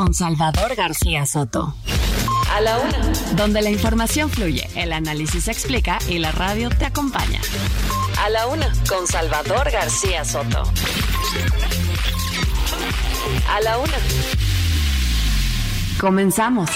con 0.00 0.14
Salvador 0.14 0.74
García 0.76 1.26
Soto. 1.26 1.74
A 2.50 2.62
la 2.62 2.78
una. 2.78 3.12
Donde 3.36 3.60
la 3.60 3.68
información 3.68 4.30
fluye, 4.30 4.66
el 4.74 4.94
análisis 4.94 5.44
se 5.44 5.52
explica 5.52 5.98
y 6.08 6.18
la 6.18 6.32
radio 6.32 6.70
te 6.70 6.86
acompaña. 6.86 7.38
A 8.18 8.30
la 8.30 8.46
una 8.46 8.72
con 8.88 9.06
Salvador 9.06 9.70
García 9.70 10.24
Soto. 10.24 10.62
A 13.50 13.60
la 13.60 13.76
una. 13.76 13.92
Comenzamos. 16.00 16.70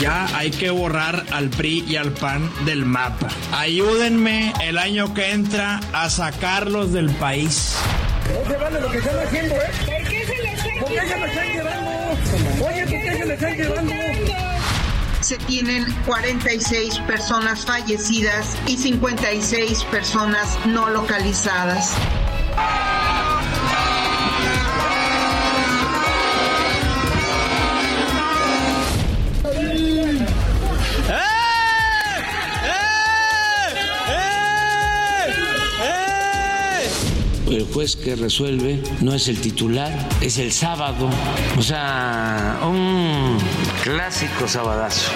Ya 0.00 0.26
hay 0.34 0.50
que 0.52 0.70
borrar 0.70 1.26
al 1.32 1.50
PRI 1.50 1.84
y 1.86 1.96
al 1.96 2.12
PAN 2.12 2.50
del 2.64 2.86
mapa. 2.86 3.28
Ayúdenme 3.52 4.54
el 4.64 4.78
año 4.78 5.12
que 5.12 5.32
entra 5.32 5.80
a 5.92 6.08
sacarlos 6.08 6.94
del 6.94 7.10
país. 7.10 7.76
No 8.32 8.50
se 8.50 8.56
vale 8.56 8.80
lo 8.80 8.90
que 8.90 8.98
están 8.98 9.18
haciendo, 9.18 9.54
¿eh? 9.54 10.15
¿Por 10.80 10.88
qué 10.88 11.00
se 11.00 11.18
le 11.18 11.26
están 11.26 11.26
¿Por 11.26 11.26
qué 11.26 11.26
se 11.26 11.26
le 11.26 11.26
están 11.26 11.46
llevando? 11.54 12.66
Oye, 12.66 12.86
¿por 12.86 13.02
qué 13.02 13.16
se 13.18 13.26
le 13.26 13.34
están 13.34 13.56
llevando? 13.56 13.94
Se 15.20 15.38
tienen 15.38 15.84
46 16.06 16.98
personas 17.00 17.64
fallecidas 17.64 18.56
y 18.66 18.76
56 18.76 19.84
personas 19.84 20.58
no 20.66 20.88
localizadas. 20.90 21.92
El 37.50 37.66
juez 37.72 37.96
que 37.96 38.16
resuelve 38.16 38.82
no 39.00 39.14
es 39.14 39.28
el 39.28 39.40
titular, 39.40 40.08
es 40.20 40.38
el 40.38 40.52
sábado. 40.52 41.08
O 41.58 41.62
sea, 41.62 42.60
un 42.64 43.38
clásico 43.82 44.48
sabadazo. 44.48 45.12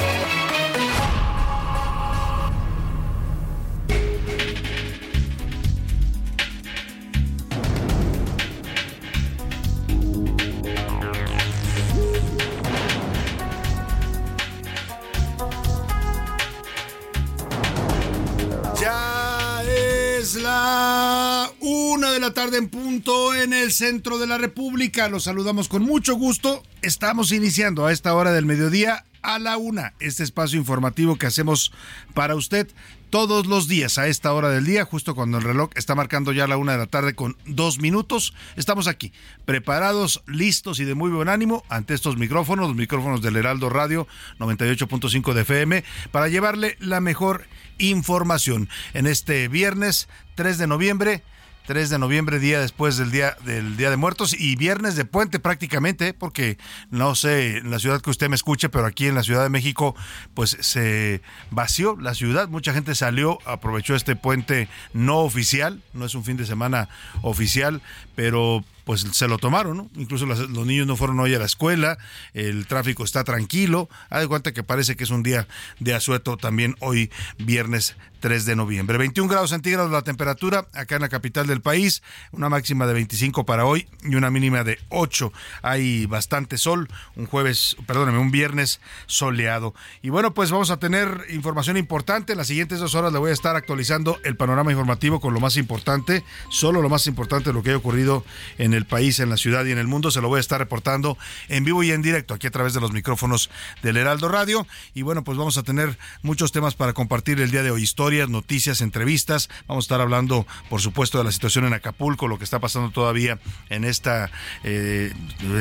La 22.19 22.34
tarde 22.34 22.58
en 22.58 22.69
punto 22.69 23.34
en 23.34 23.53
el 23.53 23.70
centro 23.70 24.19
de 24.19 24.27
la 24.27 24.39
República. 24.39 25.08
Los 25.08 25.25
saludamos 25.25 25.69
con 25.69 25.83
mucho 25.83 26.14
gusto. 26.14 26.62
Estamos 26.83 27.31
iniciando 27.31 27.87
a 27.87 27.93
esta 27.93 28.15
hora 28.15 28.32
del 28.32 28.47
mediodía 28.47 29.04
a 29.22 29.38
la 29.38 29.59
una 29.59 29.93
este 30.00 30.22
espacio 30.22 30.59
informativo 30.59 31.16
que 31.16 31.26
hacemos 31.26 31.72
para 32.15 32.34
usted 32.34 32.69
todos 33.10 33.47
los 33.47 33.66
días 33.66 33.99
a 33.99 34.06
esta 34.06 34.32
hora 34.32 34.50
del 34.50 34.65
día, 34.65 34.84
justo 34.84 35.15
cuando 35.15 35.38
el 35.38 35.44
reloj 35.44 35.70
está 35.75 35.94
marcando 35.94 36.32
ya 36.32 36.47
la 36.47 36.56
una 36.56 36.72
de 36.72 36.78
la 36.78 36.87
tarde 36.87 37.15
con 37.15 37.37
dos 37.44 37.81
minutos. 37.81 38.34
Estamos 38.56 38.87
aquí, 38.87 39.12
preparados, 39.44 40.22
listos 40.26 40.78
y 40.78 40.84
de 40.84 40.94
muy 40.94 41.10
buen 41.10 41.28
ánimo 41.28 41.65
ante 41.69 41.94
estos 41.94 42.16
micrófonos, 42.16 42.69
los 42.69 42.76
micrófonos 42.76 43.20
del 43.20 43.37
Heraldo 43.37 43.69
Radio 43.69 44.06
98.5 44.38 45.34
de 45.34 45.41
FM, 45.43 45.84
para 46.12 46.28
llevarle 46.28 46.76
la 46.78 47.00
mejor 47.00 47.47
información 47.78 48.69
en 48.94 49.06
este 49.06 49.49
viernes 49.49 50.09
3 50.37 50.59
de 50.59 50.66
noviembre 50.69 51.25
3 51.66 51.91
de 51.91 51.98
noviembre, 51.98 52.38
día 52.38 52.60
después 52.60 52.97
del 52.97 53.10
día 53.10 53.37
del 53.44 53.76
Día 53.76 53.91
de 53.91 53.97
Muertos 53.97 54.34
y 54.38 54.56
viernes 54.56 54.97
de 54.97 55.04
puente 55.04 55.38
prácticamente, 55.38 56.15
porque 56.15 56.59
no 56.91 57.15
sé 57.15 57.59
en 57.59 57.71
la 57.71 57.78
ciudad 57.78 58.00
que 58.00 58.10
usted 58.10 58.28
me 58.28 58.37
escuche, 58.37 58.69
pero 58.69 58.87
aquí 58.87 59.06
en 59.06 59.15
la 59.15 59.22
Ciudad 59.22 59.43
de 59.43 59.50
México 59.50 59.94
pues 60.34 60.56
se 60.60 61.22
vació 61.50 61.97
la 62.00 62.15
ciudad, 62.15 62.49
mucha 62.49 62.72
gente 62.72 62.94
salió, 62.94 63.38
aprovechó 63.44 63.94
este 63.94 64.16
puente 64.16 64.69
no 64.93 65.19
oficial, 65.20 65.82
no 65.93 66.04
es 66.04 66.15
un 66.15 66.25
fin 66.25 66.37
de 66.37 66.47
semana 66.47 66.88
oficial, 67.22 67.82
pero 68.15 68.65
pues 68.84 69.03
se 69.12 69.28
lo 69.28 69.38
tomaron, 69.38 69.76
¿no? 69.76 69.91
Incluso 69.94 70.26
los, 70.26 70.49
niños 70.66 70.87
no 70.87 70.97
fueron 70.97 71.20
hoy 71.20 71.32
a 71.34 71.38
la 71.38 71.44
escuela, 71.44 71.97
el 72.34 72.66
tráfico 72.66 73.04
está 73.04 73.22
tranquilo, 73.22 73.88
haz 74.09 74.22
de 74.22 74.26
cuenta 74.26 74.53
que 74.53 74.65
parece 74.65 74.97
que 74.97 75.04
es 75.04 75.10
un 75.10 75.22
día 75.22 75.47
de 75.78 75.94
asueto 75.94 76.37
también 76.37 76.75
hoy 76.81 77.10
viernes 77.38 77.94
3 78.20 78.44
de 78.44 78.54
noviembre. 78.54 78.98
21 78.98 79.28
grados 79.28 79.50
centígrados 79.50 79.91
la 79.91 80.03
temperatura 80.03 80.69
acá 80.75 80.97
en 80.97 81.03
la 81.03 81.08
capital 81.08 81.47
del 81.47 81.62
país, 81.62 82.03
una 82.31 82.48
máxima 82.48 82.86
de 82.86 82.92
25 82.92 83.44
para 83.44 83.64
hoy 83.64 83.88
y 84.04 84.14
una 84.14 84.31
mínima 84.31 84.62
de 84.62 84.78
8. 84.91 85.32
Hay 85.62 86.06
bastante 86.06 86.58
sol, 86.58 86.88
un 87.16 87.26
jueves, 87.26 87.76
perdóneme, 87.86 88.19
un 88.19 88.31
viernes 88.31 88.81
soleado. 89.06 89.75
Y 90.03 90.10
bueno, 90.10 90.34
pues 90.34 90.50
vamos 90.50 90.70
a 90.70 90.76
tener 90.76 91.25
información 91.31 91.76
importante. 91.76 92.32
En 92.32 92.38
las 92.38 92.47
siguientes 92.47 92.78
dos 92.78 92.94
horas 92.94 93.12
le 93.12 93.19
voy 93.19 93.31
a 93.31 93.34
estar 93.34 93.56
actualizando 93.56 94.19
el 94.22 94.37
panorama 94.37 94.70
informativo 94.70 95.20
con 95.20 95.34
lo 95.34 95.41
más 95.41 95.56
importante, 95.56 96.22
solo 96.50 96.82
lo 96.82 96.88
más 96.88 97.06
importante 97.06 97.50
de 97.50 97.54
lo 97.54 97.62
que 97.62 97.72
ha 97.72 97.76
ocurrido 97.76 98.25
en 98.58 98.75
el 98.75 98.84
país, 98.84 99.19
en 99.19 99.31
la 99.31 99.38
ciudad 99.38 99.64
y 99.64 99.72
en 99.72 99.78
el 99.78 99.87
mundo. 99.87 100.10
Se 100.10 100.20
lo 100.20 100.28
voy 100.28 100.38
a 100.38 100.41
estar 100.41 100.60
reportando 100.60 101.16
en 101.48 101.64
vivo 101.64 101.82
y 101.82 101.91
en 101.91 102.02
directo 102.02 102.34
aquí 102.34 102.47
a 102.47 102.50
través 102.50 102.75
de 102.75 102.81
los 102.81 102.92
micrófonos 102.92 103.50
del 103.82 103.97
Heraldo 103.97 104.28
Radio. 104.28 104.66
Y 104.94 105.02
bueno, 105.02 105.25
pues 105.25 105.38
vamos 105.38 105.56
a 105.56 105.62
tener 105.62 105.98
muchos 106.22 106.52
temas 106.52 106.75
para 106.75 106.92
compartir 106.92 107.41
el 107.41 107.50
día 107.50 107.62
de 107.62 107.70
hoy. 107.70 107.82
Historia 107.82 108.09
noticias, 108.10 108.81
entrevistas. 108.81 109.48
Vamos 109.69 109.84
a 109.84 109.87
estar 109.87 110.00
hablando, 110.00 110.47
por 110.69 110.81
supuesto, 110.81 111.19
de 111.19 111.25
la 111.25 111.32
situación 111.32 111.65
en 111.65 111.75
Acapulco, 111.75 112.26
lo 112.26 112.38
que 112.38 112.44
está 112.44 112.59
pasando 112.59 112.91
todavía 112.91 113.38
en 113.69 113.84
esta 113.84 114.31
eh, 114.65 115.12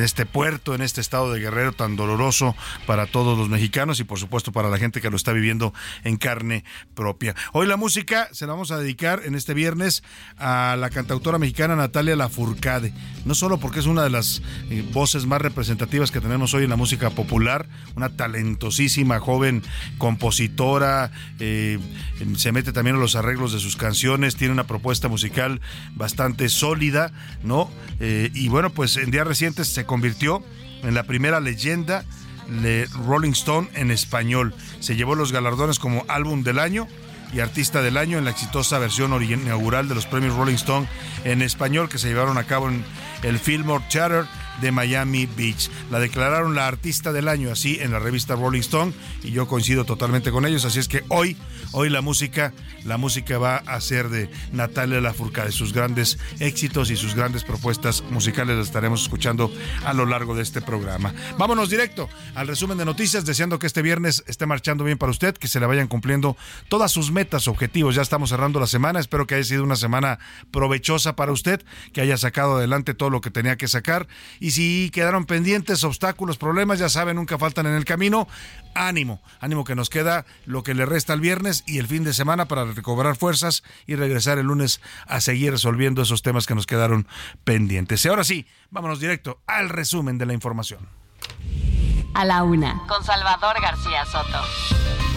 este 0.01 0.25
puerto, 0.25 0.73
en 0.73 0.81
este 0.81 0.99
estado 0.99 1.31
de 1.31 1.39
Guerrero 1.39 1.73
tan 1.73 1.95
doloroso 1.95 2.55
para 2.87 3.05
todos 3.05 3.37
los 3.37 3.49
mexicanos 3.49 3.99
y, 3.99 4.03
por 4.03 4.19
supuesto, 4.19 4.51
para 4.51 4.69
la 4.69 4.79
gente 4.79 4.99
que 4.99 5.11
lo 5.11 5.15
está 5.15 5.31
viviendo 5.31 5.73
en 6.03 6.17
carne 6.17 6.63
propia. 6.95 7.35
Hoy 7.53 7.67
la 7.67 7.77
música 7.77 8.27
se 8.31 8.47
la 8.47 8.53
vamos 8.53 8.71
a 8.71 8.79
dedicar 8.79 9.21
en 9.25 9.35
este 9.35 9.53
viernes 9.53 10.03
a 10.37 10.75
la 10.79 10.89
cantautora 10.89 11.37
mexicana 11.37 11.75
Natalia 11.75 12.15
Lafourcade. 12.15 12.93
No 13.25 13.35
solo 13.35 13.59
porque 13.59 13.79
es 13.79 13.85
una 13.85 14.03
de 14.03 14.09
las 14.09 14.41
eh, 14.71 14.83
voces 14.91 15.27
más 15.27 15.41
representativas 15.41 16.09
que 16.09 16.19
tenemos 16.19 16.53
hoy 16.55 16.63
en 16.63 16.71
la 16.71 16.77
música 16.77 17.11
popular, 17.11 17.67
una 17.95 18.09
talentosísima 18.09 19.19
joven 19.19 19.61
compositora, 19.99 21.11
eh, 21.39 21.77
se 22.39 22.53
mete 22.53 22.71
también 22.71 22.95
a 22.95 22.99
los 22.99 23.17
arreglos 23.17 23.51
de 23.51 23.59
sus 23.59 23.75
canciones, 23.75 24.37
tiene 24.37 24.53
una 24.53 24.65
propuesta 24.65 25.09
musical 25.09 25.59
bastante 25.95 26.47
sólida, 26.47 27.11
¿no? 27.43 27.69
Eh, 27.99 28.31
y 28.33 28.47
bueno, 28.47 28.69
pues 28.69 28.95
en 28.95 29.11
días 29.11 29.27
recientes 29.27 29.67
se 29.67 29.85
convirtió 29.85 30.41
en 30.83 30.93
la 30.93 31.03
primera 31.03 31.41
leyenda 31.41 32.05
de 32.61 32.87
Rolling 33.05 33.33
Stone 33.33 33.67
en 33.73 33.91
español. 33.91 34.53
Se 34.79 34.95
llevó 34.95 35.15
los 35.15 35.33
galardones 35.33 35.79
como 35.79 36.05
álbum 36.07 36.43
del 36.43 36.59
año 36.59 36.87
y 37.33 37.41
artista 37.41 37.81
del 37.81 37.97
año 37.97 38.17
en 38.17 38.23
la 38.23 38.31
exitosa 38.31 38.79
versión 38.79 39.21
inaugural 39.21 39.89
de 39.89 39.95
los 39.95 40.05
premios 40.05 40.37
Rolling 40.37 40.55
Stone 40.55 40.87
en 41.25 41.41
español 41.41 41.89
que 41.89 41.97
se 41.97 42.07
llevaron 42.07 42.37
a 42.37 42.45
cabo 42.45 42.69
en 42.69 42.85
el 43.23 43.37
Fillmore 43.37 43.83
Chatter 43.89 44.23
de 44.61 44.71
Miami 44.71 45.25
Beach. 45.25 45.69
La 45.91 45.99
declararon 45.99 46.55
la 46.55 46.67
artista 46.67 47.11
del 47.11 47.27
año 47.27 47.51
así 47.51 47.77
en 47.79 47.91
la 47.91 47.99
revista 47.99 48.35
Rolling 48.35 48.61
Stone 48.61 48.93
y 49.23 49.31
yo 49.31 49.47
coincido 49.47 49.85
totalmente 49.85 50.31
con 50.31 50.45
ellos, 50.45 50.65
así 50.65 50.79
es 50.79 50.87
que 50.87 51.03
hoy 51.09 51.37
hoy 51.71 51.89
la 51.89 52.01
música 52.01 52.53
la 52.85 52.97
música 52.97 53.37
va 53.37 53.57
a 53.57 53.79
ser 53.81 54.09
de 54.09 54.29
Natalia 54.51 55.01
de 55.01 55.51
sus 55.51 55.73
grandes 55.73 56.17
éxitos 56.39 56.91
y 56.91 56.95
sus 56.95 57.15
grandes 57.15 57.43
propuestas 57.43 58.03
musicales 58.09 58.57
las 58.57 58.67
estaremos 58.67 59.01
escuchando 59.01 59.51
a 59.85 59.93
lo 59.93 60.05
largo 60.05 60.35
de 60.35 60.43
este 60.43 60.61
programa. 60.61 61.13
Vámonos 61.37 61.69
directo 61.69 62.09
al 62.35 62.47
resumen 62.47 62.77
de 62.77 62.85
noticias, 62.85 63.25
deseando 63.25 63.59
que 63.59 63.67
este 63.67 63.81
viernes 63.81 64.23
esté 64.27 64.45
marchando 64.45 64.83
bien 64.83 64.97
para 64.97 65.11
usted, 65.11 65.35
que 65.35 65.47
se 65.47 65.59
le 65.59 65.65
vayan 65.65 65.87
cumpliendo 65.87 66.37
todas 66.67 66.91
sus 66.91 67.11
metas, 67.11 67.47
objetivos. 67.47 67.95
Ya 67.95 68.01
estamos 68.01 68.29
cerrando 68.29 68.59
la 68.59 68.67
semana, 68.67 68.99
espero 68.99 69.27
que 69.27 69.35
haya 69.35 69.43
sido 69.43 69.63
una 69.63 69.75
semana 69.75 70.19
provechosa 70.51 71.15
para 71.15 71.31
usted, 71.31 71.63
que 71.93 72.01
haya 72.01 72.17
sacado 72.17 72.57
adelante 72.57 72.93
todo 72.93 73.09
lo 73.09 73.21
que 73.21 73.31
tenía 73.31 73.57
que 73.57 73.67
sacar 73.67 74.07
y 74.39 74.48
Y 74.49 74.51
si 74.51 74.89
quedaron 74.89 75.25
pendientes, 75.25 75.83
obstáculos, 75.83 76.39
problemas, 76.39 76.79
ya 76.79 76.89
saben, 76.89 77.17
nunca 77.17 77.37
faltan 77.37 77.67
en 77.67 77.75
el 77.75 77.85
camino. 77.85 78.27
Ánimo, 78.73 79.21
ánimo 79.39 79.63
que 79.63 79.75
nos 79.75 79.91
queda 79.91 80.25
lo 80.47 80.63
que 80.63 80.73
le 80.73 80.87
resta 80.87 81.13
el 81.13 81.19
viernes 81.19 81.63
y 81.67 81.77
el 81.77 81.85
fin 81.85 82.03
de 82.03 82.13
semana 82.13 82.47
para 82.47 82.65
recobrar 82.65 83.15
fuerzas 83.15 83.61
y 83.85 83.93
regresar 83.93 84.39
el 84.39 84.47
lunes 84.47 84.81
a 85.05 85.21
seguir 85.21 85.51
resolviendo 85.51 86.01
esos 86.01 86.23
temas 86.23 86.47
que 86.47 86.55
nos 86.55 86.65
quedaron 86.65 87.07
pendientes. 87.43 88.03
Y 88.03 88.07
ahora 88.07 88.23
sí, 88.23 88.47
vámonos 88.71 88.99
directo 88.99 89.39
al 89.45 89.69
resumen 89.69 90.17
de 90.17 90.25
la 90.25 90.33
información. 90.33 90.89
A 92.15 92.25
la 92.25 92.41
una, 92.41 92.81
con 92.87 93.03
Salvador 93.03 93.61
García 93.61 94.03
Soto. 94.05 95.08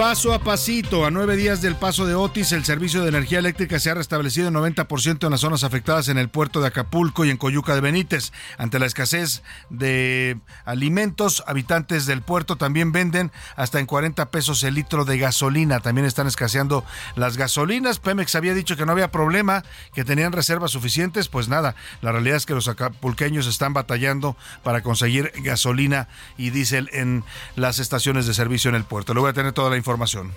Paso 0.00 0.32
a 0.32 0.38
pasito, 0.38 1.04
a 1.04 1.10
nueve 1.10 1.36
días 1.36 1.60
del 1.60 1.76
paso 1.76 2.06
de 2.06 2.14
Otis, 2.14 2.52
el 2.52 2.64
servicio 2.64 3.02
de 3.02 3.10
energía 3.10 3.38
eléctrica 3.38 3.78
se 3.78 3.90
ha 3.90 3.94
restablecido 3.94 4.48
en 4.48 4.54
90% 4.54 5.26
en 5.26 5.30
las 5.30 5.40
zonas 5.42 5.62
afectadas 5.62 6.08
en 6.08 6.16
el 6.16 6.30
puerto 6.30 6.62
de 6.62 6.68
Acapulco 6.68 7.26
y 7.26 7.30
en 7.30 7.36
Coyuca 7.36 7.74
de 7.74 7.82
Benítez. 7.82 8.32
Ante 8.56 8.78
la 8.78 8.86
escasez 8.86 9.42
de 9.68 10.38
alimentos, 10.64 11.44
habitantes 11.46 12.06
del 12.06 12.22
puerto 12.22 12.56
también 12.56 12.92
venden 12.92 13.30
hasta 13.56 13.78
en 13.78 13.84
40 13.84 14.30
pesos 14.30 14.62
el 14.64 14.72
litro 14.72 15.04
de 15.04 15.18
gasolina. 15.18 15.80
También 15.80 16.06
están 16.06 16.26
escaseando 16.26 16.82
las 17.14 17.36
gasolinas. 17.36 17.98
Pemex 17.98 18.34
había 18.36 18.54
dicho 18.54 18.78
que 18.78 18.86
no 18.86 18.92
había 18.92 19.10
problema, 19.10 19.64
que 19.92 20.06
tenían 20.06 20.32
reservas 20.32 20.70
suficientes. 20.70 21.28
Pues 21.28 21.48
nada, 21.48 21.74
la 22.00 22.10
realidad 22.10 22.38
es 22.38 22.46
que 22.46 22.54
los 22.54 22.68
acapulqueños 22.68 23.46
están 23.46 23.74
batallando 23.74 24.34
para 24.62 24.80
conseguir 24.80 25.30
gasolina 25.44 26.08
y 26.38 26.48
diésel 26.48 26.88
en 26.94 27.22
las 27.54 27.78
estaciones 27.78 28.26
de 28.26 28.32
servicio 28.32 28.70
en 28.70 28.76
el 28.76 28.84
puerto. 28.84 29.12
Le 29.12 29.20
voy 29.20 29.28
a 29.28 29.34
tener 29.34 29.52
toda 29.52 29.68
la 29.68 29.76
información 29.76 29.89
información. 29.90 30.32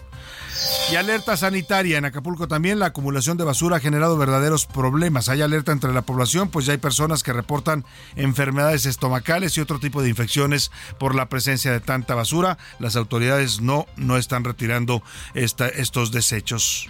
Y 0.91 0.95
alerta 0.95 1.37
sanitaria 1.37 1.97
en 1.97 2.05
Acapulco 2.05 2.47
también. 2.47 2.79
La 2.79 2.87
acumulación 2.87 3.37
de 3.37 3.43
basura 3.43 3.77
ha 3.77 3.79
generado 3.79 4.17
verdaderos 4.17 4.65
problemas. 4.65 5.29
Hay 5.29 5.41
alerta 5.41 5.71
entre 5.71 5.93
la 5.93 6.01
población, 6.01 6.49
pues 6.49 6.65
ya 6.65 6.73
hay 6.73 6.79
personas 6.79 7.23
que 7.23 7.33
reportan 7.33 7.85
enfermedades 8.15 8.85
estomacales 8.85 9.57
y 9.57 9.61
otro 9.61 9.79
tipo 9.79 10.01
de 10.01 10.09
infecciones 10.09 10.71
por 10.99 11.15
la 11.15 11.29
presencia 11.29 11.71
de 11.71 11.79
tanta 11.79 12.15
basura. 12.15 12.57
Las 12.79 12.95
autoridades 12.95 13.61
no, 13.61 13.85
no 13.95 14.17
están 14.17 14.43
retirando 14.43 15.03
estos 15.33 16.11
desechos. 16.11 16.89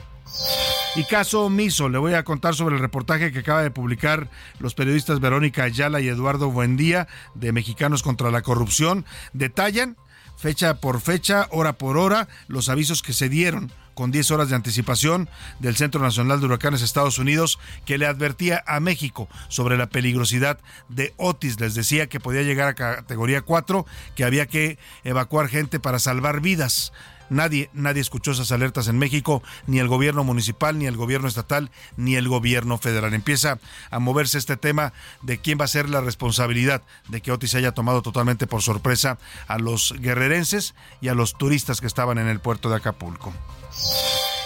Y 0.95 1.03
caso 1.05 1.45
omiso, 1.45 1.89
le 1.89 1.97
voy 1.97 2.13
a 2.13 2.23
contar 2.23 2.55
sobre 2.55 2.75
el 2.75 2.81
reportaje 2.81 3.31
que 3.31 3.39
acaba 3.39 3.63
de 3.63 3.71
publicar 3.71 4.29
los 4.59 4.75
periodistas 4.75 5.19
Verónica 5.19 5.63
Ayala 5.63 6.01
y 6.01 6.07
Eduardo 6.07 6.51
Buendía 6.51 7.07
de 7.33 7.51
Mexicanos 7.51 8.03
contra 8.03 8.31
la 8.31 8.41
Corrupción. 8.41 9.05
Detallan 9.33 9.97
fecha 10.43 10.73
por 10.73 10.99
fecha, 10.99 11.47
hora 11.51 11.71
por 11.71 11.97
hora, 11.97 12.27
los 12.49 12.67
avisos 12.67 13.01
que 13.01 13.13
se 13.13 13.29
dieron 13.29 13.71
con 13.93 14.11
10 14.11 14.31
horas 14.31 14.49
de 14.49 14.57
anticipación 14.57 15.29
del 15.59 15.77
Centro 15.77 16.01
Nacional 16.01 16.41
de 16.41 16.47
Huracanes 16.47 16.81
Estados 16.81 17.17
Unidos 17.17 17.59
que 17.85 17.97
le 17.97 18.07
advertía 18.07 18.61
a 18.67 18.81
México 18.81 19.29
sobre 19.47 19.77
la 19.77 19.87
peligrosidad 19.87 20.59
de 20.89 21.13
Otis. 21.15 21.61
Les 21.61 21.75
decía 21.75 22.07
que 22.07 22.19
podía 22.19 22.41
llegar 22.41 22.67
a 22.67 22.73
categoría 22.73 23.39
4, 23.39 23.85
que 24.17 24.25
había 24.25 24.45
que 24.45 24.77
evacuar 25.05 25.47
gente 25.47 25.79
para 25.79 25.97
salvar 25.97 26.41
vidas. 26.41 26.91
Nadie, 27.33 27.69
nadie 27.73 28.01
escuchó 28.01 28.31
esas 28.31 28.51
alertas 28.51 28.87
en 28.87 28.99
México, 28.99 29.41
ni 29.65 29.79
el 29.79 29.87
gobierno 29.87 30.23
municipal, 30.23 30.77
ni 30.77 30.85
el 30.85 30.95
gobierno 30.95 31.27
estatal, 31.27 31.71
ni 31.97 32.15
el 32.15 32.27
gobierno 32.29 32.77
federal. 32.77 33.13
Empieza 33.13 33.59
a 33.89 33.99
moverse 33.99 34.37
este 34.37 34.55
tema 34.55 34.93
de 35.21 35.39
quién 35.39 35.59
va 35.59 35.65
a 35.65 35.67
ser 35.67 35.89
la 35.89 36.01
responsabilidad 36.01 36.83
de 37.09 37.21
que 37.21 37.31
Otis 37.31 37.55
haya 37.55 37.71
tomado 37.71 38.01
totalmente 38.01 38.45
por 38.45 38.61
sorpresa 38.61 39.17
a 39.47 39.57
los 39.57 39.95
guerrerenses 39.99 40.75
y 41.01 41.07
a 41.07 41.15
los 41.15 41.37
turistas 41.37 41.81
que 41.81 41.87
estaban 41.87 42.19
en 42.19 42.27
el 42.27 42.39
puerto 42.39 42.69
de 42.69 42.75
Acapulco 42.75 43.33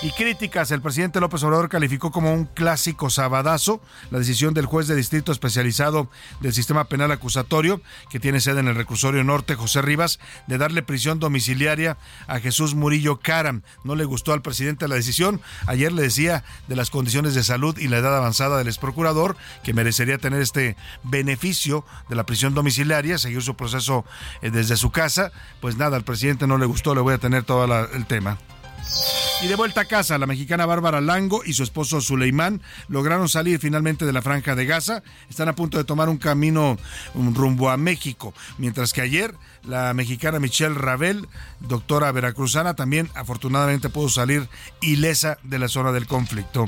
y 0.01 0.11
críticas. 0.11 0.71
El 0.71 0.81
presidente 0.81 1.19
López 1.19 1.43
Obrador 1.43 1.69
calificó 1.69 2.11
como 2.11 2.33
un 2.33 2.45
clásico 2.45 3.09
sabadazo 3.09 3.81
la 4.11 4.19
decisión 4.19 4.53
del 4.53 4.65
juez 4.65 4.87
de 4.87 4.95
distrito 4.95 5.31
especializado 5.31 6.09
del 6.39 6.53
sistema 6.53 6.85
penal 6.85 7.11
acusatorio, 7.11 7.81
que 8.09 8.19
tiene 8.19 8.39
sede 8.39 8.59
en 8.59 8.67
el 8.67 8.75
reclusorio 8.75 9.23
norte, 9.23 9.55
José 9.55 9.81
Rivas, 9.81 10.19
de 10.47 10.57
darle 10.57 10.83
prisión 10.83 11.19
domiciliaria 11.19 11.97
a 12.27 12.39
Jesús 12.39 12.75
Murillo 12.75 13.19
Caram. 13.19 13.63
No 13.83 13.95
le 13.95 14.05
gustó 14.05 14.33
al 14.33 14.41
presidente 14.41 14.87
la 14.87 14.95
decisión. 14.95 15.41
Ayer 15.65 15.91
le 15.91 16.03
decía 16.03 16.43
de 16.67 16.75
las 16.75 16.89
condiciones 16.89 17.33
de 17.33 17.43
salud 17.43 17.77
y 17.77 17.87
la 17.87 17.97
edad 17.97 18.15
avanzada 18.15 18.57
del 18.57 18.67
ex 18.67 18.77
procurador 18.77 19.35
que 19.63 19.73
merecería 19.73 20.17
tener 20.17 20.41
este 20.41 20.75
beneficio 21.03 21.85
de 22.09 22.15
la 22.15 22.25
prisión 22.25 22.53
domiciliaria, 22.53 23.17
seguir 23.17 23.41
su 23.41 23.55
proceso 23.55 24.05
eh, 24.41 24.51
desde 24.51 24.77
su 24.77 24.91
casa. 24.91 25.31
Pues 25.59 25.77
nada, 25.77 25.97
al 25.97 26.03
presidente 26.03 26.45
no 26.45 26.57
le 26.57 26.65
gustó, 26.65 26.93
le 26.93 27.01
voy 27.01 27.15
a 27.15 27.17
tener 27.17 27.43
todo 27.43 27.65
el 27.65 28.05
tema. 28.05 28.37
Y 29.41 29.47
de 29.47 29.55
vuelta 29.55 29.81
a 29.81 29.85
casa, 29.85 30.17
la 30.17 30.25
mexicana 30.25 30.65
Bárbara 30.65 30.99
Lango 30.99 31.43
y 31.45 31.53
su 31.53 31.61
esposo 31.61 32.01
Suleimán 32.01 32.61
lograron 32.87 33.29
salir 33.29 33.59
finalmente 33.59 34.05
de 34.05 34.13
la 34.13 34.23
franja 34.23 34.55
de 34.55 34.65
Gaza. 34.65 35.03
Están 35.29 35.47
a 35.47 35.53
punto 35.53 35.77
de 35.77 35.83
tomar 35.83 36.09
un 36.09 36.17
camino 36.17 36.77
rumbo 37.13 37.69
a 37.69 37.77
México. 37.77 38.33
Mientras 38.57 38.93
que 38.93 39.01
ayer 39.01 39.35
la 39.63 39.93
mexicana 39.93 40.39
Michelle 40.39 40.73
Ravel, 40.73 41.27
doctora 41.59 42.11
veracruzana, 42.11 42.73
también 42.73 43.11
afortunadamente 43.13 43.89
pudo 43.89 44.09
salir 44.09 44.49
ilesa 44.81 45.37
de 45.43 45.59
la 45.59 45.67
zona 45.67 45.91
del 45.91 46.07
conflicto. 46.07 46.65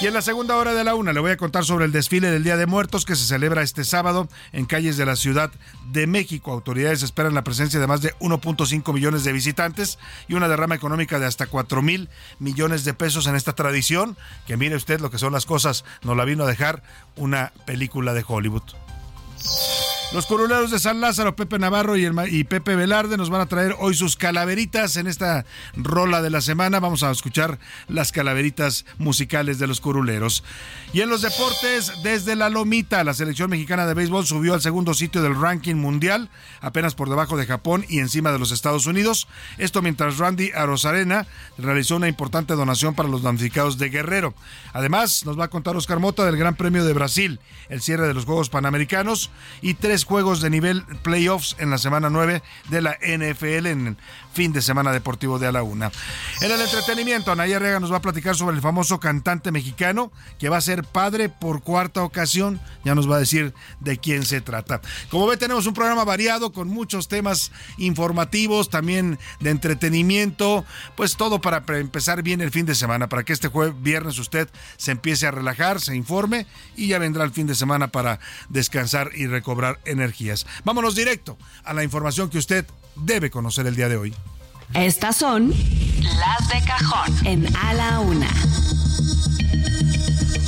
Y 0.00 0.06
en 0.06 0.14
la 0.14 0.22
segunda 0.22 0.56
hora 0.56 0.74
de 0.74 0.84
la 0.84 0.94
una 0.94 1.12
le 1.12 1.18
voy 1.18 1.32
a 1.32 1.36
contar 1.36 1.64
sobre 1.64 1.84
el 1.84 1.90
desfile 1.90 2.30
del 2.30 2.44
Día 2.44 2.56
de 2.56 2.66
Muertos 2.66 3.04
que 3.04 3.16
se 3.16 3.24
celebra 3.24 3.62
este 3.62 3.82
sábado 3.82 4.28
en 4.52 4.64
calles 4.64 4.96
de 4.96 5.04
la 5.04 5.16
Ciudad 5.16 5.50
de 5.90 6.06
México. 6.06 6.52
Autoridades 6.52 7.02
esperan 7.02 7.34
la 7.34 7.42
presencia 7.42 7.80
de 7.80 7.88
más 7.88 8.00
de 8.00 8.14
1.5 8.20 8.94
millones 8.94 9.24
de 9.24 9.32
visitantes 9.32 9.98
y 10.28 10.34
una 10.34 10.46
derrama 10.46 10.76
económica 10.76 11.18
de 11.18 11.26
hasta 11.26 11.48
4 11.48 11.82
mil 11.82 12.08
millones 12.38 12.84
de 12.84 12.94
pesos 12.94 13.26
en 13.26 13.34
esta 13.34 13.54
tradición, 13.54 14.16
que 14.46 14.56
mire 14.56 14.76
usted 14.76 15.00
lo 15.00 15.10
que 15.10 15.18
son 15.18 15.32
las 15.32 15.46
cosas, 15.46 15.84
nos 16.02 16.16
la 16.16 16.24
vino 16.24 16.44
a 16.44 16.48
dejar 16.48 16.84
una 17.16 17.52
película 17.66 18.14
de 18.14 18.24
Hollywood. 18.24 18.62
Los 20.10 20.24
curuleros 20.24 20.70
de 20.70 20.78
San 20.78 21.02
Lázaro, 21.02 21.36
Pepe 21.36 21.58
Navarro 21.58 21.94
y, 21.94 22.08
y, 22.30 22.44
Pepe 22.44 22.76
Velarde 22.76 23.18
nos 23.18 23.28
van 23.28 23.42
a 23.42 23.46
traer 23.46 23.76
hoy 23.78 23.94
sus 23.94 24.16
calaveritas 24.16 24.96
en 24.96 25.06
esta 25.06 25.44
rola 25.76 26.22
de 26.22 26.30
la 26.30 26.40
semana. 26.40 26.80
Vamos 26.80 27.02
a 27.02 27.10
escuchar 27.10 27.58
las 27.88 28.10
calaveritas 28.10 28.86
musicales 28.96 29.58
de 29.58 29.66
los 29.66 29.82
curuleros. 29.82 30.44
Y 30.94 31.02
en 31.02 31.10
los 31.10 31.20
deportes, 31.20 31.92
desde 32.02 32.36
la 32.36 32.48
Lomita, 32.48 33.04
la 33.04 33.12
selección 33.12 33.50
mexicana 33.50 33.86
de 33.86 33.92
béisbol 33.92 34.24
subió 34.24 34.54
al 34.54 34.62
segundo 34.62 34.94
sitio 34.94 35.20
del 35.20 35.38
ranking 35.38 35.74
mundial, 35.74 36.30
apenas 36.62 36.94
por 36.94 37.10
debajo 37.10 37.36
de 37.36 37.44
Japón 37.44 37.84
y 37.86 37.98
encima 37.98 38.32
de 38.32 38.38
los 38.38 38.50
Estados 38.50 38.86
Unidos. 38.86 39.28
Esto 39.58 39.82
mientras 39.82 40.16
Randy 40.16 40.52
Arozarena 40.52 41.26
realizó 41.58 41.96
una 41.96 42.08
importante 42.08 42.54
donación 42.54 42.94
para 42.94 43.10
los 43.10 43.20
damnificados 43.20 43.76
de 43.76 43.90
Guerrero. 43.90 44.32
Además, 44.72 45.24
nos 45.24 45.38
va 45.38 45.44
a 45.44 45.50
contar 45.50 45.76
Oscar 45.76 45.98
Mota 45.98 46.24
del 46.24 46.36
Gran 46.36 46.54
Premio 46.54 46.84
de 46.84 46.92
Brasil, 46.92 47.40
el 47.68 47.80
cierre 47.80 48.06
de 48.06 48.14
los 48.14 48.24
Juegos 48.24 48.50
Panamericanos 48.50 49.30
y 49.62 49.74
tres 49.74 50.04
juegos 50.04 50.40
de 50.40 50.50
nivel 50.50 50.84
playoffs 51.02 51.56
en 51.58 51.70
la 51.70 51.78
semana 51.78 52.10
9 52.10 52.42
de 52.68 52.82
la 52.82 52.98
NFL 53.00 53.66
en 53.66 53.86
el 53.88 53.96
fin 54.32 54.52
de 54.52 54.62
semana 54.62 54.92
deportivo 54.92 55.38
de 55.38 55.48
a 55.48 55.52
la 55.52 55.62
una. 55.62 55.90
En 56.40 56.50
el 56.50 56.60
entretenimiento, 56.60 57.32
Anaya 57.32 57.58
Rega 57.58 57.80
nos 57.80 57.92
va 57.92 57.96
a 57.96 58.02
platicar 58.02 58.36
sobre 58.36 58.54
el 58.54 58.62
famoso 58.62 59.00
cantante 59.00 59.50
mexicano 59.50 60.12
que 60.38 60.48
va 60.48 60.58
a 60.58 60.60
ser 60.60 60.84
padre 60.84 61.28
por 61.28 61.62
cuarta 61.62 62.02
ocasión. 62.04 62.60
Ya 62.84 62.94
nos 62.94 63.10
va 63.10 63.16
a 63.16 63.20
decir 63.20 63.54
de 63.80 63.98
quién 63.98 64.24
se 64.24 64.40
trata. 64.40 64.80
Como 65.10 65.26
ve, 65.26 65.36
tenemos 65.36 65.66
un 65.66 65.74
programa 65.74 66.04
variado 66.04 66.52
con 66.52 66.68
muchos 66.68 67.08
temas 67.08 67.50
informativos, 67.78 68.70
también 68.70 69.18
de 69.40 69.50
entretenimiento, 69.50 70.64
pues 70.96 71.16
todo 71.16 71.40
para 71.40 71.62
empezar 71.78 72.22
bien 72.22 72.40
el 72.40 72.50
fin 72.50 72.66
de 72.66 72.74
semana, 72.74 73.08
para 73.08 73.24
que 73.24 73.32
este 73.32 73.48
jueves, 73.48 73.74
viernes 73.82 74.18
usted 74.18 74.48
se 74.76 74.92
empiece 74.92 75.26
a 75.26 75.30
relajar, 75.30 75.80
se 75.80 75.96
informe 75.96 76.46
y 76.76 76.88
ya 76.88 76.98
vendrá 76.98 77.24
el 77.24 77.32
fin 77.32 77.46
de 77.46 77.54
semana 77.54 77.88
para 77.88 78.20
descansar 78.48 79.10
y 79.14 79.26
recobrar 79.26 79.80
energías. 79.84 80.46
Vámonos 80.64 80.94
directo 80.94 81.38
a 81.64 81.74
la 81.74 81.84
información 81.84 82.30
que 82.30 82.38
usted 82.38 82.66
debe 82.96 83.30
conocer 83.30 83.66
el 83.66 83.76
día 83.76 83.88
de 83.88 83.96
hoy. 83.96 84.14
Estas 84.74 85.16
son 85.16 85.48
las 85.48 86.48
de 86.48 86.66
cajón 86.66 87.26
en 87.26 87.56
A 87.56 87.72
la 87.72 88.00
Una. 88.00 88.28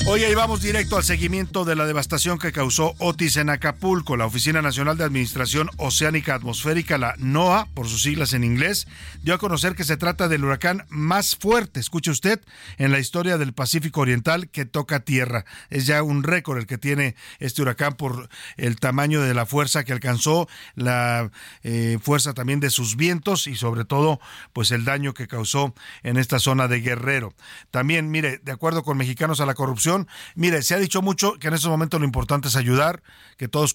Hoy 0.07 0.25
ahí 0.25 0.35
vamos 0.35 0.62
directo 0.62 0.97
al 0.97 1.04
seguimiento 1.04 1.64
de 1.64 1.76
la 1.76 1.85
devastación 1.87 2.38
que 2.38 2.52
causó 2.52 2.95
Otis 2.99 3.37
en 3.37 3.50
Acapulco. 3.50 4.16
La 4.16 4.26
Oficina 4.26 4.62
Nacional 4.62 4.97
de 4.97 5.04
Administración 5.04 5.69
Oceánica 5.76 6.35
Atmosférica, 6.35 6.97
la 6.97 7.14
NOAA, 7.19 7.66
por 7.75 7.87
sus 7.87 8.02
siglas 8.02 8.33
en 8.33 8.42
inglés, 8.42 8.88
dio 9.23 9.35
a 9.35 9.38
conocer 9.38 9.75
que 9.75 9.85
se 9.85 9.99
trata 9.99 10.26
del 10.26 10.45
huracán 10.45 10.87
más 10.88 11.37
fuerte, 11.37 11.80
escuche 11.80 12.11
usted, 12.11 12.40
en 12.78 12.92
la 12.92 12.99
historia 12.99 13.37
del 13.37 13.52
Pacífico 13.52 14.00
Oriental 14.00 14.49
que 14.49 14.64
toca 14.64 15.00
tierra. 15.00 15.45
Es 15.69 15.87
ya 15.87 16.02
un 16.02 16.23
récord 16.23 16.59
el 16.59 16.66
que 16.66 16.78
tiene 16.78 17.14
este 17.38 17.61
huracán 17.61 17.92
por 17.95 18.30
el 18.57 18.80
tamaño 18.80 19.21
de 19.21 19.35
la 19.35 19.45
fuerza 19.45 19.85
que 19.85 19.92
alcanzó, 19.92 20.49
la 20.75 21.30
eh, 21.62 21.99
fuerza 22.02 22.33
también 22.33 22.59
de 22.59 22.71
sus 22.71 22.97
vientos 22.97 23.47
y 23.47 23.54
sobre 23.54 23.85
todo, 23.85 24.19
pues 24.54 24.71
el 24.71 24.87
daño 24.87 25.12
que 25.12 25.28
causó 25.28 25.75
en 26.02 26.16
esta 26.16 26.38
zona 26.38 26.69
de 26.69 26.80
Guerrero. 26.80 27.35
También, 27.71 28.11
mire, 28.11 28.38
de 28.38 28.52
acuerdo 28.52 28.83
con 28.83 28.97
Mexicanos 28.97 29.40
a 29.40 29.47
la 29.47 29.54
Corrupción, 29.54 29.89
Mire, 30.35 30.62
se 30.62 30.75
ha 30.75 30.78
dicho 30.78 31.02
mucho 31.02 31.38
que 31.38 31.49
en 31.49 31.54
estos 31.54 31.70
momentos 31.70 32.00
lo 32.00 32.06
importante 32.06 32.49
es 32.49 32.56
ayudar, 32.56 33.02
que 33.37 33.49
todos 33.49 33.75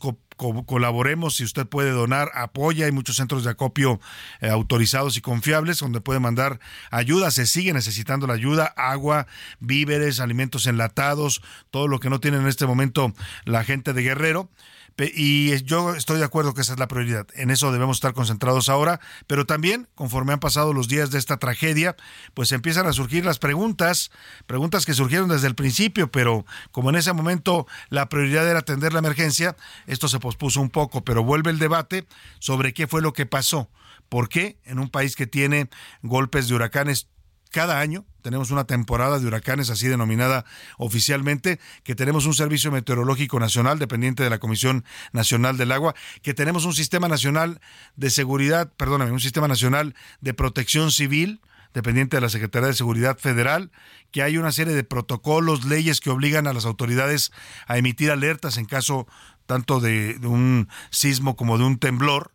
colaboremos. 0.66 1.36
Si 1.36 1.44
usted 1.44 1.66
puede 1.66 1.92
donar, 1.92 2.32
apoya. 2.34 2.86
Hay 2.86 2.92
muchos 2.92 3.16
centros 3.16 3.44
de 3.44 3.52
acopio 3.52 4.00
eh, 4.42 4.50
autorizados 4.50 5.18
y 5.18 5.22
confiables 5.22 5.80
donde 5.80 6.02
puede 6.02 6.20
mandar 6.20 6.60
ayuda. 6.92 7.32
Se 7.32 7.46
sigue 7.46 7.74
necesitando 7.74 8.28
la 8.28 8.34
ayuda, 8.34 8.66
agua, 8.76 9.28
víveres, 9.60 10.20
alimentos 10.20 10.68
enlatados, 10.68 11.42
todo 11.72 11.88
lo 11.88 12.00
que 12.00 12.10
no 12.10 12.20
tiene 12.20 12.38
en 12.38 12.48
este 12.48 12.66
momento 12.66 13.14
la 13.46 13.64
gente 13.64 13.94
de 13.94 14.04
Guerrero 14.04 14.50
Y 14.98 15.62
yo 15.64 15.94
estoy 15.94 16.20
de 16.20 16.24
acuerdo 16.24 16.54
que 16.54 16.62
esa 16.62 16.74
es 16.74 16.80
la 16.80 16.88
prioridad. 16.88 17.28
En 17.34 17.52
eso 17.52 17.74
debemos 17.74 17.98
estar 17.98 18.14
concentrados 18.14 18.70
ahora, 18.70 19.02
pero 19.28 19.46
también, 19.46 19.90
conforme 19.94 20.32
han 20.32 20.40
pasado 20.40 20.72
los 20.72 20.88
días 20.88 21.12
de 21.12 21.20
esta 21.20 21.36
tragedia, 21.36 21.98
pues 22.34 22.54
empiezan 22.54 22.88
a 22.88 22.94
surgir 22.94 23.26
las 23.26 23.38
preguntas, 23.38 24.10
preguntas 24.48 24.86
que 24.86 24.94
surgieron 24.94 25.28
desde 25.28 25.48
el 25.48 25.56
principio, 25.56 26.10
pero 26.10 26.46
como 26.72 26.92
en 26.92 26.96
ese 26.96 27.12
momento 27.12 27.68
la 27.90 28.08
prioridad 28.08 28.48
era 28.50 28.60
atender 28.60 28.94
la 28.94 29.00
emergencia, 29.00 29.58
esto 29.86 30.08
se 30.08 30.20
pospuso 30.20 30.62
un 30.62 30.70
poco, 30.70 31.04
pero 31.04 31.26
vuelve 31.26 31.52
el 31.52 31.60
debate 31.60 32.08
sobre 32.40 32.74
qué 32.74 32.88
fue 32.88 33.02
lo 33.02 33.12
que 33.12 33.26
pasó. 33.26 33.70
¿Por 34.08 34.30
qué 34.30 34.60
en 34.64 34.80
un 34.80 34.90
país 34.90 35.16
que 35.16 35.28
tiene 35.28 35.68
golpes 36.04 36.48
de 36.48 36.56
huracanes 36.56 37.10
cada 37.52 37.80
año, 37.80 38.06
tenemos 38.22 38.52
una 38.52 38.66
temporada 38.66 39.20
de 39.20 39.28
huracanes 39.28 39.70
así 39.70 39.88
denominada 39.88 40.46
oficialmente, 40.78 41.60
que 41.84 41.96
tenemos 41.96 42.26
un 42.26 42.34
servicio 42.34 42.72
meteorológico 42.72 43.40
nacional 43.40 43.80
dependiente 43.80 44.24
de 44.24 44.30
la 44.30 44.40
Comisión 44.40 44.84
Nacional 45.14 45.58
del 45.58 45.72
Agua, 45.72 45.96
que 46.22 46.34
tenemos 46.34 46.66
un 46.66 46.74
sistema 46.74 47.08
nacional 47.08 47.62
de 47.96 48.10
seguridad, 48.10 48.72
perdóname, 48.78 49.12
un 49.12 49.20
sistema 49.20 49.48
nacional 49.48 49.96
de 50.22 50.34
protección 50.34 50.92
civil 50.92 51.40
dependiente 51.74 52.18
de 52.18 52.22
la 52.22 52.30
Secretaría 52.30 52.70
de 52.70 52.74
Seguridad 52.74 53.18
Federal, 53.20 53.70
que 54.12 54.24
hay 54.24 54.38
una 54.38 54.52
serie 54.52 54.74
de 54.74 54.84
protocolos, 54.84 55.66
leyes 55.66 56.00
que 56.00 56.10
obligan 56.10 56.48
a 56.48 56.54
las 56.54 56.66
autoridades 56.66 57.32
a 57.68 57.78
emitir 57.78 58.12
alertas 58.12 58.58
en 58.58 58.66
caso 58.66 59.08
tanto 59.46 59.80
de, 59.82 60.16
de 60.16 60.28
un 60.28 60.70
sismo 60.90 61.36
como 61.36 61.58
de 61.58 61.66
un 61.66 61.78
temblor, 61.78 62.32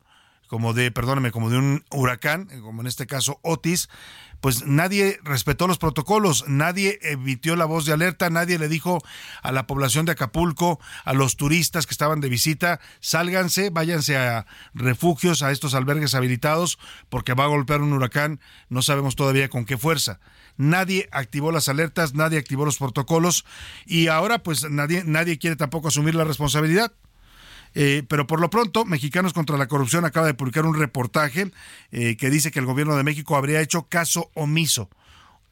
como 0.50 0.74
de, 0.74 0.90
perdóname, 0.90 1.30
como 1.30 1.48
de 1.48 1.58
un 1.58 1.84
huracán, 1.92 2.48
como 2.60 2.80
en 2.80 2.88
este 2.88 3.06
caso 3.06 3.38
Otis, 3.42 3.88
pues 4.40 4.66
nadie 4.66 5.20
respetó 5.22 5.68
los 5.68 5.78
protocolos, 5.78 6.44
nadie 6.48 6.98
emitió 7.02 7.54
la 7.54 7.66
voz 7.66 7.86
de 7.86 7.92
alerta, 7.92 8.30
nadie 8.30 8.58
le 8.58 8.66
dijo 8.66 8.98
a 9.44 9.52
la 9.52 9.68
población 9.68 10.06
de 10.06 10.12
Acapulco, 10.12 10.80
a 11.04 11.12
los 11.12 11.36
turistas 11.36 11.86
que 11.86 11.92
estaban 11.92 12.20
de 12.20 12.28
visita, 12.28 12.80
sálganse, 12.98 13.70
váyanse 13.70 14.16
a 14.16 14.44
refugios, 14.74 15.42
a 15.42 15.52
estos 15.52 15.74
albergues 15.74 16.16
habilitados, 16.16 16.80
porque 17.10 17.34
va 17.34 17.44
a 17.44 17.48
golpear 17.48 17.80
un 17.80 17.92
huracán, 17.92 18.40
no 18.68 18.82
sabemos 18.82 19.14
todavía 19.14 19.48
con 19.50 19.64
qué 19.64 19.78
fuerza. 19.78 20.18
Nadie 20.56 21.08
activó 21.12 21.52
las 21.52 21.68
alertas, 21.68 22.14
nadie 22.14 22.40
activó 22.40 22.64
los 22.64 22.78
protocolos 22.78 23.44
y 23.86 24.08
ahora 24.08 24.42
pues 24.42 24.68
nadie, 24.68 25.04
nadie 25.06 25.38
quiere 25.38 25.54
tampoco 25.54 25.86
asumir 25.86 26.16
la 26.16 26.24
responsabilidad. 26.24 26.92
Eh, 27.74 28.04
pero 28.08 28.26
por 28.26 28.40
lo 28.40 28.50
pronto, 28.50 28.84
Mexicanos 28.84 29.32
contra 29.32 29.56
la 29.56 29.68
Corrupción 29.68 30.04
acaba 30.04 30.26
de 30.26 30.34
publicar 30.34 30.64
un 30.64 30.78
reportaje 30.78 31.52
eh, 31.92 32.16
que 32.16 32.30
dice 32.30 32.50
que 32.50 32.58
el 32.58 32.66
gobierno 32.66 32.96
de 32.96 33.04
México 33.04 33.36
habría 33.36 33.60
hecho 33.60 33.84
caso 33.88 34.30
omiso. 34.34 34.90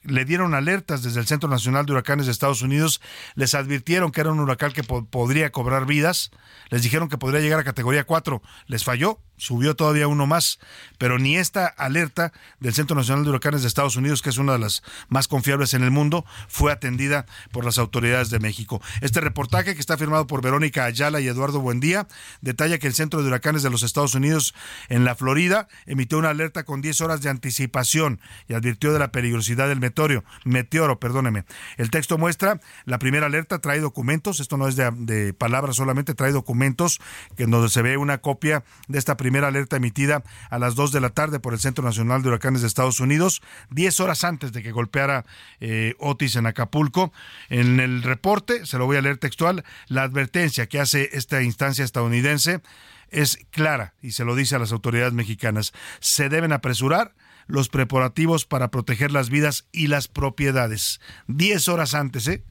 Le 0.02 0.24
dieron 0.24 0.54
alertas 0.54 1.02
desde 1.02 1.20
el 1.20 1.26
Centro 1.26 1.48
Nacional 1.48 1.84
de 1.84 1.92
Huracanes 1.92 2.26
de 2.26 2.32
Estados 2.32 2.62
Unidos, 2.62 3.00
les 3.34 3.54
advirtieron 3.54 4.12
que 4.12 4.20
era 4.20 4.30
un 4.30 4.40
huracán 4.40 4.72
que 4.72 4.84
podría 4.84 5.50
cobrar 5.50 5.86
vidas, 5.86 6.30
les 6.70 6.82
dijeron 6.82 7.08
que 7.08 7.18
podría 7.18 7.40
llegar 7.40 7.60
a 7.60 7.64
categoría 7.64 8.04
4, 8.04 8.40
les 8.66 8.84
falló, 8.84 9.20
subió 9.38 9.74
todavía 9.74 10.06
uno 10.06 10.26
más, 10.26 10.58
pero 10.98 11.18
ni 11.18 11.36
esta 11.36 11.66
alerta 11.66 12.32
del 12.60 12.74
Centro 12.74 12.96
Nacional 12.96 13.24
de 13.24 13.30
Huracanes 13.30 13.62
de 13.62 13.68
Estados 13.68 13.96
Unidos, 13.96 14.20
que 14.20 14.30
es 14.30 14.38
una 14.38 14.52
de 14.52 14.58
las 14.58 14.82
más 15.08 15.28
confiables 15.28 15.74
en 15.74 15.82
el 15.82 15.90
mundo, 15.90 16.26
fue 16.48 16.72
atendida 16.72 17.26
por 17.52 17.64
las 17.64 17.78
autoridades 17.78 18.30
de 18.30 18.40
México. 18.40 18.82
Este 19.00 19.20
reportaje, 19.20 19.74
que 19.74 19.80
está 19.80 19.96
firmado 19.96 20.26
por 20.26 20.42
Verónica 20.42 20.84
Ayala 20.84 21.20
y 21.20 21.28
Eduardo 21.28 21.60
Buendía, 21.60 22.06
detalla 22.40 22.78
que 22.78 22.86
el 22.86 22.94
Centro 22.94 23.22
de 23.22 23.28
Huracanes 23.28 23.62
de 23.62 23.70
los 23.70 23.82
Estados 23.82 24.14
Unidos 24.14 24.54
en 24.88 25.04
la 25.04 25.14
Florida 25.14 25.68
emitió 25.86 26.18
una 26.18 26.30
alerta 26.30 26.64
con 26.64 26.80
10 26.80 27.00
horas 27.00 27.22
de 27.22 27.30
anticipación 27.30 28.20
y 28.48 28.54
advirtió 28.54 28.92
de 28.92 28.98
la 28.98 29.12
peligrosidad 29.12 29.68
del 29.68 29.80
meteoro, 29.80 30.24
meteoro, 30.44 30.98
perdóneme. 30.98 31.44
El 31.76 31.90
texto 31.90 32.18
muestra 32.18 32.60
la 32.84 32.98
primera 32.98 33.26
alerta, 33.26 33.60
trae 33.60 33.80
documentos, 33.80 34.40
esto 34.40 34.56
no 34.56 34.68
es 34.68 34.76
de, 34.76 35.34
palabras 35.34 35.76
solamente, 35.76 36.14
trae 36.14 36.32
documentos 36.32 37.00
que 37.36 37.46
donde 37.46 37.68
se 37.68 37.82
ve 37.82 37.96
una 37.96 38.18
copia 38.18 38.64
de 38.88 38.98
esta 38.98 39.16
primera 39.16 39.27
primera 39.28 39.48
alerta 39.48 39.76
emitida 39.76 40.22
a 40.48 40.58
las 40.58 40.74
2 40.74 40.90
de 40.90 41.02
la 41.02 41.10
tarde 41.10 41.38
por 41.38 41.52
el 41.52 41.60
Centro 41.60 41.84
Nacional 41.84 42.22
de 42.22 42.30
Huracanes 42.30 42.62
de 42.62 42.66
Estados 42.66 42.98
Unidos, 42.98 43.42
10 43.68 44.00
horas 44.00 44.24
antes 44.24 44.52
de 44.52 44.62
que 44.62 44.72
golpeara 44.72 45.26
eh, 45.60 45.92
Otis 45.98 46.36
en 46.36 46.46
Acapulco. 46.46 47.12
En 47.50 47.78
el 47.78 48.02
reporte, 48.02 48.64
se 48.64 48.78
lo 48.78 48.86
voy 48.86 48.96
a 48.96 49.02
leer 49.02 49.18
textual, 49.18 49.64
la 49.88 50.04
advertencia 50.04 50.66
que 50.66 50.80
hace 50.80 51.10
esta 51.12 51.42
instancia 51.42 51.84
estadounidense 51.84 52.62
es 53.10 53.38
clara 53.50 53.92
y 54.00 54.12
se 54.12 54.24
lo 54.24 54.34
dice 54.34 54.56
a 54.56 54.60
las 54.60 54.72
autoridades 54.72 55.12
mexicanas. 55.12 55.74
Se 56.00 56.30
deben 56.30 56.54
apresurar 56.54 57.14
los 57.46 57.68
preparativos 57.68 58.46
para 58.46 58.70
proteger 58.70 59.12
las 59.12 59.28
vidas 59.28 59.66
y 59.72 59.88
las 59.88 60.08
propiedades. 60.08 61.02
10 61.26 61.68
horas 61.68 61.92
antes, 61.92 62.26
¿eh? 62.28 62.44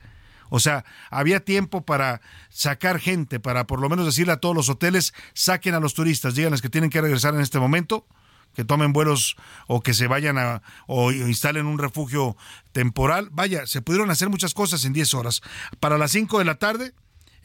O 0.49 0.59
sea, 0.59 0.85
había 1.09 1.39
tiempo 1.39 1.85
para 1.85 2.21
sacar 2.49 2.99
gente, 2.99 3.39
para 3.39 3.67
por 3.67 3.81
lo 3.81 3.89
menos 3.89 4.05
decirle 4.05 4.33
a 4.33 4.39
todos 4.39 4.55
los 4.55 4.69
hoteles, 4.69 5.13
saquen 5.33 5.73
a 5.73 5.79
los 5.79 5.93
turistas, 5.93 6.35
díganles 6.35 6.61
que 6.61 6.69
tienen 6.69 6.89
que 6.89 7.01
regresar 7.01 7.33
en 7.35 7.41
este 7.41 7.59
momento, 7.59 8.05
que 8.53 8.65
tomen 8.65 8.93
vuelos 8.93 9.35
o 9.67 9.81
que 9.81 9.93
se 9.93 10.07
vayan 10.07 10.37
a 10.37 10.61
o 10.87 11.11
instalen 11.11 11.67
un 11.67 11.77
refugio 11.77 12.35
temporal. 12.71 13.29
Vaya, 13.31 13.67
se 13.67 13.81
pudieron 13.81 14.09
hacer 14.09 14.29
muchas 14.29 14.53
cosas 14.53 14.83
en 14.85 14.93
10 14.93 15.13
horas. 15.13 15.41
Para 15.79 15.97
las 15.97 16.11
5 16.11 16.39
de 16.39 16.45
la 16.45 16.55
tarde, 16.55 16.93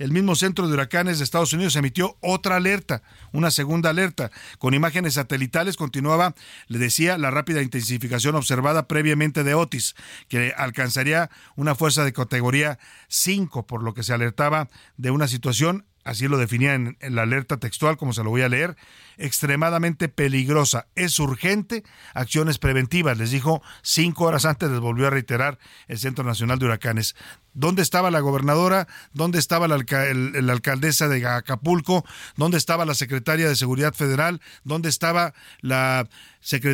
el 0.03 0.11
mismo 0.11 0.35
Centro 0.35 0.67
de 0.67 0.75
Huracanes 0.75 1.19
de 1.19 1.25
Estados 1.25 1.53
Unidos 1.53 1.77
emitió 1.77 2.17
otra 2.21 2.57
alerta, 2.57 3.05
una 3.33 3.53
segunda 3.53 3.91
alerta. 3.91 4.33
Con 4.59 4.75
imágenes 4.75 5.15
satelitales 5.15 5.77
continuaba, 5.77 6.35
le 6.67 6.79
decía, 6.79 7.17
la 7.19 7.31
rápida 7.31 7.63
intensificación 7.63 8.35
observada 8.35 8.89
previamente 8.89 9.45
de 9.45 9.55
Otis, 9.55 9.95
que 10.27 10.55
alcanzaría 10.57 11.31
una 11.55 11.77
fuerza 11.77 12.05
de 12.05 12.13
categoría 12.13 12.81
5, 13.07 13.65
por 13.69 13.85
lo 13.85 13.95
que 13.95 14.03
se 14.03 14.13
alertaba 14.13 14.69
de 14.97 15.13
una 15.13 15.29
situación 15.29 15.87
así 16.05 16.29
lo 16.29 16.39
definía 16.39 16.75
en, 16.75 16.97
la 17.01 17.23
alerta 17.23 17.59
textual, 17.59 17.97
como 17.97 18.13
se 18.13 18.25
lo 18.25 18.31
voy 18.31 18.43
a 18.43 18.49
leer, 18.49 18.77
extremadamente 19.17 20.09
peligrosa. 20.09 20.87
Es 20.95 21.19
urgente 21.19 21.85
acciones 22.15 22.59
preventivas, 22.59 23.19
les 23.19 23.31
dijo 23.31 23.63
cinco 23.83 24.25
horas 24.25 24.45
antes, 24.45 24.71
les 24.71 24.81
volvió 24.81 25.07
a 25.07 25.11
reiterar 25.11 25.59
el 25.89 25.99
Centro 25.99 26.25
Nacional 26.25 26.59
de 26.59 26.67
Huracanes. 26.67 27.15
¿Dónde 27.55 27.83
estaba 27.83 28.11
la 28.11 28.21
gobernadora? 28.21 28.89
¿Dónde 29.13 29.39
estaba 29.39 29.69
la, 29.69 29.75
alcaldesa 29.75 31.09
de 31.09 31.27
Acapulco? 31.27 32.05
¿Dónde 32.37 32.57
estaba 32.57 32.85
la 32.85 32.95
secretaria 32.95 33.49
de 33.49 33.57
Seguridad 33.57 33.95
Federal? 33.95 34.41
¿Dónde 34.65 34.89
estaba 34.89 35.35
la, 35.61 36.09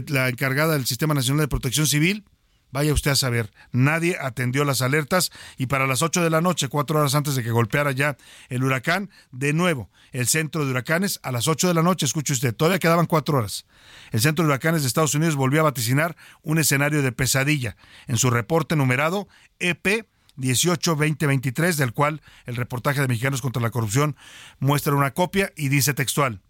la 0.06 0.28
encargada 0.28 0.75
del 0.75 0.87
Sistema 0.87 1.14
Nacional 1.14 1.42
de 1.42 1.49
Protección 1.49 1.87
Civil? 1.87 2.25
Vaya 2.71 2.93
usted 2.93 3.13
a 3.13 3.17
saber, 3.17 3.51
nadie 3.73 4.19
atendió 4.21 4.65
las 4.65 4.83
alertas 4.83 5.31
y 5.57 5.67
para 5.67 5.87
las 5.87 6.03
8 6.03 6.23
de 6.23 6.31
la 6.31 6.41
noche, 6.41 6.69
cuatro 6.69 6.99
horas 6.99 7.15
antes 7.15 7.35
de 7.35 7.43
que 7.43 7.51
golpeara 7.51 7.93
ya 7.93 8.17
el 8.51 8.63
huracán, 8.63 9.11
de 9.33 9.53
nuevo, 9.53 9.91
el 10.13 10.27
centro 10.27 10.65
de 10.65 10.73
huracanes 10.73 11.19
a 11.23 11.33
las 11.33 11.49
8 11.49 11.69
de 11.69 11.75
la 11.75 11.83
noche, 11.83 12.05
escuche 12.05 12.35
usted, 12.35 12.55
todavía 12.55 12.79
quedaban 12.79 13.07
cuatro 13.07 13.39
horas. 13.39 13.65
El 14.11 14.21
centro 14.21 14.45
de 14.45 14.51
huracanes 14.51 14.83
de 14.83 14.89
Estados 14.89 15.15
Unidos 15.15 15.37
volvió 15.37 15.61
a 15.61 15.65
vaticinar 15.65 16.17
un 16.43 16.59
escenario 16.59 17.03
de 17.03 17.13
pesadilla 17.13 17.77
en 18.07 18.19
su 18.19 18.29
reporte 18.31 18.77
numerado 18.77 19.29
EP 19.59 20.07
18-2023, 20.37 21.75
del 21.77 21.93
cual 21.93 22.23
el 22.47 22.57
reportaje 22.57 23.01
de 23.01 23.09
Mexicanos 23.09 23.43
contra 23.43 23.63
la 23.63 23.71
Corrupción 23.71 24.17
muestra 24.59 24.95
una 24.95 25.13
copia 25.13 25.53
y 25.57 25.69
dice 25.69 25.95
textual. 25.95 26.41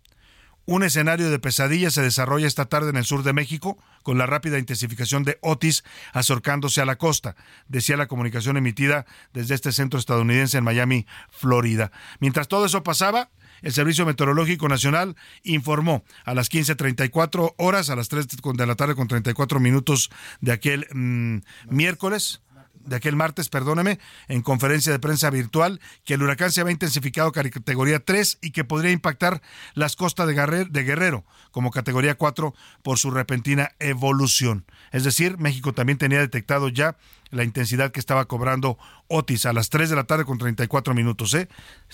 Un 0.71 0.83
escenario 0.83 1.31
de 1.31 1.39
pesadilla 1.39 1.91
se 1.91 2.03
desarrolla 2.03 2.47
esta 2.47 2.67
tarde 2.67 2.91
en 2.91 2.97
el 2.97 3.07
sur 3.07 3.23
de 3.23 3.33
México, 3.33 3.83
con 4.03 4.19
la 4.19 4.27
rápida 4.27 4.59
intensificación 4.59 5.25
de 5.25 5.39
Otis 5.41 5.83
acercándose 6.13 6.83
a 6.83 6.85
la 6.85 6.97
costa, 6.97 7.37
decía 7.69 7.97
la 7.97 8.07
comunicación 8.07 8.59
emitida 8.59 9.07
desde 9.33 9.55
este 9.55 9.73
centro 9.73 9.99
estadounidense 9.99 10.59
en 10.59 10.65
Miami, 10.65 11.07
Florida. 11.31 11.91
Mientras 12.21 12.49
todo 12.49 12.67
eso 12.67 12.83
pasaba, 12.83 13.31
el 13.63 13.73
Servicio 13.73 14.05
Meteorológico 14.05 14.69
Nacional 14.69 15.17
informó 15.43 16.05
a 16.27 16.35
las 16.35 16.51
15.34 16.51 17.55
horas, 17.57 17.89
a 17.89 17.97
las 17.97 18.09
3 18.09 18.27
de 18.29 18.67
la 18.67 18.75
tarde 18.75 18.95
con 18.95 19.09
34 19.09 19.61
minutos 19.61 20.11
de 20.43 20.53
aquel 20.53 20.87
mm, 20.93 21.39
miércoles, 21.71 22.43
de 22.89 22.97
aquel 22.97 23.17
martes, 23.17 23.49
perdóneme, 23.49 23.99
en 24.29 24.43
conferencia 24.43 24.93
de 24.93 24.99
prensa 24.99 25.31
virtual, 25.31 25.81
que 26.05 26.15
el 26.15 26.23
huracán 26.23 26.51
se 26.51 26.61
había 26.61 26.73
intensificado 26.73 27.33
categoría 27.33 28.05
3 28.05 28.39
y 28.43 28.51
que 28.51 28.65
podría 28.65 28.91
impactar 28.91 29.43
las 29.75 29.97
costas 29.97 30.27
de, 30.27 30.67
de 30.71 30.83
Guerrero 30.83 31.25
como 31.51 31.71
categoría 31.71 32.17
4 32.17 32.55
por 32.83 32.99
su 32.99 33.11
repentina 33.11 33.73
evolución. 33.79 34.65
Es 34.93 35.05
decir, 35.05 35.39
México 35.39 35.73
también 35.73 35.99
tenía 35.99 36.21
detectado 36.21 36.69
ya 36.69 36.97
la 37.31 37.45
intensidad 37.45 37.91
que 37.91 38.01
estaba 38.01 38.27
cobrando 38.27 38.79
Otis 39.09 39.47
a 39.47 39.53
las 39.53 39.71
3 39.71 39.91
de 39.91 39.97
la 39.97 40.05
tarde 40.05 40.25
con 40.25 40.39
34 40.39 40.95
minutos, 40.95 41.33
¿eh? 41.35 41.49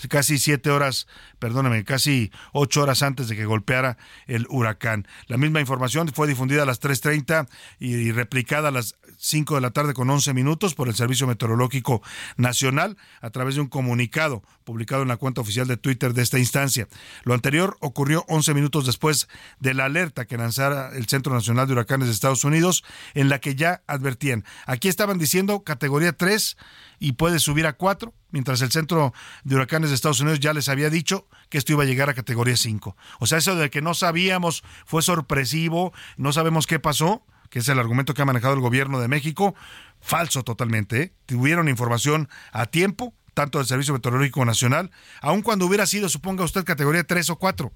Casi 0.09 0.37
7 0.37 0.69
horas, 0.69 1.07
perdóname, 1.39 1.83
casi 1.83 2.31
8 2.53 2.83
horas 2.83 3.03
antes 3.03 3.27
de 3.27 3.35
que 3.35 3.45
golpeara 3.45 3.97
el 4.27 4.45
huracán. 4.49 5.07
La 5.27 5.37
misma 5.37 5.61
información 5.61 6.09
fue 6.09 6.27
difundida 6.27 6.63
a 6.63 6.65
las 6.65 6.81
3.30 6.81 7.47
y 7.79 8.11
replicada 8.11 8.69
a 8.69 8.71
las 8.71 8.95
5 9.17 9.55
de 9.55 9.61
la 9.61 9.71
tarde 9.71 9.93
con 9.93 10.09
11 10.09 10.33
minutos 10.33 10.75
por 10.75 10.87
el 10.89 10.95
Servicio 10.95 11.27
Meteorológico 11.27 12.01
Nacional 12.37 12.97
a 13.21 13.29
través 13.29 13.55
de 13.55 13.61
un 13.61 13.67
comunicado 13.67 14.43
publicado 14.65 15.03
en 15.03 15.07
la 15.07 15.17
cuenta 15.17 15.41
oficial 15.41 15.67
de 15.67 15.77
Twitter 15.77 16.13
de 16.13 16.23
esta 16.23 16.39
instancia. 16.39 16.87
Lo 17.23 17.33
anterior 17.33 17.77
ocurrió 17.79 18.25
11 18.27 18.53
minutos 18.53 18.85
después 18.85 19.27
de 19.59 19.73
la 19.73 19.85
alerta 19.85 20.25
que 20.25 20.37
lanzara 20.37 20.89
el 20.95 21.07
Centro 21.07 21.33
Nacional 21.33 21.67
de 21.67 21.73
Huracanes 21.73 22.07
de 22.07 22.13
Estados 22.13 22.43
Unidos, 22.43 22.83
en 23.13 23.29
la 23.29 23.39
que 23.39 23.55
ya 23.55 23.83
advertían, 23.87 24.43
aquí 24.65 24.87
estaban 24.87 25.17
diciendo 25.25 25.63
categoría 25.63 26.13
3 26.13 26.55
y 26.99 27.13
puede 27.13 27.39
subir 27.39 27.65
a 27.65 27.73
4, 27.73 28.13
mientras 28.29 28.61
el 28.61 28.71
Centro 28.71 29.13
de 29.43 29.55
Huracanes 29.55 29.89
de 29.89 29.95
Estados 29.95 30.19
Unidos 30.19 30.39
ya 30.39 30.53
les 30.53 30.69
había 30.69 30.89
dicho 30.89 31.27
que 31.49 31.57
esto 31.57 31.73
iba 31.73 31.83
a 31.83 31.85
llegar 31.87 32.09
a 32.09 32.13
categoría 32.13 32.55
5. 32.55 32.95
O 33.19 33.25
sea, 33.25 33.39
eso 33.39 33.55
de 33.55 33.69
que 33.69 33.81
no 33.81 33.93
sabíamos 33.93 34.63
fue 34.85 35.01
sorpresivo, 35.01 35.93
no 36.17 36.31
sabemos 36.31 36.67
qué 36.67 36.79
pasó, 36.79 37.25
que 37.49 37.59
es 37.59 37.69
el 37.69 37.79
argumento 37.79 38.13
que 38.13 38.21
ha 38.21 38.25
manejado 38.25 38.53
el 38.53 38.59
gobierno 38.59 38.99
de 38.99 39.07
México, 39.07 39.55
falso 39.99 40.43
totalmente. 40.43 41.01
¿eh? 41.01 41.13
Tuvieron 41.25 41.69
información 41.69 42.29
a 42.51 42.67
tiempo, 42.67 43.13
tanto 43.33 43.57
del 43.57 43.67
Servicio 43.67 43.93
Meteorológico 43.93 44.45
Nacional, 44.45 44.91
aun 45.21 45.41
cuando 45.41 45.65
hubiera 45.65 45.87
sido, 45.87 46.07
suponga 46.07 46.43
usted, 46.43 46.63
categoría 46.63 47.03
3 47.03 47.31
o 47.31 47.35
4. 47.37 47.73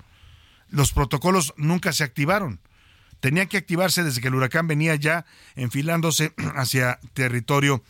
Los 0.68 0.92
protocolos 0.92 1.54
nunca 1.58 1.94
se 1.94 2.04
activaron. 2.04 2.62
Tenía 3.20 3.48
que 3.48 3.58
activarse 3.58 4.04
desde 4.04 4.22
que 4.22 4.28
el 4.30 4.36
huracán 4.36 4.68
venía 4.68 4.96
ya 4.96 5.26
enfilándose 5.56 6.34
hacia 6.56 7.00
territorio 7.14 7.84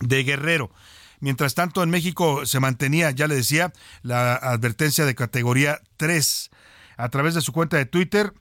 de 0.00 0.24
Guerrero. 0.24 0.70
Mientras 1.20 1.54
tanto, 1.54 1.82
en 1.82 1.90
México 1.90 2.46
se 2.46 2.60
mantenía, 2.60 3.10
ya 3.10 3.26
le 3.26 3.34
decía, 3.34 3.72
la 4.02 4.34
advertencia 4.34 5.04
de 5.04 5.14
categoría 5.14 5.80
3. 5.96 6.50
A 6.96 7.08
través 7.08 7.34
de 7.34 7.40
su 7.40 7.52
cuenta 7.52 7.76
de 7.76 7.86
Twitter, 7.86 8.32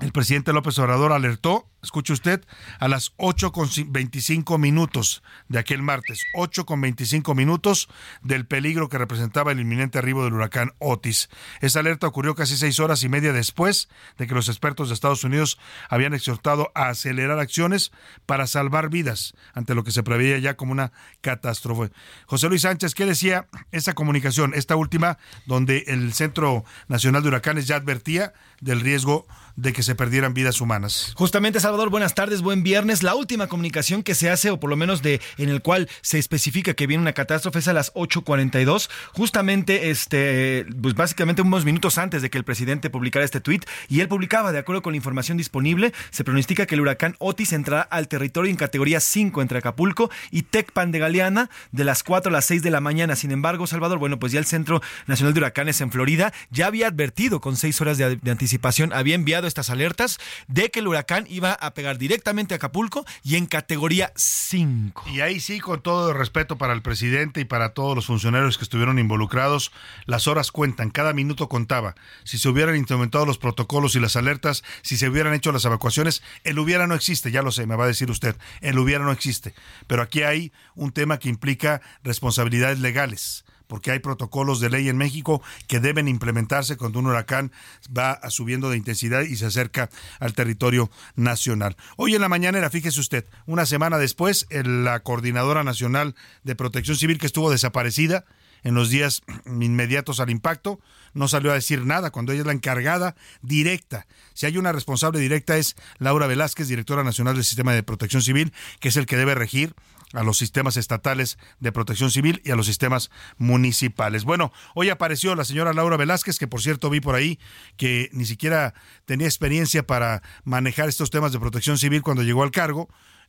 el 0.00 0.12
presidente 0.12 0.52
López 0.52 0.78
Obrador 0.78 1.12
alertó, 1.12 1.70
escuche 1.86 2.12
usted, 2.12 2.44
a 2.78 2.88
las 2.88 3.12
8 3.16 3.52
con 3.52 3.68
25 3.86 4.58
minutos 4.58 5.22
de 5.48 5.58
aquel 5.58 5.82
martes, 5.82 6.24
8 6.34 6.66
con 6.66 6.80
25 6.80 7.34
minutos 7.34 7.88
del 8.22 8.46
peligro 8.46 8.88
que 8.88 8.98
representaba 8.98 9.52
el 9.52 9.60
inminente 9.60 9.98
arribo 9.98 10.24
del 10.24 10.34
huracán 10.34 10.72
Otis. 10.78 11.28
Esa 11.60 11.80
alerta 11.80 12.06
ocurrió 12.06 12.34
casi 12.34 12.56
seis 12.56 12.78
horas 12.80 13.02
y 13.02 13.08
media 13.08 13.32
después 13.32 13.88
de 14.18 14.26
que 14.26 14.34
los 14.34 14.48
expertos 14.48 14.88
de 14.88 14.94
Estados 14.94 15.24
Unidos 15.24 15.58
habían 15.88 16.14
exhortado 16.14 16.70
a 16.74 16.88
acelerar 16.88 17.38
acciones 17.38 17.92
para 18.26 18.46
salvar 18.46 18.90
vidas 18.90 19.34
ante 19.54 19.74
lo 19.74 19.84
que 19.84 19.92
se 19.92 20.02
preveía 20.02 20.38
ya 20.38 20.56
como 20.56 20.72
una 20.72 20.92
catástrofe. 21.20 21.92
José 22.26 22.48
Luis 22.48 22.62
Sánchez, 22.62 22.94
¿qué 22.94 23.06
decía 23.06 23.46
esa 23.72 23.94
comunicación, 23.94 24.52
esta 24.54 24.76
última, 24.76 25.18
donde 25.46 25.84
el 25.86 26.12
Centro 26.12 26.64
Nacional 26.88 27.22
de 27.22 27.28
Huracanes 27.28 27.66
ya 27.66 27.76
advertía 27.76 28.32
del 28.60 28.80
riesgo 28.80 29.26
de 29.56 29.72
que 29.72 29.82
se 29.82 29.94
perdieran 29.94 30.34
vidas 30.34 30.60
humanas. 30.60 31.12
Justamente, 31.16 31.60
Salvador, 31.60 31.75
buenas 31.76 32.14
tardes, 32.14 32.40
buen 32.40 32.62
viernes. 32.62 33.02
La 33.02 33.14
última 33.14 33.48
comunicación 33.48 34.02
que 34.02 34.14
se 34.14 34.30
hace, 34.30 34.50
o 34.50 34.58
por 34.58 34.70
lo 34.70 34.76
menos 34.76 35.02
de 35.02 35.20
en 35.36 35.50
el 35.50 35.60
cual 35.60 35.88
se 36.00 36.18
especifica 36.18 36.74
que 36.74 36.86
viene 36.86 37.02
una 37.02 37.12
catástrofe, 37.12 37.58
es 37.58 37.68
a 37.68 37.74
las 37.74 37.92
8.42. 37.92 38.88
Justamente, 39.12 39.90
este, 39.90 40.66
pues 40.80 40.94
básicamente 40.94 41.42
unos 41.42 41.66
minutos 41.66 41.98
antes 41.98 42.22
de 42.22 42.30
que 42.30 42.38
el 42.38 42.44
presidente 42.44 42.88
publicara 42.88 43.24
este 43.24 43.40
tuit, 43.40 43.66
y 43.88 44.00
él 44.00 44.08
publicaba, 44.08 44.52
de 44.52 44.58
acuerdo 44.58 44.80
con 44.80 44.94
la 44.94 44.96
información 44.96 45.36
disponible, 45.36 45.92
se 46.10 46.24
pronostica 46.24 46.66
que 46.66 46.74
el 46.74 46.80
huracán 46.80 47.14
Otis 47.18 47.52
entrará 47.52 47.82
al 47.82 48.08
territorio 48.08 48.50
en 48.50 48.56
categoría 48.56 48.98
5 48.98 49.42
entre 49.42 49.58
Acapulco 49.58 50.10
y 50.30 50.42
Tecpan 50.42 50.92
de 50.92 50.98
Galeana 50.98 51.50
de 51.72 51.84
las 51.84 52.02
4 52.02 52.30
a 52.30 52.32
las 52.32 52.46
6 52.46 52.62
de 52.62 52.70
la 52.70 52.80
mañana. 52.80 53.16
Sin 53.16 53.32
embargo, 53.32 53.66
Salvador, 53.66 53.98
bueno, 53.98 54.18
pues 54.18 54.32
ya 54.32 54.38
el 54.38 54.46
Centro 54.46 54.80
Nacional 55.06 55.34
de 55.34 55.40
Huracanes 55.40 55.82
en 55.82 55.92
Florida 55.92 56.32
ya 56.50 56.68
había 56.68 56.88
advertido 56.88 57.40
con 57.40 57.56
6 57.56 57.80
horas 57.82 57.98
de, 57.98 58.16
de 58.16 58.30
anticipación, 58.30 58.94
había 58.94 59.14
enviado 59.14 59.46
estas 59.46 59.68
alertas 59.68 60.18
de 60.48 60.70
que 60.70 60.80
el 60.80 60.88
huracán 60.88 61.26
iba 61.28 61.52
a 61.52 61.65
pegar 61.74 61.98
directamente 61.98 62.54
a 62.54 62.56
Acapulco 62.56 63.04
y 63.22 63.36
en 63.36 63.46
categoría 63.46 64.12
5. 64.14 65.04
Y 65.12 65.20
ahí 65.20 65.40
sí, 65.40 65.60
con 65.60 65.80
todo 65.80 66.10
el 66.10 66.16
respeto 66.16 66.58
para 66.58 66.72
el 66.72 66.82
presidente 66.82 67.40
y 67.40 67.44
para 67.44 67.70
todos 67.70 67.94
los 67.94 68.06
funcionarios 68.06 68.58
que 68.58 68.64
estuvieron 68.64 68.98
involucrados, 68.98 69.72
las 70.04 70.28
horas 70.28 70.52
cuentan, 70.52 70.90
cada 70.90 71.12
minuto 71.12 71.48
contaba. 71.48 71.94
Si 72.24 72.38
se 72.38 72.48
hubieran 72.48 72.76
implementado 72.76 73.26
los 73.26 73.38
protocolos 73.38 73.96
y 73.96 74.00
las 74.00 74.16
alertas, 74.16 74.62
si 74.82 74.96
se 74.96 75.08
hubieran 75.08 75.34
hecho 75.34 75.52
las 75.52 75.64
evacuaciones, 75.64 76.22
el 76.44 76.58
hubiera 76.58 76.86
no 76.86 76.94
existe, 76.94 77.30
ya 77.30 77.42
lo 77.42 77.52
sé, 77.52 77.66
me 77.66 77.76
va 77.76 77.84
a 77.84 77.88
decir 77.88 78.10
usted, 78.10 78.36
el 78.60 78.78
hubiera 78.78 79.04
no 79.04 79.12
existe. 79.12 79.54
Pero 79.86 80.02
aquí 80.02 80.22
hay 80.22 80.52
un 80.74 80.92
tema 80.92 81.18
que 81.18 81.28
implica 81.28 81.80
responsabilidades 82.02 82.80
legales 82.80 83.45
porque 83.66 83.90
hay 83.90 83.98
protocolos 83.98 84.60
de 84.60 84.70
ley 84.70 84.88
en 84.88 84.96
México 84.96 85.42
que 85.66 85.80
deben 85.80 86.08
implementarse 86.08 86.76
cuando 86.76 86.98
un 86.98 87.06
huracán 87.06 87.52
va 87.96 88.20
subiendo 88.30 88.70
de 88.70 88.76
intensidad 88.76 89.22
y 89.22 89.36
se 89.36 89.46
acerca 89.46 89.90
al 90.20 90.34
territorio 90.34 90.90
nacional. 91.14 91.76
Hoy 91.96 92.14
en 92.14 92.20
la 92.20 92.28
mañana, 92.28 92.68
fíjese 92.70 93.00
usted, 93.00 93.26
una 93.46 93.66
semana 93.66 93.98
después, 93.98 94.46
la 94.50 95.00
Coordinadora 95.00 95.64
Nacional 95.64 96.14
de 96.44 96.56
Protección 96.56 96.96
Civil 96.96 97.18
que 97.18 97.26
estuvo 97.26 97.50
desaparecida 97.50 98.24
en 98.62 98.74
los 98.74 98.90
días 98.90 99.22
inmediatos 99.46 100.20
al 100.20 100.30
impacto, 100.30 100.80
no 101.14 101.28
salió 101.28 101.50
a 101.50 101.54
decir 101.54 101.86
nada 101.86 102.10
cuando 102.10 102.32
ella 102.32 102.40
es 102.40 102.46
la 102.46 102.52
encargada 102.52 103.14
directa. 103.42 104.06
Si 104.34 104.46
hay 104.46 104.58
una 104.58 104.72
responsable 104.72 105.20
directa 105.20 105.56
es 105.56 105.76
Laura 105.98 106.26
Velázquez, 106.26 106.68
directora 106.68 107.04
nacional 107.04 107.34
del 107.34 107.44
Sistema 107.44 107.72
de 107.72 107.82
Protección 107.82 108.22
Civil, 108.22 108.52
que 108.80 108.88
es 108.88 108.96
el 108.96 109.06
que 109.06 109.16
debe 109.16 109.34
regir 109.34 109.74
a 110.16 110.22
los 110.22 110.38
sistemas 110.38 110.76
estatales 110.76 111.38
de 111.60 111.72
protección 111.72 112.10
civil 112.10 112.40
y 112.44 112.50
a 112.50 112.56
los 112.56 112.66
sistemas 112.66 113.10
municipales. 113.36 114.24
Bueno, 114.24 114.52
hoy 114.74 114.88
apareció 114.88 115.34
la 115.34 115.44
señora 115.44 115.72
Laura 115.72 115.96
Velázquez, 115.96 116.38
que 116.38 116.48
por 116.48 116.62
cierto 116.62 116.90
vi 116.90 117.00
por 117.00 117.14
ahí 117.14 117.38
que 117.76 118.08
ni 118.12 118.24
siquiera 118.24 118.74
tenía 119.04 119.26
experiencia 119.26 119.86
para 119.86 120.22
manejar 120.44 120.88
estos 120.88 121.10
temas 121.10 121.32
de 121.32 121.40
protección 121.40 121.78
civil 121.78 122.02
cuando 122.02 122.22
llegó 122.22 122.42
al 122.42 122.50
cargo, 122.50 122.88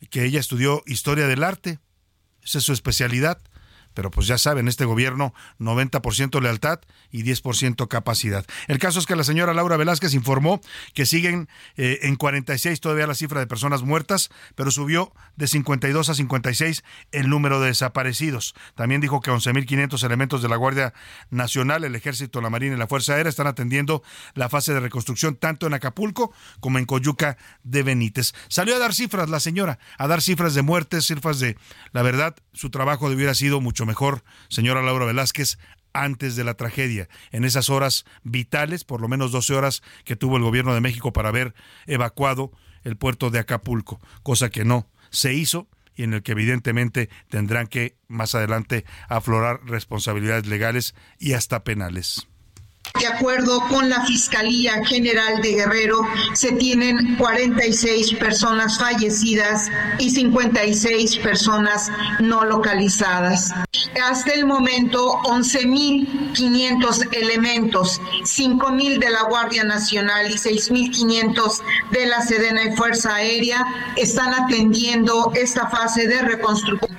que 0.09 0.23
ella 0.23 0.39
estudió 0.39 0.83
historia 0.85 1.27
del 1.27 1.43
arte, 1.43 1.79
esa 2.43 2.59
es 2.59 2.63
su 2.63 2.73
especialidad 2.73 3.41
pero 3.97 4.11
pues 4.11 4.27
ya 4.27 4.37
saben, 4.37 4.67
este 4.67 4.85
gobierno 4.85 5.33
90% 5.59 6.39
lealtad 6.39 6.81
y 7.09 7.23
10% 7.23 7.87
capacidad. 7.87 8.45
El 8.67 8.77
caso 8.77 8.99
es 8.99 9.07
que 9.07 9.15
la 9.15 9.23
señora 9.23 9.55
Laura 9.55 9.75
Velázquez 9.75 10.13
informó 10.13 10.61
que 10.93 11.07
siguen 11.07 11.49
eh, 11.77 12.01
en 12.03 12.15
46 12.15 12.79
todavía 12.79 13.07
la 13.07 13.15
cifra 13.15 13.39
de 13.39 13.47
personas 13.47 13.81
muertas, 13.81 14.29
pero 14.53 14.69
subió 14.69 15.13
de 15.35 15.47
52 15.47 16.09
a 16.09 16.13
56 16.13 16.83
el 17.11 17.27
número 17.27 17.59
de 17.59 17.69
desaparecidos. 17.69 18.53
También 18.75 19.01
dijo 19.01 19.19
que 19.19 19.31
11.500 19.31 20.03
elementos 20.05 20.43
de 20.43 20.49
la 20.49 20.57
Guardia 20.57 20.93
Nacional, 21.31 21.83
el 21.83 21.95
Ejército, 21.95 22.39
la 22.39 22.51
Marina 22.51 22.75
y 22.75 22.77
la 22.77 22.85
Fuerza 22.85 23.15
Aérea 23.15 23.31
están 23.31 23.47
atendiendo 23.47 24.03
la 24.35 24.47
fase 24.47 24.75
de 24.75 24.79
reconstrucción 24.79 25.37
tanto 25.37 25.65
en 25.65 25.73
Acapulco 25.73 26.31
como 26.59 26.77
en 26.77 26.85
Coyuca 26.85 27.39
de 27.63 27.81
Benítez. 27.81 28.35
Salió 28.47 28.75
a 28.75 28.79
dar 28.79 28.93
cifras 28.93 29.27
la 29.27 29.39
señora, 29.39 29.79
a 29.97 30.05
dar 30.05 30.21
cifras 30.21 30.53
de 30.53 30.61
muertes, 30.61 31.07
cifras 31.07 31.39
de, 31.39 31.57
la 31.93 32.03
verdad, 32.03 32.35
su 32.53 32.69
trabajo 32.69 33.07
hubiera 33.07 33.33
sido 33.33 33.59
mucho 33.59 33.86
mejor, 33.87 34.23
señora 34.49 34.83
Laura 34.83 35.05
Velázquez, 35.05 35.57
antes 35.93 36.35
de 36.35 36.43
la 36.43 36.53
tragedia, 36.53 37.09
en 37.31 37.43
esas 37.43 37.69
horas 37.69 38.05
vitales, 38.23 38.83
por 38.83 39.01
lo 39.01 39.07
menos 39.07 39.31
12 39.31 39.55
horas 39.55 39.81
que 40.03 40.15
tuvo 40.15 40.37
el 40.37 40.43
gobierno 40.43 40.75
de 40.75 40.81
México 40.81 41.11
para 41.11 41.29
haber 41.29 41.55
evacuado 41.87 42.51
el 42.83 42.97
puerto 42.97 43.31
de 43.31 43.39
Acapulco, 43.39 43.99
cosa 44.21 44.49
que 44.49 44.63
no 44.63 44.87
se 45.09 45.33
hizo 45.33 45.67
y 45.95 46.03
en 46.03 46.13
el 46.13 46.21
que 46.21 46.33
evidentemente 46.33 47.09
tendrán 47.29 47.67
que 47.67 47.97
más 48.07 48.35
adelante 48.35 48.85
aflorar 49.09 49.61
responsabilidades 49.65 50.45
legales 50.45 50.93
y 51.17 51.33
hasta 51.33 51.63
penales. 51.63 52.27
De 52.99 53.05
acuerdo 53.07 53.61
con 53.69 53.89
la 53.89 54.05
Fiscalía 54.05 54.83
General 54.85 55.41
de 55.41 55.53
Guerrero, 55.53 56.01
se 56.33 56.53
tienen 56.53 57.15
46 57.17 58.15
personas 58.15 58.79
fallecidas 58.79 59.69
y 59.99 60.09
56 60.09 61.17
personas 61.17 61.91
no 62.19 62.43
localizadas. 62.45 63.53
Hasta 64.03 64.33
el 64.33 64.45
momento, 64.45 65.19
11.500 65.23 67.13
elementos, 67.13 68.01
5.000 68.23 68.99
de 68.99 69.09
la 69.09 69.23
Guardia 69.23 69.63
Nacional 69.63 70.31
y 70.31 70.35
6.500 70.35 71.61
de 71.91 72.05
la 72.07 72.21
Sedena 72.21 72.63
y 72.63 72.75
Fuerza 72.75 73.15
Aérea 73.15 73.65
están 73.95 74.33
atendiendo 74.33 75.31
esta 75.35 75.67
fase 75.69 76.07
de 76.07 76.21
reconstrucción. 76.21 76.97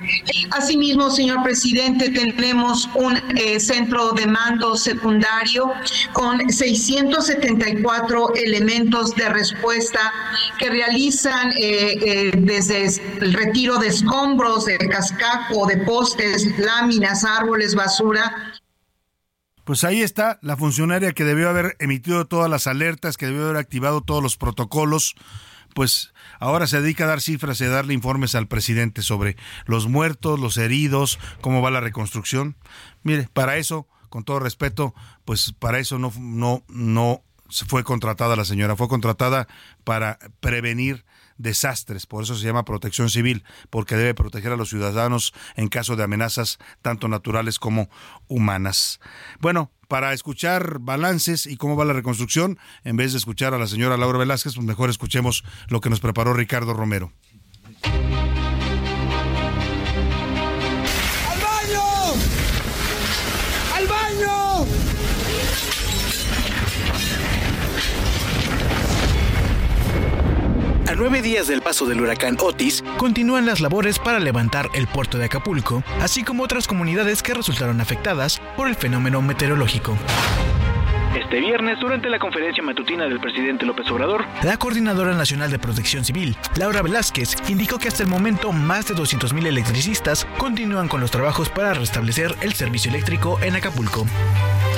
Asimismo, 0.51 1.09
señor 1.09 1.43
presidente, 1.43 2.09
tenemos 2.09 2.89
un 2.95 3.15
eh, 3.35 3.59
centro 3.59 4.11
de 4.13 4.25
mando 4.25 4.75
secundario 4.75 5.71
con 6.13 6.49
674 6.49 8.35
elementos 8.35 9.15
de 9.15 9.29
respuesta 9.29 10.13
que 10.57 10.69
realizan 10.69 11.51
eh, 11.51 11.57
eh, 11.61 12.31
desde 12.37 12.85
el 13.21 13.33
retiro 13.33 13.77
de 13.77 13.87
escombros, 13.87 14.65
de 14.65 14.77
cascajo, 14.77 15.67
de 15.67 15.77
postes, 15.77 16.57
láminas, 16.57 17.23
árboles, 17.23 17.75
basura, 17.75 18.53
pues 19.69 19.83
ahí 19.83 20.01
está 20.01 20.39
la 20.41 20.57
funcionaria 20.57 21.11
que 21.11 21.23
debió 21.23 21.47
haber 21.47 21.75
emitido 21.77 22.25
todas 22.25 22.49
las 22.49 22.65
alertas, 22.65 23.17
que 23.17 23.27
debió 23.27 23.43
haber 23.43 23.57
activado 23.57 24.01
todos 24.01 24.23
los 24.23 24.35
protocolos, 24.35 25.13
pues 25.75 26.11
ahora 26.39 26.65
se 26.65 26.81
dedica 26.81 27.03
a 27.03 27.07
dar 27.07 27.21
cifras 27.21 27.61
y 27.61 27.65
a 27.65 27.69
darle 27.69 27.93
informes 27.93 28.33
al 28.33 28.47
presidente 28.47 29.03
sobre 29.03 29.37
los 29.65 29.87
muertos, 29.87 30.39
los 30.39 30.57
heridos, 30.57 31.19
cómo 31.41 31.61
va 31.61 31.69
la 31.69 31.81
reconstrucción. 31.81 32.55
Mire, 33.03 33.29
para 33.31 33.57
eso 33.57 33.87
con 34.09 34.23
todo 34.23 34.39
respeto, 34.39 34.93
pues 35.25 35.53
para 35.57 35.79
eso 35.79 35.99
no, 35.99 36.11
no, 36.19 36.63
no 36.67 37.23
fue 37.49 37.83
contratada 37.83 38.35
la 38.35 38.45
señora, 38.45 38.75
fue 38.75 38.87
contratada 38.87 39.47
para 39.83 40.19
prevenir 40.39 41.05
desastres, 41.37 42.05
por 42.05 42.23
eso 42.23 42.35
se 42.35 42.45
llama 42.45 42.65
protección 42.65 43.09
civil, 43.09 43.43
porque 43.69 43.95
debe 43.95 44.13
proteger 44.13 44.51
a 44.51 44.57
los 44.57 44.69
ciudadanos 44.69 45.33
en 45.55 45.69
caso 45.69 45.95
de 45.95 46.03
amenazas 46.03 46.59
tanto 46.81 47.07
naturales 47.07 47.59
como 47.59 47.89
humanas. 48.27 48.99
Bueno, 49.39 49.71
para 49.87 50.13
escuchar 50.13 50.79
balances 50.79 51.47
y 51.47 51.57
cómo 51.57 51.75
va 51.75 51.85
la 51.85 51.93
reconstrucción, 51.93 52.59
en 52.83 52.97
vez 52.97 53.13
de 53.13 53.17
escuchar 53.17 53.53
a 53.53 53.57
la 53.57 53.67
señora 53.67 53.97
Laura 53.97 54.19
Velázquez, 54.19 54.53
pues 54.53 54.67
mejor 54.67 54.89
escuchemos 54.89 55.43
lo 55.69 55.81
que 55.81 55.89
nos 55.89 56.01
preparó 56.01 56.33
Ricardo 56.33 56.73
Romero. 56.73 57.11
Nueve 70.99 71.21
días 71.21 71.47
del 71.47 71.61
paso 71.61 71.85
del 71.85 72.01
huracán 72.01 72.35
Otis, 72.41 72.83
continúan 72.97 73.45
las 73.45 73.61
labores 73.61 73.97
para 73.97 74.19
levantar 74.19 74.69
el 74.73 74.85
puerto 74.85 75.17
de 75.17 75.25
Acapulco, 75.25 75.81
así 76.01 76.23
como 76.23 76.43
otras 76.43 76.67
comunidades 76.67 77.23
que 77.23 77.33
resultaron 77.33 77.79
afectadas 77.79 78.41
por 78.57 78.67
el 78.67 78.75
fenómeno 78.75 79.21
meteorológico. 79.21 79.97
Este 81.15 81.39
viernes, 81.39 81.79
durante 81.79 82.07
la 82.07 82.19
conferencia 82.19 82.61
matutina 82.61 83.05
del 83.05 83.19
presidente 83.19 83.65
López 83.65 83.89
Obrador, 83.89 84.25
la 84.43 84.57
Coordinadora 84.57 85.15
Nacional 85.15 85.49
de 85.49 85.57
Protección 85.57 86.05
Civil, 86.05 86.37
Laura 86.55 86.83
Velázquez, 86.83 87.35
indicó 87.49 87.79
que 87.79 87.87
hasta 87.87 88.03
el 88.03 88.09
momento 88.09 88.51
más 88.51 88.87
de 88.87 88.93
200.000 88.93 89.47
electricistas 89.47 90.27
continúan 90.37 90.87
con 90.87 91.01
los 91.01 91.09
trabajos 91.09 91.49
para 91.49 91.73
restablecer 91.73 92.35
el 92.41 92.53
servicio 92.53 92.91
eléctrico 92.91 93.39
en 93.41 93.55
Acapulco. 93.55 94.05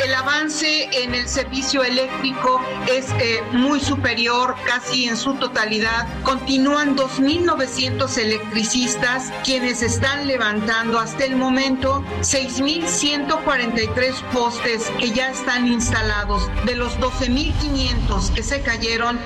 El 0.02 0.14
avance 0.16 0.90
en 1.04 1.14
el 1.14 1.28
servicio 1.28 1.84
eléctrico 1.84 2.62
es 2.90 3.12
eh, 3.20 3.42
muy 3.52 3.82
superior, 3.82 4.56
casi 4.66 5.10
en 5.10 5.18
su 5.18 5.34
totalidad. 5.36 6.08
Continúan 6.24 6.96
2.900 6.96 8.18
electricistas 8.18 9.32
quienes 9.44 9.82
están 9.84 10.28
levantando 10.28 10.98
hasta 10.98 11.26
el 11.26 11.36
momento 11.36 12.04
6.143 12.22 14.14
postes 14.34 14.90
que 14.98 15.12
ya 15.12 15.30
están 15.30 15.68
instalados. 15.68 16.21
De 16.66 16.76
los 16.76 17.00
12.500 17.00 18.32
que 18.36 18.44
se 18.44 18.62
cayeron, 18.62 19.20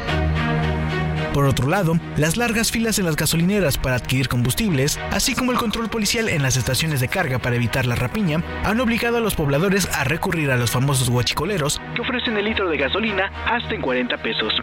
por 1.33 1.45
otro 1.45 1.67
lado, 1.67 1.97
las 2.17 2.37
largas 2.37 2.71
filas 2.71 2.99
en 2.99 3.05
las 3.05 3.15
gasolineras 3.15 3.77
para 3.77 3.95
adquirir 3.95 4.27
combustibles, 4.27 4.99
así 5.11 5.35
como 5.35 5.51
el 5.51 5.57
control 5.57 5.89
policial 5.89 6.29
en 6.29 6.41
las 6.41 6.57
estaciones 6.57 6.99
de 6.99 7.07
carga 7.07 7.39
para 7.39 7.55
evitar 7.55 7.85
la 7.85 7.95
rapiña, 7.95 8.43
han 8.63 8.79
obligado 8.79 9.17
a 9.17 9.21
los 9.21 9.35
pobladores 9.35 9.87
a 9.93 10.03
recurrir 10.03 10.51
a 10.51 10.57
los 10.57 10.71
famosos 10.71 11.09
huachicoleros 11.09 11.81
que 11.95 12.01
ofrecen 12.01 12.37
el 12.37 12.45
litro 12.45 12.69
de 12.69 12.77
gasolina 12.77 13.31
hasta 13.45 13.73
en 13.73 13.81
40 13.81 14.17
pesos. 14.17 14.53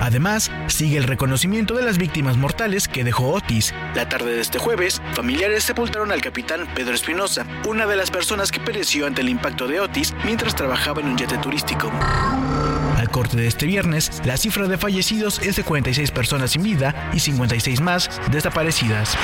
Además, 0.00 0.50
sigue 0.66 0.96
el 0.98 1.04
reconocimiento 1.04 1.74
de 1.74 1.82
las 1.82 1.98
víctimas 1.98 2.36
mortales 2.36 2.88
que 2.88 3.04
dejó 3.04 3.32
Otis. 3.32 3.74
La 3.94 4.08
tarde 4.08 4.34
de 4.34 4.40
este 4.40 4.58
jueves, 4.58 5.00
familiares 5.12 5.64
sepultaron 5.64 6.12
al 6.12 6.20
capitán 6.20 6.66
Pedro 6.74 6.94
Espinosa, 6.94 7.46
una 7.66 7.86
de 7.86 7.96
las 7.96 8.10
personas 8.10 8.50
que 8.50 8.60
pereció 8.60 9.06
ante 9.06 9.20
el 9.20 9.28
impacto 9.28 9.66
de 9.68 9.80
Otis 9.80 10.14
mientras 10.24 10.54
trabajaba 10.54 11.00
en 11.00 11.08
un 11.08 11.18
yate 11.18 11.38
turístico. 11.38 11.90
Al 13.02 13.10
corte 13.10 13.36
de 13.36 13.48
este 13.48 13.66
viernes, 13.66 14.22
la 14.24 14.36
cifra 14.36 14.68
de 14.68 14.78
fallecidos 14.78 15.40
es 15.40 15.56
de 15.56 15.64
46 15.64 16.12
personas 16.12 16.52
sin 16.52 16.62
vida 16.62 17.10
y 17.12 17.18
56 17.18 17.80
más 17.80 18.08
desaparecidas. 18.30 19.16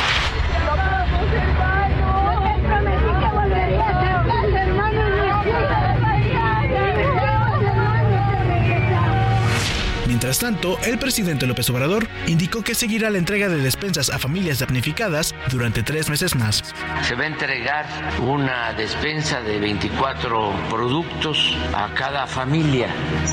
Mientras 10.29 10.41
tanto, 10.41 10.79
el 10.85 10.99
presidente 10.99 11.47
López 11.47 11.71
Obrador 11.71 12.07
indicó 12.27 12.63
que 12.63 12.75
seguirá 12.75 13.09
la 13.09 13.17
entrega 13.17 13.49
de 13.49 13.57
despensas 13.57 14.11
a 14.11 14.19
familias 14.19 14.59
damnificadas 14.59 15.35
durante 15.51 15.83
tres 15.83 16.11
meses 16.11 16.35
más. 16.35 16.63
Se 17.01 17.15
va 17.15 17.23
a 17.23 17.29
entregar 17.29 17.87
una 18.21 18.75
despensa 18.75 19.41
de 19.41 19.59
24 19.59 20.53
productos 20.69 21.57
a 21.73 21.95
cada 21.95 22.27
familia, 22.27 22.89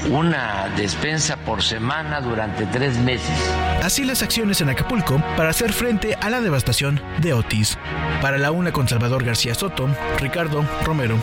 una 0.09 0.69
despensa 0.77 1.35
por 1.35 1.61
semana 1.61 2.21
durante 2.21 2.65
tres 2.67 2.97
meses. 2.99 3.37
Así 3.83 4.05
las 4.05 4.21
acciones 4.21 4.61
en 4.61 4.69
Acapulco 4.69 5.21
para 5.35 5.49
hacer 5.49 5.73
frente 5.73 6.15
a 6.21 6.29
la 6.29 6.39
devastación 6.39 7.01
de 7.17 7.33
Otis. 7.33 7.77
Para 8.21 8.37
la 8.37 8.51
una 8.51 8.71
con 8.71 8.87
Salvador 8.87 9.25
García 9.25 9.53
Soto, 9.53 9.89
Ricardo 10.17 10.65
Romero. 10.85 11.19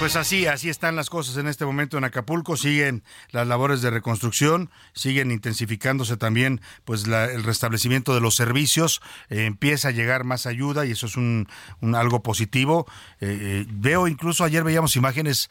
Pues 0.00 0.16
así, 0.16 0.46
así 0.46 0.70
están 0.70 0.96
las 0.96 1.10
cosas 1.10 1.36
en 1.36 1.46
este 1.46 1.66
momento 1.66 1.98
en 1.98 2.04
Acapulco. 2.04 2.56
Siguen 2.56 3.04
las 3.32 3.46
labores 3.46 3.82
de 3.82 3.90
reconstrucción, 3.90 4.70
siguen 4.94 5.30
intensificándose 5.30 6.16
también, 6.16 6.62
pues 6.86 7.04
el 7.04 7.44
restablecimiento 7.44 8.14
de 8.14 8.22
los 8.22 8.34
servicios. 8.34 9.02
Eh, 9.28 9.44
empieza 9.44 9.88
a 9.88 9.90
llegar 9.90 10.24
más 10.24 10.46
ayuda 10.46 10.86
y 10.86 10.92
eso 10.92 11.04
es 11.04 11.18
un, 11.18 11.48
algo 11.94 12.22
positivo. 12.22 12.86
Eh, 13.20 13.38
eh, 13.40 13.66
veo 13.68 14.08
incluso 14.08 14.42
ayer 14.42 14.64
veíamos 14.64 14.96
imágenes 14.96 15.50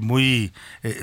muy, 0.00 0.52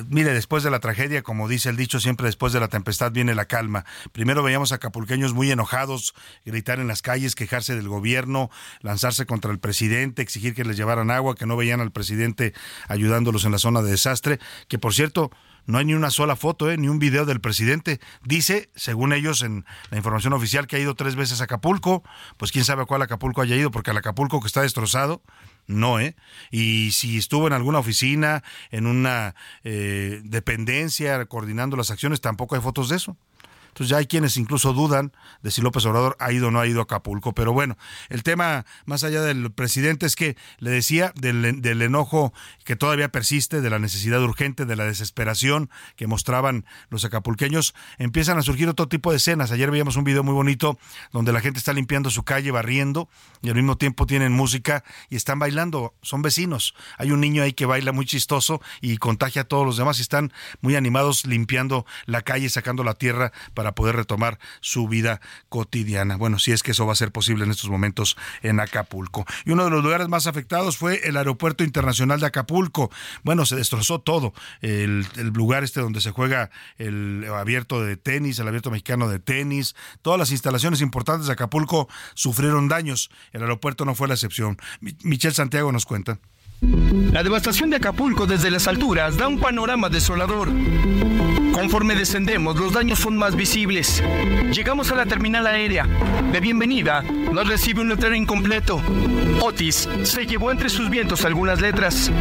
mire, 0.10 0.34
después 0.34 0.64
de 0.64 0.70
la 0.70 0.82
tragedia, 0.82 1.22
como 1.22 1.48
dice 1.48 1.70
el 1.70 1.78
dicho, 1.78 2.02
siempre 2.02 2.26
después 2.26 2.52
de 2.52 2.60
la 2.60 2.68
tempestad 2.68 3.14
viene 3.14 3.36
la 3.36 3.46
calma. 3.46 3.86
Primero 4.12 4.44
veíamos 4.44 4.74
acapulqueños 4.74 5.34
muy 5.34 5.50
enojados, 5.50 6.14
gritar 6.46 6.82
en 6.82 6.90
las 6.90 7.02
calles, 7.02 7.36
quejarse 7.36 7.74
del 7.74 7.88
gobierno, 7.88 8.50
lanzarse 8.82 9.26
contra 9.26 9.50
el 9.52 9.60
presidente, 9.60 10.22
exigir 10.22 10.54
que 10.54 10.66
les 10.66 10.76
llevaran 10.76 11.10
agua, 11.10 11.36
que 11.36 11.46
no 11.46 11.56
veían 11.56 11.80
al 11.80 11.92
presidente 11.92 12.54
ayudándolos 12.88 13.46
en 13.46 13.52
la 13.52 13.58
zona 13.58 13.82
de 13.82 13.92
desastre, 13.92 14.40
que 14.68 14.80
por 14.80 14.94
cierto, 14.94 15.32
no 15.66 15.78
hay 15.78 15.86
ni 15.86 15.94
una 15.94 16.10
sola 16.10 16.36
foto, 16.36 16.72
eh, 16.72 16.78
ni 16.78 16.88
un 16.88 17.00
video 17.00 17.26
del 17.26 17.40
presidente. 17.40 18.00
Dice, 18.24 18.70
según 18.76 19.14
ellos 19.14 19.42
en 19.44 19.66
la 19.90 19.98
información 19.98 20.34
oficial, 20.34 20.68
que 20.68 20.76
ha 20.76 20.80
ido 20.80 20.96
tres 20.96 21.16
veces 21.16 21.42
a 21.42 21.46
Acapulco. 21.46 22.04
Pues 22.38 22.52
quién 22.52 22.66
sabe 22.66 22.84
a 22.84 22.86
cuál 22.86 23.02
Acapulco 23.02 23.42
haya 23.42 23.56
ido, 23.56 23.72
porque 23.72 23.92
al 23.92 23.98
Acapulco 23.98 24.40
que 24.42 24.48
está 24.48 24.62
destrozado, 24.62 25.22
no, 25.68 26.00
¿eh? 26.00 26.16
Y 26.50 26.92
si 26.92 27.18
estuvo 27.18 27.48
en 27.48 27.54
alguna 27.54 27.80
oficina, 27.80 28.44
en 28.72 28.88
una 28.88 29.36
eh, 29.64 30.22
dependencia, 30.24 31.24
coordinando 31.26 31.78
las 31.78 31.92
acciones, 31.92 32.22
tampoco 32.22 32.56
hay 32.56 32.62
fotos 32.62 32.90
de 32.90 32.98
eso. 32.98 33.18
Entonces 33.72 33.90
ya 33.90 33.98
hay 33.98 34.06
quienes 34.06 34.36
incluso 34.38 34.74
dudan 34.74 35.14
de 35.42 35.52
si 35.52 35.62
López 35.62 35.86
Obrador 35.86 36.18
ha 36.20 36.32
ido 36.32 36.50
o 36.50 36.52
no 36.52 36.60
ha 36.60 36.68
ido 36.68 36.82
a 36.82 36.84
Acapulco. 36.84 37.34
Pero 37.34 37.54
bueno, 37.54 37.78
el 38.10 38.24
tema 38.24 38.66
más 38.86 39.04
allá 39.04 39.22
del 39.22 39.52
presidente 39.52 40.06
es 40.06 40.16
que 40.16 40.36
le 40.60 40.72
decía 40.72 41.14
del, 41.16 41.62
del 41.62 41.82
enojo 41.82 42.34
que 42.66 42.76
todavía 42.76 43.10
persiste, 43.10 43.62
de 43.62 43.70
la 43.70 43.80
necesidad 43.80 44.22
urgente, 44.22 44.66
de 44.66 44.76
la 44.76 44.86
desesperación 44.86 45.70
que 45.96 46.08
mostraban 46.08 46.66
los 46.90 47.06
acapulqueños, 47.06 47.74
empiezan 47.98 48.38
a 48.38 48.42
surgir 48.42 48.68
otro 48.68 48.88
tipo 48.88 49.12
de 49.12 49.18
escenas. 49.18 49.52
Ayer 49.52 49.72
veíamos 49.72 49.96
un 49.96 50.04
video 50.04 50.24
muy 50.24 50.34
bonito 50.34 50.78
donde 51.12 51.32
la 51.32 51.40
gente 51.40 51.60
está 51.60 51.72
limpiando 51.72 52.10
su 52.10 52.24
calle, 52.24 52.52
barriendo, 52.52 53.10
y 53.42 53.50
al 53.50 53.56
mismo 53.56 53.78
tiempo 53.78 54.06
tienen 54.06 54.34
música 54.34 54.84
y 55.10 55.16
están 55.16 55.40
bailando. 55.40 55.94
Son 56.02 56.22
vecinos. 56.22 56.74
Hay 56.98 57.12
un 57.12 57.22
niño 57.22 57.44
ahí 57.44 57.54
que 57.54 57.66
baila 57.66 57.92
muy 57.92 58.06
chistoso 58.06 58.62
y 58.82 58.98
contagia 58.98 59.44
a 59.44 59.46
todos 59.46 59.66
los 59.66 59.78
demás 59.78 60.00
y 60.00 60.02
están 60.02 60.34
muy 60.62 60.76
animados 60.76 61.26
limpiando 61.26 61.86
la 62.06 62.22
calle, 62.22 62.50
sacando 62.50 62.84
la 62.84 62.96
tierra 62.96 63.32
para 63.54 63.61
poder 63.74 63.96
retomar 63.96 64.40
su 64.60 64.88
vida 64.88 65.22
cotidiana. 65.50 66.18
Bueno, 66.18 66.40
si 66.40 66.52
es 66.52 66.64
que 66.64 66.72
eso 66.72 66.86
va 66.86 66.94
a 66.94 66.96
ser 66.96 67.12
posible 67.12 67.46
en 67.46 67.52
estos 67.52 67.70
momentos 67.70 68.18
en 68.42 68.60
Acapulco. 68.60 69.26
Y 69.46 69.52
uno 69.52 69.66
de 69.66 69.70
los 69.70 69.84
lugares 69.84 70.08
más 70.08 70.28
afectados 70.28 70.78
fue 70.78 71.08
el 71.08 71.18
Aeropuerto 71.18 71.64
Internacional 71.64 72.20
de 72.20 72.26
Acapulco. 72.26 72.92
Bueno, 73.24 73.46
se 73.46 73.56
destrozó 73.56 74.00
todo. 74.00 74.34
El, 74.62 75.06
lugar 75.34 75.64
este 75.64 75.82
donde 75.82 76.02
se 76.02 76.12
juega 76.12 76.50
el 76.78 77.26
abierto 77.34 77.84
de 77.84 77.98
tenis, 77.98 78.40
el 78.40 78.48
abierto 78.48 78.72
mexicano 78.72 79.08
de 79.08 79.20
tenis, 79.20 79.76
todas 80.02 80.20
las 80.20 80.32
instalaciones 80.32 80.82
importantes 80.82 81.28
de 81.28 81.34
Acapulco 81.34 81.88
sufrieron 82.16 82.68
daños. 82.68 83.12
El 83.32 83.44
aeropuerto 83.44 83.86
no 83.86 83.96
fue 83.96 84.08
la 84.08 84.16
excepción. 84.16 84.58
Michelle 85.04 85.36
Santiago 85.36 85.72
nos 85.72 85.86
cuenta. 85.86 86.20
La 86.62 87.24
devastación 87.24 87.72
de 87.72 87.78
Acapulco 87.78 88.28
desde 88.28 88.52
las 88.52 88.68
alturas 88.68 89.18
da 89.18 89.28
un 89.28 89.40
panorama 89.40 89.90
desolador. 89.90 90.50
Conforme 91.54 91.96
descendemos, 91.96 92.56
los 92.56 92.74
daños 92.74 93.00
son 93.00 93.18
más 93.18 93.36
visibles. 93.36 94.04
Llegamos 94.52 94.92
a 94.92 94.96
la 94.96 95.08
terminal 95.08 95.48
aérea. 95.48 95.88
De 96.32 96.40
bienvenida, 96.40 97.02
nos 97.02 97.48
recibe 97.48 97.82
un 97.82 97.90
letrero 97.90 98.16
incompleto. 98.16 98.82
Otis 99.42 99.90
se 100.04 100.28
llevó 100.28 100.52
entre 100.52 100.70
sus 100.70 100.90
vientos 100.90 101.26
algunas 101.26 101.60
letras. 101.60 102.12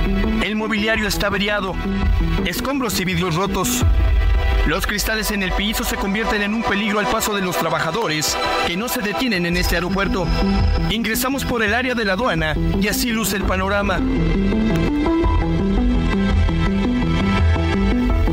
El 0.43 0.57
mobiliario 0.57 1.07
está 1.07 1.27
averiado. 1.27 1.75
Escombros 2.47 2.99
y 2.99 3.05
vidrios 3.05 3.37
rotos. 3.37 3.85
Los 4.67 4.87
cristales 4.87 5.31
en 5.31 5.43
el 5.43 5.53
piso 5.53 5.85
se 5.85 5.97
convierten 5.97 6.43
en 6.43 6.55
un 6.55 6.63
peligro 6.63 6.99
al 6.99 7.07
paso 7.07 7.35
de 7.35 7.43
los 7.43 7.57
trabajadores 7.57 8.37
que 8.67 8.77
no 8.77 8.89
se 8.89 9.01
detienen 9.01 9.47
en 9.47 9.57
este 9.57 9.77
aeropuerto. 9.77 10.27
Ingresamos 10.91 11.45
por 11.45 11.63
el 11.63 11.75
área 11.75 11.95
de 11.95 12.05
la 12.05 12.13
aduana 12.13 12.55
y 12.81 12.89
así 12.89 13.11
luce 13.11 13.37
el 13.37 13.45
panorama. 13.45 14.01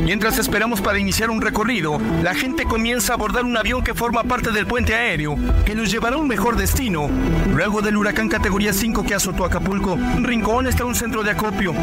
Mientras 0.08 0.38
esperamos 0.38 0.80
para 0.80 0.98
iniciar 0.98 1.28
un 1.28 1.42
recorrido, 1.42 2.00
la 2.22 2.34
gente 2.34 2.64
comienza 2.64 3.12
a 3.12 3.16
abordar 3.16 3.44
un 3.44 3.58
avión 3.58 3.84
que 3.84 3.92
forma 3.92 4.24
parte 4.24 4.52
del 4.52 4.66
puente 4.66 4.94
aéreo, 4.94 5.36
que 5.66 5.74
nos 5.74 5.90
llevará 5.90 6.16
a 6.16 6.18
un 6.18 6.26
mejor 6.26 6.56
destino. 6.56 7.10
Luego 7.52 7.82
del 7.82 7.98
huracán 7.98 8.30
categoría 8.30 8.72
5 8.72 9.04
que 9.04 9.14
azotó 9.14 9.44
Acapulco, 9.44 9.98
Rincón 10.22 10.66
está 10.66 10.86
un 10.86 10.94
centro 10.94 11.22
de 11.22 11.32
acopio. 11.32 11.74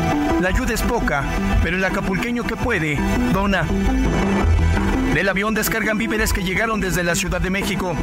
La 0.41 0.49
ayuda 0.49 0.73
es 0.73 0.81
poca, 0.81 1.23
pero 1.61 1.77
el 1.77 1.85
acapulqueño 1.85 2.43
que 2.45 2.55
puede, 2.55 2.97
dona. 3.31 3.67
Del 5.15 5.29
avión 5.29 5.53
descargan 5.53 5.97
víveres 5.97 6.33
que 6.33 6.43
llegaron 6.43 6.81
desde 6.81 7.01
la 7.01 7.15
Ciudad 7.15 7.39
de 7.39 7.49
México. 7.49 7.95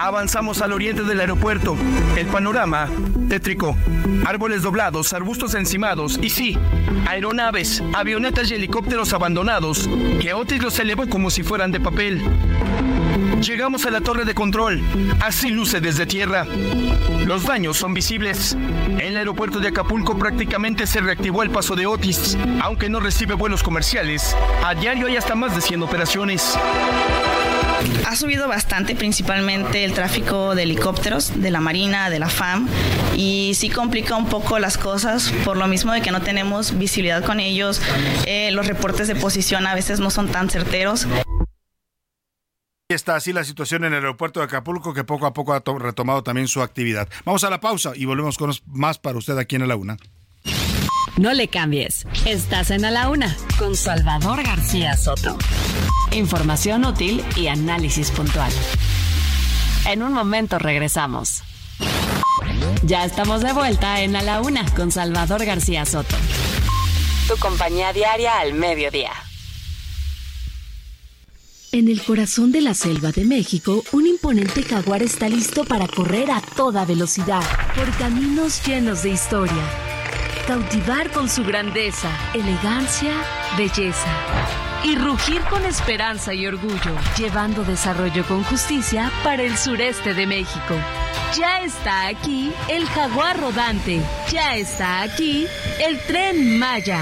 Avanzamos 0.00 0.62
al 0.62 0.72
oriente 0.72 1.02
del 1.02 1.18
aeropuerto. 1.18 1.76
El 2.16 2.28
panorama 2.28 2.88
tétrico. 3.28 3.76
Árboles 4.24 4.62
doblados, 4.62 5.12
arbustos 5.12 5.54
encimados 5.54 6.20
y 6.22 6.30
sí, 6.30 6.56
aeronaves, 7.08 7.82
avionetas 7.94 8.48
y 8.52 8.54
helicópteros 8.54 9.12
abandonados 9.12 9.90
que 10.20 10.32
Otis 10.32 10.62
los 10.62 10.78
elevó 10.78 11.08
como 11.08 11.30
si 11.30 11.42
fueran 11.42 11.72
de 11.72 11.80
papel. 11.80 12.22
Llegamos 13.40 13.86
a 13.86 13.90
la 13.90 14.02
torre 14.02 14.26
de 14.26 14.34
control. 14.34 14.82
Así 15.20 15.48
luce 15.48 15.80
desde 15.80 16.04
tierra. 16.04 16.44
Los 17.24 17.44
daños 17.44 17.78
son 17.78 17.94
visibles. 17.94 18.52
En 18.52 19.00
el 19.00 19.16
aeropuerto 19.16 19.60
de 19.60 19.68
Acapulco 19.68 20.18
prácticamente 20.18 20.86
se 20.86 21.00
reactivó 21.00 21.42
el 21.42 21.50
paso 21.50 21.74
de 21.74 21.86
Otis. 21.86 22.36
Aunque 22.60 22.90
no 22.90 23.00
recibe 23.00 23.32
vuelos 23.34 23.62
comerciales, 23.62 24.36
a 24.62 24.74
diario 24.74 25.06
hay 25.06 25.16
hasta 25.16 25.34
más 25.34 25.54
de 25.54 25.62
100 25.62 25.82
operaciones. 25.82 26.58
Ha 28.06 28.14
subido 28.14 28.46
bastante, 28.46 28.94
principalmente 28.94 29.84
el 29.84 29.94
tráfico 29.94 30.54
de 30.54 30.64
helicópteros, 30.64 31.40
de 31.40 31.50
la 31.50 31.60
Marina, 31.60 32.10
de 32.10 32.18
la 32.18 32.28
FAM, 32.28 32.68
y 33.16 33.52
sí 33.54 33.70
complica 33.70 34.16
un 34.16 34.26
poco 34.26 34.58
las 34.58 34.76
cosas 34.76 35.32
por 35.46 35.56
lo 35.56 35.66
mismo 35.66 35.92
de 35.92 36.02
que 36.02 36.10
no 36.10 36.20
tenemos 36.20 36.76
visibilidad 36.76 37.24
con 37.24 37.40
ellos. 37.40 37.80
Eh, 38.26 38.50
los 38.50 38.66
reportes 38.66 39.08
de 39.08 39.14
posición 39.14 39.66
a 39.66 39.74
veces 39.74 39.98
no 39.98 40.10
son 40.10 40.28
tan 40.28 40.50
certeros. 40.50 41.06
Está 42.90 43.14
así 43.14 43.32
la 43.32 43.44
situación 43.44 43.84
en 43.84 43.92
el 43.92 44.00
aeropuerto 44.00 44.40
de 44.40 44.46
Acapulco 44.46 44.92
que 44.92 45.04
poco 45.04 45.24
a 45.24 45.32
poco 45.32 45.52
ha 45.52 45.62
retomado 45.78 46.24
también 46.24 46.48
su 46.48 46.60
actividad. 46.60 47.08
Vamos 47.24 47.44
a 47.44 47.50
la 47.50 47.60
pausa 47.60 47.92
y 47.94 48.04
volvemos 48.04 48.36
con 48.36 48.52
más 48.66 48.98
para 48.98 49.16
usted 49.16 49.38
aquí 49.38 49.54
en 49.54 49.68
la 49.68 49.76
Una. 49.76 49.96
No 51.16 51.32
le 51.32 51.46
cambies. 51.46 52.04
Estás 52.26 52.72
en 52.72 52.84
A 52.84 52.90
la 52.90 53.08
Una 53.08 53.36
con 53.60 53.76
Salvador 53.76 54.42
García 54.42 54.96
Soto. 54.96 55.38
Información 56.10 56.84
útil 56.84 57.24
y 57.36 57.46
análisis 57.46 58.10
puntual. 58.10 58.50
En 59.86 60.02
un 60.02 60.12
momento 60.12 60.58
regresamos. 60.58 61.44
Ya 62.82 63.04
estamos 63.04 63.42
de 63.42 63.52
vuelta 63.52 64.00
en 64.00 64.16
A 64.16 64.22
la 64.22 64.40
Una 64.40 64.64
con 64.74 64.90
Salvador 64.90 65.44
García 65.44 65.86
Soto. 65.86 66.16
Tu 67.28 67.36
compañía 67.36 67.92
diaria 67.92 68.40
al 68.40 68.52
mediodía. 68.52 69.12
En 71.72 71.86
el 71.86 72.02
corazón 72.02 72.50
de 72.50 72.60
la 72.60 72.74
selva 72.74 73.12
de 73.12 73.24
México, 73.24 73.84
un 73.92 74.04
imponente 74.04 74.64
jaguar 74.64 75.04
está 75.04 75.28
listo 75.28 75.64
para 75.64 75.86
correr 75.86 76.28
a 76.32 76.40
toda 76.40 76.84
velocidad 76.84 77.44
por 77.76 77.88
caminos 77.96 78.60
llenos 78.66 79.04
de 79.04 79.10
historia. 79.10 79.62
Cautivar 80.48 81.12
con 81.12 81.28
su 81.28 81.44
grandeza, 81.44 82.10
elegancia, 82.34 83.12
belleza. 83.56 84.08
Y 84.82 84.96
rugir 84.96 85.42
con 85.42 85.64
esperanza 85.64 86.34
y 86.34 86.44
orgullo, 86.44 86.96
llevando 87.16 87.62
desarrollo 87.62 88.26
con 88.26 88.42
justicia 88.42 89.12
para 89.22 89.44
el 89.44 89.56
sureste 89.56 90.12
de 90.12 90.26
México. 90.26 90.74
Ya 91.38 91.62
está 91.62 92.08
aquí 92.08 92.50
el 92.68 92.84
jaguar 92.86 93.38
rodante. 93.38 94.00
Ya 94.32 94.56
está 94.56 95.02
aquí 95.02 95.46
el 95.86 96.00
tren 96.00 96.58
Maya. 96.58 97.00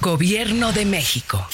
Gobierno 0.00 0.72
de 0.72 0.84
México. 0.86 1.46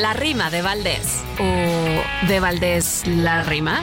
La 0.00 0.12
rima 0.14 0.50
de 0.50 0.62
Valdés. 0.62 1.22
¿O 1.38 2.26
de 2.26 2.40
Valdés 2.40 3.02
la 3.06 3.42
rima? 3.42 3.82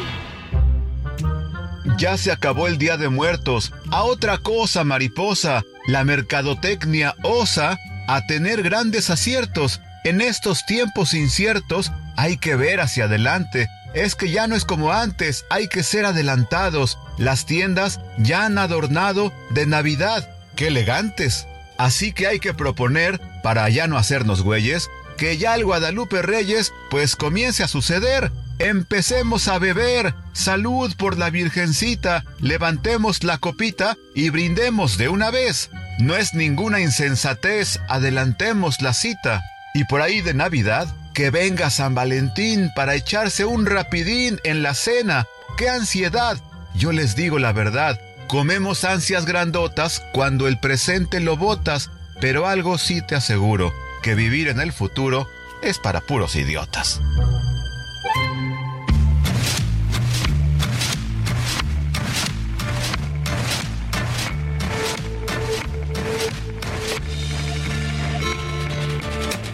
Ya 1.98 2.18
se 2.18 2.32
acabó 2.32 2.68
el 2.68 2.78
Día 2.78 2.98
de 2.98 3.10
Muertos. 3.10 3.74
A 3.92 4.04
otra 4.04 4.38
cosa, 4.38 4.84
mariposa. 4.84 5.64
La 5.88 6.04
mercadotecnia 6.04 7.16
osa 7.24 7.78
a 8.08 8.26
tener 8.26 8.64
grandes 8.64 9.10
aciertos. 9.10 9.82
En 10.04 10.22
estos 10.22 10.66
tiempos 10.66 11.14
inciertos 11.14 11.92
hay 12.16 12.38
que 12.38 12.56
ver 12.56 12.80
hacia 12.80 13.06
adelante. 13.06 13.68
Es 13.94 14.16
que 14.16 14.30
ya 14.30 14.48
no 14.48 14.56
es 14.56 14.66
como 14.66 14.94
antes, 14.94 15.46
hay 15.50 15.68
que 15.68 15.84
ser 15.84 16.06
adelantados. 16.06 16.98
Las 17.18 17.46
tiendas 17.46 18.00
ya 18.18 18.46
han 18.46 18.58
adornado 18.58 19.34
de 19.50 19.66
Navidad. 19.66 20.30
¡Qué 20.56 20.68
elegantes! 20.68 21.48
Así 21.80 22.12
que 22.12 22.28
hay 22.28 22.40
que 22.42 22.54
proponer, 22.54 23.22
para 23.42 23.68
ya 23.70 23.88
no 23.88 23.98
hacernos 23.98 24.42
güeyes, 24.42 24.90
que 25.18 25.38
ya 25.38 25.56
el 25.56 25.64
Guadalupe 25.64 26.22
Reyes 26.22 26.74
pues 26.90 27.16
comience 27.16 27.64
a 27.64 27.70
suceder. 27.70 28.34
Empecemos 28.60 29.48
a 29.48 29.60
beber. 29.60 30.14
Salud 30.34 30.94
por 30.98 31.18
la 31.18 31.30
Virgencita. 31.30 32.26
Levantemos 32.42 33.24
la 33.24 33.38
copita 33.38 33.96
y 34.14 34.30
brindemos 34.30 34.98
de 34.98 35.08
una 35.08 35.32
vez. 35.32 35.70
No 36.00 36.18
es 36.18 36.34
ninguna 36.34 36.82
insensatez. 36.82 37.80
Adelantemos 37.88 38.82
la 38.82 38.94
cita. 38.94 39.42
Y 39.74 39.86
por 39.86 40.02
ahí 40.02 40.20
de 40.20 40.34
Navidad, 40.34 40.94
que 41.14 41.30
venga 41.30 41.70
San 41.70 41.96
Valentín 41.96 42.72
para 42.76 42.96
echarse 42.96 43.46
un 43.46 43.66
rapidín 43.66 44.38
en 44.44 44.64
la 44.64 44.74
cena. 44.74 45.28
¡Qué 45.58 45.70
ansiedad! 45.70 46.38
Yo 46.76 46.92
les 46.92 47.16
digo 47.16 47.40
la 47.40 47.54
verdad. 47.54 47.98
Comemos 48.30 48.84
ansias 48.84 49.26
grandotas 49.26 50.04
cuando 50.14 50.48
el 50.48 50.60
presente 50.60 51.20
lo 51.20 51.36
botas, 51.36 51.90
pero 52.22 52.46
algo 52.46 52.78
sí 52.78 53.02
te 53.02 53.16
aseguro 53.16 53.74
que 54.04 54.14
vivir 54.14 54.50
en 54.50 54.60
el 54.60 54.72
futuro 54.72 55.28
es 55.64 55.80
para 55.80 56.00
puros 56.00 56.36
idiotas. 56.36 57.02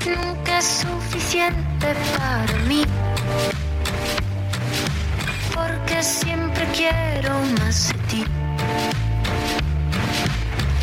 Nunca 0.05 0.59
es 0.59 0.65
suficiente 0.65 1.95
para 2.17 2.53
mí, 2.67 2.83
porque 5.53 6.03
siempre 6.03 6.67
quiero 6.75 7.39
más 7.57 7.87
de 7.87 7.93
ti. 8.09 8.25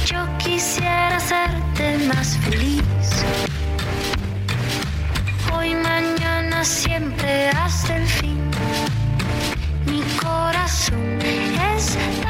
Yo 0.07 0.27
quisiera 0.39 1.17
hacerte 1.17 1.99
más 2.09 2.37
feliz. 2.39 2.83
Hoy, 5.53 5.75
mañana, 5.75 6.65
siempre 6.65 7.49
hasta 7.51 7.97
el 7.97 8.07
fin. 8.07 8.51
Mi 9.87 10.03
corazón 10.21 11.19
estalla 11.23 12.22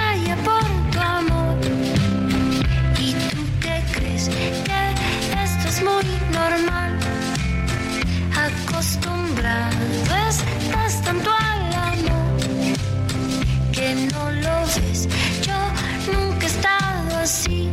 así. 17.23 17.71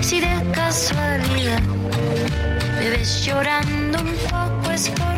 Si 0.00 0.20
de 0.20 0.34
casualidad 0.52 1.62
me 2.78 2.90
ves 2.90 3.24
llorando 3.24 4.00
un 4.00 4.14
poco 4.28 4.70
es 4.72 4.88
porque 4.90 5.15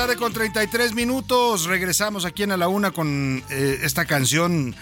tarde 0.00 0.16
con 0.16 0.32
33 0.32 0.94
minutos. 0.94 1.66
Regresamos 1.66 2.24
aquí 2.24 2.42
en 2.42 2.52
A 2.52 2.56
la 2.56 2.68
Una 2.68 2.90
con 2.90 3.42
eh, 3.50 3.80
esta 3.82 4.06
canción, 4.06 4.74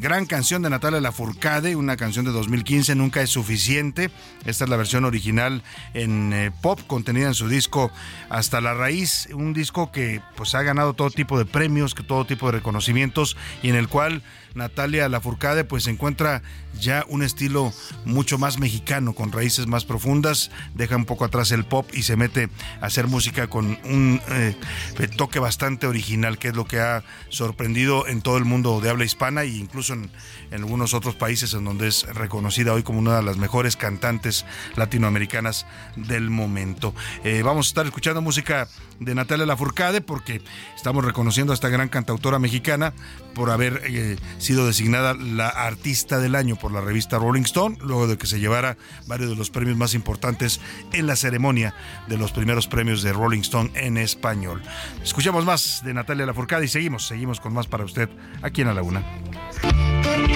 gran 0.00 0.24
canción 0.24 0.62
de 0.62 0.70
Natalia 0.70 1.02
Lafourcade, 1.02 1.76
una 1.76 1.98
canción 1.98 2.24
de 2.24 2.32
2015, 2.32 2.94
Nunca 2.94 3.20
es 3.20 3.28
suficiente. 3.28 4.10
Esta 4.46 4.64
es 4.64 4.70
la 4.70 4.78
versión 4.78 5.04
original 5.04 5.62
en 5.92 6.32
eh, 6.32 6.50
pop 6.62 6.80
contenida 6.86 7.26
en 7.26 7.34
su 7.34 7.46
disco 7.46 7.90
Hasta 8.30 8.62
la 8.62 8.72
Raíz, 8.72 9.28
un 9.34 9.52
disco 9.52 9.92
que 9.92 10.22
pues 10.34 10.54
ha 10.54 10.62
ganado 10.62 10.94
todo 10.94 11.10
tipo 11.10 11.36
de 11.36 11.44
premios, 11.44 11.94
que 11.94 12.02
todo 12.02 12.24
tipo 12.24 12.46
de 12.46 12.52
reconocimientos 12.52 13.36
y 13.62 13.68
en 13.68 13.76
el 13.76 13.88
cual 13.88 14.22
Natalia 14.54 15.08
Lafourcade 15.08 15.64
pues 15.64 15.86
encuentra 15.86 16.42
ya 16.80 17.04
un 17.08 17.22
estilo 17.22 17.72
mucho 18.04 18.38
más 18.38 18.58
mexicano, 18.58 19.14
con 19.14 19.32
raíces 19.32 19.66
más 19.66 19.84
profundas, 19.84 20.50
deja 20.74 20.96
un 20.96 21.04
poco 21.04 21.24
atrás 21.24 21.50
el 21.52 21.64
pop 21.64 21.88
y 21.92 22.02
se 22.02 22.16
mete 22.16 22.48
a 22.80 22.86
hacer 22.86 23.06
música 23.06 23.48
con 23.48 23.78
un 23.84 24.20
eh, 24.28 24.56
toque 25.16 25.38
bastante 25.38 25.86
original, 25.86 26.38
que 26.38 26.48
es 26.48 26.56
lo 26.56 26.66
que 26.66 26.80
ha 26.80 27.04
sorprendido 27.28 28.06
en 28.06 28.22
todo 28.22 28.38
el 28.38 28.44
mundo 28.44 28.80
de 28.80 28.90
habla 28.90 29.04
hispana 29.04 29.42
e 29.42 29.48
incluso 29.48 29.94
en, 29.94 30.10
en 30.54 30.62
algunos 30.62 30.94
otros 30.94 31.16
países 31.16 31.52
en 31.52 31.64
donde 31.64 31.88
es 31.88 32.06
reconocida 32.14 32.72
hoy 32.72 32.84
como 32.84 33.00
una 33.00 33.16
de 33.16 33.22
las 33.24 33.38
mejores 33.38 33.76
cantantes 33.76 34.46
latinoamericanas 34.76 35.66
del 35.96 36.30
momento. 36.30 36.94
Eh, 37.24 37.42
vamos 37.42 37.66
a 37.66 37.68
estar 37.70 37.86
escuchando 37.86 38.22
música 38.22 38.68
de 39.00 39.16
Natalia 39.16 39.46
Lafourcade 39.46 40.00
porque 40.00 40.42
estamos 40.76 41.04
reconociendo 41.04 41.52
a 41.52 41.54
esta 41.54 41.68
gran 41.68 41.88
cantautora 41.88 42.38
mexicana 42.38 42.94
por 43.34 43.50
haber 43.50 43.82
eh, 43.84 44.16
sido 44.38 44.64
designada 44.64 45.14
la 45.14 45.48
artista 45.48 46.18
del 46.18 46.36
año 46.36 46.54
por 46.54 46.70
la 46.70 46.80
revista 46.80 47.18
Rolling 47.18 47.42
Stone, 47.42 47.76
luego 47.80 48.06
de 48.06 48.16
que 48.16 48.28
se 48.28 48.38
llevara 48.38 48.76
varios 49.08 49.30
de 49.30 49.36
los 49.36 49.50
premios 49.50 49.76
más 49.76 49.92
importantes 49.94 50.60
en 50.92 51.08
la 51.08 51.16
ceremonia 51.16 51.74
de 52.06 52.16
los 52.16 52.30
primeros 52.30 52.68
premios 52.68 53.02
de 53.02 53.12
Rolling 53.12 53.40
Stone 53.40 53.72
en 53.74 53.98
español. 53.98 54.62
Escuchamos 55.02 55.44
más 55.44 55.82
de 55.84 55.94
Natalia 55.94 56.26
Lafourcade 56.26 56.66
y 56.66 56.68
seguimos, 56.68 57.08
seguimos 57.08 57.40
con 57.40 57.52
más 57.52 57.66
para 57.66 57.84
usted 57.84 58.08
aquí 58.40 58.60
en 58.60 58.72
la 58.72 58.82
Una 58.82 59.04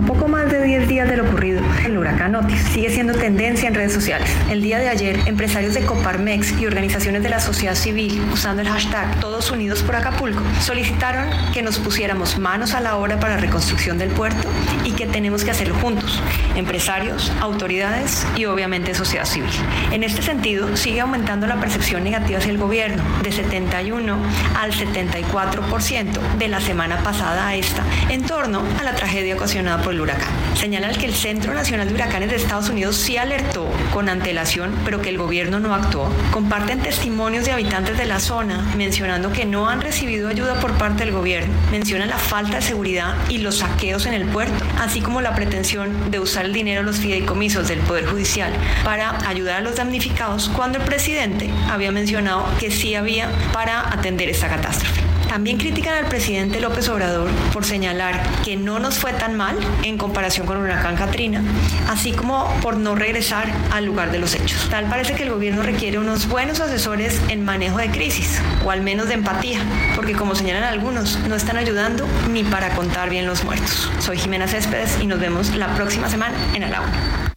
A 0.00 0.02
poco 0.02 0.28
más 0.28 0.50
de 0.50 0.64
10 0.64 0.88
días 0.88 1.06
de 1.10 1.18
lo 1.18 1.24
ocurrido, 1.24 1.62
el 1.84 1.98
huracán 1.98 2.34
Otis 2.34 2.58
sigue 2.72 2.88
siendo 2.88 3.12
tendencia 3.12 3.68
en 3.68 3.74
redes 3.74 3.92
sociales. 3.92 4.34
El 4.50 4.62
día 4.62 4.78
de 4.78 4.88
ayer, 4.88 5.20
empresarios 5.26 5.74
de 5.74 5.84
Coparmex 5.84 6.58
y 6.58 6.64
organizaciones 6.64 7.22
de 7.22 7.28
la 7.28 7.38
sociedad 7.38 7.74
civil, 7.74 8.22
usando 8.32 8.62
el 8.62 8.68
hashtag 8.68 9.20
Todos 9.20 9.50
Unidos 9.50 9.82
por 9.82 9.96
Acapulco, 9.96 10.42
solicitaron 10.62 11.28
que 11.52 11.60
nos 11.60 11.78
pusiéramos 11.78 12.38
manos 12.38 12.72
a 12.72 12.80
la 12.80 12.96
obra 12.96 13.20
para 13.20 13.34
la 13.34 13.42
reconstrucción 13.42 13.98
del 13.98 14.08
puerto 14.08 14.48
y 14.86 14.92
que 14.92 15.06
tenemos 15.06 15.44
que 15.44 15.50
hacerlo 15.50 15.74
juntos, 15.74 16.22
empresarios, 16.56 17.30
autoridades 17.38 18.26
y 18.36 18.46
obviamente 18.46 18.94
sociedad 18.94 19.26
civil. 19.26 19.50
En 19.92 20.02
este 20.02 20.22
sentido, 20.22 20.78
sigue 20.78 21.02
aumentando 21.02 21.46
la 21.46 21.60
percepción 21.60 22.04
negativa 22.04 22.38
hacia 22.38 22.52
el 22.52 22.58
gobierno, 22.58 23.02
de 23.22 23.32
71 23.32 24.16
al 24.58 24.72
74% 24.72 26.38
de 26.38 26.48
la 26.48 26.60
semana 26.62 27.02
pasada 27.02 27.48
a 27.48 27.54
esta, 27.54 27.84
en 28.08 28.22
torno 28.22 28.62
a 28.78 28.82
la 28.82 28.94
tragedia 28.94 29.34
ocasionada 29.34 29.82
por 29.82 29.89
el 29.90 30.00
huracán. 30.00 30.28
Señalan 30.54 30.94
que 30.94 31.06
el 31.06 31.14
Centro 31.14 31.54
Nacional 31.54 31.88
de 31.88 31.94
Huracanes 31.94 32.30
de 32.30 32.36
Estados 32.36 32.68
Unidos 32.68 32.96
sí 32.96 33.16
alertó 33.16 33.68
con 33.92 34.08
antelación, 34.08 34.74
pero 34.84 35.00
que 35.00 35.08
el 35.08 35.18
gobierno 35.18 35.60
no 35.60 35.74
actuó. 35.74 36.12
Comparten 36.32 36.80
testimonios 36.80 37.44
de 37.44 37.52
habitantes 37.52 37.96
de 37.96 38.06
la 38.06 38.20
zona 38.20 38.60
mencionando 38.76 39.32
que 39.32 39.44
no 39.44 39.68
han 39.68 39.80
recibido 39.80 40.28
ayuda 40.28 40.60
por 40.60 40.72
parte 40.72 41.04
del 41.04 41.14
gobierno. 41.14 41.52
Mencionan 41.70 42.08
la 42.08 42.18
falta 42.18 42.56
de 42.56 42.62
seguridad 42.62 43.14
y 43.28 43.38
los 43.38 43.58
saqueos 43.58 44.06
en 44.06 44.14
el 44.14 44.26
puerto, 44.26 44.64
así 44.78 45.00
como 45.00 45.20
la 45.20 45.34
pretensión 45.34 46.10
de 46.10 46.20
usar 46.20 46.44
el 46.44 46.52
dinero 46.52 46.80
de 46.80 46.86
los 46.86 46.98
fideicomisos 46.98 47.68
del 47.68 47.80
Poder 47.80 48.06
Judicial 48.06 48.52
para 48.84 49.28
ayudar 49.28 49.56
a 49.56 49.60
los 49.60 49.76
damnificados 49.76 50.50
cuando 50.50 50.78
el 50.78 50.84
presidente 50.84 51.50
había 51.70 51.92
mencionado 51.92 52.46
que 52.58 52.70
sí 52.70 52.94
había 52.94 53.30
para 53.52 53.92
atender 53.92 54.28
esta 54.28 54.48
catástrofe. 54.48 55.00
También 55.30 55.58
critican 55.58 55.94
al 55.94 56.08
presidente 56.08 56.58
López 56.58 56.88
Obrador 56.88 57.30
por 57.52 57.64
señalar 57.64 58.20
que 58.44 58.56
no 58.56 58.80
nos 58.80 58.98
fue 58.98 59.12
tan 59.12 59.36
mal 59.36 59.56
en 59.84 59.96
comparación 59.96 60.44
con 60.44 60.56
huracán 60.56 60.96
Katrina, 60.96 61.40
así 61.88 62.10
como 62.10 62.52
por 62.62 62.76
no 62.76 62.96
regresar 62.96 63.46
al 63.70 63.84
lugar 63.84 64.10
de 64.10 64.18
los 64.18 64.34
hechos. 64.34 64.68
Tal 64.70 64.86
parece 64.86 65.14
que 65.14 65.22
el 65.22 65.30
gobierno 65.30 65.62
requiere 65.62 66.00
unos 66.00 66.26
buenos 66.26 66.58
asesores 66.58 67.20
en 67.28 67.44
manejo 67.44 67.78
de 67.78 67.92
crisis, 67.92 68.42
o 68.64 68.72
al 68.72 68.80
menos 68.80 69.06
de 69.06 69.14
empatía, 69.14 69.60
porque 69.94 70.14
como 70.14 70.34
señalan 70.34 70.64
algunos, 70.64 71.16
no 71.20 71.36
están 71.36 71.58
ayudando 71.58 72.08
ni 72.32 72.42
para 72.42 72.74
contar 72.74 73.08
bien 73.08 73.28
los 73.28 73.44
muertos. 73.44 73.88
Soy 74.00 74.18
Jimena 74.18 74.48
Céspedes 74.48 74.98
y 75.00 75.06
nos 75.06 75.20
vemos 75.20 75.54
la 75.54 75.72
próxima 75.76 76.10
semana 76.10 76.36
en 76.56 76.64
A 76.64 76.70
la 76.70 76.80
Una. 76.80 77.34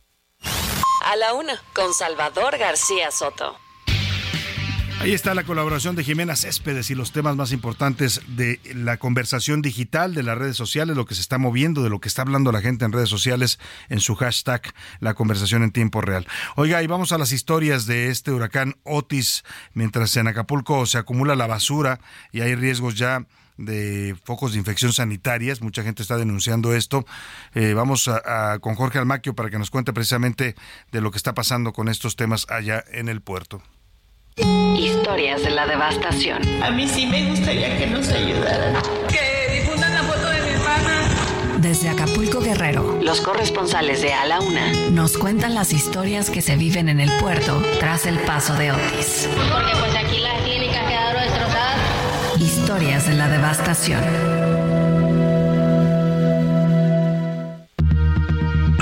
A 1.06 1.16
la 1.16 1.34
Una, 1.36 1.62
con 1.76 1.94
Salvador 1.94 2.58
García 2.58 3.12
Soto. 3.12 3.63
Ahí 5.00 5.12
está 5.12 5.34
la 5.34 5.44
colaboración 5.44 5.98
de 5.98 6.04
Jimena 6.06 6.36
Céspedes 6.38 6.90
y 6.90 6.96
los 6.96 7.12
temas 7.12 7.36
más 7.36 7.52
importantes 7.52 8.22
de 8.38 8.62
la 8.74 8.96
conversación 8.96 9.62
digital 9.62 10.14
de 10.14 10.24
las 10.24 10.38
redes 10.38 10.56
sociales, 10.56 10.96
lo 10.96 11.06
que 11.06 11.16
se 11.16 11.20
está 11.20 11.38
moviendo, 11.38 11.84
de 11.84 11.90
lo 11.90 12.00
que 12.00 12.08
está 12.08 12.22
hablando 12.22 12.54
la 12.54 12.62
gente 12.62 12.86
en 12.86 12.94
redes 12.94 13.10
sociales 13.10 13.60
en 13.90 14.00
su 14.00 14.16
hashtag 14.16 14.62
la 15.02 15.14
conversación 15.14 15.62
en 15.64 15.72
tiempo 15.72 16.00
real. 16.00 16.26
Oiga, 16.56 16.82
y 16.82 16.88
vamos 16.88 17.12
a 17.12 17.18
las 17.18 17.34
historias 17.34 17.86
de 17.86 18.10
este 18.10 18.32
huracán 18.32 18.76
Otis, 18.84 19.44
mientras 19.74 20.16
en 20.16 20.28
Acapulco 20.28 20.86
se 20.86 20.98
acumula 20.98 21.36
la 21.36 21.48
basura 21.48 22.00
y 22.32 22.40
hay 22.40 22.56
riesgos 22.56 22.96
ya 22.96 23.26
de 23.58 24.16
focos 24.24 24.54
de 24.54 24.60
infección 24.60 24.94
sanitarias. 24.94 25.62
Mucha 25.62 25.84
gente 25.84 26.02
está 26.02 26.18
denunciando 26.18 26.74
esto. 26.74 27.06
Eh, 27.54 27.74
vamos 27.74 28.08
a, 28.08 28.58
con 28.60 28.76
Jorge 28.76 29.00
Almaquio 29.00 29.36
para 29.36 29.50
que 29.50 29.60
nos 29.60 29.70
cuente 29.70 29.94
precisamente 29.94 30.56
de 30.92 31.02
lo 31.02 31.12
que 31.12 31.18
está 31.18 31.34
pasando 31.34 31.74
con 31.74 31.90
estos 31.90 32.16
temas 32.16 32.46
allá 32.50 32.84
en 32.92 33.10
el 33.10 33.22
puerto. 33.22 33.62
Historias 34.38 35.44
de 35.44 35.52
la 35.52 35.68
devastación. 35.68 36.42
A 36.64 36.72
mí 36.72 36.88
sí 36.88 37.06
me 37.06 37.30
gustaría 37.30 37.78
que 37.78 37.86
nos 37.86 38.10
ayudaran. 38.10 38.82
Que 39.08 39.62
difundan 39.62 39.94
la 39.94 40.02
foto 40.04 40.28
de 40.28 40.42
mi 40.42 40.50
hermana. 40.50 41.58
Desde 41.60 41.90
Acapulco 41.90 42.40
Guerrero, 42.40 43.00
los 43.04 43.22
corresponsales 43.22 44.02
de 44.02 44.14
A 44.14 44.26
la 44.26 44.40
Una 44.40 44.74
nos 44.90 45.18
cuentan 45.18 45.54
las 45.54 45.72
historias 45.72 46.32
que 46.32 46.42
se 46.42 46.56
viven 46.56 46.90
en 46.90 47.00
el 47.00 47.12
puerto 47.20 47.62
tras 47.80 48.08
el 48.08 48.18
paso 48.20 48.56
de 48.56 48.72
Otis. 48.72 49.30
Porque 49.52 49.72
pues 49.80 49.96
aquí 49.96 50.20
las 50.20 50.42
clínicas 50.42 50.84
quedaron 50.88 51.22
destrozadas. 51.22 52.42
Historias 52.42 53.08
de 53.08 53.14
la 53.14 53.30
devastación. 53.30 54.43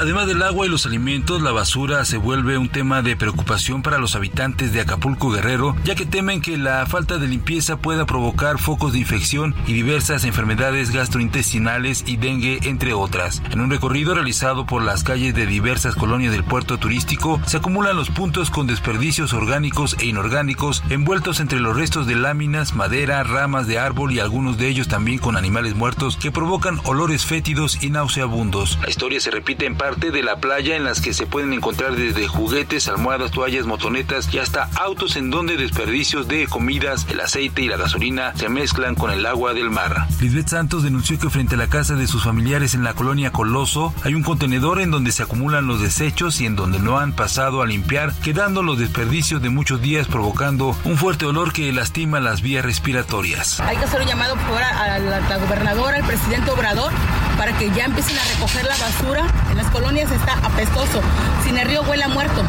Además 0.02 0.26
del 0.26 0.42
agua 0.42 0.66
y 0.66 0.70
los 0.70 0.88
alimentos, 0.88 1.44
la 1.44 1.52
basura 1.52 2.04
se 2.06 2.18
vuelve 2.18 2.58
un 2.58 2.70
tema 2.70 3.04
de 3.04 3.16
preocupación 3.16 3.84
para 3.84 4.00
los 4.00 4.16
habitantes 4.16 4.74
de 4.74 4.82
Acapulco 4.82 5.30
Guerrero, 5.30 5.76
ya 5.84 5.94
que 5.94 6.08
temen 6.08 6.42
que 6.42 6.58
la 6.58 6.88
falta 6.88 7.20
de 7.20 7.28
limpieza 7.28 7.78
pueda 7.78 8.08
provocar 8.08 8.58
focos 8.58 8.94
de 8.94 8.98
infección 8.98 9.54
y 9.68 9.74
diversas 9.74 10.26
enfermedades 10.26 10.90
gastrointestinales 10.90 12.04
y 12.08 12.18
dengue, 12.18 12.62
entre 12.64 12.96
otras. 12.96 13.44
En 13.52 13.62
un 13.62 13.70
recorrido 13.70 14.16
realizado 14.16 14.66
por 14.66 14.82
las 14.82 15.04
calles 15.04 15.36
de 15.36 15.46
diversas 15.46 15.94
colonias 15.94 16.32
del 16.32 16.46
puerto 16.46 16.80
turístico, 16.80 17.40
se 17.46 17.58
acumulan 17.58 17.96
los 17.96 18.10
puntos 18.10 18.50
con 18.50 18.66
desperdicios 18.66 19.34
orgánicos 19.34 19.96
e 20.00 20.08
inorgánicos 20.08 20.82
envueltos 20.90 21.40
entre 21.40 21.60
los 21.60 21.78
restos 21.78 22.08
de 22.08 22.16
láminas, 22.16 22.74
madera, 22.74 23.22
ramas 23.22 23.68
de 23.68 23.78
árbol 23.78 24.12
y 24.12 24.20
algunos 24.20 24.58
de 24.58 24.68
ellos 24.68 24.88
también 24.88 25.20
con 25.20 25.38
animales 25.38 25.76
muertos 25.76 26.18
que 26.18 26.32
provocan 26.32 26.80
olores 26.86 27.24
fétidos 27.24 27.84
y 27.84 27.92
nauseabundos. 27.92 28.80
La 28.82 28.90
historia 28.90 29.20
se 29.20 29.30
repite 29.30 29.68
en 29.68 29.76
parte 29.92 30.12
de 30.12 30.24
la 30.24 30.38
playa 30.38 30.78
en 30.78 30.86
las 30.86 31.02
que 31.02 31.14
se 31.14 31.26
pueden 31.26 31.52
encontrar 31.52 31.98
desde 31.98 32.26
juguetes, 32.26 32.88
almohadas, 32.88 33.32
toallas, 33.32 33.66
motonetas 33.66 34.34
y 34.34 34.40
hasta 34.40 34.70
autos 34.76 35.18
en 35.18 35.30
donde 35.30 35.58
desperdicios 35.58 36.30
de 36.30 36.48
comidas, 36.48 37.06
el 37.10 37.20
aceite 37.20 37.64
y 37.64 37.68
la 37.68 37.76
gasolina 37.76 38.32
se 38.38 38.48
mezclan 38.48 38.96
con 38.96 39.12
el 39.12 39.26
agua 39.26 39.54
del 39.54 39.70
mar. 39.70 40.08
Lisbeth 40.22 40.48
Santos 40.48 40.84
denunció 40.84 41.20
que 41.20 41.30
frente 41.30 41.56
a 41.56 41.58
la 41.58 41.68
casa 41.68 41.96
de 41.96 42.08
sus 42.08 42.24
familiares 42.24 42.74
en 42.74 42.86
la 42.86 42.94
colonia 42.94 43.34
Coloso 43.34 43.94
hay 44.06 44.16
un 44.16 44.24
contenedor 44.24 44.80
en 44.80 44.92
donde 44.92 45.12
se 45.12 45.24
acumulan 45.24 45.68
los 45.68 45.82
desechos 45.82 46.40
y 46.40 46.46
en 46.46 46.56
donde 46.56 46.80
no 46.80 46.98
han 46.98 47.12
pasado 47.12 47.62
a 47.62 47.66
limpiar, 47.66 48.14
quedando 48.24 48.64
los 48.64 48.80
desperdicios 48.80 49.42
de 49.42 49.50
muchos 49.50 49.82
días 49.82 50.08
provocando 50.08 50.74
un 50.86 50.96
fuerte 50.96 51.26
olor 51.26 51.52
que 51.52 51.70
lastima 51.74 52.22
las 52.22 52.42
vías 52.42 52.64
respiratorias. 52.64 53.60
Hay 53.60 53.76
que 53.76 53.84
hacer 53.84 54.00
un 54.00 54.08
llamado 54.08 54.36
por 54.48 54.62
a 54.62 55.00
la, 55.00 55.20
la 55.20 55.38
gobernadora, 55.38 55.98
al 55.98 56.06
presidente 56.06 56.50
Obrador, 56.50 56.94
para 57.38 57.58
que 57.58 57.70
ya 57.72 57.86
empiecen 57.86 58.18
a 58.18 58.24
recoger 58.24 58.64
la 58.64 58.78
basura 58.78 59.26
en 59.50 59.58
las 59.58 59.68
colonias 59.68 59.81
está 59.90 60.34
apestoso. 60.46 61.02
Sin 61.44 61.58
el 61.58 61.68
río 61.68 61.82
huele 61.84 62.04
a 62.04 62.08
muerto. 62.08 62.42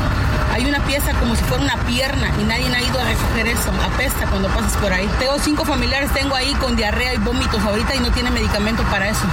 Hay 0.53 0.66
una 0.66 0.81
pieza 0.85 1.12
como 1.14 1.35
si 1.35 1.42
fuera 1.45 1.64
una 1.64 1.77
pierna 1.87 2.31
y 2.40 2.45
nadie 2.45 2.75
ha 2.75 2.83
ido 2.83 3.01
a 3.01 3.05
recoger 3.05 3.49
eso. 3.49 3.71
Apesta 3.85 4.27
cuando 4.27 4.49
pasas 4.49 4.77
por 4.77 4.92
ahí. 4.92 5.09
Tengo 5.18 5.38
cinco 5.38 5.64
familiares, 5.64 6.12
tengo 6.12 6.35
ahí 6.35 6.53
con 6.55 6.77
diarrea 6.77 7.14
y 7.14 7.18
vómitos 7.18 7.62
ahorita 7.62 7.95
y 7.95 8.01
no 8.01 8.11
tiene 8.11 8.31
medicamento 8.31 8.83
para 8.85 9.09
eso. 9.09 9.27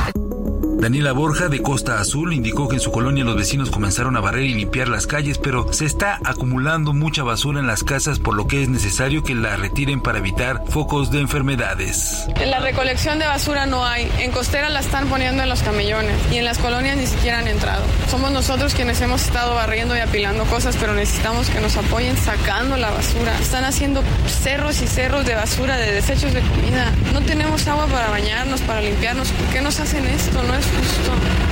Daniela 0.79 1.11
Borja 1.11 1.49
de 1.49 1.61
Costa 1.61 1.99
Azul 1.99 2.31
indicó 2.31 2.69
que 2.69 2.75
en 2.75 2.79
su 2.79 2.89
colonia 2.89 3.25
los 3.25 3.35
vecinos 3.35 3.69
comenzaron 3.69 4.15
a 4.15 4.21
barrer 4.21 4.45
y 4.45 4.53
limpiar 4.53 4.87
las 4.87 5.07
calles, 5.07 5.37
pero 5.37 5.73
se 5.73 5.85
está 5.85 6.19
acumulando 6.23 6.93
mucha 6.93 7.21
basura 7.21 7.59
en 7.59 7.67
las 7.67 7.83
casas 7.83 8.17
por 8.17 8.33
lo 8.33 8.47
que 8.47 8.63
es 8.63 8.69
necesario 8.69 9.21
que 9.21 9.35
la 9.35 9.57
retiren 9.57 9.99
para 9.99 10.19
evitar 10.19 10.63
focos 10.69 11.11
de 11.11 11.19
enfermedades. 11.19 12.27
En 12.39 12.49
la 12.49 12.59
recolección 12.59 13.19
de 13.19 13.25
basura 13.25 13.65
no 13.65 13.85
hay, 13.85 14.09
en 14.19 14.31
costera 14.31 14.69
la 14.69 14.79
están 14.79 15.09
poniendo 15.09 15.43
en 15.43 15.49
los 15.49 15.61
camellones 15.63 16.15
y 16.31 16.37
en 16.37 16.45
las 16.45 16.57
colonias 16.59 16.95
ni 16.95 17.07
siquiera 17.07 17.39
han 17.39 17.49
entrado. 17.49 17.83
Somos 18.09 18.31
nosotros 18.31 18.73
quienes 18.73 19.01
hemos 19.01 19.21
estado 19.21 19.55
barriendo 19.55 19.97
y 19.97 19.99
apilando 19.99 20.45
cosas, 20.45 20.77
pero 20.79 20.93
necesitamos 20.93 21.49
que 21.49 21.59
nos 21.59 21.75
apoyen 21.75 22.15
sacando 22.15 22.77
la 22.77 22.89
basura. 22.89 23.37
Están 23.41 23.65
haciendo 23.65 24.01
cerros 24.43 24.81
y 24.81 24.87
cerros 24.87 25.25
de 25.25 25.35
basura, 25.35 25.75
de 25.75 25.91
desechos 25.91 26.33
de 26.33 26.39
comida. 26.39 26.93
No 27.13 27.19
tenemos 27.19 27.67
agua 27.67 27.87
para 27.87 28.09
bañarnos, 28.09 28.61
para 28.61 28.79
limpiarnos. 28.79 29.29
¿Por 29.33 29.47
qué 29.47 29.61
nos 29.61 29.77
hacen 29.81 30.05
esto? 30.05 30.41
No 30.43 30.55
es 30.55 30.68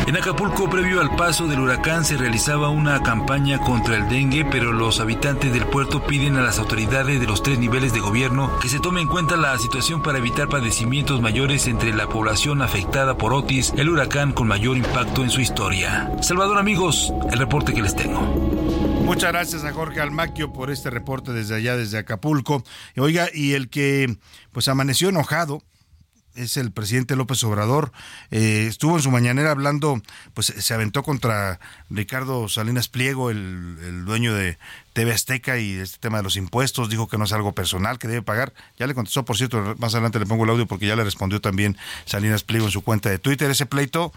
en 0.07 0.15
Acapulco, 0.15 0.70
previo 0.70 1.01
al 1.01 1.18
paso 1.18 1.47
del 1.47 1.59
huracán, 1.59 2.05
se 2.05 2.15
realizaba 2.15 2.70
una 2.70 3.03
campaña 3.03 3.59
contra 3.59 3.97
el 3.97 4.07
dengue, 4.07 4.45
pero 4.45 4.72
los 4.72 5.01
habitantes 5.01 5.51
del 5.51 5.65
puerto 5.65 6.07
piden 6.07 6.38
a 6.38 6.41
las 6.41 6.59
autoridades 6.59 7.20
de 7.20 7.28
los 7.28 7.43
tres 7.43 7.59
niveles 7.59 7.91
de 7.91 7.99
gobierno 7.99 8.57
que 8.61 8.70
se 8.70 8.80
tome 8.80 9.01
en 9.01 9.09
cuenta 9.09 9.36
la 9.36 9.57
situación 9.57 10.01
para 10.01 10.20
evitar 10.20 10.47
padecimientos 10.47 11.20
mayores 11.20 11.68
entre 11.68 11.93
la 11.93 12.07
población 12.07 12.61
afectada 12.61 13.18
por 13.18 13.34
Otis, 13.34 13.74
el 13.76 13.89
huracán 13.89 14.32
con 14.32 14.47
mayor 14.47 14.78
impacto 14.78 15.24
en 15.24 15.30
su 15.30 15.41
historia. 15.41 16.09
Salvador 16.22 16.57
amigos, 16.57 17.13
el 17.30 17.39
reporte 17.39 17.74
que 17.74 17.82
les 17.82 17.93
tengo. 17.93 18.22
Muchas 19.03 19.34
gracias 19.34 19.65
a 19.65 19.74
Jorge 19.74 19.99
Almaquio 19.99 20.53
por 20.53 20.72
este 20.72 20.89
reporte 20.89 21.34
desde 21.34 21.55
allá, 21.55 21.76
desde 21.76 21.97
Acapulco. 21.97 22.63
Oiga, 22.95 23.28
y 23.34 23.53
el 23.53 23.70
que 23.70 24.18
pues 24.53 24.70
amaneció 24.70 25.09
enojado 25.09 25.63
es 26.38 26.57
el 26.57 26.71
presidente 26.71 27.15
López 27.15 27.43
Obrador. 27.43 27.91
Eh, 28.31 28.65
estuvo 28.67 28.95
en 28.95 29.01
su 29.01 29.11
mañanera 29.11 29.51
hablando, 29.51 30.01
pues 30.33 30.47
se 30.47 30.73
aventó 30.73 31.03
contra 31.03 31.59
Ricardo 31.89 32.47
Salinas 32.47 32.88
Pliego, 32.88 33.31
el, 33.31 33.77
el, 33.83 34.05
dueño 34.05 34.33
de 34.33 34.57
TV 34.93 35.11
Azteca 35.11 35.57
y 35.57 35.73
este 35.73 35.97
tema 35.97 36.17
de 36.17 36.23
los 36.23 36.38
impuestos. 36.38 36.89
Dijo 36.89 37.07
que 37.07 37.17
no 37.17 37.25
es 37.25 37.33
algo 37.33 37.53
personal, 37.53 37.99
que 37.99 38.07
debe 38.07 38.21
pagar. 38.21 38.53
Ya 38.77 38.88
le 38.88 38.93
contestó, 38.93 39.25
por 39.25 39.38
cierto, 39.38 39.75
más 39.79 39.93
adelante 39.93 40.19
le 40.19 40.25
pongo 40.25 40.43
el 40.43 40.51
audio 40.51 40.67
porque 40.67 40.88
ya 40.88 40.95
le 40.95 41.03
respondió 41.03 41.41
también 41.41 41.77
Salinas 42.05 42.43
Pliego 42.43 42.67
en 42.67 42.71
su 42.71 42.81
cuenta 42.81 43.09
de 43.09 43.19
Twitter. 43.19 43.49
Ese 43.49 43.65
pleito 43.65 44.13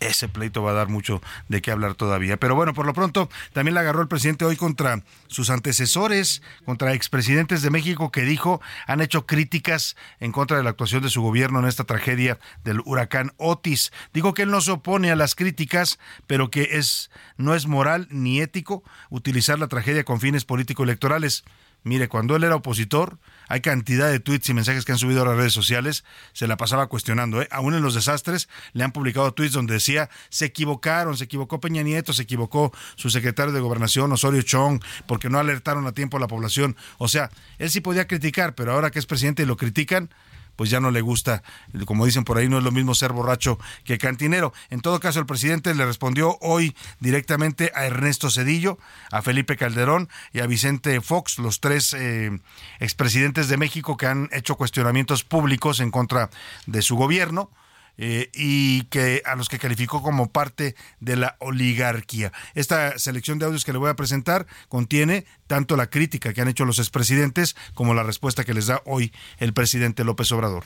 ese 0.00 0.28
pleito 0.28 0.62
va 0.62 0.70
a 0.70 0.74
dar 0.74 0.88
mucho 0.88 1.20
de 1.48 1.62
qué 1.62 1.70
hablar 1.70 1.94
todavía. 1.94 2.36
Pero 2.36 2.54
bueno, 2.54 2.74
por 2.74 2.86
lo 2.86 2.92
pronto 2.92 3.28
también 3.52 3.74
la 3.74 3.80
agarró 3.80 4.02
el 4.02 4.08
presidente 4.08 4.44
hoy 4.44 4.56
contra 4.56 5.02
sus 5.26 5.50
antecesores, 5.50 6.42
contra 6.64 6.94
expresidentes 6.94 7.62
de 7.62 7.70
México 7.70 8.10
que 8.10 8.22
dijo 8.22 8.60
han 8.86 9.00
hecho 9.00 9.26
críticas 9.26 9.96
en 10.20 10.32
contra 10.32 10.56
de 10.56 10.62
la 10.62 10.70
actuación 10.70 11.02
de 11.02 11.10
su 11.10 11.22
gobierno 11.22 11.58
en 11.60 11.66
esta 11.66 11.84
tragedia 11.84 12.38
del 12.64 12.80
huracán 12.84 13.32
Otis. 13.36 13.92
Dijo 14.12 14.34
que 14.34 14.42
él 14.42 14.50
no 14.50 14.60
se 14.60 14.72
opone 14.72 15.10
a 15.10 15.16
las 15.16 15.34
críticas, 15.34 15.98
pero 16.26 16.50
que 16.50 16.68
es 16.72 17.10
no 17.36 17.54
es 17.54 17.66
moral 17.66 18.08
ni 18.10 18.40
ético 18.40 18.82
utilizar 19.10 19.58
la 19.58 19.68
tragedia 19.68 20.04
con 20.04 20.20
fines 20.20 20.44
político-electorales. 20.44 21.44
Mire, 21.84 22.08
cuando 22.08 22.36
él 22.36 22.44
era 22.44 22.56
opositor, 22.56 23.18
hay 23.48 23.60
cantidad 23.60 24.10
de 24.10 24.20
tweets 24.20 24.48
y 24.48 24.54
mensajes 24.54 24.84
que 24.84 24.92
han 24.92 24.98
subido 24.98 25.22
a 25.22 25.24
las 25.24 25.36
redes 25.36 25.52
sociales, 25.52 26.04
se 26.32 26.46
la 26.46 26.56
pasaba 26.56 26.88
cuestionando. 26.88 27.40
¿eh? 27.40 27.48
Aún 27.50 27.74
en 27.74 27.82
los 27.82 27.94
desastres 27.94 28.48
le 28.72 28.84
han 28.84 28.92
publicado 28.92 29.32
tweets 29.32 29.54
donde 29.54 29.74
decía, 29.74 30.10
se 30.28 30.46
equivocaron, 30.46 31.16
se 31.16 31.24
equivocó 31.24 31.60
Peña 31.60 31.82
Nieto, 31.82 32.12
se 32.12 32.22
equivocó 32.22 32.72
su 32.96 33.10
secretario 33.10 33.52
de 33.52 33.60
gobernación, 33.60 34.12
Osorio 34.12 34.42
Chong, 34.42 34.82
porque 35.06 35.30
no 35.30 35.38
alertaron 35.38 35.86
a 35.86 35.92
tiempo 35.92 36.16
a 36.16 36.20
la 36.20 36.28
población. 36.28 36.76
O 36.98 37.08
sea, 37.08 37.30
él 37.58 37.70
sí 37.70 37.80
podía 37.80 38.06
criticar, 38.06 38.54
pero 38.54 38.72
ahora 38.72 38.90
que 38.90 38.98
es 38.98 39.06
presidente 39.06 39.44
y 39.44 39.46
lo 39.46 39.56
critican, 39.56 40.10
pues 40.58 40.70
ya 40.70 40.80
no 40.80 40.90
le 40.90 41.02
gusta, 41.02 41.44
como 41.86 42.04
dicen 42.04 42.24
por 42.24 42.36
ahí, 42.36 42.48
no 42.48 42.58
es 42.58 42.64
lo 42.64 42.72
mismo 42.72 42.92
ser 42.92 43.12
borracho 43.12 43.60
que 43.84 43.96
cantinero. 43.96 44.52
En 44.70 44.80
todo 44.80 44.98
caso, 44.98 45.20
el 45.20 45.24
presidente 45.24 45.72
le 45.72 45.86
respondió 45.86 46.36
hoy 46.40 46.74
directamente 46.98 47.70
a 47.76 47.86
Ernesto 47.86 48.28
Cedillo, 48.28 48.76
a 49.12 49.22
Felipe 49.22 49.56
Calderón 49.56 50.08
y 50.32 50.40
a 50.40 50.48
Vicente 50.48 51.00
Fox, 51.00 51.38
los 51.38 51.60
tres 51.60 51.94
eh, 51.94 52.40
expresidentes 52.80 53.46
de 53.46 53.56
México 53.56 53.96
que 53.96 54.06
han 54.06 54.28
hecho 54.32 54.56
cuestionamientos 54.56 55.22
públicos 55.22 55.78
en 55.78 55.92
contra 55.92 56.28
de 56.66 56.82
su 56.82 56.96
gobierno. 56.96 57.52
Eh, 58.00 58.30
y 58.32 58.84
que 58.84 59.22
a 59.24 59.34
los 59.34 59.48
que 59.48 59.58
calificó 59.58 60.02
como 60.02 60.30
parte 60.30 60.76
de 61.00 61.16
la 61.16 61.36
oligarquía. 61.40 62.32
Esta 62.54 62.96
selección 62.96 63.40
de 63.40 63.46
audios 63.46 63.64
que 63.64 63.72
le 63.72 63.78
voy 63.78 63.90
a 63.90 63.96
presentar 63.96 64.46
contiene 64.68 65.26
tanto 65.48 65.76
la 65.76 65.90
crítica 65.90 66.32
que 66.32 66.40
han 66.40 66.46
hecho 66.46 66.64
los 66.64 66.78
expresidentes 66.78 67.56
como 67.74 67.94
la 67.94 68.04
respuesta 68.04 68.44
que 68.44 68.54
les 68.54 68.68
da 68.68 68.82
hoy 68.86 69.12
el 69.38 69.52
presidente 69.52 70.04
López 70.04 70.30
Obrador. 70.30 70.64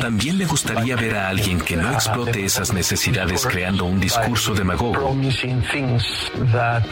También 0.00 0.38
le 0.38 0.44
gustaría 0.46 0.96
ver 0.96 1.16
a 1.16 1.28
alguien 1.28 1.60
que 1.60 1.76
no 1.76 1.90
explote 1.92 2.44
esas 2.44 2.72
necesidades 2.72 3.46
creando 3.46 3.84
un 3.84 3.98
discurso 3.98 4.54
demagogo, 4.54 5.16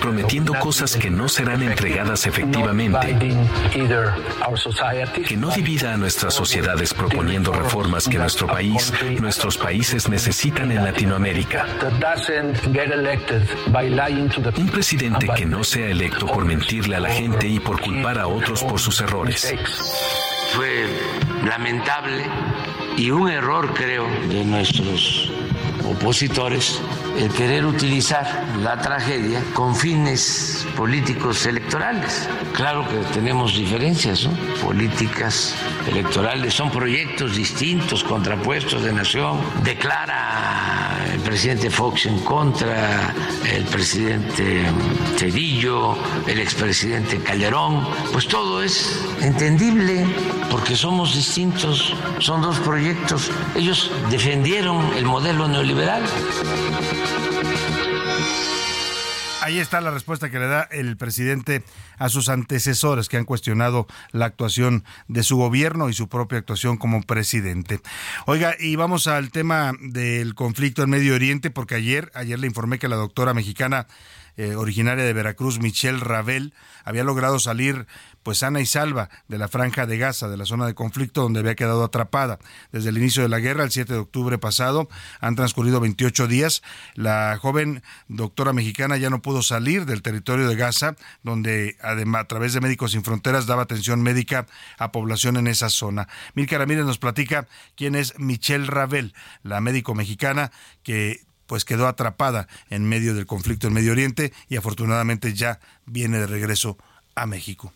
prometiendo 0.01 0.55
cosas 0.55 0.97
que 0.97 1.11
no 1.11 1.29
serán 1.29 1.63
entregadas 1.63 2.27
efectivamente, 2.27 3.17
que 5.27 5.37
no 5.37 5.51
divida 5.51 5.95
a 5.95 5.97
nuestras 5.97 6.35
sociedades 6.35 6.95
proponiendo 6.95 7.53
reformas 7.53 8.09
que 8.09 8.19
nuestro 8.19 8.47
país, 8.47 8.93
nuestros 9.21 9.59
países 9.59 10.09
necesitan 10.09 10.73
en 10.73 10.85
Latinoamérica. 10.85 11.67
Un 14.57 14.69
presidente 14.69 15.29
que 15.37 15.47
no 15.47 15.63
sea 15.65 15.89
electo 15.89 16.27
por 16.27 16.45
mentirle 16.45 16.97
a 16.97 17.01
la 17.01 17.11
gente 17.11 17.49
y 17.49 17.61
por 17.61 17.81
culpar 17.81 18.14
a 18.19 18.27
otros 18.27 18.63
por 18.63 18.79
sus 18.79 19.01
errores. 19.01 19.55
Fue 20.55 20.87
lamentable 21.45 22.25
y 22.97 23.11
un 23.11 23.29
error, 23.29 23.73
creo, 23.75 24.07
de 24.29 24.45
nuestros 24.45 25.31
opositores 25.85 26.81
el 27.19 27.31
querer 27.31 27.65
utilizar 27.65 28.45
la 28.61 28.81
tragedia 28.81 29.43
con 29.53 29.75
fines 29.75 30.67
políticos 30.77 31.47
electorales. 31.47 32.29
Claro 32.53 32.87
que 32.89 32.97
tenemos 33.13 33.57
diferencias. 33.57 34.29
Políticas 34.63 35.55
electorales 35.89 36.55
son 36.55 36.71
proyectos 36.71 37.37
distintos, 37.37 38.03
contrapuestos 38.03 38.83
de 38.83 38.93
nación. 38.93 39.39
Declara 39.63 40.99
el 41.13 41.21
presidente 41.21 41.71
Fox 41.71 42.07
en 42.07 42.19
contra, 42.21 43.13
el 43.51 43.65
presidente 43.65 44.65
Cedillo, 45.17 45.97
el 46.27 46.41
expresidente 46.41 47.19
Calderón. 47.19 47.87
Pues 48.13 48.27
todo 48.27 48.63
es 48.63 49.05
entendible 49.21 50.07
porque 50.51 50.77
somos 50.77 51.15
distintos, 51.15 51.95
son 52.19 52.43
dos 52.43 52.59
proyectos. 52.61 53.31
Ellos 53.55 53.91
defendieron 54.11 54.93
el 54.97 55.05
modelo 55.05 55.49
neoliberal. 55.49 56.03
Ahí 59.45 59.59
está 59.59 59.83
la 59.83 59.91
respuesta 59.91 60.31
que 60.31 60.39
le 60.39 60.47
da 60.47 60.63
el 60.71 60.97
presidente 60.97 61.63
a 61.99 62.09
sus 62.09 62.31
antecesores 62.31 63.11
que 63.11 63.19
han 63.19 63.27
cuestionado 63.27 63.87
la 64.11 64.25
actuación 64.25 64.85
de 65.07 65.23
su 65.23 65.37
gobierno 65.37 65.91
y 65.91 65.93
su 65.93 66.09
propia 66.09 66.39
actuación 66.39 66.79
como 66.79 67.03
presidente. 67.03 67.81
Oiga, 68.25 68.57
y 68.59 68.77
vamos 68.77 69.07
al 69.07 69.31
tema 69.33 69.73
del 69.83 70.35
conflicto 70.35 70.83
en 70.83 70.89
Medio 70.89 71.15
Oriente, 71.15 71.51
porque 71.51 71.75
ayer, 71.75 72.11
ayer 72.15 72.39
le 72.39 72.47
informé 72.47 72.79
que 72.79 72.89
la 72.89 72.97
doctora 72.97 73.35
mexicana 73.35 73.87
eh, 74.39 74.55
originaria 74.55 75.05
de 75.05 75.13
Veracruz, 75.13 75.61
Michelle 75.61 76.01
Ravel, 76.01 76.55
había 76.83 77.05
logrado 77.05 77.39
salir 77.39 77.87
pues 78.25 78.39
sana 78.39 78.61
y 78.61 78.67
salva 78.67 79.11
de 79.29 79.39
la 79.39 79.47
franja 79.47 79.87
de 79.87 79.99
Gaza, 79.99 80.29
de 80.29 80.37
la 80.37 80.47
zona 80.47 80.67
de 80.67 80.75
conflicto 80.75 81.23
donde 81.23 81.41
había 81.41 81.55
quedado 81.55 81.85
atrapada. 81.85 82.41
Desde 82.73 82.89
el 82.89 82.99
inicio 82.99 83.23
de 83.23 83.29
la 83.29 83.39
guerra, 83.39 83.63
el 83.63 83.71
7 83.71 83.93
de 83.93 83.99
octubre 84.01 84.39
pasado, 84.39 84.89
han 85.21 85.37
transcurrido 85.37 85.79
28 85.79 86.27
días. 86.27 86.63
La 86.95 87.39
joven 87.41 87.83
doctora 88.09 88.53
mexicana 88.53 88.97
ya 88.97 89.11
no 89.11 89.23
pudo 89.23 89.43
salir 89.43 89.87
del 89.87 90.03
territorio 90.03 90.49
de 90.49 90.57
Gaza, 90.57 90.97
donde 91.23 91.77
además 91.81 92.23
a 92.23 92.29
través 92.29 92.55
de 92.55 92.61
Médicos 92.61 92.93
Sin 92.93 93.05
Fronteras 93.05 93.47
daba 93.47 93.63
atención 93.63 94.03
médica 94.03 94.47
a 94.79 94.91
población 94.91 95.37
en 95.37 95.47
esa 95.47 95.69
zona. 95.69 96.09
Milka 96.35 96.59
Ramírez 96.59 96.87
nos 96.87 96.99
platica 96.99 97.47
quién 97.77 97.95
es 97.95 98.19
Michelle 98.19 98.67
Ravel, 98.67 99.15
la 99.43 99.61
médico 99.61 99.95
mexicana 99.95 100.51
que 100.83 101.21
pues 101.47 101.65
quedó 101.65 101.87
atrapada 101.87 102.49
en 102.71 102.89
medio 102.89 103.15
del 103.15 103.27
conflicto 103.27 103.67
en 103.67 103.75
Medio 103.75 103.93
Oriente 103.93 104.33
y 104.49 104.57
afortunadamente 104.57 105.35
ya 105.35 105.61
viene 105.85 106.19
de 106.19 106.27
regreso 106.27 106.79
a 107.15 107.27
México. 107.27 107.73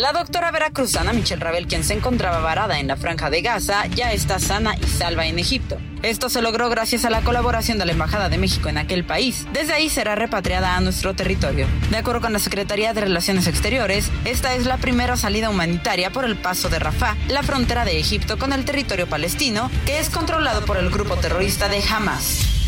La 0.00 0.12
doctora 0.12 0.50
veracruzana 0.50 1.12
Michelle 1.12 1.44
Ravel, 1.44 1.66
quien 1.66 1.84
se 1.84 1.92
encontraba 1.92 2.38
varada 2.38 2.78
en 2.78 2.88
la 2.88 2.96
franja 2.96 3.28
de 3.28 3.42
Gaza, 3.42 3.86
ya 3.88 4.12
está 4.14 4.38
sana 4.38 4.74
y 4.82 4.86
salva 4.86 5.26
en 5.26 5.38
Egipto. 5.38 5.76
Esto 6.02 6.30
se 6.30 6.40
logró 6.40 6.70
gracias 6.70 7.04
a 7.04 7.10
la 7.10 7.20
colaboración 7.20 7.76
de 7.76 7.84
la 7.84 7.92
Embajada 7.92 8.30
de 8.30 8.38
México 8.38 8.70
en 8.70 8.78
aquel 8.78 9.04
país. 9.04 9.46
Desde 9.52 9.74
ahí 9.74 9.90
será 9.90 10.14
repatriada 10.14 10.74
a 10.74 10.80
nuestro 10.80 11.14
territorio. 11.14 11.66
De 11.90 11.98
acuerdo 11.98 12.22
con 12.22 12.32
la 12.32 12.38
Secretaría 12.38 12.94
de 12.94 13.02
Relaciones 13.02 13.46
Exteriores, 13.46 14.10
esta 14.24 14.54
es 14.54 14.64
la 14.64 14.78
primera 14.78 15.18
salida 15.18 15.50
humanitaria 15.50 16.08
por 16.08 16.24
el 16.24 16.38
paso 16.38 16.70
de 16.70 16.78
Rafah, 16.78 17.16
la 17.28 17.42
frontera 17.42 17.84
de 17.84 18.00
Egipto 18.00 18.38
con 18.38 18.54
el 18.54 18.64
territorio 18.64 19.06
palestino, 19.06 19.70
que 19.84 19.98
es 19.98 20.08
controlado 20.08 20.64
por 20.64 20.78
el 20.78 20.88
grupo 20.88 21.16
terrorista 21.16 21.68
de 21.68 21.82
Hamas. 21.82 22.59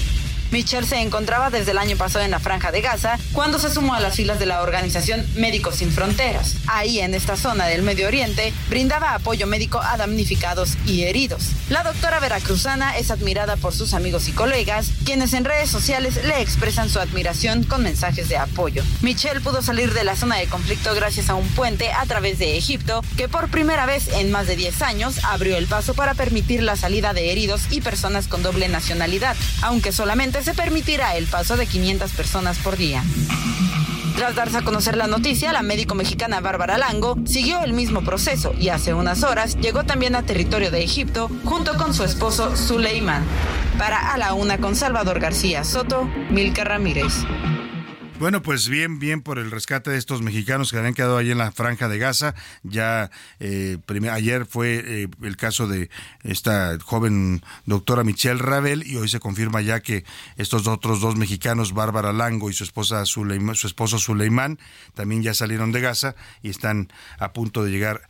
Michelle 0.53 0.87
se 0.87 1.01
encontraba 1.01 1.49
desde 1.49 1.71
el 1.71 1.79
año 1.79 1.97
pasado 1.97 2.27
en 2.27 2.31
la 2.31 2.39
Franja 2.39 2.71
de 2.71 2.83
Gaza 2.83 3.19
cuando 3.33 3.59
se 3.59 3.73
sumó 3.73 3.95
a 3.95 4.01
las 4.01 4.17
filas 4.17 4.39
de 4.39 4.45
la 4.45 4.61
organización 4.61 5.27
Médicos 5.35 5.77
Sin 5.77 5.91
Fronteras. 5.91 6.57
Ahí, 6.67 7.01
en 7.01 7.15
esta 7.15 7.39
zona 7.39 7.67
del 7.67 7.81
Medio 7.81 8.07
Oriente, 8.07 8.53
brindaba 8.69 9.15
apoyo 9.15 9.47
médico 9.47 9.81
a 9.81 9.97
damnificados 9.97 10.77
y 10.85 11.05
heridos. 11.05 11.53
La 11.71 11.83
doctora 11.83 12.21
veracruzana 12.21 12.99
es 12.99 13.11
admirada 13.11 13.57
por 13.57 13.73
sus 13.73 13.95
amigos 13.95 14.29
y 14.29 14.33
colegas, 14.33 14.91
quienes 15.07 15.33
en 15.33 15.47
redes 15.47 15.71
sociales 15.71 16.23
le 16.23 16.43
expresan 16.43 16.91
su 16.91 17.01
admiración 17.01 17.65
con 17.65 17.83
mensajes 17.83 18.29
de 18.29 18.37
apoyo. 18.37 18.85
Michelle 19.01 19.41
pudo 19.41 19.63
salir 19.63 19.95
de 19.95 20.05
la 20.05 20.17
zona 20.17 20.37
de 20.37 20.49
conflicto 20.49 20.95
gracias 20.95 21.31
a 21.31 21.35
un 21.35 21.49
puente 21.49 21.91
a 21.93 22.05
través 22.05 22.39
de 22.39 22.59
Egipto 22.59 23.03
que 23.17 23.27
por 23.27 23.49
primera 23.49 23.87
vez 23.87 24.09
en 24.09 24.31
más 24.31 24.47
de 24.47 24.57
10 24.57 24.83
años 24.83 25.25
abrió 25.25 25.57
el 25.57 25.67
paso 25.67 25.95
para 25.95 26.13
permitir 26.13 26.63
la 26.63 26.77
salida 26.77 27.15
de 27.15 27.33
heridos 27.33 27.63
y 27.71 27.81
personas 27.81 28.29
con 28.29 28.43
doble 28.43 28.69
nacionalidad, 28.69 29.35
aunque 29.63 29.93
solamente 29.93 30.42
se 30.43 30.55
permitirá 30.55 31.17
el 31.17 31.27
paso 31.27 31.57
de 31.57 31.67
500 31.67 32.13
personas 32.13 32.59
por 32.59 32.77
día. 32.77 33.03
Tras 34.17 34.35
darse 34.35 34.59
a 34.59 34.63
conocer 34.63 34.97
la 34.97 35.07
noticia, 35.07 35.53
la 35.53 35.63
médico 35.63 35.95
mexicana 35.95 36.41
Bárbara 36.41 36.79
Lango 36.79 37.17
siguió 37.25 37.63
el 37.65 37.73
mismo 37.73 38.03
proceso 38.03 38.55
y 38.59 38.69
hace 38.69 38.95
unas 38.95 39.23
horas 39.23 39.57
llegó 39.57 39.85
también 39.85 40.15
a 40.15 40.23
territorio 40.23 40.71
de 40.71 40.85
Egipto 40.85 41.31
junto 41.45 41.77
con 41.77 41.95
su 41.95 42.05
esposo 42.05 42.55
Suleiman. 42.57 43.25
Para 43.79 44.13
A 44.13 44.19
la 44.19 44.35
Una 44.35 44.59
con 44.59 44.77
Salvador 44.77 45.19
García 45.19 45.65
Soto, 45.65 46.09
Milka 46.31 46.63
Ramírez. 46.63 47.25
Bueno, 48.23 48.41
pues 48.41 48.69
bien, 48.69 49.01
bien 49.01 49.21
por 49.21 49.41
el 49.41 49.51
rescate 49.51 49.91
de 49.91 49.99
estos 49.99 50.23
mexicanos 50.23 50.71
que 50.71 50.79
habían 50.79 50.95
quedado 50.95 51.17
ahí 51.17 51.33
en 51.33 51.39
la 51.39 51.51
franja 51.51 51.89
de 51.89 51.99
Gaza. 51.99 52.37
Ya 52.63 53.11
eh, 53.41 53.79
ayer 54.13 54.47
fue 54.47 54.81
eh, 54.87 55.09
el 55.23 55.37
caso 55.37 55.67
de 55.67 55.91
esta 56.23 56.79
joven 56.79 57.43
doctora 57.67 58.05
Michelle 58.05 58.39
Ravel 58.39 58.87
y 58.87 58.95
hoy 58.95 59.09
se 59.09 59.19
confirma 59.19 59.61
ya 59.61 59.81
que 59.81 60.05
estos 60.37 60.69
otros 60.69 61.01
dos 61.01 61.17
mexicanos, 61.17 61.73
Bárbara 61.73 62.13
Lango 62.13 62.49
y 62.49 62.53
su 62.53 62.63
esposa 62.63 63.05
su 63.07 63.27
esposo 63.67 63.99
Suleimán, 63.99 64.61
también 64.95 65.25
ya 65.25 65.35
salieron 65.35 65.73
de 65.73 65.81
Gaza 65.81 66.15
y 66.45 66.51
están 66.51 66.93
a 67.19 67.33
punto 67.33 67.65
de 67.65 67.73
llegar 67.73 68.03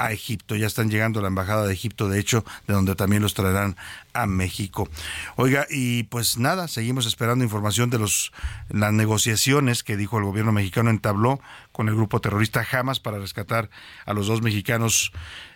a 0.00 0.12
Egipto. 0.12 0.56
Ya 0.56 0.66
están 0.66 0.90
llegando 0.90 1.20
a 1.20 1.22
la 1.22 1.28
embajada 1.28 1.66
de 1.66 1.74
Egipto, 1.74 2.08
de 2.08 2.18
hecho, 2.18 2.44
de 2.66 2.72
donde 2.72 2.94
también 2.94 3.22
los 3.22 3.34
traerán 3.34 3.76
a 4.14 4.26
México. 4.26 4.88
Oiga, 5.36 5.66
y 5.68 6.04
pues 6.04 6.38
nada, 6.38 6.68
seguimos 6.68 7.04
esperando 7.04 7.44
información 7.44 7.90
de 7.90 7.98
los 7.98 8.32
las 8.70 8.92
negociaciones 8.94 9.84
que 9.84 9.98
dijo 9.98 10.18
el 10.18 10.24
gobierno 10.24 10.52
mexicano 10.52 10.88
entabló 10.88 11.40
con 11.70 11.88
el 11.88 11.94
grupo 11.94 12.20
terrorista 12.20 12.66
Hamas 12.72 12.98
para 12.98 13.18
rescatar 13.18 13.68
a 14.06 14.14
los 14.14 14.26
dos 14.26 14.40
mexicanos 14.40 15.12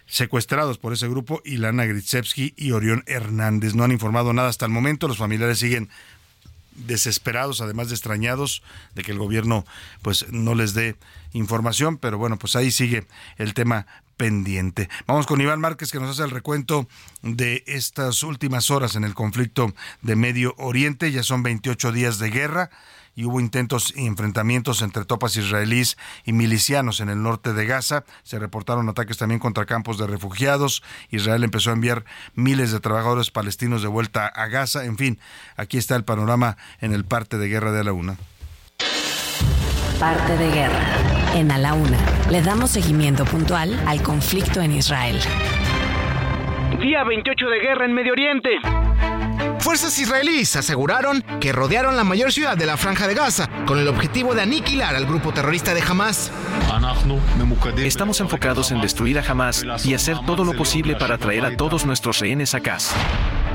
secuestrados 0.07 0.77
por 0.77 0.93
ese 0.93 1.09
grupo, 1.09 1.41
Ilana 1.47 1.87
Gritsevsky 1.87 2.53
y 2.55 2.73
Orión 2.73 3.03
Hernández. 3.07 3.75
No 3.75 3.85
han 3.85 3.93
informado 3.93 4.35
nada 4.35 4.51
hasta 4.51 4.67
el 4.67 4.73
momento, 4.73 5.09
los 5.09 5.17
familiares 5.17 5.59
siguen 5.59 5.89
desesperados, 6.75 7.61
además 7.61 7.89
de 7.89 7.95
extrañados 7.95 8.63
de 8.95 9.03
que 9.03 9.13
el 9.13 9.19
gobierno 9.19 9.65
pues 10.03 10.27
no 10.31 10.55
les 10.55 10.75
dé 10.75 10.97
información, 11.33 11.99
pero 11.99 12.19
bueno, 12.19 12.39
pues 12.39 12.57
ahí 12.57 12.71
sigue 12.71 13.07
el 13.39 13.55
tema 13.55 13.87
pendiente. 14.17 14.89
Vamos 15.07 15.27
con 15.27 15.41
Iván 15.41 15.61
Márquez 15.61 15.93
que 15.93 16.01
nos 16.01 16.11
hace 16.11 16.25
el 16.25 16.31
recuento 16.31 16.87
de 17.23 17.65
estas 17.67 18.23
últimas 18.23 18.71
horas 18.71 18.97
en 18.97 19.05
el 19.05 19.15
conflicto 19.15 19.73
de 20.03 20.17
Medio 20.17 20.55
Oriente. 20.59 21.11
Ya 21.13 21.23
son 21.23 21.43
28 21.43 21.93
días 21.93 22.19
de 22.19 22.31
guerra 22.31 22.71
y 23.17 23.25
hubo 23.25 23.41
intentos 23.41 23.93
y 23.97 24.07
enfrentamientos 24.07 24.83
entre 24.83 25.05
tropas 25.05 25.37
israelíes 25.37 25.97
y 26.25 26.33
milicianos 26.33 27.01
en 27.01 27.09
el 27.09 27.23
norte 27.23 27.53
de 27.53 27.67
Gaza. 27.67 28.05
Se 28.23 28.39
reportaron 28.39 28.89
ataques 28.89 29.19
también 29.19 29.39
contra 29.39 29.67
campos 29.67 29.99
de 29.99 30.07
refugiados. 30.07 30.83
Israel 31.11 31.45
empezó 31.45 31.71
a 31.71 31.75
enviar 31.75 32.05
miles 32.35 32.73
de 32.73 32.81
trabajadores 32.81 33.31
palestinos 33.31 33.83
de 33.83 33.89
vuelta 33.89 34.27
a 34.27 34.49
Gaza. 34.49 34.85
En 34.85 34.97
fin, 34.97 35.19
aquí 35.57 35.79
está 35.79 35.97
el 35.97 36.05
panorama 36.05 36.57
en 36.81 36.93
el 36.93 37.05
parte 37.05 37.39
de 37.39 37.49
guerra 37.49 37.73
de 37.73 37.85
la 37.85 37.93
UNA. 37.93 38.17
Parte 39.99 40.37
de 40.37 40.51
guerra. 40.51 40.85
En 41.35 41.51
A 41.51 41.59
la 41.59 41.75
Una 41.75 41.99
le 42.31 42.43
damos 42.43 42.71
seguimiento 42.71 43.25
puntual 43.25 43.81
al 43.87 44.03
conflicto 44.03 44.61
en 44.61 44.73
Israel. 44.73 45.19
Día 46.81 47.05
28 47.05 47.47
de 47.47 47.59
guerra 47.61 47.85
en 47.85 47.93
Medio 47.93 48.13
Oriente. 48.13 48.51
Fuerzas 49.61 49.99
israelíes 49.99 50.57
aseguraron 50.57 51.23
que 51.41 51.53
rodearon 51.53 51.97
la 51.97 52.05
mayor 52.05 52.33
ciudad 52.33 52.57
de 52.57 52.67
la 52.67 52.77
Franja 52.77 53.07
de 53.07 53.15
Gaza 53.15 53.49
con 53.67 53.79
el 53.79 53.89
objetivo 53.89 54.35
de 54.35 54.43
aniquilar 54.43 54.95
al 54.95 55.07
grupo 55.07 55.33
terrorista 55.33 55.73
de 55.75 55.83
Hamas. 55.83 56.31
Estamos 57.77 58.21
enfocados 58.21 58.73
en 58.73 58.81
destruir 58.81 59.19
a 59.19 59.23
Hamas 59.27 59.65
y 59.85 59.95
hacer 59.95 60.19
todo 60.27 60.45
lo 60.45 60.53
posible 60.55 60.97
para 60.97 61.19
traer 61.19 61.47
a 61.47 61.57
todos 61.57 61.87
nuestros 61.87 62.19
rehenes 62.19 62.55
a 62.55 62.61
casa. 62.61 62.95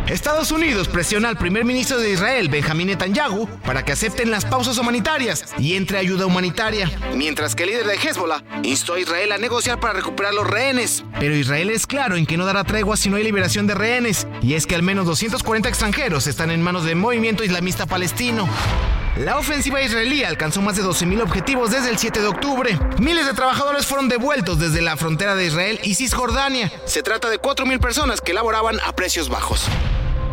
Estados 0.09 0.51
Unidos 0.51 0.87
presiona 0.87 1.29
al 1.29 1.37
primer 1.37 1.65
ministro 1.65 1.99
de 1.99 2.11
Israel, 2.11 2.49
Benjamín 2.49 2.87
Netanyahu, 2.87 3.47
para 3.63 3.85
que 3.85 3.91
acepten 3.91 4.31
las 4.31 4.43
pausas 4.43 4.79
humanitarias 4.79 5.45
y 5.59 5.75
entre 5.75 5.99
ayuda 5.99 6.25
humanitaria, 6.25 6.89
mientras 7.15 7.53
que 7.53 7.63
el 7.63 7.69
líder 7.69 7.85
de 7.85 7.93
Hezbollah 7.93 8.43
instó 8.63 8.95
a 8.95 8.99
Israel 8.99 9.31
a 9.33 9.37
negociar 9.37 9.79
para 9.79 9.93
recuperar 9.93 10.33
los 10.33 10.47
rehenes. 10.47 11.03
Pero 11.19 11.35
Israel 11.35 11.69
es 11.69 11.85
claro 11.85 12.15
en 12.15 12.25
que 12.25 12.37
no 12.37 12.45
dará 12.45 12.63
tregua 12.63 12.97
si 12.97 13.11
no 13.11 13.17
hay 13.17 13.23
liberación 13.23 13.67
de 13.67 13.75
rehenes, 13.75 14.25
y 14.41 14.55
es 14.55 14.65
que 14.65 14.73
al 14.73 14.81
menos 14.81 15.05
240 15.05 15.69
extranjeros 15.69 16.25
están 16.25 16.49
en 16.49 16.63
manos 16.63 16.85
del 16.85 16.95
movimiento 16.95 17.43
islamista 17.43 17.85
palestino. 17.85 18.49
La 19.19 19.37
ofensiva 19.37 19.81
israelí 19.81 20.23
alcanzó 20.23 20.61
más 20.61 20.77
de 20.77 20.81
12.000 20.81 21.21
objetivos 21.21 21.71
desde 21.71 21.89
el 21.89 21.97
7 21.97 22.21
de 22.21 22.27
octubre. 22.27 22.79
Miles 23.01 23.25
de 23.25 23.33
trabajadores 23.33 23.85
fueron 23.85 24.07
devueltos 24.07 24.59
desde 24.59 24.81
la 24.81 24.95
frontera 24.95 25.35
de 25.35 25.45
Israel 25.45 25.77
y 25.83 25.95
Cisjordania. 25.95 26.71
Se 26.85 27.03
trata 27.03 27.29
de 27.29 27.37
4.000 27.37 27.81
personas 27.81 28.21
que 28.21 28.33
laboraban 28.33 28.79
a 28.79 28.93
precios 28.93 29.27
bajos. 29.27 29.67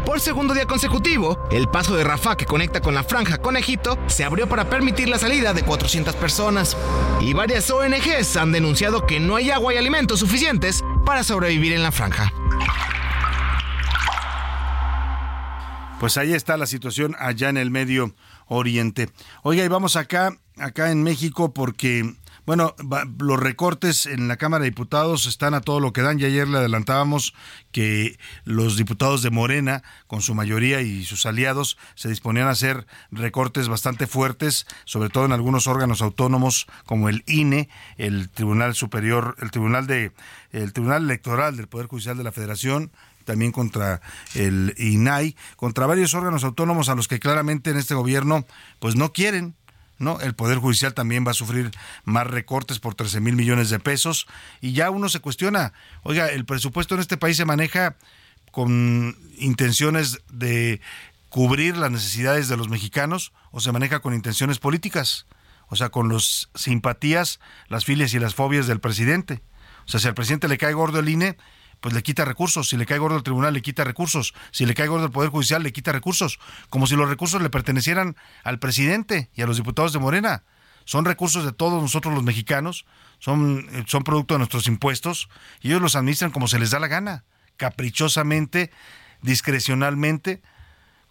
Por 0.04 0.20
segundo 0.20 0.54
día 0.54 0.66
consecutivo, 0.66 1.48
el 1.50 1.66
paso 1.66 1.96
de 1.96 2.04
Rafah 2.04 2.36
que 2.36 2.46
conecta 2.46 2.80
con 2.80 2.94
la 2.94 3.02
franja 3.02 3.38
con 3.38 3.56
Egipto 3.56 3.98
se 4.06 4.22
abrió 4.22 4.48
para 4.48 4.70
permitir 4.70 5.08
la 5.08 5.18
salida 5.18 5.52
de 5.52 5.64
400 5.64 6.14
personas. 6.14 6.76
Y 7.20 7.32
varias 7.32 7.68
ONGs 7.68 8.36
han 8.36 8.52
denunciado 8.52 9.04
que 9.04 9.18
no 9.18 9.34
hay 9.34 9.50
agua 9.50 9.74
y 9.74 9.78
alimentos 9.78 10.20
suficientes 10.20 10.84
para 11.04 11.24
sobrevivir 11.24 11.72
en 11.72 11.82
la 11.82 11.90
franja. 11.90 12.32
Pues 15.98 16.18
ahí 16.18 16.34
está 16.34 16.56
la 16.56 16.66
situación 16.66 17.16
allá 17.18 17.48
en 17.48 17.56
el 17.56 17.72
Medio 17.72 18.12
Oriente. 18.46 19.10
Oiga, 19.42 19.64
y 19.64 19.68
vamos 19.68 19.96
acá, 19.96 20.36
acá 20.56 20.90
en 20.90 21.02
México, 21.02 21.52
porque 21.52 22.16
bueno, 22.46 22.76
los 23.18 23.40
recortes 23.40 24.06
en 24.06 24.28
la 24.28 24.36
Cámara 24.36 24.62
de 24.62 24.70
Diputados 24.70 25.26
están 25.26 25.52
a 25.54 25.60
todo 25.60 25.80
lo 25.80 25.92
que 25.92 26.02
dan. 26.02 26.20
Y 26.20 26.24
ayer 26.26 26.46
le 26.46 26.58
adelantábamos 26.58 27.34
que 27.72 28.20
los 28.44 28.76
diputados 28.76 29.22
de 29.22 29.30
Morena, 29.30 29.82
con 30.06 30.22
su 30.22 30.32
mayoría 30.32 30.80
y 30.80 31.04
sus 31.04 31.26
aliados, 31.26 31.76
se 31.96 32.08
disponían 32.08 32.46
a 32.46 32.52
hacer 32.52 32.86
recortes 33.10 33.68
bastante 33.68 34.06
fuertes, 34.06 34.68
sobre 34.84 35.08
todo 35.08 35.24
en 35.24 35.32
algunos 35.32 35.66
órganos 35.66 36.02
autónomos 36.02 36.66
como 36.84 37.08
el 37.08 37.24
INE, 37.26 37.68
el 37.96 38.30
Tribunal 38.30 38.76
Superior, 38.76 39.34
el 39.40 39.50
Tribunal 39.50 39.88
de 39.88 40.12
el 40.52 40.72
Tribunal 40.72 41.02
Electoral 41.02 41.56
del 41.56 41.66
Poder 41.66 41.88
Judicial 41.88 42.16
de 42.16 42.22
la 42.22 42.32
Federación 42.32 42.92
también 43.26 43.52
contra 43.52 44.00
el 44.34 44.74
INAI, 44.78 45.36
contra 45.56 45.84
varios 45.84 46.14
órganos 46.14 46.44
autónomos 46.44 46.88
a 46.88 46.94
los 46.94 47.08
que 47.08 47.20
claramente 47.20 47.70
en 47.70 47.76
este 47.76 47.94
gobierno 47.94 48.46
pues 48.78 48.96
no 48.96 49.12
quieren, 49.12 49.54
¿no? 49.98 50.18
El 50.20 50.34
Poder 50.34 50.58
Judicial 50.58 50.94
también 50.94 51.26
va 51.26 51.32
a 51.32 51.34
sufrir 51.34 51.70
más 52.04 52.26
recortes 52.26 52.78
por 52.78 52.94
13 52.94 53.20
mil 53.20 53.36
millones 53.36 53.68
de 53.68 53.78
pesos 53.78 54.26
y 54.62 54.72
ya 54.72 54.88
uno 54.88 55.10
se 55.10 55.20
cuestiona, 55.20 55.74
oiga, 56.02 56.28
el 56.28 56.46
presupuesto 56.46 56.94
en 56.94 57.02
este 57.02 57.18
país 57.18 57.36
se 57.36 57.44
maneja 57.44 57.96
con 58.50 59.16
intenciones 59.36 60.20
de 60.32 60.80
cubrir 61.28 61.76
las 61.76 61.90
necesidades 61.90 62.48
de 62.48 62.56
los 62.56 62.70
mexicanos 62.70 63.32
o 63.50 63.60
se 63.60 63.72
maneja 63.72 64.00
con 64.00 64.14
intenciones 64.14 64.58
políticas, 64.58 65.26
o 65.68 65.76
sea, 65.76 65.90
con 65.90 66.10
las 66.10 66.48
simpatías, 66.54 67.40
las 67.68 67.84
filias 67.84 68.14
y 68.14 68.18
las 68.18 68.34
fobias 68.34 68.66
del 68.66 68.80
presidente. 68.80 69.42
O 69.86 69.88
sea, 69.88 70.00
si 70.00 70.08
al 70.08 70.14
presidente 70.14 70.48
le 70.48 70.58
cae 70.58 70.72
gordo 70.72 70.98
el 70.98 71.08
INE, 71.08 71.36
pues 71.80 71.94
le 71.94 72.02
quita 72.02 72.24
recursos. 72.24 72.68
Si 72.68 72.76
le 72.76 72.86
cae 72.86 72.98
gordo 72.98 73.16
el 73.16 73.22
tribunal, 73.22 73.54
le 73.54 73.62
quita 73.62 73.84
recursos. 73.84 74.34
Si 74.50 74.66
le 74.66 74.74
cae 74.74 74.86
gordo 74.86 75.06
el 75.06 75.12
Poder 75.12 75.30
Judicial, 75.30 75.62
le 75.62 75.72
quita 75.72 75.92
recursos. 75.92 76.38
Como 76.68 76.86
si 76.86 76.96
los 76.96 77.08
recursos 77.08 77.40
le 77.40 77.50
pertenecieran 77.50 78.16
al 78.44 78.58
presidente 78.58 79.30
y 79.34 79.42
a 79.42 79.46
los 79.46 79.56
diputados 79.56 79.92
de 79.92 79.98
Morena. 79.98 80.44
Son 80.84 81.04
recursos 81.04 81.44
de 81.44 81.52
todos 81.52 81.82
nosotros 81.82 82.14
los 82.14 82.22
mexicanos, 82.22 82.86
son, 83.18 83.66
eh, 83.72 83.84
son 83.88 84.04
producto 84.04 84.34
de 84.34 84.38
nuestros 84.38 84.68
impuestos 84.68 85.28
y 85.60 85.68
ellos 85.68 85.82
los 85.82 85.96
administran 85.96 86.30
como 86.30 86.46
se 86.46 86.60
les 86.60 86.70
da 86.70 86.78
la 86.78 86.86
gana, 86.86 87.24
caprichosamente, 87.56 88.70
discrecionalmente 89.20 90.42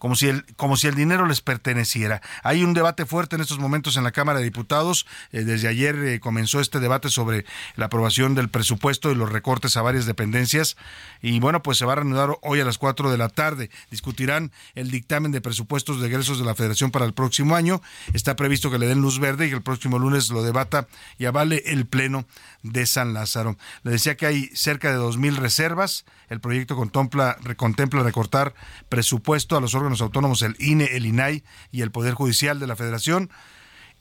como 0.06 0.14
si 0.16 0.28
el, 0.28 0.45
como 0.56 0.78
si 0.78 0.86
el 0.86 0.93
dinero 0.93 1.26
les 1.26 1.41
perteneciera. 1.41 2.22
Hay 2.43 2.64
un 2.64 2.76
debate 2.76 3.08
fuerte 3.08 3.38
en 3.38 3.41
estos 3.41 3.58
momentos 3.58 3.97
en 3.97 4.03
la 4.03 4.12
Cámara 4.12 4.38
de 4.38 4.45
Diputados. 4.45 5.08
Eh, 5.32 5.45
desde 5.45 5.68
ayer 5.68 5.95
eh, 5.95 6.20
comenzó 6.20 6.60
este 6.60 6.80
debate 6.80 7.10
sobre 7.10 7.43
la 7.76 7.88
aprobación 7.88 8.36
del 8.36 8.49
presupuesto 8.49 9.12
y 9.12 9.16
los 9.16 9.32
recortes 9.32 9.78
a 9.78 9.82
varias 9.82 10.06
dependencias. 10.06 10.78
Y 11.24 11.39
bueno, 11.39 11.64
pues 11.64 11.80
se 11.80 11.86
va 11.86 11.93
a 11.93 11.95
reanudar 11.95 12.38
hoy 12.43 12.60
a 12.60 12.66
las 12.66 12.78
4 12.78 13.10
de 13.10 13.18
la 13.18 13.30
tarde. 13.30 13.72
Discutirán 13.89 14.51
el 14.76 14.91
dictamen 14.91 15.32
de 15.32 15.41
presupuestos 15.41 15.99
de 15.99 16.06
egresos 16.06 16.38
de 16.38 16.45
la 16.45 16.53
Federación 16.53 16.91
para 16.91 17.06
el 17.06 17.16
próximo 17.16 17.56
año. 17.56 17.82
Está 18.14 18.36
previsto 18.36 18.70
que 18.70 18.78
le 18.78 18.86
den 18.86 19.01
luz 19.01 19.18
verde 19.18 19.47
y 19.47 19.49
que 19.49 19.56
el 19.56 19.64
próximo 19.64 19.97
lunes 19.97 20.30
lo 20.30 20.43
debata 20.43 20.88
y 21.18 21.26
avale 21.26 21.64
el 21.66 21.88
Pleno 21.88 22.28
de 22.62 22.86
San 22.86 23.16
Lázaro. 23.16 23.58
Le 23.82 23.89
decía 23.89 24.16
que 24.18 24.28
hay 24.28 24.51
cerca 24.53 24.91
de 24.91 24.99
2.000 24.99 25.38
reservas. 25.38 26.06
El 26.30 26.41
proyecto 26.41 26.76
contempla, 26.76 27.38
contempla 27.58 28.03
recortar 28.03 28.53
presupuesto 28.88 29.58
a 29.58 29.62
los 29.62 29.74
órganos 29.74 29.95
autónomos, 30.02 30.41
el 30.41 30.56
INE, 30.60 30.86
el 30.86 31.06
INAI 31.06 31.43
y 31.72 31.82
el 31.82 31.91
Poder 31.91 32.14
Judicial 32.14 32.60
de 32.60 32.68
la 32.68 32.76
Federación. 32.76 33.30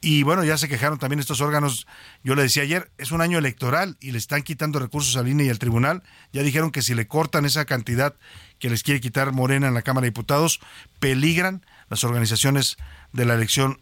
Y 0.00 0.22
bueno, 0.22 0.44
ya 0.44 0.58
se 0.58 0.68
quejaron 0.68 0.98
también 0.98 1.18
estos 1.18 1.40
órganos. 1.40 1.86
Yo 2.22 2.34
le 2.34 2.42
decía 2.42 2.62
ayer, 2.62 2.90
es 2.98 3.10
un 3.10 3.22
año 3.22 3.38
electoral 3.38 3.96
y 4.00 4.10
le 4.10 4.18
están 4.18 4.42
quitando 4.42 4.78
recursos 4.78 5.16
al 5.16 5.28
INE 5.28 5.44
y 5.44 5.48
al 5.48 5.58
tribunal. 5.58 6.02
Ya 6.32 6.42
dijeron 6.42 6.70
que 6.70 6.82
si 6.82 6.94
le 6.94 7.06
cortan 7.06 7.46
esa 7.46 7.64
cantidad 7.64 8.14
que 8.58 8.68
les 8.68 8.82
quiere 8.82 9.00
quitar 9.00 9.32
Morena 9.32 9.66
en 9.66 9.74
la 9.74 9.82
Cámara 9.82 10.04
de 10.04 10.10
Diputados, 10.10 10.60
peligran 10.98 11.64
las 11.88 12.04
organizaciones 12.04 12.76
de 13.12 13.24
la 13.24 13.34
elección 13.34 13.80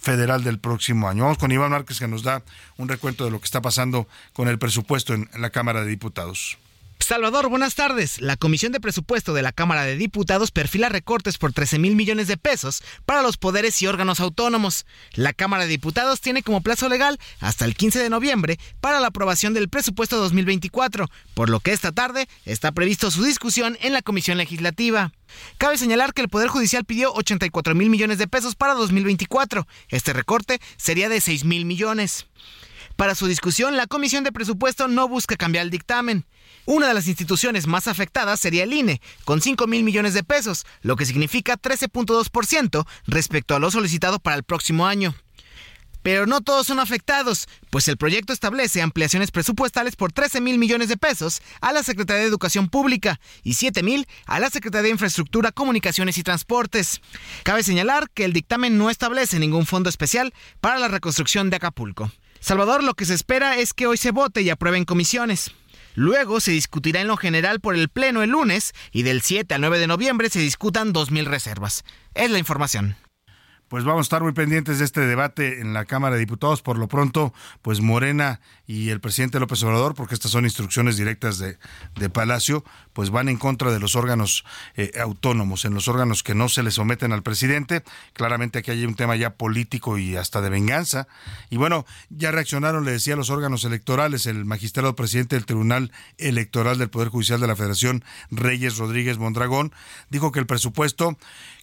federal 0.00 0.42
del 0.42 0.58
próximo 0.58 1.08
año. 1.08 1.24
Vamos 1.24 1.38
con 1.38 1.52
Iván 1.52 1.70
Márquez 1.70 1.98
que 1.98 2.08
nos 2.08 2.22
da 2.22 2.42
un 2.78 2.88
recuento 2.88 3.24
de 3.24 3.30
lo 3.30 3.38
que 3.38 3.44
está 3.44 3.60
pasando 3.60 4.08
con 4.32 4.48
el 4.48 4.58
presupuesto 4.58 5.14
en, 5.14 5.28
la 5.36 5.50
Cámara 5.50 5.82
de 5.82 5.88
Diputados. 5.88 6.58
Salvador, 7.00 7.48
buenas 7.48 7.74
tardes. 7.74 8.20
La 8.20 8.36
Comisión 8.36 8.70
de 8.72 8.80
Presupuesto 8.80 9.34
de 9.34 9.42
la 9.42 9.52
Cámara 9.52 9.84
de 9.84 9.96
Diputados 9.96 10.52
perfila 10.52 10.88
recortes 10.88 11.38
por 11.38 11.52
13 11.52 11.78
mil 11.78 11.96
millones 11.96 12.28
de 12.28 12.36
pesos 12.36 12.82
para 13.04 13.22
los 13.22 13.36
poderes 13.36 13.80
y 13.82 13.86
órganos 13.86 14.20
autónomos. 14.20 14.86
La 15.14 15.32
Cámara 15.32 15.64
de 15.64 15.70
Diputados 15.70 16.20
tiene 16.20 16.42
como 16.42 16.60
plazo 16.60 16.88
legal 16.88 17.18
hasta 17.40 17.64
el 17.64 17.74
15 17.74 17.98
de 17.98 18.10
noviembre 18.10 18.58
para 18.80 19.00
la 19.00 19.08
aprobación 19.08 19.54
del 19.54 19.68
presupuesto 19.68 20.18
2024, 20.18 21.10
por 21.34 21.48
lo 21.50 21.58
que 21.60 21.72
esta 21.72 21.90
tarde 21.90 22.28
está 22.44 22.70
previsto 22.70 23.10
su 23.10 23.24
discusión 23.24 23.76
en 23.80 23.92
la 23.92 24.02
Comisión 24.02 24.38
Legislativa. 24.38 25.12
Cabe 25.58 25.78
señalar 25.78 26.12
que 26.12 26.22
el 26.22 26.28
Poder 26.28 26.48
Judicial 26.48 26.84
pidió 26.84 27.12
84 27.14 27.74
mil 27.74 27.90
millones 27.90 28.18
de 28.18 28.28
pesos 28.28 28.54
para 28.54 28.74
2024. 28.74 29.66
Este 29.88 30.12
recorte 30.12 30.60
sería 30.76 31.08
de 31.08 31.20
6 31.20 31.44
mil 31.44 31.64
millones. 31.64 32.26
Para 32.96 33.14
su 33.14 33.26
discusión, 33.26 33.76
la 33.76 33.86
Comisión 33.86 34.24
de 34.24 34.32
Presupuesto 34.32 34.86
no 34.86 35.08
busca 35.08 35.36
cambiar 35.36 35.64
el 35.64 35.70
dictamen. 35.70 36.26
Una 36.66 36.88
de 36.88 36.94
las 36.94 37.08
instituciones 37.08 37.66
más 37.66 37.88
afectadas 37.88 38.40
sería 38.40 38.64
el 38.64 38.72
INE, 38.72 39.00
con 39.24 39.40
5 39.40 39.66
mil 39.66 39.82
millones 39.82 40.14
de 40.14 40.22
pesos, 40.24 40.66
lo 40.82 40.96
que 40.96 41.06
significa 41.06 41.56
13.2% 41.56 42.86
respecto 43.06 43.54
a 43.54 43.58
lo 43.58 43.70
solicitado 43.70 44.18
para 44.18 44.36
el 44.36 44.44
próximo 44.44 44.86
año. 44.86 45.14
Pero 46.02 46.26
no 46.26 46.40
todos 46.40 46.66
son 46.66 46.80
afectados, 46.80 47.46
pues 47.68 47.86
el 47.88 47.98
proyecto 47.98 48.32
establece 48.32 48.80
ampliaciones 48.80 49.30
presupuestales 49.30 49.96
por 49.96 50.12
13 50.12 50.40
mil 50.40 50.58
millones 50.58 50.88
de 50.88 50.96
pesos 50.96 51.42
a 51.60 51.72
la 51.72 51.82
Secretaría 51.82 52.22
de 52.22 52.28
Educación 52.28 52.68
Pública 52.68 53.20
y 53.42 53.54
7 53.54 53.82
mil 53.82 54.06
a 54.24 54.40
la 54.40 54.48
Secretaría 54.48 54.84
de 54.84 54.90
Infraestructura, 54.90 55.52
Comunicaciones 55.52 56.16
y 56.16 56.22
Transportes. 56.22 57.02
Cabe 57.42 57.62
señalar 57.62 58.08
que 58.10 58.24
el 58.24 58.32
dictamen 58.32 58.78
no 58.78 58.88
establece 58.88 59.38
ningún 59.38 59.66
fondo 59.66 59.90
especial 59.90 60.32
para 60.60 60.78
la 60.78 60.88
reconstrucción 60.88 61.50
de 61.50 61.56
Acapulco. 61.56 62.10
Salvador, 62.40 62.82
lo 62.82 62.94
que 62.94 63.04
se 63.04 63.14
espera 63.14 63.58
es 63.58 63.74
que 63.74 63.86
hoy 63.86 63.98
se 63.98 64.10
vote 64.10 64.40
y 64.40 64.48
apruebe 64.48 64.78
en 64.78 64.86
comisiones. 64.86 65.52
Luego 66.00 66.40
se 66.40 66.52
discutirá 66.52 67.02
en 67.02 67.08
lo 67.08 67.18
general 67.18 67.60
por 67.60 67.74
el 67.74 67.90
Pleno 67.90 68.22
el 68.22 68.30
lunes 68.30 68.72
y 68.90 69.02
del 69.02 69.20
7 69.20 69.52
al 69.52 69.60
9 69.60 69.78
de 69.78 69.86
noviembre 69.86 70.30
se 70.30 70.38
discutan 70.38 70.94
2.000 70.94 71.26
reservas. 71.26 71.84
Es 72.14 72.30
la 72.30 72.38
información. 72.38 72.96
Pues 73.68 73.84
vamos 73.84 73.98
a 73.98 74.02
estar 74.08 74.22
muy 74.22 74.32
pendientes 74.32 74.78
de 74.78 74.86
este 74.86 75.02
debate 75.02 75.60
en 75.60 75.74
la 75.74 75.84
Cámara 75.84 76.14
de 76.14 76.20
Diputados. 76.20 76.62
Por 76.62 76.78
lo 76.78 76.88
pronto, 76.88 77.34
pues 77.60 77.82
Morena 77.82 78.40
y 78.66 78.88
el 78.88 79.02
presidente 79.02 79.38
López 79.38 79.62
Obrador, 79.62 79.94
porque 79.94 80.14
estas 80.14 80.30
son 80.30 80.46
instrucciones 80.46 80.96
directas 80.96 81.36
de, 81.36 81.58
de 81.96 82.08
Palacio, 82.08 82.64
pues 82.92 83.10
van 83.10 83.28
en 83.28 83.36
contra 83.36 83.70
de 83.72 83.78
los 83.78 83.96
órganos 83.96 84.44
eh, 84.76 84.92
autónomos, 85.00 85.64
en 85.64 85.74
los 85.74 85.88
órganos 85.88 86.22
que 86.22 86.34
no 86.34 86.48
se 86.48 86.62
le 86.62 86.70
someten 86.70 87.12
al 87.12 87.22
presidente. 87.22 87.82
Claramente 88.12 88.60
aquí 88.60 88.70
hay 88.70 88.84
un 88.84 88.94
tema 88.94 89.16
ya 89.16 89.30
político 89.30 89.98
y 89.98 90.16
hasta 90.16 90.40
de 90.40 90.50
venganza. 90.50 91.06
Y 91.50 91.56
bueno, 91.56 91.86
ya 92.08 92.30
reaccionaron, 92.30 92.84
le 92.84 92.92
decía, 92.92 93.16
los 93.16 93.30
órganos 93.30 93.64
electorales. 93.64 94.26
El 94.26 94.44
magistrado 94.44 94.94
presidente 94.96 95.36
del 95.36 95.46
Tribunal 95.46 95.92
Electoral 96.18 96.78
del 96.78 96.90
Poder 96.90 97.08
Judicial 97.08 97.40
de 97.40 97.46
la 97.46 97.56
Federación, 97.56 98.04
Reyes 98.30 98.76
Rodríguez 98.78 99.18
Mondragón, 99.18 99.72
dijo 100.08 100.32
que 100.32 100.40
el 100.40 100.46
presupuesto 100.46 101.16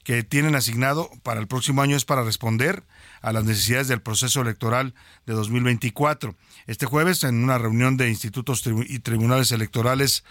que 0.04 0.24
tienen 0.24 0.56
asignado 0.56 1.12
para 1.24 1.42
el 1.42 1.48
próximo 1.48 1.82
año 1.82 1.98
es 1.98 2.06
para 2.06 2.24
responder 2.24 2.84
a 3.22 3.34
las 3.34 3.44
necesidades 3.44 3.90
del 3.90 4.02
proceso 4.02 4.42
electoral 4.42 4.94
de 5.26 5.34
2024. 5.34 6.36
Este 6.66 6.86
jueves, 6.86 7.24
en 7.26 7.44
una 7.44 7.58
reunión 7.58 7.98
de 7.98 8.10
institutos 8.10 8.64
y 8.88 9.00
tribunales 9.00 9.52
electorales, 9.52 10.24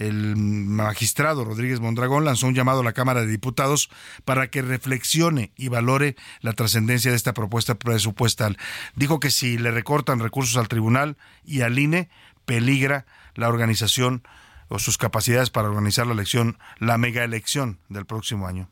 el 0.00 0.36
magistrado 0.36 1.44
Rodríguez 1.44 1.80
Mondragón 1.80 2.24
lanzó 2.24 2.46
un 2.46 2.54
llamado 2.54 2.80
a 2.80 2.84
la 2.84 2.94
Cámara 2.94 3.20
de 3.20 3.26
Diputados 3.26 3.90
para 4.24 4.48
que 4.48 4.62
reflexione 4.62 5.52
y 5.56 5.68
valore 5.68 6.16
la 6.40 6.54
trascendencia 6.54 7.10
de 7.10 7.16
esta 7.16 7.34
propuesta 7.34 7.74
presupuestal. 7.74 8.56
Dijo 8.96 9.20
que 9.20 9.30
si 9.30 9.58
le 9.58 9.70
recortan 9.70 10.20
recursos 10.20 10.56
al 10.56 10.68
tribunal 10.68 11.16
y 11.44 11.60
al 11.60 11.78
INE, 11.78 12.08
peligra 12.46 13.04
la 13.34 13.48
organización 13.48 14.22
o 14.68 14.78
sus 14.78 14.96
capacidades 14.96 15.50
para 15.50 15.68
organizar 15.68 16.06
la 16.06 16.14
elección, 16.14 16.56
la 16.78 16.96
mega 16.96 17.22
elección 17.22 17.78
del 17.88 18.06
próximo 18.06 18.46
año. 18.46 18.68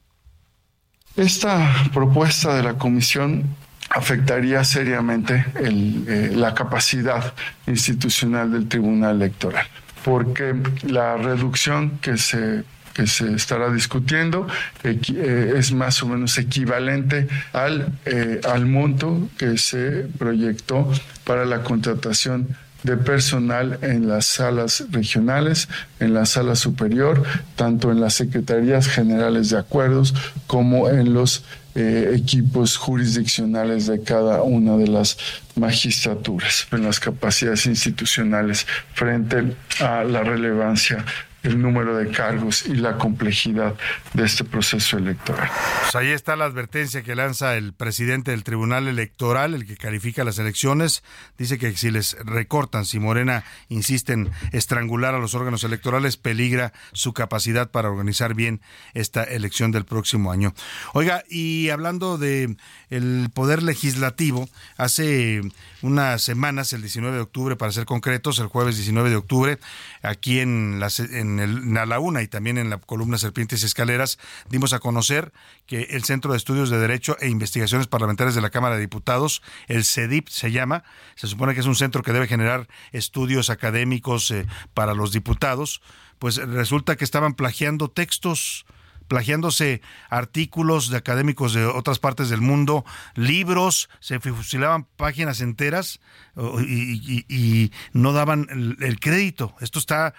Esta 1.16 1.90
propuesta 1.92 2.54
de 2.54 2.62
la 2.62 2.78
Comisión 2.78 3.44
afectaría 3.90 4.64
seriamente 4.64 5.44
eh, 5.56 6.30
la 6.34 6.54
capacidad 6.54 7.34
institucional 7.66 8.52
del 8.52 8.68
Tribunal 8.68 9.16
Electoral, 9.16 9.66
porque 10.08 10.54
la 10.84 11.18
reducción 11.18 11.98
que 11.98 12.16
se 12.16 12.64
que 12.94 13.06
se 13.06 13.32
estará 13.32 13.70
discutiendo 13.70 14.48
eh, 14.82 15.52
es 15.54 15.70
más 15.70 16.02
o 16.02 16.08
menos 16.08 16.36
equivalente 16.36 17.28
al, 17.52 17.92
eh, 18.04 18.40
al 18.42 18.66
monto 18.66 19.28
que 19.38 19.56
se 19.56 20.08
proyectó 20.18 20.90
para 21.22 21.44
la 21.44 21.62
contratación 21.62 22.56
de 22.88 22.96
personal 22.96 23.78
en 23.82 24.08
las 24.08 24.26
salas 24.26 24.84
regionales, 24.90 25.68
en 26.00 26.14
la 26.14 26.26
sala 26.26 26.56
superior, 26.56 27.22
tanto 27.54 27.92
en 27.92 28.00
las 28.00 28.14
secretarías 28.14 28.88
generales 28.88 29.50
de 29.50 29.58
acuerdos 29.58 30.14
como 30.46 30.88
en 30.88 31.12
los 31.12 31.44
eh, 31.74 32.12
equipos 32.14 32.76
jurisdiccionales 32.76 33.86
de 33.86 34.02
cada 34.02 34.42
una 34.42 34.76
de 34.76 34.88
las 34.88 35.18
magistraturas, 35.54 36.66
en 36.72 36.84
las 36.84 36.98
capacidades 36.98 37.66
institucionales 37.66 38.66
frente 38.94 39.56
a 39.80 40.02
la 40.04 40.22
relevancia 40.22 41.04
el 41.48 41.60
número 41.60 41.96
de 41.96 42.10
cargos 42.10 42.66
y 42.66 42.74
la 42.74 42.98
complejidad 42.98 43.74
de 44.12 44.24
este 44.24 44.44
proceso 44.44 44.98
electoral. 44.98 45.50
Pues 45.82 45.94
ahí 45.96 46.10
está 46.10 46.36
la 46.36 46.44
advertencia 46.44 47.02
que 47.02 47.14
lanza 47.14 47.56
el 47.56 47.72
presidente 47.72 48.30
del 48.30 48.44
Tribunal 48.44 48.86
Electoral, 48.86 49.54
el 49.54 49.66
que 49.66 49.76
califica 49.76 50.24
las 50.24 50.38
elecciones. 50.38 51.02
Dice 51.38 51.58
que 51.58 51.74
si 51.76 51.90
les 51.90 52.16
recortan, 52.24 52.84
si 52.84 52.98
Morena 52.98 53.44
insiste 53.68 54.12
en 54.12 54.30
estrangular 54.52 55.14
a 55.14 55.18
los 55.18 55.34
órganos 55.34 55.64
electorales, 55.64 56.16
peligra 56.16 56.72
su 56.92 57.14
capacidad 57.14 57.70
para 57.70 57.90
organizar 57.90 58.34
bien 58.34 58.60
esta 58.94 59.24
elección 59.24 59.72
del 59.72 59.84
próximo 59.84 60.30
año. 60.30 60.54
Oiga, 60.92 61.24
y 61.28 61.70
hablando 61.70 62.18
de 62.18 62.56
el 62.90 63.30
poder 63.32 63.62
legislativo, 63.62 64.48
hace 64.76 65.40
unas 65.82 66.22
semanas, 66.22 66.72
el 66.72 66.80
19 66.80 67.16
de 67.16 67.22
octubre, 67.22 67.56
para 67.56 67.72
ser 67.72 67.84
concretos, 67.84 68.38
el 68.38 68.46
jueves 68.46 68.76
19 68.76 69.10
de 69.10 69.16
octubre, 69.16 69.58
aquí 70.02 70.40
en, 70.40 70.80
la, 70.80 70.88
en, 70.98 71.38
el, 71.38 71.58
en 71.58 71.74
la 71.74 71.86
Laguna 71.86 72.22
y 72.22 72.28
también 72.28 72.58
en 72.58 72.70
la 72.70 72.78
columna 72.78 73.18
Serpientes 73.18 73.62
y 73.62 73.66
Escaleras, 73.66 74.18
dimos 74.48 74.72
a 74.72 74.80
conocer 74.80 75.32
que 75.66 75.82
el 75.90 76.04
Centro 76.04 76.32
de 76.32 76.38
Estudios 76.38 76.70
de 76.70 76.78
Derecho 76.78 77.16
e 77.20 77.28
Investigaciones 77.28 77.86
Parlamentarias 77.86 78.34
de 78.34 78.40
la 78.40 78.50
Cámara 78.50 78.74
de 78.74 78.80
Diputados, 78.80 79.42
el 79.66 79.84
CEDIP 79.84 80.28
se 80.28 80.50
llama, 80.50 80.84
se 81.14 81.26
supone 81.26 81.54
que 81.54 81.60
es 81.60 81.66
un 81.66 81.76
centro 81.76 82.02
que 82.02 82.12
debe 82.12 82.26
generar 82.26 82.68
estudios 82.92 83.50
académicos 83.50 84.30
eh, 84.30 84.46
para 84.74 84.94
los 84.94 85.12
diputados, 85.12 85.80
pues 86.18 86.36
resulta 86.36 86.96
que 86.96 87.04
estaban 87.04 87.34
plagiando 87.34 87.88
textos 87.88 88.66
plagiándose 89.08 89.80
artículos 90.10 90.90
de 90.90 90.98
académicos 90.98 91.54
de 91.54 91.66
otras 91.66 91.98
partes 91.98 92.28
del 92.28 92.40
mundo, 92.40 92.84
libros, 93.14 93.88
se 94.00 94.20
fusilaban 94.20 94.84
páginas 94.96 95.40
enteras 95.40 96.00
y, 96.36 97.72
no 97.92 98.12
daban 98.12 98.76
el, 98.80 99.00
crédito. 99.00 99.54
Esto 99.60 99.78
está 99.78 100.14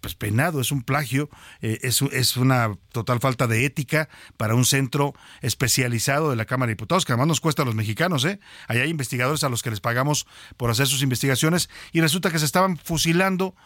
pues 0.00 0.14
penado, 0.14 0.60
es 0.60 0.70
un 0.70 0.82
plagio, 0.82 1.28
eh, 1.60 1.78
es, 1.82 2.02
es, 2.02 2.36
una 2.36 2.76
total 2.92 3.20
falta 3.20 3.46
de 3.46 3.64
ética 3.64 4.08
para 4.36 4.54
un 4.54 4.64
centro 4.64 5.14
especializado 5.40 6.30
de 6.30 6.36
la 6.36 6.44
Cámara 6.44 6.68
de 6.68 6.74
Diputados, 6.74 7.04
que 7.04 7.12
además 7.12 7.28
nos 7.28 7.40
cuesta 7.40 7.62
a 7.62 7.64
los 7.64 7.74
mexicanos, 7.74 8.24
¿eh? 8.24 8.38
Allá 8.68 8.82
hay 8.82 8.90
investigadores 8.90 9.42
a 9.44 9.48
los 9.48 9.62
que 9.62 9.70
les 9.70 9.80
pagamos 9.80 10.26
por 10.56 10.70
hacer 10.70 10.86
sus 10.86 11.02
investigaciones 11.02 11.68
y 11.92 12.00
resulta 12.00 12.30
que 12.30 12.38
se 12.38 12.44
estaban 12.44 12.76
fusilando 12.76 13.56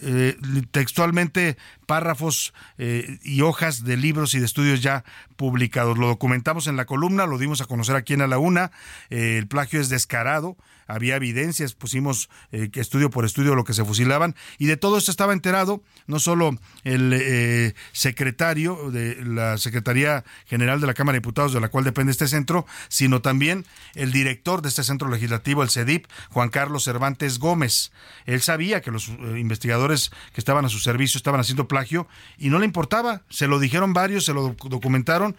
eh, 0.00 0.36
textualmente 0.70 1.56
párrafos 1.86 2.52
eh, 2.78 3.18
y 3.22 3.42
hojas 3.42 3.84
de 3.84 3.96
libros 3.96 4.34
y 4.34 4.40
de 4.40 4.46
estudios 4.46 4.82
ya 4.82 5.04
publicados. 5.36 5.98
Lo 5.98 6.08
documentamos 6.08 6.66
en 6.66 6.76
la 6.76 6.84
columna, 6.84 7.26
lo 7.26 7.38
dimos 7.38 7.60
a 7.60 7.66
conocer 7.66 7.96
aquí 7.96 8.14
en 8.14 8.22
A 8.22 8.26
la 8.26 8.38
Una. 8.38 8.72
Eh, 9.10 9.38
el 9.38 9.46
plagio 9.46 9.80
es 9.80 9.88
descarado, 9.88 10.56
había 10.86 11.16
evidencias, 11.16 11.74
pusimos 11.74 12.28
que 12.50 12.80
estudio 12.80 13.10
por 13.10 13.24
estudio 13.24 13.54
lo 13.54 13.64
que 13.64 13.74
se 13.74 13.84
fusilaban 13.84 14.34
y 14.58 14.66
de 14.66 14.76
todo 14.76 14.98
esto 14.98 15.10
estaba 15.10 15.32
enterado 15.32 15.82
no 16.06 16.18
solo 16.18 16.58
el 16.84 17.74
secretario 17.92 18.90
de 18.90 19.24
la 19.24 19.58
Secretaría 19.58 20.24
General 20.46 20.80
de 20.80 20.86
la 20.86 20.94
Cámara 20.94 21.14
de 21.14 21.20
Diputados, 21.20 21.52
de 21.52 21.60
la 21.60 21.68
cual 21.68 21.84
depende 21.84 22.12
este 22.12 22.28
centro, 22.28 22.66
sino 22.88 23.22
también 23.22 23.64
el 23.94 24.12
director 24.12 24.62
de 24.62 24.68
este 24.68 24.84
centro 24.84 25.08
legislativo, 25.08 25.62
el 25.62 25.70
CEDIP, 25.70 26.06
Juan 26.30 26.48
Carlos 26.48 26.84
Cervantes 26.84 27.38
Gómez. 27.38 27.92
Él 28.26 28.40
sabía 28.42 28.82
que 28.82 28.90
los 28.90 29.08
investigadores 29.08 30.10
que 30.32 30.40
estaban 30.40 30.64
a 30.64 30.68
su 30.68 30.78
servicio 30.78 31.18
estaban 31.18 31.40
haciendo 31.40 31.68
plagio 31.68 32.06
y 32.38 32.50
no 32.50 32.58
le 32.58 32.64
importaba. 32.66 33.22
Se 33.28 33.46
lo 33.46 33.58
dijeron 33.58 33.92
varios, 33.92 34.24
se 34.24 34.34
lo 34.34 34.56
documentaron 34.64 35.36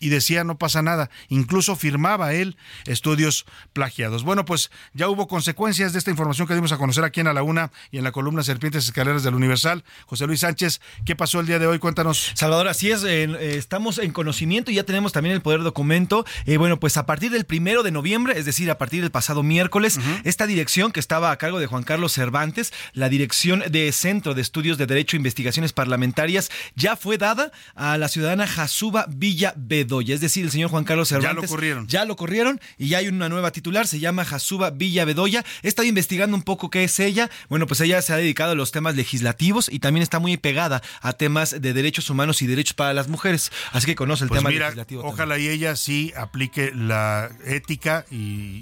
y 0.00 0.08
decía 0.08 0.44
no 0.44 0.58
pasa 0.58 0.82
nada. 0.82 1.10
Incluso 1.28 1.76
firmaba 1.76 2.32
él 2.32 2.56
estudios 2.86 3.44
plagiados. 3.72 4.22
Bueno, 4.22 4.44
pues 4.44 4.70
ya 4.92 5.08
hubo 5.08 5.28
consecuencias 5.28 5.92
de 5.92 5.98
esta 5.98 6.10
información 6.10 6.46
que 6.46 6.54
dimos 6.54 6.72
a 6.72 6.78
conocer 6.78 7.04
aquí 7.04 7.20
en 7.20 7.28
A 7.28 7.32
la 7.32 7.42
Una 7.42 7.72
y 7.90 7.98
en 7.98 8.04
la 8.04 8.12
columna 8.12 8.42
Serpientes 8.42 8.84
Escaleras 8.84 9.22
del 9.22 9.34
Universal. 9.34 9.84
José 10.06 10.26
Luis 10.26 10.40
Sánchez, 10.40 10.80
¿qué 11.04 11.16
pasó 11.16 11.40
el 11.40 11.46
día 11.46 11.58
de 11.58 11.66
hoy? 11.66 11.78
Cuéntanos. 11.78 12.32
Salvador, 12.34 12.68
así 12.68 12.90
es, 12.90 13.04
eh, 13.04 13.56
estamos 13.56 13.98
en 13.98 14.12
conocimiento 14.12 14.70
y 14.70 14.74
ya 14.74 14.84
tenemos 14.84 15.12
también 15.12 15.34
el 15.34 15.42
poder 15.42 15.62
documento. 15.62 16.24
Eh, 16.46 16.56
bueno, 16.56 16.80
pues 16.80 16.96
a 16.96 17.06
partir 17.06 17.30
del 17.30 17.44
primero 17.44 17.82
de 17.82 17.90
noviembre, 17.90 18.38
es 18.38 18.44
decir, 18.44 18.70
a 18.70 18.78
partir 18.78 19.02
del 19.02 19.10
pasado 19.10 19.42
miércoles, 19.42 19.98
esta 20.24 20.46
dirección 20.46 20.92
que 20.92 21.00
estaba 21.00 21.30
a 21.30 21.38
cargo 21.38 21.58
de 21.58 21.66
Juan 21.66 21.82
Carlos 21.82 22.12
Cervantes, 22.12 22.72
la 22.92 23.08
dirección 23.08 23.62
de 23.70 23.92
Centro 23.92 24.34
de 24.34 24.42
Estudios 24.42 24.78
de 24.78 24.86
Derecho 24.86 25.16
e 25.16 25.18
Investigaciones 25.18 25.72
Parlamentarias, 25.72 26.50
ya 26.74 26.96
fue 26.96 27.18
dada 27.18 27.52
a 27.74 27.98
la 27.98 28.08
ciudadana 28.08 28.46
Jasuba 28.46 29.06
Villa 29.08 29.54
Bedoya. 29.88 30.14
Es 30.14 30.20
decir, 30.20 30.44
el 30.44 30.50
señor 30.50 30.68
Juan 30.70 30.84
Carlos 30.84 31.08
Cervantes. 31.08 31.34
Ya 31.36 31.42
lo 31.42 31.48
corrieron. 31.48 31.86
Ya 31.88 32.04
lo 32.04 32.16
corrieron 32.16 32.60
y 32.76 32.88
ya 32.88 32.98
hay 32.98 33.08
una 33.08 33.28
nueva 33.30 33.50
titular, 33.52 33.86
se 33.86 33.98
llama 34.00 34.24
Jasuba 34.26 34.70
Villa 34.70 35.04
Bedoya. 35.06 35.44
He 35.62 35.68
estado 35.68 35.88
investigando 35.88 36.36
un 36.36 36.42
poco 36.42 36.68
qué 36.68 36.84
es 36.84 37.00
ella. 37.00 37.30
Bueno, 37.48 37.66
pues 37.66 37.80
ella 37.80 38.02
se 38.02 38.12
ha 38.12 38.16
dedicado 38.16 38.52
a 38.52 38.54
los 38.54 38.70
temas 38.70 38.96
legislativos 38.96 39.68
y 39.72 39.78
también 39.78 40.02
está 40.02 40.18
muy 40.18 40.36
pegada 40.36 40.82
a 41.00 41.14
temas 41.14 41.60
de 41.62 41.72
derechos 41.72 42.10
humanos 42.10 42.42
y 42.42 42.46
derechos 42.46 42.74
para 42.74 42.92
las 42.92 43.08
mujeres. 43.08 43.50
Así 43.72 43.86
que 43.86 43.94
conoce 43.96 44.24
el 44.24 44.28
Pues 44.28 44.40
tema 44.40 44.50
mira, 44.50 44.66
legislativo. 44.66 45.00
también. 45.02 45.14
ojalá 45.14 45.38
y 45.38 45.48
ella 45.48 45.74
sí 45.76 46.12
aplique 46.16 46.72
la 46.74 47.30
ética 47.46 48.04
y, 48.10 48.16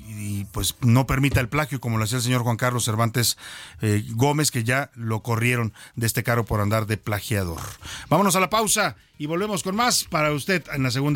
y, 0.07 0.47
pues 0.53 0.77
no 0.81 1.07
permita 1.07 1.41
el 1.41 1.49
plagio 1.49 1.81
como 1.81 1.99
lo 1.99 2.05
hacía 2.05 2.19
el 2.19 2.23
señor 2.25 2.43
Juan 2.43 2.57
Carlos 2.57 2.85
Cervantes 2.85 3.37
eh, 3.83 4.05
Gómez, 4.11 4.51
que 4.53 4.63
ya 4.63 4.91
lo 4.95 5.21
corrieron 5.23 5.73
de 5.97 6.07
este 6.07 6.23
cargo 6.23 6.45
por 6.45 6.61
andar 6.61 6.87
de 6.87 6.97
plagiador. 6.97 7.61
Vámonos 8.09 8.37
a 8.37 8.41
la 8.41 8.49
pausa 8.51 8.97
y 9.19 9.27
volvemos 9.27 9.63
con 9.63 9.75
más 9.75 10.05
para 10.05 10.31
usted 10.33 10.63
en 10.75 10.83
la 10.83 10.91
segunda 10.91 11.16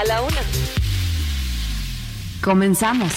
A 0.00 0.04
la 0.04 0.22
una. 0.22 0.40
Comenzamos. 2.42 3.12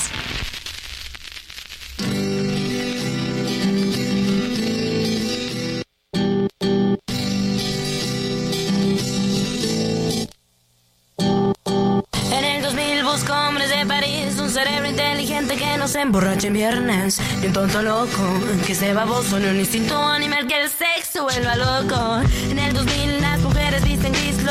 En 12.32 12.44
el 12.44 12.62
2000 12.64 13.04
busco 13.06 13.32
hombres 13.32 13.70
de 13.70 13.86
París, 13.86 14.38
un 14.40 14.50
cerebro 14.50 14.90
inteligente 14.90 15.56
que 15.56 15.78
no 15.78 15.88
se 15.88 16.02
emborrache 16.02 16.48
en 16.48 16.54
viernes, 16.54 17.22
y 17.42 17.46
un 17.46 17.54
tonto 17.54 17.82
loco 17.82 18.42
que 18.68 18.76
se 18.76 18.94
baboso 18.94 19.38
en 19.38 19.46
un 19.52 19.60
instinto 19.62 19.98
animal 20.06 20.48
que 20.48 20.64
el 20.64 20.70
sexo 20.70 21.24
vuelva 21.24 21.56
loco. 21.56 22.22
En 22.50 22.60
el 22.60 22.74
2000 22.74 23.12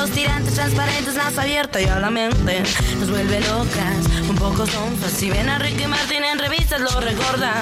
los 0.03 0.11
tirantes 0.11 0.55
transparentes, 0.55 1.15
las 1.15 1.39
abiertas 1.39 1.81
y 1.81 1.85
a 1.85 2.01
la 2.01 2.11
mente 2.11 2.61
nos 2.99 3.09
vuelve 3.09 3.39
locas, 3.39 4.05
un 4.29 4.35
poco 4.35 4.67
sonfas. 4.67 5.13
Si 5.13 5.31
ven 5.31 5.49
a 5.49 5.61
Ricky 5.61 5.87
Martin 5.87 6.25
en 6.25 6.41
revistas 6.41 6.81
lo 6.81 7.01
recordan. 7.01 7.55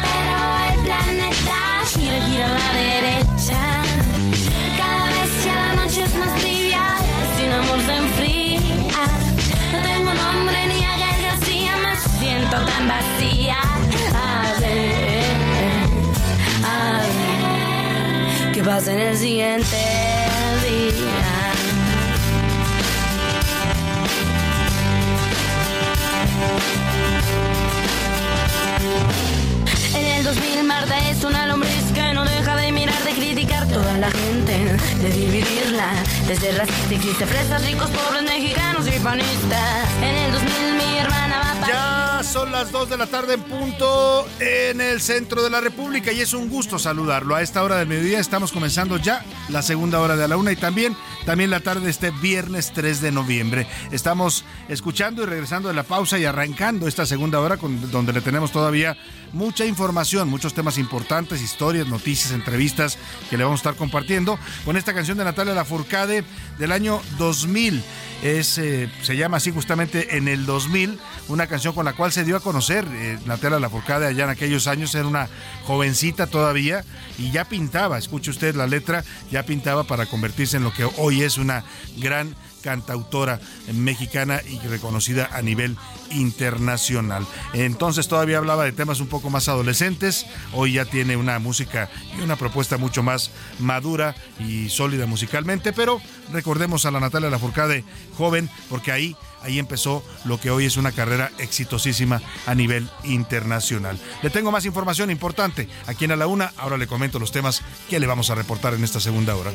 Pero 0.00 0.38
el 0.72 0.80
planeta 0.86 1.82
gira, 1.92 2.24
gira 2.24 2.46
a 2.46 2.48
la 2.48 2.72
derecha. 2.72 3.60
Cada 4.78 5.04
vez 5.04 5.30
que 5.42 5.52
la 5.54 5.74
noche 5.74 6.02
es 6.02 6.14
más 6.14 6.34
tibia, 6.40 6.82
sin 7.36 7.52
amor 7.52 7.78
se 7.84 7.94
enfría. 7.94 8.60
No 9.72 9.78
tengo 9.82 10.14
nombre 10.14 10.66
ni 10.66 10.82
a 10.82 10.96
Gael 10.96 11.22
García, 11.24 11.76
me 11.76 11.94
siento 12.20 12.56
tan 12.56 12.88
vacía. 12.88 13.58
A 14.14 14.60
ver, 14.60 15.36
a 16.64 17.00
ver, 18.46 18.52
¿qué 18.54 18.62
pasa 18.62 18.92
en 18.94 19.00
el 19.00 19.16
siguiente 19.18 19.76
día? 20.64 21.49
En 29.94 30.06
el 30.06 30.24
2000 30.24 30.64
Marta 30.64 30.98
es 31.10 31.24
una 31.24 31.46
lombriz 31.46 31.92
que 31.94 32.12
no 32.14 32.24
deja 32.24 32.56
de 32.56 32.72
mirar, 32.72 33.02
de 33.04 33.12
criticar 33.12 33.66
toda 33.66 33.98
la 33.98 34.10
gente, 34.10 34.76
de 35.02 35.10
dividirla, 35.12 35.92
desde 36.26 36.52
racista 36.52 36.94
y 36.94 36.98
triste, 36.98 37.26
fresas, 37.26 37.64
ricos, 37.66 37.90
pobres, 37.90 38.22
mexicanos 38.22 38.86
y 38.86 38.98
panistas. 39.00 39.88
En 40.02 40.16
el 40.16 40.32
2000 40.32 40.74
mi 40.74 40.98
hermana. 40.98 41.29
Ya 41.66 42.22
son 42.22 42.52
las 42.52 42.72
2 42.72 42.90
de 42.90 42.96
la 42.96 43.06
tarde 43.06 43.34
en 43.34 43.42
punto 43.42 44.26
en 44.40 44.80
el 44.80 45.00
centro 45.00 45.42
de 45.42 45.50
la 45.50 45.60
República 45.60 46.12
y 46.12 46.20
es 46.20 46.32
un 46.32 46.48
gusto 46.48 46.78
saludarlo. 46.78 47.34
A 47.34 47.42
esta 47.42 47.62
hora 47.62 47.76
del 47.76 47.88
mediodía 47.88 48.18
estamos 48.18 48.52
comenzando 48.52 48.96
ya 48.96 49.24
la 49.48 49.62
segunda 49.62 50.00
hora 50.00 50.16
de 50.16 50.28
la 50.28 50.36
una 50.36 50.52
y 50.52 50.56
también, 50.56 50.96
también 51.26 51.50
la 51.50 51.60
tarde 51.60 51.84
de 51.84 51.90
este 51.90 52.10
viernes 52.10 52.72
3 52.72 53.00
de 53.00 53.12
noviembre. 53.12 53.66
Estamos 53.90 54.44
escuchando 54.68 55.22
y 55.22 55.26
regresando 55.26 55.68
de 55.68 55.74
la 55.74 55.82
pausa 55.82 56.18
y 56.18 56.24
arrancando 56.24 56.88
esta 56.88 57.04
segunda 57.06 57.40
hora 57.40 57.56
con, 57.56 57.90
donde 57.90 58.12
le 58.12 58.20
tenemos 58.20 58.52
todavía 58.52 58.96
mucha 59.32 59.64
información, 59.64 60.28
muchos 60.28 60.54
temas 60.54 60.78
importantes, 60.78 61.42
historias, 61.42 61.86
noticias, 61.86 62.32
entrevistas 62.32 62.98
que 63.28 63.36
le 63.36 63.44
vamos 63.44 63.60
a 63.60 63.62
estar 63.62 63.76
compartiendo 63.76 64.38
con 64.64 64.76
esta 64.76 64.94
canción 64.94 65.18
de 65.18 65.24
Natalia 65.24 65.54
Lafourcade 65.54 66.24
del 66.58 66.72
año 66.72 67.00
2000. 67.18 67.82
Es, 68.22 68.58
eh, 68.58 68.90
se 69.02 69.16
llama 69.16 69.38
así 69.38 69.50
justamente 69.50 70.18
en 70.18 70.28
el 70.28 70.44
2000, 70.44 70.98
una 71.28 71.46
canción 71.46 71.72
con 71.72 71.86
la 71.86 71.94
cual 71.94 72.12
se 72.12 72.24
dio 72.24 72.36
a 72.36 72.40
conocer 72.40 72.86
eh, 72.90 73.18
Natalia 73.24 73.58
Lafourcade 73.58 74.06
allá 74.06 74.24
en 74.24 74.30
aquellos 74.30 74.66
años, 74.66 74.94
era 74.94 75.06
una 75.06 75.28
jovencita 75.64 76.26
todavía 76.26 76.84
y 77.18 77.30
ya 77.30 77.46
pintaba, 77.46 77.96
escuche 77.96 78.30
usted 78.30 78.54
la 78.54 78.66
letra, 78.66 79.04
ya 79.30 79.44
pintaba 79.44 79.84
para 79.84 80.04
convertirse 80.06 80.58
en 80.58 80.64
lo 80.64 80.72
que 80.72 80.84
hoy 80.98 81.22
es 81.22 81.38
una 81.38 81.64
gran 81.96 82.34
cantautora 82.62 83.40
mexicana 83.72 84.40
y 84.46 84.58
reconocida 84.66 85.28
a 85.32 85.42
nivel 85.42 85.76
internacional. 86.10 87.26
Entonces 87.52 88.08
todavía 88.08 88.38
hablaba 88.38 88.64
de 88.64 88.72
temas 88.72 89.00
un 89.00 89.06
poco 89.06 89.30
más 89.30 89.48
adolescentes, 89.48 90.26
hoy 90.52 90.74
ya 90.74 90.84
tiene 90.84 91.16
una 91.16 91.38
música 91.38 91.88
y 92.16 92.20
una 92.20 92.36
propuesta 92.36 92.76
mucho 92.76 93.02
más 93.02 93.30
madura 93.58 94.14
y 94.38 94.68
sólida 94.68 95.06
musicalmente, 95.06 95.72
pero 95.72 96.00
recordemos 96.32 96.86
a 96.86 96.90
la 96.90 97.00
Natalia 97.00 97.30
Lafourcade 97.30 97.84
joven 98.16 98.50
porque 98.68 98.92
ahí 98.92 99.16
ahí 99.42 99.58
empezó 99.58 100.04
lo 100.24 100.38
que 100.38 100.50
hoy 100.50 100.66
es 100.66 100.76
una 100.76 100.92
carrera 100.92 101.30
exitosísima 101.38 102.20
a 102.46 102.54
nivel 102.54 102.88
internacional. 103.04 103.98
Le 104.22 104.30
tengo 104.30 104.50
más 104.50 104.64
información 104.66 105.10
importante 105.10 105.68
aquí 105.86 106.04
en 106.04 106.12
A 106.12 106.16
la 106.16 106.26
Una, 106.26 106.52
ahora 106.56 106.76
le 106.76 106.86
comento 106.86 107.18
los 107.18 107.32
temas 107.32 107.62
que 107.88 108.00
le 108.00 108.06
vamos 108.06 108.30
a 108.30 108.34
reportar 108.34 108.74
en 108.74 108.84
esta 108.84 109.00
segunda 109.00 109.34
hora. 109.36 109.52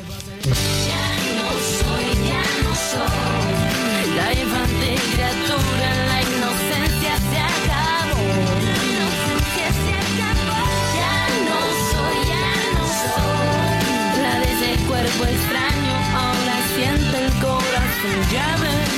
La 4.16 4.32
infante 4.32 4.94
criatura, 5.12 5.88
la 6.06 6.18
inocencia 6.22 7.14
se 7.30 7.38
acabó. 7.38 8.22
La 8.64 8.74
inocencia 8.84 9.68
se 9.82 9.92
acabó. 10.02 10.60
Ya 10.96 11.16
no 11.46 11.58
soy, 11.92 12.18
ya 12.32 12.48
no 12.72 12.82
soy. 13.02 14.22
La 14.22 14.32
de 14.40 14.48
ese 14.52 14.70
cuerpo 14.86 15.22
extraño, 15.24 15.94
ahora 16.14 16.56
siente 16.74 17.16
el 17.24 17.30
corazón. 17.40 18.18
Ya 18.32 18.48
ven, 18.62 18.88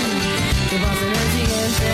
¿qué 0.70 0.76
pasa 0.78 1.02
en 1.04 1.12
el 1.12 1.28
siguiente? 1.32 1.88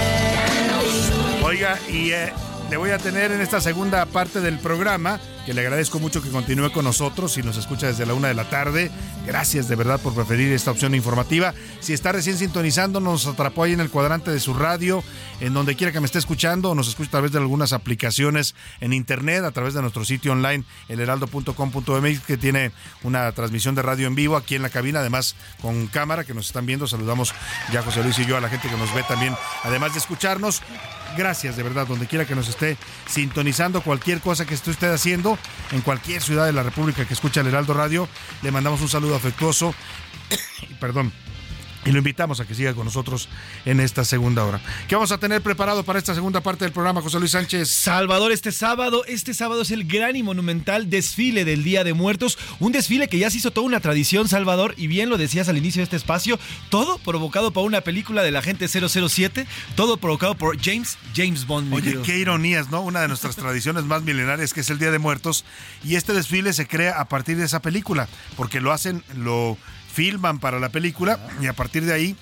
Oiga, 1.45 1.79
y 1.89 2.11
eh, 2.13 2.33
le 2.71 2.77
voy 2.77 2.91
a 2.91 2.99
tener 2.99 3.33
en 3.33 3.41
esta 3.41 3.61
segunda 3.61 4.07
parte 4.07 4.41
del 4.41 4.59
programa, 4.59 5.21
que 5.45 5.55
le 5.55 5.61
agradezco 5.61 5.99
mucho 5.99 6.23
que 6.23 6.31
continúe 6.31 6.73
con 6.73 6.85
nosotros 6.85 7.37
y 7.37 7.43
nos 7.43 7.57
escucha 7.57 7.87
desde 7.87 8.07
la 8.07 8.15
una 8.15 8.29
de 8.29 8.35
la 8.35 8.49
tarde. 8.49 8.91
Gracias 9.27 9.69
de 9.69 9.77
verdad 9.77 10.01
por 10.01 10.15
preferir 10.15 10.53
esta 10.53 10.71
opción 10.71 10.95
informativa. 10.95 11.55
Si 11.81 11.93
está 11.93 12.13
recién 12.13 12.39
sintonizando, 12.39 13.01
nos 13.01 13.27
atrapó 13.27 13.65
ahí 13.65 13.73
en 13.73 13.81
el 13.81 13.91
cuadrante 13.91 14.31
de 14.31 14.41
su 14.41 14.55
radio, 14.55 15.05
en 15.41 15.53
donde 15.53 15.77
quiera 15.77 15.93
que 15.93 16.01
me 16.01 16.07
esté 16.07 16.19
escuchando, 16.19 16.71
o 16.71 16.75
nos 16.75 16.89
escuche 16.89 17.09
a 17.09 17.11
través 17.13 17.33
de 17.33 17.39
algunas 17.39 17.73
aplicaciones 17.73 18.55
en 18.81 18.93
internet, 18.93 19.45
a 19.45 19.51
través 19.51 19.75
de 19.75 19.83
nuestro 19.83 20.05
sitio 20.05 20.33
online, 20.33 20.65
elheraldo.com.mx, 20.89 22.21
que 22.21 22.37
tiene 22.37 22.73
una 23.03 23.31
transmisión 23.33 23.75
de 23.75 23.83
radio 23.83 24.07
en 24.07 24.15
vivo 24.15 24.37
aquí 24.37 24.55
en 24.55 24.63
la 24.63 24.71
cabina, 24.71 25.01
además 25.01 25.37
con 25.61 25.87
cámara 25.89 26.25
que 26.25 26.35
nos 26.35 26.47
están 26.47 26.67
viendo. 26.67 26.87
Saludamos 26.87 27.35
ya 27.73 27.83
José 27.83 28.03
Luis 28.03 28.19
y 28.19 28.25
yo 28.25 28.37
a 28.37 28.41
la 28.41 28.49
gente 28.49 28.69
que 28.69 28.77
nos 28.77 28.93
ve 28.95 29.05
también, 29.07 29.35
además 29.63 29.93
de 29.93 29.99
escucharnos. 29.99 30.63
Gracias 31.17 31.57
de 31.57 31.63
verdad, 31.63 31.87
donde 31.87 32.07
quiera 32.07 32.25
que 32.25 32.35
nos 32.35 32.49
esté 32.49 32.77
sintonizando, 33.07 33.83
cualquier 33.83 34.21
cosa 34.21 34.47
que 34.47 34.55
esté 34.55 34.71
usted 34.71 34.93
haciendo, 34.93 35.34
en 35.73 35.81
cualquier 35.81 36.23
ciudad 36.23 36.47
de 36.47 36.53
la 36.53 36.63
República 36.63 37.05
que 37.07 37.15
escucha 37.15 37.41
el 37.41 37.49
Heraldo 37.49 37.75
Radio, 37.75 38.09
le 38.43 38.51
mandamos 38.51 38.81
un 38.81 38.89
saludo 38.89 39.17
afectuoso, 39.17 39.75
perdón, 40.81 41.13
y 41.85 41.93
lo 41.93 41.99
invitamos 41.99 42.41
a 42.41 42.47
que 42.47 42.55
siga 42.55 42.75
con 42.75 42.85
nosotros 42.85 43.29
en 43.65 43.81
esta 43.81 44.05
segunda 44.05 44.45
hora. 44.45 44.61
¿Qué 44.89 44.95
vamos 44.95 45.13
a 45.13 45.19
tener 45.19 45.43
preparado 45.43 45.85
para 45.85 45.99
esta 45.99 46.15
segunda 46.15 46.41
parte 46.41 46.65
del 46.65 46.73
programa, 46.73 47.03
José 47.03 47.19
Luis 47.19 47.33
Sánchez? 47.33 47.69
Salvador, 47.69 48.33
este 48.33 48.53
sábado, 48.53 49.05
este 49.07 49.35
sábado 49.35 49.63
es 49.63 49.71
el 49.71 49.85
gran 49.85 50.17
y 50.17 50.23
monumental 50.23 50.91
desfile 50.91 51.45
del 51.45 51.65
Día 51.65 51.85
de 51.85 51.93
Muertos, 51.93 52.39
un 52.61 52.73
desfile 52.73 53.09
que 53.09 53.19
ya 53.19 53.31
se 53.31 53.39
hizo 53.39 53.51
toda 53.51 53.67
una 53.67 53.81
tradición, 53.81 54.29
Salvador, 54.29 54.75
y 54.77 54.87
bien 54.87 55.09
lo 55.09 55.19
decías 55.19 55.49
al 55.49 55.59
inicio 55.59 55.81
de 55.81 55.85
este 55.85 55.97
espacio, 55.97 56.39
todo 56.71 56.99
provocado 56.99 57.53
por 57.53 57.65
una 57.65 57.83
película 57.83 58.23
de 58.23 58.31
la 58.31 58.43
gente 58.43 58.69
007, 58.69 59.47
todo 59.77 59.97
provocado 59.97 60.35
por 60.35 60.61
James 60.61 60.99
James 61.15 61.47
Bond. 61.47 61.73
Oye, 61.73 61.99
qué 62.03 62.19
ironías, 62.19 62.71
¿no? 62.71 62.83
Una 62.83 63.01
de 63.01 63.09
nuestras 63.09 63.37
tradiciones 63.45 63.85
más 63.85 64.03
milenarias 64.03 64.53
que 64.53 64.61
es 64.61 64.71
el 64.71 64.79
Día 64.79 64.91
de 64.91 64.99
Muertos 64.99 65.45
y 65.85 65.97
este 65.97 66.13
desfile 66.13 66.53
se 66.53 66.67
crea 66.67 67.01
a 67.01 67.09
partir 67.09 67.37
de 67.37 67.45
esa 67.45 67.61
película, 67.61 68.09
porque 68.37 68.61
lo 68.61 68.73
hacen, 68.73 69.03
lo 69.15 69.59
filman 69.95 70.41
para 70.41 70.59
la 70.59 70.71
película 70.71 71.21
y 71.41 71.47
a 71.47 71.53
partir 71.53 71.85
de 71.85 71.93
ahí 71.93 72.17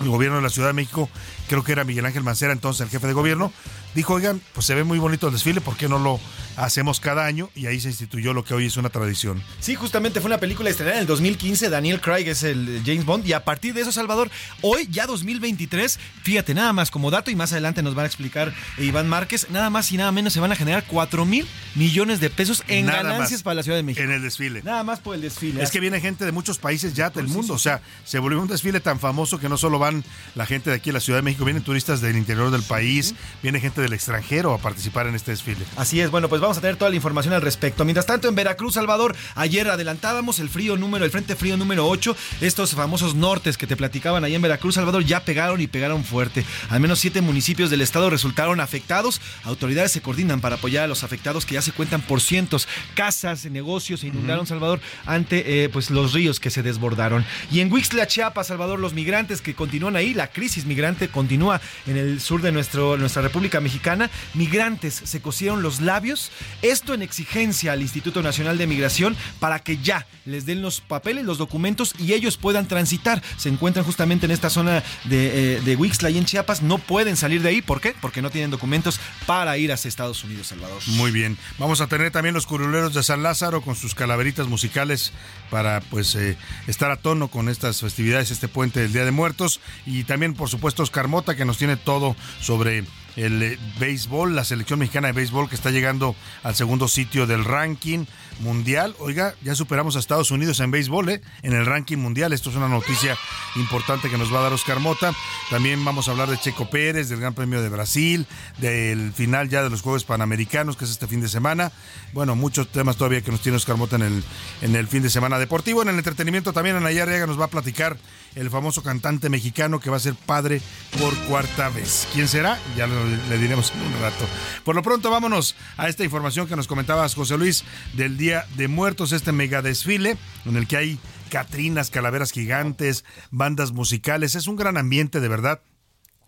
el 0.00 0.08
gobierno 0.08 0.36
de 0.36 0.42
la 0.42 0.48
Ciudad 0.48 0.68
de 0.68 0.74
México, 0.74 1.10
creo 1.50 1.64
que 1.64 1.72
era 1.72 1.82
Miguel 1.82 2.06
Ángel 2.06 2.22
Mancera, 2.22 2.52
entonces 2.52 2.82
el 2.82 2.90
jefe 2.90 3.08
de 3.08 3.12
gobierno, 3.12 3.52
dijo, 3.96 4.14
oigan, 4.14 4.40
pues 4.54 4.66
se 4.66 4.76
ve 4.76 4.84
muy 4.84 5.00
bonito 5.00 5.26
el 5.26 5.32
desfile, 5.32 5.60
¿por 5.60 5.76
qué 5.76 5.88
no 5.88 5.98
lo 5.98 6.20
hacemos 6.56 7.00
cada 7.00 7.26
año? 7.26 7.50
Y 7.56 7.66
ahí 7.66 7.80
se 7.80 7.88
instituyó 7.88 8.32
lo 8.32 8.44
que 8.44 8.54
hoy 8.54 8.66
es 8.66 8.76
una 8.76 8.88
tradición. 8.88 9.42
Sí, 9.58 9.74
justamente 9.74 10.20
fue 10.20 10.28
una 10.28 10.38
película 10.38 10.70
estrenada 10.70 10.98
en 10.98 11.00
el 11.02 11.06
2015. 11.08 11.68
Daniel 11.68 12.00
Craig 12.00 12.28
es 12.28 12.44
el 12.44 12.82
James 12.86 13.04
Bond. 13.04 13.26
Y 13.26 13.32
a 13.32 13.44
partir 13.44 13.74
de 13.74 13.80
eso, 13.80 13.90
Salvador, 13.90 14.30
hoy 14.62 14.86
ya 14.92 15.06
2023, 15.06 15.98
fíjate, 16.22 16.54
nada 16.54 16.72
más 16.72 16.92
como 16.92 17.10
dato, 17.10 17.32
y 17.32 17.34
más 17.34 17.50
adelante 17.50 17.82
nos 17.82 17.96
van 17.96 18.04
a 18.04 18.06
explicar 18.06 18.54
Iván 18.78 19.08
Márquez, 19.08 19.48
nada 19.50 19.70
más 19.70 19.90
y 19.90 19.96
nada 19.96 20.12
menos 20.12 20.32
se 20.32 20.38
van 20.38 20.52
a 20.52 20.56
generar 20.56 20.84
4 20.86 21.24
mil 21.24 21.48
millones 21.74 22.20
de 22.20 22.30
pesos 22.30 22.62
en 22.68 22.86
Nada 22.86 23.02
ganancias 23.02 23.40
más 23.40 23.42
para 23.42 23.54
la 23.56 23.62
Ciudad 23.64 23.78
de 23.78 23.82
México. 23.82 24.04
En 24.04 24.12
el 24.12 24.22
desfile. 24.22 24.62
Nada 24.62 24.84
más 24.84 25.00
por 25.00 25.16
el 25.16 25.22
desfile. 25.22 25.62
Es 25.62 25.72
que 25.72 25.80
viene 25.80 26.00
gente 26.00 26.24
de 26.24 26.30
muchos 26.30 26.58
países 26.58 26.94
ya 26.94 27.10
del 27.10 27.26
mundo, 27.26 27.54
o 27.54 27.58
sea, 27.58 27.80
se 28.04 28.20
volvió 28.20 28.40
un 28.40 28.46
desfile 28.46 28.78
tan 28.78 29.00
famoso 29.00 29.40
que 29.40 29.48
no 29.48 29.56
solo 29.56 29.80
van 29.80 30.04
la 30.36 30.46
gente 30.46 30.70
de 30.70 30.76
aquí 30.76 30.90
a 30.90 30.92
la 30.92 31.00
Ciudad 31.00 31.18
de 31.18 31.22
México, 31.22 31.39
vienen 31.44 31.62
turistas 31.62 32.00
del 32.00 32.16
interior 32.16 32.50
del 32.50 32.62
país, 32.62 33.14
viene 33.42 33.60
gente 33.60 33.80
del 33.80 33.92
extranjero 33.92 34.52
a 34.54 34.58
participar 34.58 35.06
en 35.06 35.14
este 35.14 35.30
desfile. 35.30 35.64
Así 35.76 36.00
es, 36.00 36.10
bueno, 36.10 36.28
pues 36.28 36.40
vamos 36.40 36.58
a 36.58 36.60
tener 36.60 36.76
toda 36.76 36.90
la 36.90 36.96
información 36.96 37.34
al 37.34 37.42
respecto. 37.42 37.84
Mientras 37.84 38.06
tanto, 38.06 38.28
en 38.28 38.34
Veracruz, 38.34 38.74
Salvador, 38.74 39.16
ayer 39.34 39.68
adelantábamos 39.68 40.38
el 40.38 40.48
frío 40.48 40.76
número, 40.76 41.04
el 41.04 41.10
frente 41.10 41.36
frío 41.36 41.56
número 41.56 41.86
8. 41.88 42.16
Estos 42.40 42.74
famosos 42.74 43.14
nortes 43.14 43.56
que 43.56 43.66
te 43.66 43.76
platicaban 43.76 44.24
ahí 44.24 44.34
en 44.34 44.42
Veracruz, 44.42 44.74
Salvador, 44.74 45.04
ya 45.04 45.20
pegaron 45.24 45.60
y 45.60 45.66
pegaron 45.66 46.04
fuerte. 46.04 46.44
Al 46.68 46.80
menos 46.80 46.98
siete 46.98 47.20
municipios 47.20 47.70
del 47.70 47.80
estado 47.80 48.10
resultaron 48.10 48.60
afectados. 48.60 49.20
Autoridades 49.44 49.92
se 49.92 50.00
coordinan 50.00 50.40
para 50.40 50.56
apoyar 50.56 50.84
a 50.84 50.88
los 50.88 51.04
afectados 51.04 51.46
que 51.46 51.54
ya 51.54 51.62
se 51.62 51.72
cuentan 51.72 52.02
por 52.02 52.20
cientos. 52.20 52.68
Casas, 52.94 53.44
negocios 53.46 54.00
se 54.00 54.08
inundaron, 54.08 54.46
Salvador, 54.46 54.80
ante 55.06 55.64
eh, 55.64 55.68
pues 55.68 55.90
los 55.90 56.12
ríos 56.12 56.40
que 56.40 56.50
se 56.50 56.62
desbordaron. 56.62 57.24
Y 57.50 57.60
en 57.60 57.72
Huixtla, 57.72 58.06
Chiapas, 58.06 58.48
Salvador, 58.48 58.78
los 58.78 58.92
migrantes 58.92 59.40
que 59.40 59.54
continúan 59.54 59.96
ahí, 59.96 60.14
la 60.14 60.28
crisis 60.28 60.64
migrante 60.64 61.08
continúa 61.30 61.60
en 61.86 61.96
el 61.96 62.20
sur 62.20 62.42
de 62.42 62.50
nuestro, 62.50 62.96
nuestra 62.96 63.22
República 63.22 63.60
Mexicana. 63.60 64.10
Migrantes 64.34 65.00
se 65.04 65.22
cosieron 65.22 65.62
los 65.62 65.80
labios. 65.80 66.32
Esto 66.60 66.92
en 66.92 67.02
exigencia 67.02 67.70
al 67.70 67.82
Instituto 67.82 68.20
Nacional 68.20 68.58
de 68.58 68.66
Migración 68.66 69.16
para 69.38 69.60
que 69.60 69.78
ya 69.78 70.08
les 70.24 70.44
den 70.44 70.60
los 70.60 70.80
papeles, 70.80 71.24
los 71.24 71.38
documentos 71.38 71.94
y 72.00 72.14
ellos 72.14 72.36
puedan 72.36 72.66
transitar. 72.66 73.22
Se 73.36 73.48
encuentran 73.48 73.84
justamente 73.84 74.26
en 74.26 74.32
esta 74.32 74.50
zona 74.50 74.82
de, 75.04 75.58
eh, 75.58 75.60
de 75.60 75.76
Huixtla 75.76 76.10
y 76.10 76.18
en 76.18 76.24
Chiapas. 76.24 76.62
No 76.62 76.78
pueden 76.78 77.16
salir 77.16 77.42
de 77.42 77.50
ahí. 77.50 77.62
¿Por 77.62 77.80
qué? 77.80 77.94
Porque 78.00 78.22
no 78.22 78.30
tienen 78.30 78.50
documentos 78.50 78.98
para 79.24 79.56
ir 79.56 79.70
hacia 79.70 79.88
Estados 79.88 80.24
Unidos, 80.24 80.48
Salvador. 80.48 80.82
Muy 80.88 81.12
bien. 81.12 81.38
Vamos 81.58 81.80
a 81.80 81.86
tener 81.86 82.10
también 82.10 82.34
los 82.34 82.46
curuleros 82.46 82.92
de 82.92 83.04
San 83.04 83.22
Lázaro 83.22 83.62
con 83.62 83.76
sus 83.76 83.94
calaveritas 83.94 84.48
musicales 84.48 85.12
para 85.48 85.80
pues 85.80 86.16
eh, 86.16 86.36
estar 86.66 86.90
a 86.90 86.96
tono 86.96 87.28
con 87.28 87.48
estas 87.48 87.80
festividades, 87.80 88.32
este 88.32 88.48
puente 88.48 88.80
del 88.80 88.92
Día 88.92 89.04
de 89.04 89.12
Muertos. 89.12 89.60
Y 89.86 90.02
también, 90.02 90.34
por 90.34 90.48
supuesto, 90.48 90.82
Oscar 90.82 91.06
Mota, 91.06 91.19
que 91.24 91.44
nos 91.44 91.58
tiene 91.58 91.76
todo 91.76 92.16
sobre 92.40 92.84
el 93.16 93.42
eh, 93.42 93.58
béisbol, 93.78 94.34
la 94.34 94.44
selección 94.44 94.78
mexicana 94.78 95.08
de 95.08 95.12
béisbol 95.12 95.48
que 95.48 95.54
está 95.54 95.70
llegando 95.70 96.14
al 96.42 96.54
segundo 96.54 96.88
sitio 96.88 97.26
del 97.26 97.44
ranking 97.44 98.06
mundial. 98.40 98.94
Oiga, 98.98 99.34
ya 99.42 99.54
superamos 99.54 99.96
a 99.96 99.98
Estados 99.98 100.30
Unidos 100.30 100.60
en 100.60 100.70
béisbol, 100.70 101.08
¿eh? 101.10 101.20
en 101.42 101.52
el 101.52 101.64
ranking 101.66 101.98
mundial. 101.98 102.32
Esto 102.32 102.50
es 102.50 102.56
una 102.56 102.68
noticia 102.68 103.16
importante 103.56 104.10
que 104.10 104.18
nos 104.18 104.32
va 104.34 104.40
a 104.40 104.42
dar 104.42 104.52
Oscar 104.52 104.80
Mota. 104.80 105.12
También 105.50 105.84
vamos 105.84 106.08
a 106.08 106.10
hablar 106.12 106.28
de 106.28 106.38
Checo 106.38 106.68
Pérez, 106.70 107.08
del 107.08 107.20
Gran 107.20 107.34
Premio 107.34 107.62
de 107.62 107.68
Brasil, 107.68 108.26
del 108.58 109.12
final 109.12 109.48
ya 109.48 109.62
de 109.62 109.70
los 109.70 109.82
Juegos 109.82 110.04
Panamericanos, 110.04 110.76
que 110.76 110.84
es 110.84 110.90
este 110.90 111.06
fin 111.06 111.20
de 111.20 111.28
semana. 111.28 111.72
Bueno, 112.12 112.34
muchos 112.34 112.68
temas 112.72 112.96
todavía 112.96 113.20
que 113.22 113.30
nos 113.30 113.40
tiene 113.40 113.56
Oscar 113.56 113.76
Mota 113.76 113.96
en 113.96 114.02
el, 114.02 114.24
en 114.62 114.74
el 114.76 114.88
fin 114.88 115.02
de 115.02 115.10
semana 115.10 115.38
deportivo. 115.38 115.82
En 115.82 115.88
el 115.88 115.96
entretenimiento 115.96 116.52
también 116.52 116.76
Anaya 116.76 117.02
Arriaga 117.04 117.26
nos 117.26 117.38
va 117.40 117.44
a 117.44 117.48
platicar 117.48 117.96
el 118.34 118.48
famoso 118.50 118.82
cantante 118.82 119.28
mexicano 119.28 119.80
que 119.80 119.90
va 119.90 119.96
a 119.96 120.00
ser 120.00 120.14
padre 120.14 120.60
por 120.98 121.14
cuarta 121.26 121.68
vez. 121.68 122.06
¿Quién 122.12 122.28
será? 122.28 122.58
Ya 122.76 122.86
lo- 122.86 123.04
le 123.04 123.38
diremos 123.38 123.72
en 123.72 123.80
un 123.82 124.00
rato. 124.00 124.24
Por 124.64 124.74
lo 124.76 124.82
pronto, 124.82 125.10
vámonos 125.10 125.56
a 125.76 125.88
esta 125.88 126.04
información 126.04 126.46
que 126.46 126.54
nos 126.56 126.66
comentabas, 126.68 127.14
José 127.14 127.36
Luis, 127.36 127.64
del 127.94 128.16
Día 128.16 128.29
de 128.56 128.68
Muertos, 128.68 129.12
este 129.12 129.32
mega 129.32 129.62
desfile 129.62 130.16
en 130.46 130.56
el 130.56 130.66
que 130.66 130.76
hay 130.76 130.98
catrinas, 131.30 131.90
calaveras 131.90 132.32
gigantes, 132.32 133.04
bandas 133.30 133.72
musicales. 133.72 134.34
Es 134.34 134.46
un 134.46 134.56
gran 134.56 134.76
ambiente, 134.76 135.20
de 135.20 135.28
verdad. 135.28 135.60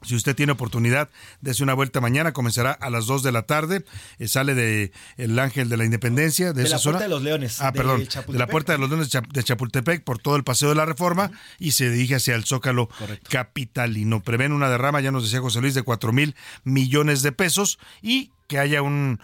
Si 0.05 0.17
usted 0.17 0.35
tiene 0.35 0.51
oportunidad, 0.51 1.11
dése 1.43 1.63
una 1.63 1.75
vuelta 1.75 2.01
mañana, 2.01 2.33
comenzará 2.33 2.73
a 2.73 2.91
las 2.91 3.07
2 3.07 3.23
de 3.23 3.31
la 3.31 3.43
tarde, 3.43 3.85
eh, 4.19 4.27
sale 4.27 4.55
de 4.55 4.91
el 5.17 5.39
Ángel 5.39 5.69
de 5.69 5.77
la 5.77 5.85
Independencia, 5.85 6.53
de, 6.53 6.63
De 6.63 6.67
esa 6.67 6.75
la 6.75 6.79
zona. 6.81 6.99
Puerta 6.99 7.05
de 7.05 7.15
los 7.15 7.23
Leones, 7.23 7.61
Ah, 7.61 7.71
de 7.71 7.79
perdón, 7.79 8.09
de 8.27 8.39
la 8.39 8.47
Puerta 8.49 8.73
de 8.73 8.79
los 8.79 8.91
Leones 8.91 9.11
de 9.11 9.45
Chapultepec 9.45 10.03
por 10.03 10.19
todo 10.19 10.35
el 10.35 10.43
Paseo 10.43 10.71
de 10.71 10.75
la 10.75 10.87
Reforma 10.87 11.31
y 11.61 11.73
se 11.73 11.89
dirige 11.89 12.17
hacia 12.17 12.35
el 12.35 12.45
Zócalo 12.45 12.89
capitalino. 13.29 14.23
Prevén 14.23 14.53
una 14.53 14.69
derrama, 14.69 15.01
ya 15.01 15.13
nos 15.13 15.23
decía 15.23 15.41
José 15.41 15.61
Luis, 15.61 15.75
de 15.75 15.83
4 15.83 16.13
mil 16.13 16.35
millones 16.65 17.23
de 17.23 17.31
pesos 17.31 17.79
y 18.03 18.33
que 18.53 18.59
haya 18.59 18.83
un, 18.83 19.19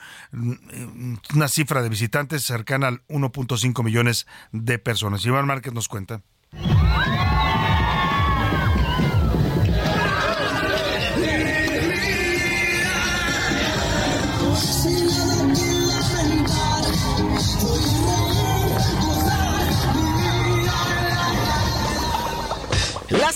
una 1.34 1.48
cifra 1.48 1.82
de 1.82 1.90
visitantes 1.90 2.44
cercana 2.44 2.88
al 2.88 3.02
1.5 3.08 3.84
millones 3.84 4.26
de 4.52 4.78
personas. 4.78 5.26
Iván 5.26 5.46
Márquez 5.46 5.74
nos 5.74 5.86
cuenta. 5.86 6.22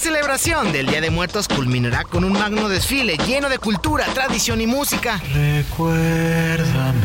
Celebración 0.03 0.73
del 0.73 0.87
Día 0.87 1.01
de 1.01 1.11
Muertos 1.11 1.47
culminará 1.47 2.03
con 2.03 2.25
un 2.25 2.33
magno 2.33 2.69
desfile 2.69 3.17
lleno 3.19 3.49
de 3.49 3.59
cultura, 3.59 4.05
tradición 4.07 4.61
y 4.61 4.67
música. 4.67 5.23
Recuérdame, 5.33 6.99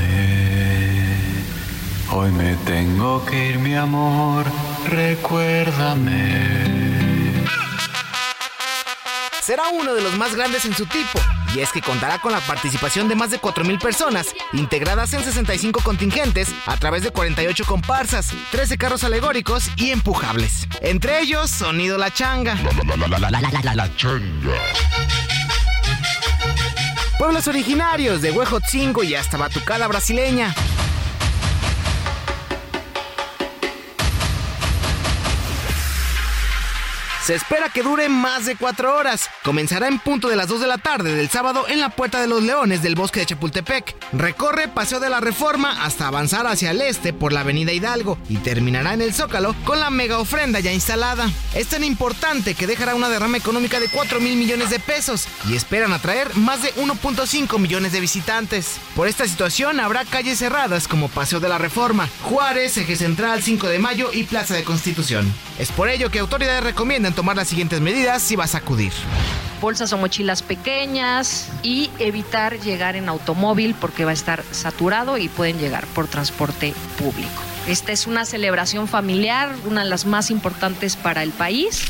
hoy 2.12 2.32
me 2.32 2.56
tengo 2.66 3.24
que 3.24 3.50
ir, 3.50 3.60
mi 3.60 3.76
amor. 3.76 4.46
Recuérdame. 4.90 6.58
Será 9.44 9.68
uno 9.70 9.94
de 9.94 10.02
los 10.02 10.18
más 10.18 10.34
grandes 10.36 10.66
en 10.66 10.74
su 10.74 10.88
tipo, 10.88 11.20
y 11.58 11.62
es 11.62 11.72
que 11.72 11.82
contará 11.82 12.20
con 12.20 12.32
la 12.32 12.40
participación 12.42 13.08
de 13.08 13.16
más 13.16 13.32
de 13.32 13.42
4.000 13.42 13.82
personas, 13.82 14.36
integradas 14.54 15.14
en 15.14 15.24
65 15.24 15.82
contingentes, 15.82 16.50
a 16.68 16.78
través 16.78 17.02
de 17.02 17.10
48 17.10 17.66
comparsas, 17.66 18.32
13 18.52 18.78
carros 18.78 19.04
alegóricos 19.04 19.68
y 19.76 19.90
empujables. 19.90 20.68
Entre 20.82 21.20
ellos, 21.20 21.50
Sonido 21.50 21.98
La 21.98 22.14
Changa. 22.14 22.56
La 23.74 23.96
Changa. 23.96 24.54
Pueblos 27.18 27.48
originarios 27.48 28.22
de 28.22 28.32
Huejotzingo 28.32 29.04
y 29.04 29.16
hasta 29.16 29.38
Batucada 29.38 29.88
brasileña. 29.88 30.54
Se 37.28 37.36
espera 37.36 37.68
que 37.68 37.84
dure 37.84 38.08
más 38.08 38.46
de 38.46 38.56
cuatro 38.56 38.96
horas. 38.96 39.30
Comenzará 39.44 39.90
en 39.90 40.00
punto 40.00 40.30
de 40.30 40.38
las 40.38 40.48
2 40.48 40.62
de 40.62 40.68
la 40.68 40.78
tarde 40.78 41.14
del 41.14 41.30
sábado 41.30 41.66
en 41.68 41.82
la 41.82 41.90
Puerta 41.90 42.22
de 42.22 42.28
los 42.28 42.42
Leones 42.42 42.82
del 42.82 42.96
Bosque 42.96 43.20
de 43.20 43.26
Chapultepec. 43.26 43.98
Recorre 44.14 44.70
Paseo 44.70 45.02
de 45.02 45.10
la 45.10 45.20
Reforma 45.20 45.84
hasta 45.84 46.08
avanzar 46.08 46.48
hacia 46.48 46.72
el 46.72 46.80
este 46.80 47.12
por 47.12 47.34
la 47.34 47.42
Avenida 47.42 47.74
Hidalgo 47.74 48.18
y 48.30 48.38
terminará 48.38 48.94
en 48.94 49.02
el 49.02 49.14
Zócalo 49.14 49.54
con 49.66 49.82
la 49.82 49.90
mega 49.90 50.20
ofrenda 50.20 50.62
ya 50.62 50.72
instalada. 50.72 51.30
Es 51.54 51.68
tan 51.68 51.84
importante 51.84 52.56
que 52.56 52.66
dejará 52.66 52.96
una 52.96 53.10
derrama 53.10 53.36
económica 53.36 53.82
de 53.82 53.90
4 53.90 54.22
mil 54.22 54.38
millones 54.38 54.70
de 54.70 54.80
pesos 54.80 55.28
y 55.50 55.58
esperan 55.58 55.92
atraer 55.92 56.34
más 56.38 56.62
de 56.62 56.74
1.5 56.76 57.60
millones 57.60 57.92
de 57.92 58.00
visitantes. 58.00 58.78
Por 58.96 59.10
esta 59.10 59.28
situación 59.28 59.82
habrá 59.82 60.06
calles 60.06 60.40
cerradas 60.40 60.88
como 60.88 61.10
Paseo 61.10 61.42
de 61.42 61.50
la 61.50 61.58
Reforma, 61.58 62.08
Juárez, 62.24 62.78
Eje 62.78 62.96
Central, 62.96 63.44
5 63.44 63.68
de 63.68 63.80
Mayo 63.80 64.12
y 64.14 64.24
Plaza 64.24 64.54
de 64.54 64.64
Constitución. 64.64 65.30
Es 65.60 65.74
por 65.74 65.90
ello 65.90 66.10
que 66.10 66.20
autoridades 66.20 66.64
recomiendan 66.64 67.17
tomar 67.18 67.36
las 67.36 67.48
siguientes 67.48 67.82
medidas 67.82 68.22
si 68.22 68.36
vas 68.36 68.54
a 68.54 68.60
acudir 68.60 68.94
bolsas 69.60 69.92
o 69.92 69.98
mochilas 69.98 70.44
pequeñas 70.44 71.50
y 71.64 71.90
evitar 71.98 72.60
llegar 72.60 72.96
en 72.96 73.10
automóvil 73.10 73.74
porque 73.74 74.06
va 74.06 74.12
a 74.12 74.14
estar 74.14 74.44
saturado 74.52 75.18
y 75.18 75.28
pueden 75.28 75.58
llegar 75.58 75.88
por 75.88 76.08
transporte 76.08 76.76
público. 77.00 77.42
Esta 77.68 77.92
es 77.92 78.06
una 78.06 78.24
celebración 78.26 78.88
familiar, 78.88 79.50
una 79.66 79.84
de 79.84 79.90
las 79.90 80.06
más 80.06 80.30
importantes 80.30 80.96
para 80.96 81.24
el 81.24 81.32
país. 81.32 81.86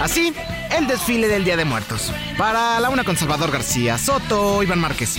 Así, 0.00 0.32
el 0.70 0.86
desfile 0.86 1.28
del 1.28 1.44
Día 1.44 1.56
de 1.56 1.64
Muertos. 1.64 2.12
Para 2.36 2.80
la 2.80 2.90
una 2.90 3.04
con 3.04 3.16
Salvador 3.16 3.50
García 3.50 3.98
Soto, 3.98 4.62
Iván 4.62 4.80
Márquez. 4.80 5.18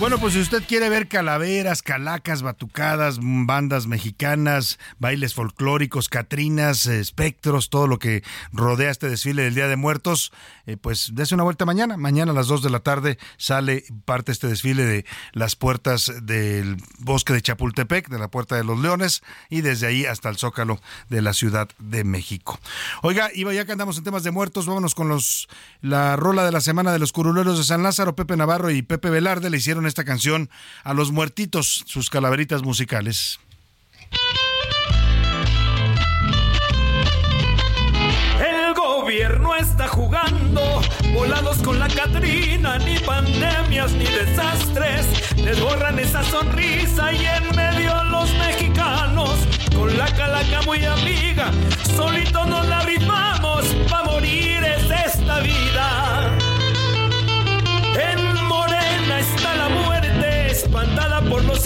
Bueno, 0.00 0.18
pues 0.18 0.32
si 0.32 0.40
usted 0.40 0.62
quiere 0.66 0.88
ver 0.88 1.08
calaveras, 1.08 1.82
calacas, 1.82 2.40
batucadas, 2.40 3.18
bandas 3.20 3.86
mexicanas, 3.86 4.78
bailes 4.98 5.34
folclóricos, 5.34 6.08
catrinas, 6.08 6.86
espectros, 6.86 7.68
todo 7.68 7.86
lo 7.86 7.98
que 7.98 8.24
rodea 8.50 8.90
este 8.90 9.10
desfile 9.10 9.42
del 9.42 9.54
Día 9.54 9.68
de 9.68 9.76
Muertos, 9.76 10.32
eh, 10.64 10.78
pues 10.78 11.10
dése 11.12 11.34
una 11.34 11.44
vuelta 11.44 11.66
mañana. 11.66 11.98
Mañana 11.98 12.32
a 12.32 12.34
las 12.34 12.46
2 12.46 12.62
de 12.62 12.70
la 12.70 12.80
tarde 12.80 13.18
sale 13.36 13.84
parte 14.06 14.32
este 14.32 14.46
desfile 14.46 14.86
de 14.86 15.04
las 15.32 15.54
puertas 15.54 16.10
del 16.22 16.78
bosque 17.00 17.34
de 17.34 17.42
Chapultepec, 17.42 18.08
de 18.08 18.18
la 18.18 18.28
Puerta 18.28 18.56
de 18.56 18.64
los 18.64 18.80
Leones, 18.80 19.22
y 19.50 19.60
desde 19.60 19.86
ahí 19.86 20.06
hasta 20.06 20.30
el 20.30 20.38
Zócalo 20.38 20.80
de 21.10 21.20
la 21.20 21.34
Ciudad 21.34 21.68
de 21.78 22.04
México. 22.04 22.58
Oiga, 23.02 23.28
Iba, 23.34 23.52
ya 23.52 23.66
que 23.66 23.72
andamos 23.72 23.98
en 23.98 24.04
temas 24.04 24.22
de 24.22 24.30
muertos, 24.30 24.59
vámonos 24.66 24.94
con 24.94 25.08
los 25.08 25.48
la 25.80 26.16
rola 26.16 26.44
de 26.44 26.52
la 26.52 26.60
semana 26.60 26.92
de 26.92 26.98
los 26.98 27.12
curuleros 27.12 27.58
de 27.58 27.64
San 27.64 27.82
Lázaro, 27.82 28.14
Pepe 28.14 28.36
Navarro 28.36 28.70
y 28.70 28.82
Pepe 28.82 29.10
Velarde 29.10 29.50
le 29.50 29.56
hicieron 29.56 29.86
esta 29.86 30.04
canción 30.04 30.50
a 30.84 30.94
los 30.94 31.10
muertitos, 31.12 31.84
sus 31.86 32.10
calaveritas 32.10 32.62
musicales. 32.62 33.40
El 38.40 38.74
gobierno 38.74 39.54
está 39.56 39.88
jugando, 39.88 40.80
volados 41.12 41.58
con 41.58 41.78
la 41.78 41.88
Catrina, 41.88 42.78
ni 42.78 42.98
pandemias 42.98 43.92
ni 43.92 44.04
desastres, 44.04 45.06
les 45.36 45.60
borran 45.60 45.98
esa 45.98 46.22
sonrisa 46.22 47.12
y 47.12 47.24
en 47.24 47.56
medio 47.56 48.04
los 48.04 48.32
mexicanos, 48.34 49.30
con 49.74 49.96
la 49.96 50.06
calaca 50.14 50.62
muy 50.62 50.84
amiga, 50.84 51.50
solito 51.96 52.44
nos 52.46 52.66
la 52.66 52.80
rifamos, 52.82 53.39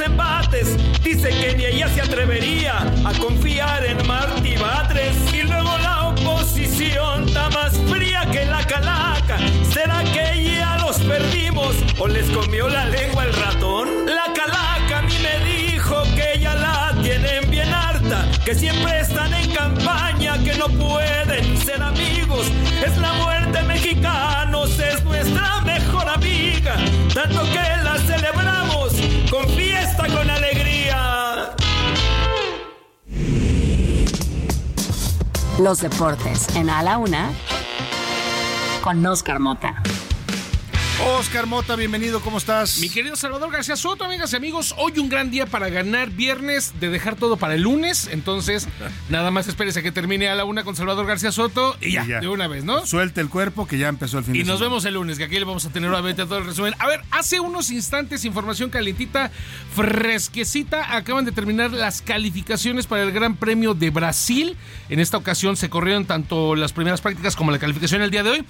embates. 0.04 0.76
Dice 1.02 1.30
que 1.30 1.54
ni 1.56 1.64
ella 1.64 1.88
se 1.88 2.02
atrevería 2.02 2.78
a 3.04 3.12
confiar 3.18 3.84
en 3.84 4.06
Martí 4.06 4.56
Batres. 4.56 5.16
Y 5.32 5.42
luego 5.42 5.76
la 5.78 6.08
oposición 6.08 7.26
está 7.26 7.48
más 7.50 7.76
fría 7.90 8.26
que 8.30 8.44
la 8.44 8.66
calaca. 8.66 9.38
¿Será 9.72 10.02
que 10.04 10.56
ya 10.56 10.76
los 10.78 10.98
perdimos 10.98 11.74
o 11.98 12.06
les 12.06 12.28
comió 12.30 12.68
la 12.68 12.86
lengua 12.86 13.24
el 13.24 13.32
ratón? 13.34 13.88
La 14.06 14.32
calaca 14.32 14.98
a 14.98 15.02
mí 15.02 15.14
me 15.22 15.44
dijo 15.44 16.02
que 16.14 16.38
ya 16.40 16.54
la 16.54 16.94
tienen 17.02 17.50
bien 17.50 17.72
harta, 17.72 18.26
que 18.44 18.54
siempre 18.54 19.00
están 19.00 19.32
en 19.34 19.50
campaña, 19.52 20.38
que 20.44 20.54
no 20.54 20.68
pueden 20.68 21.56
ser 21.58 21.82
amigos. 21.82 22.46
Es 22.86 22.96
la 22.98 23.12
muerte 23.14 23.62
mexicanos, 23.62 24.78
es 24.78 25.02
nuestra 25.04 25.60
mejor 25.62 26.08
amiga, 26.08 26.76
tanto 27.12 27.42
que 27.52 27.83
Los 35.58 35.80
deportes 35.80 36.48
en 36.56 36.68
A 36.68 36.82
la 36.82 36.98
Una 36.98 37.30
con 38.82 39.06
Oscar 39.06 39.38
Mota. 39.38 39.80
Oscar 41.02 41.46
Mota, 41.46 41.74
bienvenido, 41.76 42.20
¿cómo 42.20 42.38
estás? 42.38 42.78
Mi 42.78 42.88
querido 42.88 43.16
Salvador 43.16 43.50
García 43.50 43.76
Soto, 43.76 44.04
amigas 44.04 44.32
y 44.32 44.36
amigos, 44.36 44.74
hoy 44.78 44.98
un 44.98 45.08
gran 45.08 45.30
día 45.30 45.44
para 45.44 45.68
ganar 45.68 46.10
viernes, 46.10 46.72
de 46.80 46.88
dejar 46.88 47.16
todo 47.16 47.36
para 47.36 47.54
el 47.56 47.62
lunes, 47.62 48.08
entonces 48.12 48.68
nada 49.10 49.30
más 49.30 49.48
espérese 49.48 49.80
a 49.80 49.82
que 49.82 49.90
termine 49.92 50.28
a 50.28 50.34
la 50.36 50.44
una 50.44 50.62
con 50.62 50.76
Salvador 50.76 51.04
García 51.06 51.32
Soto 51.32 51.76
y 51.80 51.92
ya, 51.92 52.04
de 52.04 52.28
una 52.28 52.46
vez, 52.46 52.64
¿no? 52.64 52.86
Suelte 52.86 53.20
el 53.20 53.28
cuerpo 53.28 53.66
que 53.66 53.76
ya 53.76 53.88
empezó 53.88 54.18
el 54.18 54.24
fin 54.24 54.36
Y 54.36 54.38
de 54.38 54.44
nos 54.44 54.58
semana. 54.58 54.70
vemos 54.70 54.84
el 54.84 54.94
lunes, 54.94 55.18
que 55.18 55.24
aquí 55.24 55.34
le 55.38 55.44
vamos 55.44 55.66
a 55.66 55.70
tener 55.70 55.90
obviamente 55.90 56.24
todo 56.24 56.38
el 56.38 56.46
resumen. 56.46 56.74
A 56.78 56.86
ver, 56.86 57.00
hace 57.10 57.40
unos 57.40 57.70
instantes, 57.70 58.24
información 58.24 58.70
calientita, 58.70 59.30
fresquecita, 59.74 60.96
acaban 60.96 61.24
de 61.24 61.32
terminar 61.32 61.72
las 61.72 62.02
calificaciones 62.02 62.86
para 62.86 63.02
el 63.02 63.10
Gran 63.12 63.34
Premio 63.36 63.74
de 63.74 63.90
Brasil. 63.90 64.56
En 64.88 65.00
esta 65.00 65.16
ocasión 65.18 65.56
se 65.56 65.68
corrieron 65.68 66.06
tanto 66.06 66.54
las 66.54 66.72
primeras 66.72 67.00
prácticas 67.00 67.34
como 67.36 67.50
la 67.50 67.58
calificación 67.58 68.00
el 68.00 68.10
día 68.10 68.22
de 68.22 68.30
hoy. 68.30 68.44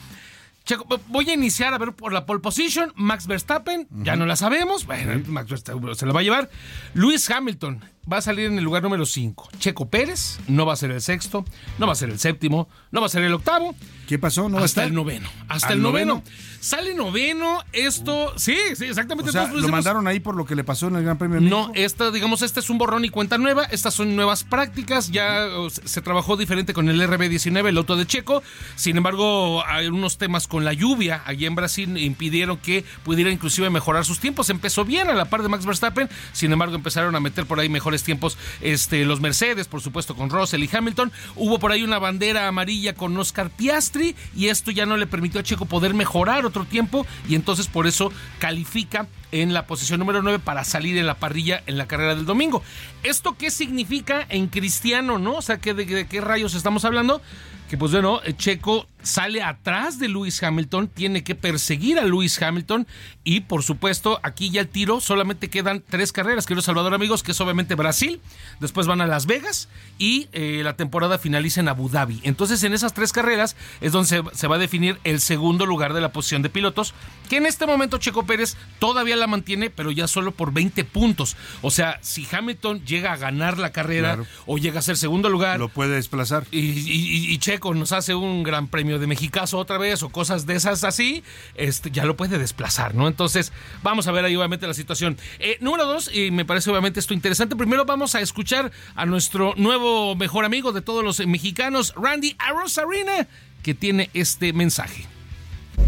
Checo, 0.64 0.86
voy 1.08 1.28
a 1.28 1.34
iniciar 1.34 1.74
a 1.74 1.78
ver 1.78 1.92
por 1.92 2.12
la 2.12 2.24
pole 2.24 2.40
position. 2.40 2.92
Max 2.96 3.26
Verstappen, 3.26 3.86
ya 3.90 4.16
no 4.16 4.24
la 4.24 4.34
sabemos. 4.34 4.86
Bueno, 4.86 5.22
Max 5.26 5.50
Verstappen 5.50 5.94
se 5.94 6.06
la 6.06 6.12
va 6.12 6.20
a 6.20 6.22
llevar. 6.22 6.50
Luis 6.94 7.30
Hamilton 7.30 7.84
va 8.10 8.18
a 8.18 8.22
salir 8.22 8.46
en 8.46 8.58
el 8.58 8.64
lugar 8.64 8.82
número 8.82 9.06
5. 9.06 9.48
Checo 9.58 9.88
Pérez 9.88 10.38
no 10.48 10.66
va 10.66 10.72
a 10.74 10.76
ser 10.76 10.90
el 10.90 11.00
sexto, 11.00 11.44
no 11.78 11.86
va 11.86 11.92
a 11.92 11.96
ser 11.96 12.10
el 12.10 12.18
séptimo, 12.18 12.68
no 12.90 13.00
va 13.00 13.06
a 13.06 13.10
ser 13.10 13.22
el 13.24 13.32
octavo. 13.32 13.74
¿Qué 14.06 14.18
pasó? 14.18 14.48
¿No 14.48 14.56
va 14.56 14.62
a 14.62 14.64
hasta 14.66 14.82
estar? 14.82 14.88
el 14.88 14.94
noveno. 14.94 15.28
Hasta 15.48 15.68
¿Al 15.68 15.74
el 15.74 15.82
noveno. 15.82 16.14
noveno? 16.16 16.30
Sale 16.60 16.94
noveno. 16.94 17.62
Esto, 17.72 18.32
sí, 18.38 18.56
sí, 18.74 18.84
exactamente. 18.84 19.30
O 19.30 19.32
sea, 19.32 19.46
lo 19.52 19.68
mandaron 19.68 20.06
ahí 20.06 20.20
por 20.20 20.34
lo 20.34 20.44
que 20.44 20.54
le 20.54 20.64
pasó 20.64 20.88
en 20.88 20.96
el 20.96 21.04
Gran 21.04 21.18
Premio 21.18 21.40
de 21.40 21.48
no, 21.48 21.70
esta, 21.74 22.10
digamos, 22.10 22.42
este 22.42 22.60
es 22.60 22.70
un 22.70 22.78
borrón 22.78 23.04
y 23.04 23.10
cuenta 23.10 23.38
nueva. 23.38 23.64
Estas 23.64 23.94
son 23.94 24.14
nuevas 24.16 24.44
prácticas. 24.44 25.10
Ya 25.10 25.46
se 25.84 26.02
trabajó 26.02 26.36
diferente 26.36 26.74
con 26.74 26.88
el 26.88 27.00
RB19, 27.00 27.68
el 27.68 27.78
auto 27.78 27.96
de 27.96 28.06
Checo. 28.06 28.42
Sin 28.76 28.96
embargo, 28.96 29.64
hay 29.66 29.86
unos 29.88 30.18
temas 30.18 30.46
con 30.46 30.64
la 30.64 30.72
lluvia 30.72 31.22
allí 31.26 31.46
en 31.46 31.54
Brasil 31.54 31.96
impidieron 31.98 32.56
que 32.56 32.84
pudiera 33.04 33.30
inclusive 33.30 33.70
mejorar 33.70 34.04
sus 34.04 34.18
tiempos. 34.18 34.50
Empezó 34.50 34.84
bien 34.84 35.08
a 35.08 35.14
la 35.14 35.26
par 35.26 35.42
de 35.42 35.48
Max 35.48 35.66
Verstappen. 35.66 36.08
Sin 36.32 36.52
embargo, 36.52 36.74
empezaron 36.74 37.14
a 37.14 37.20
meter 37.20 37.46
por 37.46 37.60
ahí 37.60 37.68
mejores 37.68 37.93
tiempos 38.02 38.36
este, 38.60 39.04
los 39.04 39.20
Mercedes, 39.20 39.68
por 39.68 39.80
supuesto, 39.80 40.14
con 40.14 40.30
Russell 40.30 40.62
y 40.62 40.70
Hamilton. 40.72 41.12
Hubo 41.36 41.58
por 41.58 41.72
ahí 41.72 41.82
una 41.82 41.98
bandera 41.98 42.48
amarilla 42.48 42.94
con 42.94 43.16
Oscar 43.16 43.50
Piastri 43.50 44.14
y 44.34 44.48
esto 44.48 44.70
ya 44.70 44.86
no 44.86 44.96
le 44.96 45.06
permitió 45.06 45.40
a 45.40 45.44
Checo 45.44 45.66
poder 45.66 45.94
mejorar 45.94 46.46
otro 46.46 46.64
tiempo 46.64 47.06
y 47.28 47.34
entonces 47.34 47.68
por 47.68 47.86
eso 47.86 48.12
califica 48.38 49.06
en 49.42 49.52
la 49.52 49.66
posición 49.66 49.98
número 49.98 50.22
9 50.22 50.38
para 50.38 50.64
salir 50.64 50.96
en 50.96 51.06
la 51.06 51.14
parrilla 51.14 51.62
en 51.66 51.76
la 51.76 51.86
carrera 51.86 52.14
del 52.14 52.24
domingo. 52.24 52.62
¿Esto 53.02 53.36
qué 53.36 53.50
significa 53.50 54.24
en 54.28 54.46
cristiano, 54.46 55.18
no? 55.18 55.34
O 55.34 55.42
sea, 55.42 55.58
¿qué- 55.58 55.74
de, 55.74 56.06
qué 56.06 56.20
rayos 56.20 56.54
estamos 56.54 56.84
hablando? 56.84 57.20
Que 57.68 57.76
pues 57.78 57.92
bueno, 57.92 58.20
eh, 58.24 58.34
Checo 58.36 58.86
sale 59.02 59.42
atrás 59.42 59.98
de 59.98 60.08
Lewis 60.08 60.42
Hamilton, 60.42 60.88
tiene 60.88 61.24
que 61.24 61.34
perseguir 61.34 61.98
a 61.98 62.04
Lewis 62.04 62.40
Hamilton 62.40 62.86
y 63.22 63.40
por 63.40 63.62
supuesto 63.62 64.18
aquí 64.22 64.50
ya 64.50 64.62
el 64.62 64.68
tiro, 64.68 65.00
solamente 65.00 65.50
quedan 65.50 65.82
tres 65.86 66.10
carreras, 66.12 66.46
querido 66.46 66.62
Salvador 66.62 66.94
amigos, 66.94 67.22
que 67.22 67.32
es 67.32 67.40
obviamente 67.40 67.74
Brasil, 67.74 68.20
después 68.60 68.86
van 68.86 69.00
a 69.02 69.06
Las 69.06 69.26
Vegas 69.26 69.68
y 69.98 70.28
eh, 70.32 70.60
la 70.64 70.76
temporada 70.76 71.18
finaliza 71.18 71.60
en 71.60 71.68
Abu 71.68 71.88
Dhabi. 71.90 72.20
Entonces 72.22 72.62
en 72.64 72.72
esas 72.72 72.94
tres 72.94 73.12
carreras 73.12 73.56
es 73.82 73.92
donde 73.92 74.08
se, 74.08 74.22
se 74.32 74.46
va 74.46 74.56
a 74.56 74.58
definir 74.58 74.98
el 75.04 75.20
segundo 75.20 75.66
lugar 75.66 75.92
de 75.92 76.00
la 76.00 76.12
posición 76.12 76.40
de 76.42 76.48
pilotos, 76.50 76.94
que 77.28 77.36
en 77.36 77.46
este 77.46 77.66
momento 77.66 77.98
Checo 77.98 78.24
Pérez 78.24 78.56
todavía 78.78 79.16
la 79.16 79.23
mantiene, 79.26 79.70
pero 79.70 79.90
ya 79.90 80.06
solo 80.08 80.32
por 80.32 80.52
20 80.52 80.84
puntos. 80.84 81.36
O 81.62 81.70
sea, 81.70 81.98
si 82.02 82.26
Hamilton 82.30 82.84
llega 82.84 83.12
a 83.12 83.16
ganar 83.16 83.58
la 83.58 83.72
carrera 83.72 84.14
Claro. 84.14 84.26
o 84.46 84.58
llega 84.58 84.78
a 84.78 84.82
ser 84.82 84.96
segundo 84.96 85.28
lugar, 85.28 85.58
Lo 85.58 85.68
puede 85.68 85.94
desplazar. 85.96 86.46
y, 86.50 86.58
y- 86.60 87.32
y 87.32 87.38
Checo 87.38 87.74
nos 87.74 87.92
hace 87.92 88.14
un 88.14 88.42
gran 88.42 88.68
premio 88.68 88.98
de 88.98 89.06
Mexicazo 89.06 89.58
otra 89.58 89.78
vez 89.78 90.02
o 90.02 90.08
cosas 90.08 90.46
de 90.46 90.54
esas 90.56 90.84
así, 90.84 91.22
este, 91.54 91.90
ya 91.90 92.04
lo 92.04 92.16
puede 92.16 92.38
desplazar, 92.38 92.94
¿no? 92.94 93.08
Entonces, 93.08 93.52
vamos 93.82 94.06
a 94.06 94.12
ver 94.12 94.24
ahí 94.24 94.36
obviamente 94.36 94.66
la 94.66 94.74
situación. 94.74 95.16
Eh, 95.38 95.58
número 95.60 95.86
dos, 95.86 96.10
y 96.12 96.30
me 96.30 96.44
parece 96.44 96.70
obviamente 96.70 97.00
esto 97.00 97.14
interesante, 97.14 97.56
primero 97.56 97.84
vamos 97.84 98.14
a 98.14 98.20
escuchar 98.20 98.70
a 98.94 99.06
nuestro 99.06 99.54
nuevo 99.56 100.14
mejor 100.16 100.44
amigo 100.44 100.72
de 100.72 100.82
todos 100.82 101.02
los 101.04 101.24
mexicanos, 101.26 101.92
Randy 101.96 102.36
Arozarena, 102.38 103.26
que 103.62 103.74
tiene 103.74 104.10
este 104.14 104.52
mensaje. 104.52 105.06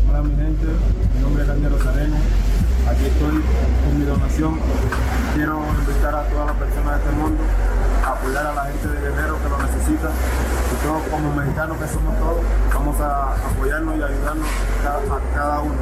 Hola 0.09 0.23
mi 0.23 0.35
gente, 0.35 0.67
mi 1.15 1.21
nombre 1.21 1.43
es 1.43 1.49
Daniel 1.49 1.71
Rosarena, 1.73 2.17
aquí 2.89 3.07
estoy 3.07 3.43
con 3.85 3.99
mi 3.99 4.05
donación. 4.05 4.59
Quiero 5.35 5.61
invitar 5.79 6.15
a 6.15 6.23
todas 6.29 6.47
las 6.47 6.57
personas 6.57 6.93
de 6.93 6.99
este 7.05 7.13
mundo 7.21 7.43
a 8.05 8.09
apoyar 8.11 8.47
a 8.47 8.55
la 8.55 8.65
gente 8.67 8.89
de 8.89 9.01
Guerrero 9.01 9.37
que 9.43 9.49
lo 9.49 9.59
necesita. 9.59 10.11
Y 10.11 10.87
todos 10.87 11.03
como 11.11 11.35
mexicanos 11.35 11.77
que 11.79 11.89
somos 11.89 12.19
todos, 12.19 12.43
vamos 12.73 13.01
a 13.01 13.35
apoyarnos 13.35 13.97
y 13.99 14.03
ayudarnos 14.03 14.49
a 14.85 15.35
cada 15.35 15.61
uno. 15.61 15.75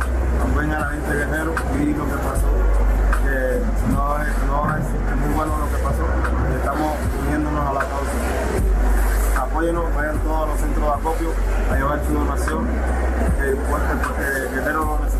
Apoyen 0.43 0.73
a 0.73 0.81
la 0.81 0.89
gente 0.91 1.11
de 1.11 1.17
Guerrero 1.25 1.55
y 1.81 1.95
lo 1.95 2.05
que 2.05 2.17
pasó, 2.25 2.51
que 3.23 3.63
no 3.93 4.19
es, 4.23 4.33
no 4.47 4.77
es 4.77 5.17
muy 5.21 5.35
bueno 5.35 5.53
lo 5.59 5.69
que 5.71 5.83
pasó. 5.85 6.05
Estamos 6.57 6.97
uniéndonos 7.23 7.69
a 7.69 7.73
la 7.73 7.81
causa. 7.81 8.17
Apóyenos, 9.41 9.95
vayan 9.95 10.19
todos 10.19 10.45
a 10.45 10.47
los 10.47 10.61
centros 10.61 10.85
de 10.85 10.93
acopio 10.93 11.29
a 11.71 11.77
llevar 11.77 12.01
su 12.07 12.15
donación, 12.15 12.67
que, 13.39 14.55
Guerrero 14.55 14.85
lo 14.85 14.99
necesita. 15.05 15.14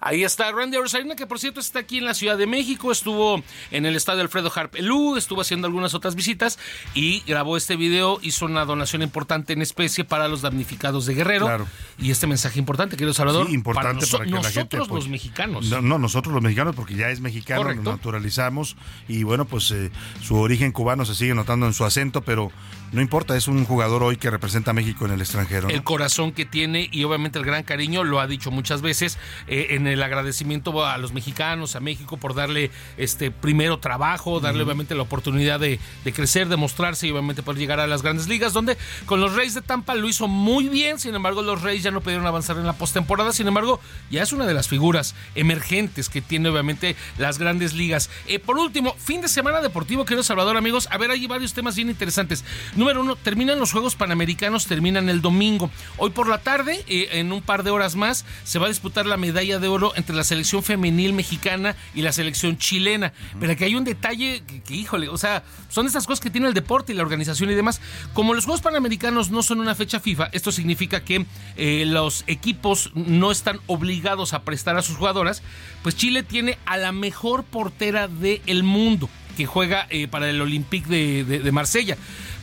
Ahí 0.00 0.22
está 0.24 0.50
Randy 0.52 0.76
Rosarina, 0.78 1.16
que 1.16 1.26
por 1.26 1.38
cierto 1.38 1.60
está 1.60 1.80
aquí 1.80 1.98
en 1.98 2.04
la 2.04 2.14
Ciudad 2.14 2.38
de 2.38 2.46
México, 2.46 2.92
estuvo 2.92 3.42
en 3.70 3.86
el 3.86 3.96
estadio 3.96 4.22
Alfredo 4.22 4.52
Harpelú, 4.54 5.16
estuvo 5.16 5.40
haciendo 5.40 5.66
algunas 5.66 5.94
otras 5.94 6.14
visitas 6.14 6.58
y 6.94 7.20
grabó 7.26 7.56
este 7.56 7.76
video, 7.76 8.18
hizo 8.22 8.44
una 8.46 8.64
donación 8.64 9.02
importante 9.02 9.52
en 9.52 9.62
especie 9.62 10.04
para 10.04 10.28
los 10.28 10.42
damnificados 10.42 11.06
de 11.06 11.14
Guerrero. 11.14 11.46
Claro. 11.46 11.66
Y 11.98 12.10
este 12.10 12.26
mensaje 12.26 12.58
importante, 12.58 12.96
querido 12.96 13.12
Salvador, 13.14 13.46
Sí, 13.48 13.54
importante 13.54 14.06
para, 14.06 14.12
para, 14.12 14.24
que 14.24 14.30
la 14.30 14.36
nosotros 14.36 14.54
gente 14.54 14.76
los 14.78 14.86
apoye. 14.88 15.08
mexicanos. 15.08 15.66
No, 15.66 15.80
no, 15.82 15.98
nosotros 15.98 16.32
los 16.32 16.42
mexicanos, 16.42 16.76
porque 16.76 16.94
ya 16.94 17.10
es 17.10 17.20
mexicano, 17.20 17.62
Correcto. 17.62 17.82
nos 17.82 17.94
naturalizamos 17.96 18.76
y 19.08 19.22
bueno, 19.24 19.44
pues 19.46 19.70
eh, 19.72 19.90
su 20.22 20.36
origen 20.36 20.72
cubano 20.72 21.04
se 21.04 21.14
sigue 21.14 21.34
notando 21.34 21.66
en 21.66 21.72
su 21.74 21.84
acento, 21.84 22.22
pero 22.22 22.50
no 22.92 23.00
importa, 23.00 23.36
es 23.36 23.48
un 23.48 23.64
jugador 23.64 24.02
hoy 24.02 24.16
que 24.16 24.30
representa 24.30 24.70
a 24.70 24.74
México 24.74 25.04
en 25.04 25.12
el 25.12 25.20
extranjero. 25.20 25.68
¿no? 25.68 25.74
el 25.74 25.82
corazón 25.82 26.32
que 26.32 26.44
tiene 26.44 26.88
y 26.90 27.04
obviamente 27.04 27.38
el 27.38 27.44
gran 27.44 27.62
cariño, 27.62 28.04
lo 28.04 28.20
ha 28.20 28.26
dicho 28.26 28.50
muchas 28.50 28.82
veces, 28.82 29.18
eh, 29.46 29.68
en 29.70 29.86
el 29.86 30.02
agradecimiento 30.02 30.84
a 30.84 30.96
los 30.98 31.12
mexicanos, 31.12 31.76
a 31.76 31.80
México 31.80 32.16
por 32.16 32.34
darle 32.34 32.70
este 32.96 33.30
primero 33.30 33.78
trabajo, 33.78 34.40
darle 34.40 34.62
obviamente 34.62 34.94
la 34.94 35.02
oportunidad 35.02 35.60
de, 35.60 35.78
de 36.04 36.12
crecer, 36.12 36.48
de 36.48 36.56
mostrarse 36.56 37.06
y 37.06 37.10
obviamente 37.10 37.42
poder 37.42 37.58
llegar 37.58 37.80
a 37.80 37.86
las 37.86 38.02
grandes 38.02 38.28
ligas, 38.28 38.52
donde 38.52 38.76
con 39.06 39.20
los 39.20 39.34
Reyes 39.34 39.54
de 39.54 39.62
Tampa 39.62 39.94
lo 39.94 40.08
hizo 40.08 40.28
muy 40.28 40.68
bien, 40.68 40.98
sin 40.98 41.14
embargo 41.14 41.42
los 41.42 41.62
Reyes 41.62 41.82
ya 41.82 41.90
no 41.90 42.00
pudieron 42.00 42.26
avanzar 42.26 42.56
en 42.56 42.66
la 42.66 42.72
postemporada, 42.74 43.32
sin 43.32 43.48
embargo 43.48 43.80
ya 44.10 44.22
es 44.22 44.32
una 44.32 44.46
de 44.46 44.54
las 44.54 44.68
figuras 44.68 45.14
emergentes 45.34 46.08
que 46.08 46.20
tiene 46.20 46.48
obviamente 46.48 46.96
las 47.18 47.38
grandes 47.38 47.74
ligas. 47.74 48.10
Eh, 48.26 48.38
por 48.38 48.58
último, 48.58 48.94
fin 48.98 49.20
de 49.20 49.28
semana 49.28 49.60
deportivo, 49.60 50.04
querido 50.04 50.22
Salvador, 50.22 50.56
amigos, 50.56 50.88
a 50.90 50.98
ver, 50.98 51.10
hay 51.10 51.26
varios 51.26 51.52
temas 51.52 51.76
bien 51.76 51.88
interesantes. 51.90 52.44
Número 52.78 53.00
uno, 53.00 53.16
terminan 53.16 53.58
los 53.58 53.72
Juegos 53.72 53.96
Panamericanos, 53.96 54.66
terminan 54.66 55.08
el 55.08 55.20
domingo. 55.20 55.68
Hoy 55.96 56.10
por 56.10 56.28
la 56.28 56.38
tarde, 56.38 56.84
eh, 56.86 57.08
en 57.14 57.32
un 57.32 57.42
par 57.42 57.64
de 57.64 57.70
horas 57.72 57.96
más, 57.96 58.24
se 58.44 58.60
va 58.60 58.66
a 58.66 58.68
disputar 58.68 59.04
la 59.04 59.16
medalla 59.16 59.58
de 59.58 59.66
oro 59.66 59.92
entre 59.96 60.14
la 60.14 60.22
selección 60.22 60.62
femenil 60.62 61.12
mexicana 61.12 61.74
y 61.92 62.02
la 62.02 62.12
selección 62.12 62.56
chilena. 62.56 63.12
Pero 63.40 63.50
aquí 63.52 63.64
hay 63.64 63.74
un 63.74 63.82
detalle 63.82 64.44
que, 64.46 64.62
que, 64.62 64.76
híjole, 64.76 65.08
o 65.08 65.18
sea, 65.18 65.42
son 65.68 65.86
estas 65.88 66.06
cosas 66.06 66.20
que 66.20 66.30
tiene 66.30 66.46
el 66.46 66.54
deporte 66.54 66.92
y 66.92 66.94
la 66.94 67.02
organización 67.02 67.50
y 67.50 67.54
demás. 67.54 67.80
Como 68.14 68.32
los 68.32 68.44
Juegos 68.44 68.60
Panamericanos 68.60 69.30
no 69.30 69.42
son 69.42 69.58
una 69.58 69.74
fecha 69.74 69.98
FIFA, 69.98 70.28
esto 70.30 70.52
significa 70.52 71.00
que 71.02 71.26
eh, 71.56 71.82
los 71.84 72.22
equipos 72.28 72.92
no 72.94 73.32
están 73.32 73.58
obligados 73.66 74.34
a 74.34 74.42
prestar 74.44 74.76
a 74.76 74.82
sus 74.82 74.96
jugadoras, 74.98 75.42
pues 75.82 75.96
Chile 75.96 76.22
tiene 76.22 76.58
a 76.64 76.76
la 76.76 76.92
mejor 76.92 77.42
portera 77.42 78.06
del 78.06 78.62
mundo 78.62 79.10
que 79.36 79.46
juega 79.46 79.86
eh, 79.90 80.08
para 80.08 80.28
el 80.30 80.40
Olympique 80.40 80.88
de, 80.88 81.24
de- 81.24 81.38
de 81.40 81.52
Marsella. 81.52 81.96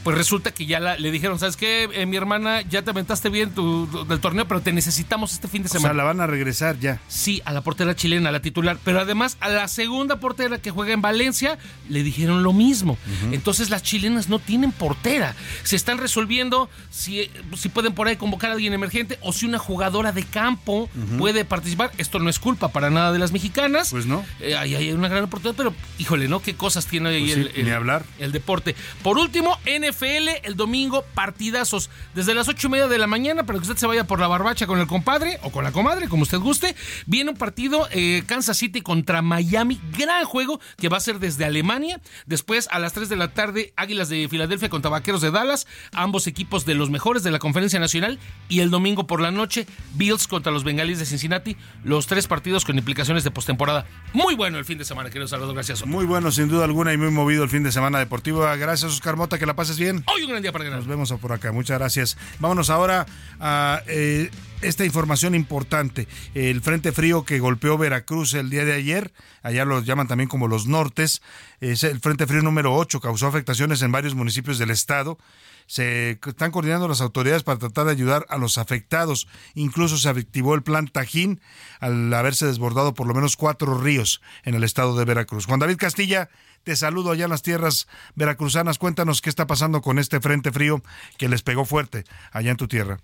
Pues 0.06 0.16
resulta 0.18 0.51
que 0.53 0.66
ya 0.66 0.80
la- 0.80 0.97
le 0.97 1.12
dijeron, 1.12 1.38
¿sabes 1.39 1.58
qué? 1.58 1.89
Eh, 1.91 2.06
mi 2.06 2.16
hermana, 2.16 2.62
ya 2.62 2.82
te 2.84 2.91
aventaste 2.91 3.28
bien 3.30 3.49
tu, 3.53 3.88
tu- 3.88 4.06
del 4.06 4.20
torneo, 4.22 4.47
pero 4.47 4.62
te 4.62 4.72
necesitamos 4.72 5.34
este 5.34 5.47
fin 5.49 5.64
de 5.64 5.68
o 5.68 5.72
sea, 5.72 5.82
semana. 5.82 5.95
la 5.97 6.03
van 6.06 6.22
a 6.22 6.28
regresar 6.28 6.80
ya. 6.80 7.01
Sí, 7.10 7.41
a 7.43 7.51
la 7.51 7.62
portera 7.62 7.95
chilena, 7.95 8.30
a 8.30 8.32
la 8.32 8.39
titular, 8.41 8.78
pero 8.86 8.99
además 9.01 9.36
a 9.39 9.49
la 9.49 9.68
segunda 9.68 10.20
portera 10.20 10.60
que 10.60 10.70
juega 10.72 10.93
en 10.93 11.01
Valencia 11.01 11.58
le 11.89 12.03
dijeron 12.03 12.43
lo 12.43 12.53
mismo. 12.53 12.97
Entonces 13.32 13.70
las 13.72 13.82
chilenas 13.84 14.30
no 14.30 14.38
tienen 14.39 14.72
portera. 14.72 15.36
Se 15.64 15.76
están 15.76 15.97
resolviendo 15.97 16.70
si, 16.91 17.30
si 17.58 17.70
pueden 17.70 17.93
por 17.93 18.08
ahí 18.08 18.16
convocar 18.16 18.51
a 18.51 18.53
alguien 18.53 18.74
emergente 18.74 19.18
o 19.22 19.34
si 19.34 19.47
una 19.47 19.58
jugadora 19.58 20.12
de 20.12 20.24
campo 20.24 20.88
puede 21.18 21.45
participar. 21.45 21.91
Esto 21.97 22.20
no 22.20 22.30
es 22.30 22.38
culpa 22.38 22.68
para 22.68 22.91
nada 22.91 23.12
de 23.12 23.18
las 23.18 23.32
mexicanas. 23.32 23.89
Pues 23.89 24.06
no. 24.06 24.24
Eh, 24.39 24.56
ahí 24.56 24.76
hay 24.76 24.91
una 24.91 25.08
gran 25.08 25.24
oportunidad, 25.24 25.56
pero 25.58 25.74
híjole, 25.97 26.28
¿no? 26.28 26.41
¿Qué 26.43 26.53
cosas 26.56 26.86
tiene 26.86 27.10
ahí 27.10 27.22
Pues 27.22 27.34
sí, 27.34 27.39
el, 27.39 27.51
el- 27.56 27.66
ni 27.66 27.72
hablar. 27.72 28.06
el 28.20 28.32
deporte? 28.32 28.76
Por 29.01 29.18
último, 29.18 29.58
NFL, 29.66 29.94
el 30.01 30.55
domingo, 30.55 31.05
partidazos 31.13 31.89
desde 32.13 32.33
las 32.33 32.47
ocho 32.47 32.67
y 32.67 32.71
media 32.71 32.87
de 32.87 32.97
la 32.97 33.07
mañana 33.07 33.45
para 33.45 33.59
que 33.59 33.63
usted 33.63 33.77
se 33.77 33.87
vaya 33.87 34.05
por 34.05 34.19
la 34.19 34.27
barbacha 34.27 34.67
con 34.67 34.79
el 34.79 34.87
compadre 34.87 35.39
o 35.41 35.51
con 35.51 35.63
la 35.63 35.71
comadre, 35.71 36.09
como 36.09 36.23
usted 36.23 36.37
guste. 36.39 36.75
Viene 37.05 37.31
un 37.31 37.37
partido 37.37 37.87
eh, 37.91 38.23
Kansas 38.27 38.57
City 38.57 38.81
contra 38.81 39.21
Miami, 39.21 39.79
gran 39.97 40.25
juego 40.25 40.59
que 40.77 40.89
va 40.89 40.97
a 40.97 40.99
ser 40.99 41.19
desde 41.19 41.45
Alemania. 41.45 42.01
Después, 42.25 42.67
a 42.71 42.79
las 42.79 42.93
3 42.93 43.09
de 43.09 43.15
la 43.15 43.29
tarde, 43.29 43.73
Águilas 43.77 44.09
de 44.09 44.27
Filadelfia 44.29 44.69
contra 44.69 44.91
Vaqueros 44.91 45.21
de 45.21 45.31
Dallas, 45.31 45.65
ambos 45.93 46.27
equipos 46.27 46.65
de 46.65 46.75
los 46.75 46.89
mejores 46.89 47.23
de 47.23 47.31
la 47.31 47.39
Conferencia 47.39 47.79
Nacional. 47.79 48.19
Y 48.49 48.59
el 48.59 48.69
domingo 48.69 49.07
por 49.07 49.21
la 49.21 49.31
noche, 49.31 49.65
Bills 49.95 50.27
contra 50.27 50.51
los 50.51 50.63
Bengalíes 50.63 50.99
de 50.99 51.05
Cincinnati, 51.05 51.57
los 51.83 52.05
tres 52.07 52.27
partidos 52.27 52.65
con 52.65 52.77
implicaciones 52.77 53.23
de 53.23 53.31
postemporada. 53.31 53.85
Muy 54.13 54.35
bueno 54.35 54.57
el 54.57 54.65
fin 54.65 54.77
de 54.77 54.85
semana, 54.85 55.09
querido 55.09 55.27
Salvador, 55.27 55.53
gracias. 55.53 55.85
Muy 55.85 56.05
bueno, 56.05 56.31
sin 56.31 56.49
duda 56.49 56.65
alguna, 56.65 56.93
y 56.93 56.97
muy 56.97 57.11
movido 57.11 57.43
el 57.43 57.49
fin 57.49 57.63
de 57.63 57.71
semana 57.71 57.97
deportivo. 57.99 58.41
Gracias, 58.41 58.91
Oscar 58.91 59.15
Mota, 59.15 59.39
que 59.39 59.45
la 59.45 59.55
pases 59.55 59.79
bien. 59.79 59.84
Hoy 59.91 60.23
un 60.23 60.29
gran 60.29 60.41
día 60.41 60.51
para 60.51 60.63
ganar. 60.63 60.79
Nos 60.79 60.88
vemos 60.88 61.13
por 61.13 61.31
acá, 61.31 61.51
muchas 61.51 61.77
gracias. 61.77 62.17
Vámonos 62.39 62.71
ahora 62.71 63.05
a 63.39 63.83
eh, 63.88 64.31
esta 64.61 64.83
información 64.83 65.36
importante. 65.36 66.07
El 66.33 66.61
frente 66.61 66.91
frío 66.91 67.23
que 67.23 67.39
golpeó 67.39 67.77
Veracruz 67.77 68.33
el 68.33 68.49
día 68.49 68.65
de 68.65 68.73
ayer, 68.73 69.13
allá 69.43 69.63
lo 69.63 69.81
llaman 69.81 70.07
también 70.07 70.27
como 70.27 70.47
los 70.47 70.65
nortes, 70.65 71.21
es 71.59 71.83
el 71.83 71.99
frente 71.99 72.25
frío 72.25 72.41
número 72.41 72.75
8, 72.75 72.99
causó 72.99 73.27
afectaciones 73.27 73.83
en 73.83 73.91
varios 73.91 74.15
municipios 74.15 74.57
del 74.57 74.71
estado. 74.71 75.19
Se 75.67 76.19
están 76.25 76.51
coordinando 76.51 76.88
las 76.88 77.01
autoridades 77.01 77.43
para 77.43 77.57
tratar 77.57 77.86
de 77.86 77.91
ayudar 77.91 78.25
a 78.29 78.38
los 78.38 78.57
afectados. 78.57 79.27
Incluso 79.55 79.97
se 79.97 80.09
activó 80.09 80.53
el 80.53 80.63
plan 80.63 80.88
Tajín 80.88 81.41
al 81.79 82.13
haberse 82.13 82.45
desbordado 82.45 82.93
por 82.93 83.07
lo 83.07 83.15
menos 83.15 83.36
cuatro 83.36 83.77
ríos 83.79 84.21
en 84.43 84.55
el 84.55 84.63
estado 84.63 84.95
de 84.95 85.05
Veracruz. 85.05 85.47
Juan 85.47 85.59
David 85.59 85.77
Castilla, 85.77 86.29
te 86.66 86.76
saludo 86.76 87.11
allá 87.11 87.26
en 87.26 87.30
las 87.30 87.43
tierras 87.43 87.88
veracruzanas. 88.16 88.80
Cuéntanos 88.80 89.22
qué 89.22 89.30
está 89.30 89.45
pasando 89.45 89.82
con 89.82 89.99
este 89.99 90.20
frente 90.20 90.51
frío 90.51 90.82
que 91.18 91.30
les 91.30 91.43
pegó 91.43 91.63
fuerte 91.63 92.03
allá 92.32 92.51
en 92.51 92.57
tu 92.57 92.68
tierra. 92.68 92.99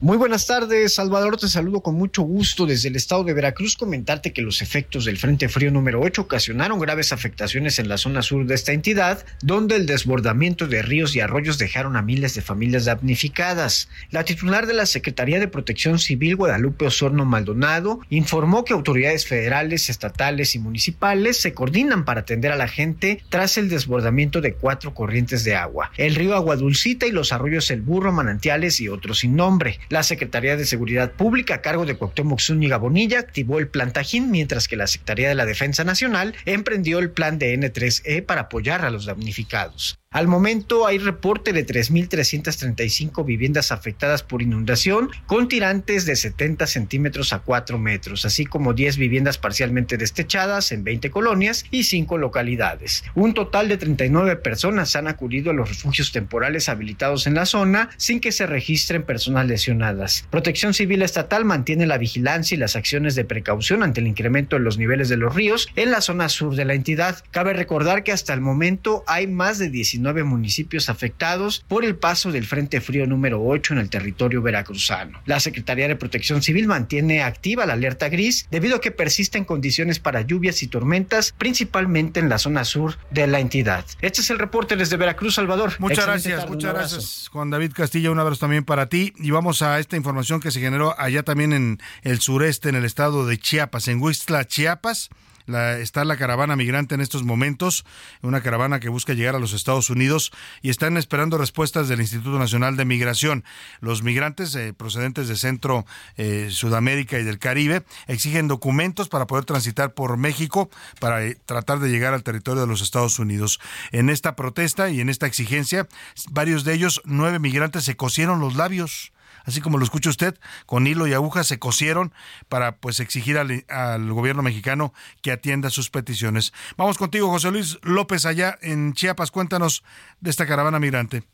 Muy 0.00 0.16
buenas 0.16 0.48
tardes, 0.48 0.94
Salvador. 0.94 1.36
Te 1.36 1.46
saludo 1.46 1.80
con 1.80 1.94
mucho 1.94 2.22
gusto 2.22 2.66
desde 2.66 2.88
el 2.88 2.96
estado 2.96 3.22
de 3.22 3.32
Veracruz. 3.32 3.76
Comentarte 3.76 4.32
que 4.32 4.42
los 4.42 4.60
efectos 4.60 5.04
del 5.04 5.18
Frente 5.18 5.48
Frío 5.48 5.70
número 5.70 6.00
8 6.00 6.22
ocasionaron 6.22 6.80
graves 6.80 7.12
afectaciones 7.12 7.78
en 7.78 7.88
la 7.88 7.96
zona 7.96 8.20
sur 8.20 8.44
de 8.44 8.56
esta 8.56 8.72
entidad, 8.72 9.24
donde 9.40 9.76
el 9.76 9.86
desbordamiento 9.86 10.66
de 10.66 10.82
ríos 10.82 11.14
y 11.14 11.20
arroyos 11.20 11.58
dejaron 11.58 11.94
a 11.96 12.02
miles 12.02 12.34
de 12.34 12.42
familias 12.42 12.86
damnificadas. 12.86 13.88
La 14.10 14.24
titular 14.24 14.66
de 14.66 14.74
la 14.74 14.86
Secretaría 14.86 15.38
de 15.38 15.46
Protección 15.46 16.00
Civil, 16.00 16.34
Guadalupe 16.34 16.86
Osorno 16.86 17.24
Maldonado, 17.24 18.00
informó 18.10 18.64
que 18.64 18.72
autoridades 18.72 19.28
federales, 19.28 19.88
estatales 19.88 20.56
y 20.56 20.58
municipales 20.58 21.36
se 21.36 21.54
coordinan 21.54 22.04
para 22.04 22.22
atender 22.22 22.50
a 22.50 22.56
la 22.56 22.66
gente 22.66 23.22
tras 23.28 23.58
el 23.58 23.68
desbordamiento 23.68 24.40
de 24.40 24.54
cuatro 24.54 24.92
corrientes 24.92 25.44
de 25.44 25.54
agua: 25.54 25.92
el 25.96 26.16
río 26.16 26.34
Aguadulcita 26.34 27.06
y 27.06 27.12
los 27.12 27.32
arroyos 27.32 27.70
El 27.70 27.82
Burro, 27.82 28.10
Manantiales 28.10 28.80
y 28.80 28.88
otros 28.88 29.20
sin 29.20 29.36
nombre. 29.36 29.78
La 29.88 30.02
Secretaría 30.02 30.56
de 30.56 30.66
Seguridad 30.66 31.12
Pública, 31.12 31.56
a 31.56 31.62
cargo 31.62 31.86
de 31.86 31.96
Cuauhtémoc 31.96 32.40
Zúñiga 32.40 32.76
Bonilla, 32.76 33.18
activó 33.18 33.58
el 33.58 33.68
plan 33.68 33.92
Tajín, 33.92 34.30
mientras 34.30 34.68
que 34.68 34.76
la 34.76 34.86
Secretaría 34.86 35.28
de 35.28 35.34
la 35.34 35.46
Defensa 35.46 35.84
Nacional 35.84 36.34
emprendió 36.44 36.98
el 36.98 37.10
plan 37.10 37.38
de 37.38 37.58
N3E 37.58 38.24
para 38.24 38.42
apoyar 38.42 38.84
a 38.84 38.90
los 38.90 39.06
damnificados. 39.06 39.98
Al 40.14 40.28
momento 40.28 40.86
hay 40.86 40.98
reporte 40.98 41.52
de 41.52 41.66
3.335 41.66 43.24
viviendas 43.24 43.72
afectadas 43.72 44.22
por 44.22 44.42
inundación 44.42 45.10
con 45.26 45.48
tirantes 45.48 46.06
de 46.06 46.14
70 46.14 46.68
centímetros 46.68 47.32
a 47.32 47.40
4 47.40 47.80
metros, 47.80 48.24
así 48.24 48.46
como 48.46 48.74
10 48.74 48.96
viviendas 48.96 49.38
parcialmente 49.38 49.96
destechadas 49.96 50.70
en 50.70 50.84
20 50.84 51.10
colonias 51.10 51.64
y 51.72 51.82
5 51.82 52.16
localidades. 52.18 53.02
Un 53.16 53.34
total 53.34 53.68
de 53.68 53.76
39 53.76 54.36
personas 54.36 54.94
han 54.94 55.08
acudido 55.08 55.50
a 55.50 55.54
los 55.54 55.68
refugios 55.68 56.12
temporales 56.12 56.68
habilitados 56.68 57.26
en 57.26 57.34
la 57.34 57.44
zona 57.44 57.90
sin 57.96 58.20
que 58.20 58.30
se 58.30 58.46
registren 58.46 59.02
personas 59.02 59.48
lesionadas. 59.48 60.28
Protección 60.30 60.74
Civil 60.74 61.02
Estatal 61.02 61.44
mantiene 61.44 61.86
la 61.86 61.98
vigilancia 61.98 62.54
y 62.54 62.58
las 62.58 62.76
acciones 62.76 63.16
de 63.16 63.24
precaución 63.24 63.82
ante 63.82 63.98
el 63.98 64.06
incremento 64.06 64.54
en 64.54 64.62
los 64.62 64.78
niveles 64.78 65.08
de 65.08 65.16
los 65.16 65.34
ríos 65.34 65.68
en 65.74 65.90
la 65.90 66.00
zona 66.00 66.28
sur 66.28 66.54
de 66.54 66.66
la 66.66 66.74
entidad. 66.74 67.24
Cabe 67.32 67.52
recordar 67.52 68.04
que 68.04 68.12
hasta 68.12 68.32
el 68.32 68.40
momento 68.40 69.02
hay 69.08 69.26
más 69.26 69.58
de 69.58 69.70
19 70.04 70.24
municipios 70.24 70.90
afectados 70.90 71.64
por 71.66 71.82
el 71.84 71.96
paso 71.96 72.30
del 72.30 72.44
Frente 72.44 72.82
Frío 72.82 73.06
número 73.06 73.42
8 73.42 73.72
en 73.72 73.78
el 73.78 73.88
territorio 73.88 74.42
veracruzano. 74.42 75.22
La 75.24 75.40
Secretaría 75.40 75.88
de 75.88 75.96
Protección 75.96 76.42
Civil 76.42 76.66
mantiene 76.66 77.22
activa 77.22 77.64
la 77.64 77.72
alerta 77.72 78.10
gris 78.10 78.46
debido 78.50 78.76
a 78.76 78.80
que 78.82 78.90
persisten 78.90 79.46
condiciones 79.46 80.00
para 80.00 80.20
lluvias 80.20 80.62
y 80.62 80.66
tormentas, 80.66 81.34
principalmente 81.38 82.20
en 82.20 82.28
la 82.28 82.36
zona 82.36 82.64
sur 82.64 82.98
de 83.10 83.26
la 83.26 83.40
entidad. 83.40 83.86
Este 84.02 84.20
es 84.20 84.28
el 84.28 84.38
reporte 84.38 84.76
desde 84.76 84.98
Veracruz, 84.98 85.36
Salvador. 85.36 85.72
Muchas 85.78 85.98
Excelente 85.98 86.28
gracias, 86.28 86.40
tarde, 86.40 86.54
muchas 86.54 86.74
gracias. 86.74 87.28
Juan 87.32 87.48
David 87.48 87.72
Castilla, 87.72 88.10
un 88.10 88.18
abrazo 88.18 88.40
también 88.40 88.64
para 88.64 88.90
ti. 88.90 89.14
Y 89.16 89.30
vamos 89.30 89.62
a 89.62 89.78
esta 89.78 89.96
información 89.96 90.40
que 90.40 90.50
se 90.50 90.60
generó 90.60 90.94
allá 91.00 91.22
también 91.22 91.54
en 91.54 91.80
el 92.02 92.20
sureste, 92.20 92.68
en 92.68 92.74
el 92.74 92.84
estado 92.84 93.26
de 93.26 93.38
Chiapas, 93.38 93.88
en 93.88 94.02
Huixtla, 94.02 94.44
Chiapas. 94.44 95.08
La- 95.46 95.78
está 95.78 96.04
la 96.04 96.16
caravana 96.16 96.56
migrante 96.56 96.94
en 96.94 97.00
estos 97.00 97.22
momentos, 97.22 97.84
una 98.22 98.40
caravana 98.40 98.80
que 98.80 98.88
busca 98.88 99.12
llegar 99.12 99.34
a 99.34 99.38
los 99.38 99.52
Estados 99.52 99.90
Unidos 99.90 100.32
y 100.62 100.70
están 100.70 100.96
esperando 100.96 101.38
respuestas 101.38 101.88
del 101.88 102.00
Instituto 102.00 102.38
Nacional 102.38 102.76
de 102.76 102.84
Migración. 102.84 103.44
Los 103.80 104.02
migrantes 104.02 104.54
eh, 104.54 104.72
procedentes 104.72 105.28
de 105.28 105.36
Centro, 105.36 105.84
eh, 106.16 106.48
Sudamérica 106.50 107.18
y 107.18 107.24
del 107.24 107.38
Caribe 107.38 107.84
exigen 108.06 108.48
documentos 108.48 109.08
para 109.08 109.26
poder 109.26 109.44
transitar 109.44 109.94
por 109.94 110.16
México 110.16 110.70
para 111.00 111.24
eh, 111.24 111.36
tratar 111.46 111.78
de 111.78 111.90
llegar 111.90 112.14
al 112.14 112.22
territorio 112.22 112.62
de 112.62 112.68
los 112.68 112.80
Estados 112.80 113.18
Unidos. 113.18 113.60
En 113.92 114.10
esta 114.10 114.36
protesta 114.36 114.90
y 114.90 115.00
en 115.00 115.08
esta 115.08 115.26
exigencia, 115.26 115.88
varios 116.30 116.64
de 116.64 116.74
ellos, 116.74 117.02
nueve 117.04 117.38
migrantes, 117.38 117.84
se 117.84 117.96
cosieron 117.96 118.40
los 118.40 118.54
labios 118.56 119.12
así 119.44 119.60
como 119.60 119.78
lo 119.78 119.84
escucha 119.84 120.10
usted, 120.10 120.38
con 120.66 120.86
hilo 120.86 121.06
y 121.06 121.12
aguja 121.12 121.44
se 121.44 121.58
cosieron 121.58 122.12
para 122.48 122.76
pues 122.76 123.00
exigir 123.00 123.38
al, 123.38 124.12
gobierno 124.12 124.42
mexicano 124.42 124.92
que 125.22 125.32
atienda 125.32 125.70
sus 125.70 125.90
peticiones. 125.90 126.52
Vamos 126.76 126.98
contigo, 126.98 127.30
José 127.30 127.50
Luis 127.50 127.78
López, 127.82 128.26
allá 128.26 128.58
en 128.62 128.92
Chiapas. 128.94 129.30
Cuéntanos 129.30 129.84
de 130.20 130.30
esta 130.30 130.46
caravana 130.46 130.78
migrante. 130.78 131.24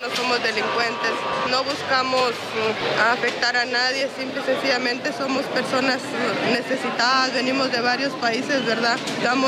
No 0.00 0.08
buscamos 1.86 2.30
mm, 2.32 3.12
afectar 3.12 3.56
a 3.56 3.64
nadie, 3.64 4.08
simple 4.18 4.40
y 4.40 4.44
sencillamente 4.44 5.12
somos 5.12 5.44
personas 5.44 5.98
necesitadas, 6.50 7.32
venimos 7.32 7.70
de 7.70 7.80
varios 7.80 8.12
países, 8.14 8.64
¿verdad? 8.66 8.98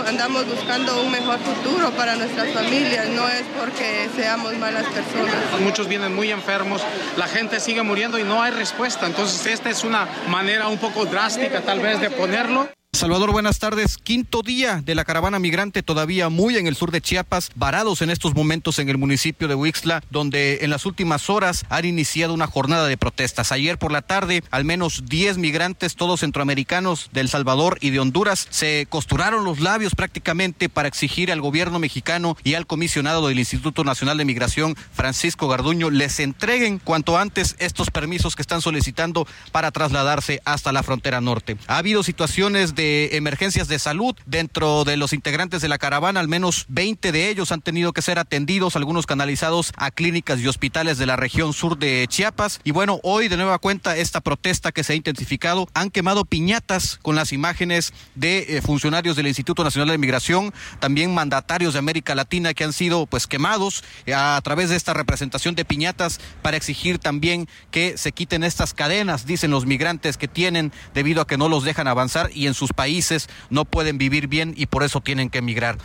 Andamos 0.06 0.46
buscando 0.46 1.02
un 1.02 1.10
mejor 1.10 1.40
futuro 1.40 1.90
para 1.92 2.14
nuestras 2.14 2.52
familias, 2.52 3.08
no 3.08 3.26
es 3.28 3.42
porque 3.58 4.08
seamos 4.14 4.56
malas 4.56 4.84
personas. 4.84 5.34
Muchos 5.60 5.88
vienen 5.88 6.14
muy 6.14 6.30
enfermos, 6.30 6.80
la 7.16 7.26
gente 7.26 7.58
sigue 7.58 7.82
muriendo 7.82 8.18
y 8.20 8.22
no 8.22 8.40
hay 8.40 8.52
respuesta, 8.52 9.06
entonces 9.06 9.44
esta 9.46 9.70
es 9.70 9.82
una 9.82 10.06
manera 10.28 10.68
un 10.68 10.78
poco 10.78 11.06
drástica 11.06 11.62
tal 11.62 11.80
vez 11.80 12.00
de 12.00 12.10
ponerlo. 12.10 12.68
Salvador, 12.94 13.32
buenas 13.32 13.58
tardes. 13.58 13.98
Quinto 13.98 14.40
día 14.40 14.82
de 14.82 14.94
la 14.94 15.04
caravana 15.04 15.38
migrante 15.38 15.82
todavía 15.82 16.30
muy 16.30 16.56
en 16.56 16.66
el 16.66 16.74
sur 16.74 16.90
de 16.90 17.02
Chiapas, 17.02 17.50
varados 17.54 18.00
en 18.00 18.08
estos 18.08 18.34
momentos 18.34 18.78
en 18.78 18.88
el 18.88 18.96
municipio 18.96 19.46
de 19.46 19.54
Huixla, 19.54 20.02
donde 20.10 20.60
en 20.62 20.70
las 20.70 20.86
últimas 20.86 21.28
horas 21.28 21.66
han 21.68 21.84
iniciado 21.84 22.32
una 22.32 22.46
jornada 22.46 22.88
de 22.88 22.96
protestas. 22.96 23.52
Ayer 23.52 23.78
por 23.78 23.92
la 23.92 24.00
tarde, 24.00 24.42
al 24.50 24.64
menos 24.64 25.04
10 25.06 25.36
migrantes, 25.36 25.96
todos 25.96 26.20
centroamericanos 26.20 27.10
de 27.12 27.20
El 27.20 27.28
Salvador 27.28 27.76
y 27.82 27.90
de 27.90 28.00
Honduras, 28.00 28.48
se 28.50 28.86
costuraron 28.88 29.44
los 29.44 29.60
labios 29.60 29.94
prácticamente 29.94 30.70
para 30.70 30.88
exigir 30.88 31.30
al 31.30 31.42
gobierno 31.42 31.78
mexicano 31.78 32.38
y 32.42 32.54
al 32.54 32.66
comisionado 32.66 33.28
del 33.28 33.38
Instituto 33.38 33.84
Nacional 33.84 34.16
de 34.16 34.24
Migración, 34.24 34.74
Francisco 34.94 35.46
Garduño, 35.46 35.90
les 35.90 36.18
entreguen 36.20 36.78
cuanto 36.78 37.18
antes 37.18 37.54
estos 37.58 37.90
permisos 37.90 38.34
que 38.34 38.42
están 38.42 38.62
solicitando 38.62 39.26
para 39.52 39.72
trasladarse 39.72 40.40
hasta 40.46 40.72
la 40.72 40.82
frontera 40.82 41.20
norte. 41.20 41.58
Ha 41.66 41.76
habido 41.76 42.02
situaciones 42.02 42.74
de 42.78 43.16
emergencias 43.16 43.66
de 43.66 43.80
salud 43.80 44.14
dentro 44.24 44.84
de 44.84 44.96
los 44.96 45.12
integrantes 45.12 45.60
de 45.60 45.68
la 45.68 45.78
caravana. 45.78 46.20
Al 46.20 46.28
menos 46.28 46.64
20 46.68 47.10
de 47.10 47.28
ellos 47.28 47.50
han 47.50 47.60
tenido 47.60 47.92
que 47.92 48.02
ser 48.02 48.20
atendidos, 48.20 48.76
algunos 48.76 49.04
canalizados 49.04 49.72
a 49.76 49.90
clínicas 49.90 50.38
y 50.38 50.46
hospitales 50.46 50.96
de 50.96 51.06
la 51.06 51.16
región 51.16 51.52
sur 51.52 51.76
de 51.76 52.06
Chiapas. 52.08 52.60
Y 52.62 52.70
bueno, 52.70 53.00
hoy 53.02 53.26
de 53.26 53.36
nueva 53.36 53.58
cuenta 53.58 53.96
esta 53.96 54.20
protesta 54.20 54.70
que 54.70 54.84
se 54.84 54.92
ha 54.92 54.96
intensificado, 54.96 55.66
han 55.74 55.90
quemado 55.90 56.24
piñatas 56.24 57.00
con 57.02 57.16
las 57.16 57.32
imágenes 57.32 57.92
de 58.14 58.46
eh, 58.56 58.62
funcionarios 58.62 59.16
del 59.16 59.26
Instituto 59.26 59.64
Nacional 59.64 59.88
de 59.88 59.98
Migración, 59.98 60.54
también 60.78 61.12
mandatarios 61.12 61.72
de 61.72 61.80
América 61.80 62.14
Latina 62.14 62.54
que 62.54 62.62
han 62.62 62.72
sido 62.72 63.06
pues 63.06 63.26
quemados 63.26 63.82
eh, 64.06 64.14
a 64.14 64.40
través 64.44 64.70
de 64.70 64.76
esta 64.76 64.94
representación 64.94 65.56
de 65.56 65.64
piñatas 65.64 66.20
para 66.42 66.56
exigir 66.56 67.00
también 67.00 67.48
que 67.72 67.98
se 67.98 68.12
quiten 68.12 68.44
estas 68.44 68.72
cadenas, 68.72 69.26
dicen 69.26 69.50
los 69.50 69.66
migrantes 69.66 70.16
que 70.16 70.28
tienen 70.28 70.72
debido 70.94 71.22
a 71.22 71.26
que 71.26 71.38
no 71.38 71.48
los 71.48 71.64
dejan 71.64 71.88
avanzar 71.88 72.30
y 72.32 72.46
en 72.46 72.54
sus 72.54 72.67
países 72.72 73.28
no 73.50 73.64
pueden 73.64 73.98
vivir 73.98 74.28
bien 74.28 74.54
y 74.56 74.66
por 74.66 74.82
eso 74.82 75.00
tienen 75.00 75.30
que 75.30 75.38
emigrar. 75.38 75.78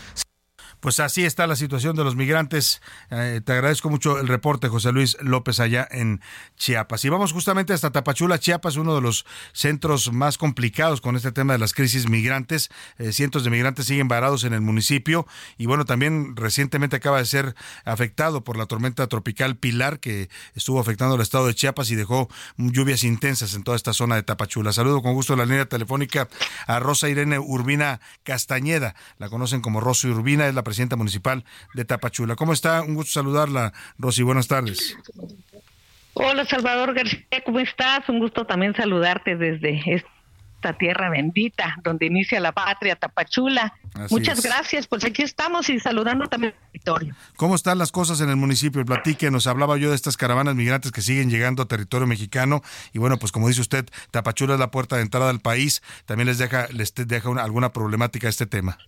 Pues 0.84 1.00
así 1.00 1.24
está 1.24 1.48
la 1.48 1.56
situación 1.56 1.96
de 1.96 2.04
los 2.04 2.18
migrantes. 2.18 2.82
Eh, 3.10 3.40
te 3.42 3.54
agradezco 3.54 3.90
mucho 3.90 4.20
el 4.20 4.28
reporte, 4.28 4.68
José 4.68 4.92
Luis 4.92 5.16
López, 5.22 5.62
allá 5.62 5.88
en 5.90 6.20
Chiapas. 6.58 7.06
Y 7.06 7.10
vamos 7.10 7.32
justamente 7.32 7.72
hasta 7.72 7.92
Tapachula, 7.92 8.38
Chiapas, 8.38 8.76
uno 8.76 8.94
de 8.94 9.00
los 9.00 9.26
centros 9.54 10.12
más 10.12 10.38
complicados 10.38 11.00
con 11.00 11.16
este 11.16 11.32
tema 11.32 11.54
de 11.54 11.60
las 11.60 11.74
crisis 11.74 12.10
migrantes. 12.10 12.70
Eh, 12.98 13.14
cientos 13.14 13.46
de 13.46 13.50
migrantes 13.50 13.86
siguen 13.86 14.10
varados 14.10 14.44
en 14.44 14.52
el 14.52 14.60
municipio 14.60 15.26
y 15.58 15.68
bueno, 15.68 15.86
también 15.86 16.36
recientemente 16.36 16.98
acaba 16.98 17.20
de 17.20 17.28
ser 17.28 17.56
afectado 17.86 18.44
por 18.44 18.58
la 18.58 18.66
tormenta 18.66 19.08
tropical 19.08 19.56
Pilar 19.56 20.02
que 20.02 20.30
estuvo 20.54 20.82
afectando 20.82 21.16
el 21.16 21.22
estado 21.22 21.48
de 21.48 21.56
Chiapas 21.56 21.92
y 21.92 21.96
dejó 21.96 22.28
lluvias 22.58 23.06
intensas 23.06 23.54
en 23.54 23.64
toda 23.64 23.78
esta 23.78 23.94
zona 23.94 24.16
de 24.18 24.24
Tapachula. 24.24 24.74
Saludo 24.74 25.02
con 25.02 25.14
gusto 25.14 25.38
la 25.38 25.46
línea 25.46 25.66
telefónica 25.66 26.28
a 26.68 26.82
Rosa 26.82 27.08
Irene 27.08 27.40
Urbina 27.40 28.02
Castañeda. 28.24 28.96
La 29.18 29.30
conocen 29.30 29.62
como 29.62 29.80
Rosa 29.80 30.10
Urbina, 30.10 30.46
es 30.48 30.54
la 30.54 30.66
presidenta 30.74 30.96
municipal 30.96 31.46
de 31.76 31.86
Tapachula. 31.86 32.36
¿Cómo 32.36 32.52
está? 32.52 32.82
Un 32.82 32.96
gusto 32.96 33.12
saludarla, 33.12 33.74
Rosy. 34.00 34.24
Buenas 34.24 34.48
tardes. 34.48 34.98
Hola, 36.16 36.46
Salvador 36.46 36.96
García, 36.96 37.28
¿cómo 37.46 37.60
estás? 37.60 38.10
Un 38.10 38.18
gusto 38.18 38.48
también 38.48 38.74
saludarte 38.74 39.36
desde 39.36 39.84
esta 39.86 40.74
tierra 40.74 41.12
bendita, 41.12 41.78
donde 41.84 42.08
inicia 42.08 42.40
la 42.40 42.54
patria, 42.54 42.96
Tapachula. 42.96 43.74
Muchas 44.10 44.42
gracias, 44.42 44.88
pues 44.88 45.06
aquí 45.06 45.22
estamos 45.22 45.70
y 45.70 45.80
saludando 45.80 46.26
también 46.26 46.54
al 46.54 46.72
territorio. 46.72 47.16
¿Cómo 47.36 47.54
están 47.54 47.78
las 47.78 47.92
cosas 47.92 48.20
en 48.22 48.30
el 48.32 48.36
municipio? 48.36 48.84
Platique, 48.84 49.30
nos 49.30 49.46
hablaba 49.46 49.78
yo 49.78 49.92
de 49.92 49.96
estas 49.96 50.18
caravanas 50.18 50.56
migrantes 50.56 50.92
que 50.92 51.02
siguen 51.02 51.30
llegando 51.30 51.62
a 51.62 51.68
territorio 51.68 52.08
mexicano 52.08 52.64
y 52.94 52.98
bueno, 52.98 53.20
pues 53.20 53.32
como 53.32 53.48
dice 53.48 53.62
usted, 53.62 53.86
Tapachula 54.10 54.56
es 54.56 54.60
la 54.60 54.72
puerta 54.72 54.96
de 54.96 55.04
entrada 55.04 55.30
al 55.30 55.40
país, 55.40 55.84
también 56.08 56.28
les 56.28 56.40
deja, 56.40 56.68
les 56.72 56.96
deja 56.96 57.30
una, 57.30 57.44
alguna 57.44 57.72
problemática 57.74 58.28
este 58.28 58.48
tema. 58.48 58.80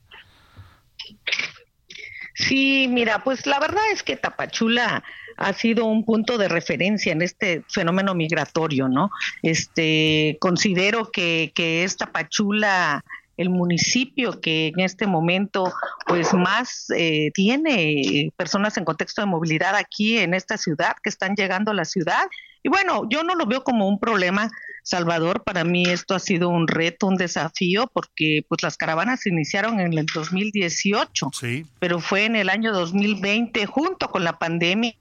Sí, 2.35 2.87
mira, 2.89 3.23
pues 3.23 3.45
la 3.47 3.59
verdad 3.59 3.81
es 3.93 4.03
que 4.03 4.17
Tapachula 4.17 5.03
ha 5.37 5.53
sido 5.53 5.85
un 5.85 6.05
punto 6.05 6.37
de 6.37 6.49
referencia 6.49 7.11
en 7.11 7.21
este 7.21 7.63
fenómeno 7.69 8.13
migratorio, 8.13 8.87
¿no? 8.87 9.09
Este, 9.41 10.37
considero 10.39 11.11
que, 11.11 11.51
que 11.55 11.83
es 11.83 11.97
Tapachula 11.97 13.03
el 13.37 13.49
municipio 13.49 14.39
que 14.39 14.67
en 14.67 14.79
este 14.79 15.07
momento 15.07 15.71
pues 16.07 16.33
más 16.33 16.87
eh, 16.95 17.31
tiene 17.33 18.31
personas 18.35 18.77
en 18.77 18.85
contexto 18.85 19.21
de 19.21 19.27
movilidad 19.27 19.75
aquí 19.75 20.17
en 20.17 20.33
esta 20.33 20.57
ciudad 20.57 20.95
que 21.03 21.09
están 21.09 21.35
llegando 21.35 21.71
a 21.71 21.73
la 21.73 21.85
ciudad 21.85 22.25
y 22.63 22.69
bueno 22.69 23.07
yo 23.09 23.23
no 23.23 23.35
lo 23.35 23.45
veo 23.45 23.63
como 23.63 23.87
un 23.87 23.99
problema 23.99 24.49
Salvador, 24.85 25.43
para 25.43 25.63
mí 25.63 25.83
esto 25.87 26.13
ha 26.13 26.19
sido 26.19 26.47
un 26.47 26.67
reto, 26.67 27.07
un 27.07 27.15
desafío, 27.15 27.89
porque 27.91 28.45
pues 28.47 28.61
las 28.61 28.77
caravanas 28.77 29.21
se 29.21 29.29
iniciaron 29.29 29.79
en 29.79 29.97
el 29.97 30.05
2018, 30.05 31.31
sí. 31.33 31.65
pero 31.79 31.99
fue 31.99 32.25
en 32.25 32.35
el 32.35 32.49
año 32.49 32.71
2020, 32.71 33.65
junto 33.65 34.07
con 34.09 34.23
la 34.23 34.37
pandemia, 34.37 34.93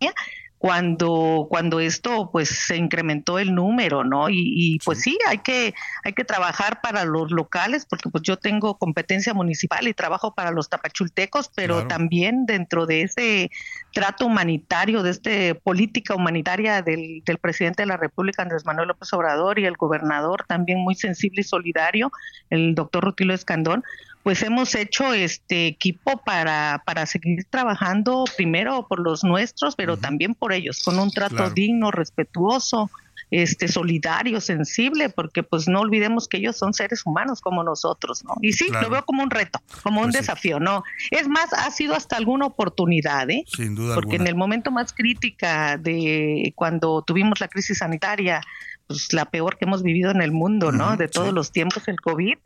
cuando 0.64 1.46
cuando 1.50 1.78
esto 1.78 2.30
pues 2.32 2.48
se 2.48 2.78
incrementó 2.78 3.38
el 3.38 3.54
número 3.54 4.02
no 4.02 4.30
y, 4.30 4.78
pues 4.82 5.02
sí. 5.02 5.18
hay 5.28 5.36
que 5.36 5.74
hay 6.04 6.14
que 6.14 6.24
trabajar 6.24 6.80
para 6.80 7.04
los 7.04 7.30
locales 7.32 7.84
porque 7.84 8.08
pues 8.08 8.22
yo 8.22 8.38
tengo 8.38 8.78
competencia 8.78 9.34
municipal 9.34 9.86
y 9.86 9.92
trabajo 9.92 10.34
para 10.34 10.52
los 10.52 10.70
tapachultecos 10.70 11.50
pero 11.54 11.86
también 11.86 12.46
dentro 12.46 12.86
de 12.86 13.02
ese 13.02 13.50
trato 13.92 14.24
humanitario 14.24 15.02
de 15.02 15.10
este 15.10 15.54
política 15.54 16.14
humanitaria 16.14 16.80
del, 16.80 17.22
del 17.26 17.36
presidente 17.36 17.82
de 17.82 17.86
la 17.86 17.98
República 17.98 18.40
Andrés 18.40 18.64
Manuel 18.64 18.88
López 18.88 19.12
Obrador 19.12 19.58
y 19.58 19.66
el 19.66 19.76
gobernador 19.76 20.46
también 20.48 20.78
muy 20.78 20.94
sensible 20.94 21.42
y 21.42 21.44
solidario 21.44 22.10
el 22.48 22.74
doctor 22.74 23.04
Rutilo 23.04 23.34
Escandón 23.34 23.84
pues 24.24 24.42
hemos 24.42 24.74
hecho 24.74 25.12
este 25.12 25.66
equipo 25.66 26.22
para, 26.24 26.82
para 26.86 27.04
seguir 27.04 27.44
trabajando 27.50 28.24
primero 28.38 28.86
por 28.88 28.98
los 28.98 29.22
nuestros, 29.22 29.76
pero 29.76 29.98
también 29.98 30.34
por 30.34 30.54
ellos, 30.54 30.82
con 30.82 30.98
un 30.98 31.10
trato 31.10 31.50
digno, 31.50 31.90
respetuoso, 31.90 32.90
este 33.30 33.68
solidario, 33.68 34.40
sensible, 34.40 35.10
porque 35.10 35.42
pues 35.42 35.68
no 35.68 35.80
olvidemos 35.80 36.26
que 36.26 36.38
ellos 36.38 36.56
son 36.56 36.72
seres 36.72 37.02
humanos 37.04 37.42
como 37.42 37.62
nosotros, 37.64 38.24
¿no? 38.24 38.34
Y 38.40 38.52
sí, 38.52 38.68
lo 38.70 38.88
veo 38.88 39.04
como 39.04 39.22
un 39.22 39.30
reto, 39.30 39.60
como 39.82 40.00
un 40.00 40.06
pues 40.06 40.20
desafío, 40.20 40.58
¿no? 40.58 40.84
Es 41.10 41.28
más, 41.28 41.52
ha 41.52 41.70
sido 41.70 41.94
hasta 41.94 42.16
alguna 42.16 42.46
oportunidad, 42.46 43.28
¿eh? 43.28 43.44
Sin 43.46 43.74
duda 43.74 43.94
Porque 43.94 44.16
en 44.16 44.26
el 44.26 44.36
momento 44.36 44.70
más 44.70 44.94
crítica 44.94 45.76
de 45.76 46.54
cuando 46.56 47.02
tuvimos 47.02 47.40
la 47.40 47.48
crisis 47.48 47.78
sanitaria, 47.78 48.40
pues 48.86 49.12
la 49.12 49.24
peor 49.24 49.56
que 49.56 49.64
hemos 49.64 49.82
vivido 49.82 50.10
en 50.10 50.20
el 50.20 50.32
mundo, 50.32 50.70
¿no? 50.72 50.96
de 50.96 51.08
todos 51.08 51.32
los 51.32 51.52
tiempos, 51.52 51.88
el 51.88 52.00
COVID, 52.00 52.36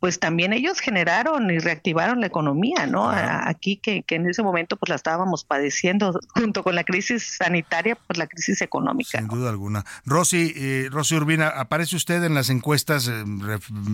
pues 0.00 0.18
también 0.18 0.52
ellos 0.52 0.80
generaron 0.80 1.50
y 1.50 1.58
reactivaron 1.58 2.20
la 2.20 2.26
economía, 2.26 2.86
¿no? 2.86 3.10
Aquí 3.10 3.76
que, 3.76 4.02
que, 4.02 4.16
en 4.16 4.28
ese 4.28 4.42
momento 4.42 4.76
pues 4.76 4.90
la 4.90 4.96
estábamos 4.96 5.44
padeciendo 5.44 6.18
junto 6.28 6.62
con 6.62 6.74
la 6.74 6.84
crisis 6.84 7.36
sanitaria, 7.38 7.96
pues 8.06 8.18
la 8.18 8.26
crisis 8.26 8.60
económica. 8.60 9.18
Sin 9.18 9.28
duda 9.28 9.50
alguna. 9.50 9.84
Rosy, 10.04 10.52
eh, 10.56 10.88
Rosy 10.90 11.16
Urbina, 11.16 11.48
aparece 11.48 11.96
usted 11.96 12.22
en 12.24 12.34
las 12.34 12.50
encuestas 12.50 13.08
eh, 13.08 13.24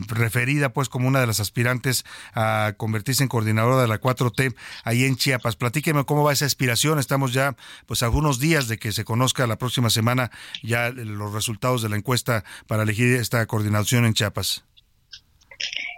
referida 0.08 0.72
pues 0.72 0.88
como 0.88 1.08
una 1.08 1.20
de 1.20 1.26
las 1.26 1.40
aspirantes 1.40 2.04
a 2.34 2.74
convertirse 2.76 3.22
en 3.22 3.28
coordinadora 3.28 3.80
de 3.80 3.88
la 3.88 4.00
4T 4.00 4.54
ahí 4.84 5.04
en 5.04 5.16
Chiapas. 5.16 5.56
Platíqueme 5.56 6.04
cómo 6.04 6.24
va 6.24 6.32
esa 6.32 6.46
aspiración. 6.46 6.98
Estamos 6.98 7.32
ya 7.32 7.56
pues 7.86 8.02
a 8.02 8.06
algunos 8.06 8.38
días 8.38 8.68
de 8.68 8.78
que 8.78 8.92
se 8.92 9.04
conozca 9.04 9.46
la 9.46 9.56
próxima 9.56 9.90
semana 9.90 10.30
ya 10.62 10.90
los 10.90 11.32
resultados 11.32 11.82
de 11.82 11.88
la 11.88 11.96
encuesta 11.96 12.44
para 12.66 12.82
elegir 12.82 13.14
esta 13.16 13.44
coordinación 13.46 14.04
en 14.04 14.14
Chiapas. 14.14 14.64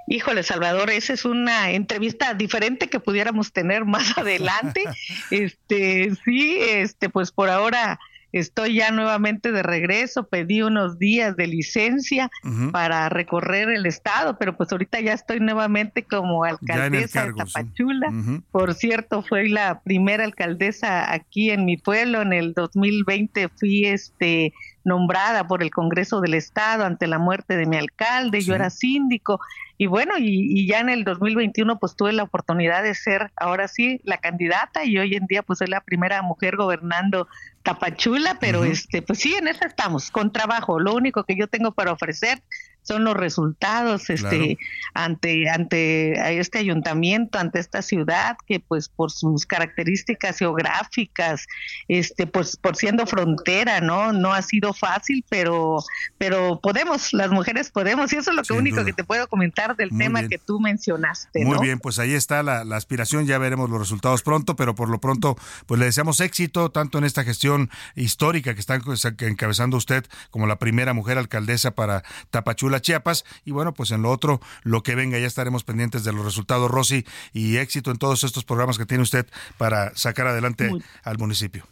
Híjole, 0.07 0.43
Salvador, 0.43 0.91
esa 0.91 1.13
es 1.15 1.25
una 1.25 1.71
entrevista 1.71 2.35
diferente 2.35 2.89
que 2.89 3.01
pudiéramos 3.01 3.53
tener 3.53 3.85
más 3.85 4.17
adelante. 4.19 4.85
este, 5.31 6.15
sí, 6.25 6.59
este, 6.61 7.09
pues 7.09 7.33
por 7.33 7.49
ahora 7.49 7.99
estoy 8.33 8.75
ya 8.75 8.91
nuevamente 8.91 9.53
de 9.53 9.63
regreso, 9.63 10.27
pedí 10.27 10.61
unos 10.61 10.99
días 10.99 11.37
de 11.37 11.47
licencia 11.47 12.31
para 12.73 13.09
recorrer 13.09 13.69
el 13.69 13.87
estado, 13.87 14.37
pero 14.39 14.57
pues 14.57 14.73
ahorita 14.73 15.01
ya 15.01 15.13
estoy 15.13 15.39
nuevamente 15.39 16.03
como 16.03 16.43
alcaldesa 16.43 17.27
de 17.27 17.35
Tapachula. 17.35 18.13
Por 18.51 18.75
cierto, 18.75 19.23
fui 19.23 19.49
la 19.49 19.81
primera 19.83 20.25
alcaldesa 20.25 21.13
aquí 21.13 21.51
en 21.51 21.65
mi 21.65 21.77
pueblo, 21.77 22.23
en 22.23 22.33
el 22.33 22.55
2020 22.55 23.51
fui 23.51 23.87
este 23.87 24.53
nombrada 24.85 25.47
por 25.47 25.63
el 25.63 25.71
Congreso 25.71 26.21
del 26.21 26.35
Estado 26.35 26.85
ante 26.85 27.07
la 27.07 27.19
muerte 27.19 27.57
de 27.57 27.67
mi 27.67 27.77
alcalde, 27.77 28.43
yo 28.43 28.55
era 28.55 28.71
síndico 28.71 29.41
y 29.77 29.87
bueno, 29.87 30.15
y, 30.19 30.67
ya 30.67 30.81
en 30.81 30.89
el 30.89 31.05
2021 31.05 31.79
pues 31.79 31.97
tuve 31.97 32.13
la 32.13 32.23
oportunidad 32.23 32.83
de 32.83 32.95
ser 32.95 33.33
ahora 33.37 33.67
sí 33.67 34.01
la 34.05 34.19
candidata 34.19 34.85
y 34.85 34.99
hoy 34.99 35.17
en 35.17 35.27
día 35.27 35.43
pues 35.43 35.59
soy 35.59 35.69
la 35.69 35.81
primera 35.81 36.23
mujer 36.23 36.57
gobernando 36.57 37.27
Tapachula, 37.63 38.39
pero 38.39 38.63
este 38.63 39.03
pues 39.03 39.19
sí, 39.19 39.35
en 39.35 39.49
eso 39.49 39.65
estamos, 39.65 40.11
con 40.11 40.33
trabajo. 40.33 40.79
Lo 40.79 40.95
único 40.95 41.25
que 41.25 41.35
yo 41.37 41.49
tengo 41.49 41.73
para 41.73 41.93
ofrecer 41.93 42.43
son 42.85 43.03
los 43.05 43.15
resultados 43.15 44.11
este 44.11 44.59
ante 44.93 45.49
ante 45.49 46.39
este 46.39 46.59
ayuntamiento 46.59 47.39
ante 47.39 47.59
esta 47.59 47.83
ciudad 47.83 48.37
que 48.47 48.61
pues 48.61 48.89
por 48.89 49.11
sus 49.11 49.47
características 49.47 50.39
geográficas 50.39 51.47
este 51.89 52.27
pues 52.27 52.57
por 52.57 52.77
siendo 52.77 53.07
frontera 53.07 53.81
no 53.81 54.13
no 54.13 54.33
ha 54.33 54.43
sido 54.43 54.75
fácil 54.75 55.25
pero 55.29 55.83
pero 56.19 56.61
podemos 56.63 57.13
las 57.13 57.31
mujeres 57.31 57.71
podemos 57.71 58.13
y 58.13 58.17
eso 58.17 58.31
es 58.31 58.37
lo 58.37 58.43
que 58.43 58.53
único 58.53 58.85
que 58.85 58.93
te 58.93 59.03
puedo 59.03 59.27
comentar 59.29 59.77
del 59.77 59.91
tema 59.97 60.29
que 60.29 60.39
tú 60.39 60.61
mencionaste 60.61 61.45
muy 61.45 61.59
bien 61.59 61.81
pues 61.81 61.99
ahí 61.99 62.13
está 62.13 62.43
la, 62.43 62.65
la 62.65 62.77
aspiración 62.77 63.27
ya 63.27 63.39
veremos 63.39 63.71
los 63.71 63.81
resultados 63.81 64.23
pronto 64.23 64.57
pero 64.57 64.75
por 64.75 64.91
lo 64.91 65.01
pronto 65.01 65.37
pues 65.67 65.81
le 65.81 65.87
deseamos 65.87 66.21
éxito 66.21 66.71
tanto 66.71 66.99
en 66.99 67.05
esta 67.05 67.25
gestión 67.25 67.71
histórica 67.97 68.55
que 68.55 68.61
está 68.61 68.79
encabezando 69.21 69.79
usted 69.79 70.05
como 70.31 70.47
la 70.47 70.59
primera 70.59 70.93
mujer 70.93 71.17
alcaldesa 71.17 71.71
para 71.75 72.05
Tapachula 72.31 72.74
Chiapas. 72.81 73.25
Y 73.45 73.51
bueno, 73.51 73.75
pues 73.75 73.91
en 73.91 74.03
lo 74.03 74.11
otro, 74.11 74.41
lo 74.63 74.83
que 74.83 74.95
venga, 74.95 75.19
ya 75.19 75.27
estaremos 75.27 75.65
pendientes 75.65 76.05
de 76.05 76.13
los 76.13 76.25
resultados, 76.25 76.71
Rosy, 76.71 77.07
y 77.33 77.57
éxito 77.57 77.91
en 77.91 77.99
todos 77.99 78.25
estos 78.25 78.45
programas 78.45 78.79
que 78.79 78.87
tiene 78.87 79.03
usted 79.03 79.27
para 79.59 79.95
sacar 79.97 80.27
adelante 80.27 80.71
al 81.03 81.19
municipio. 81.19 81.67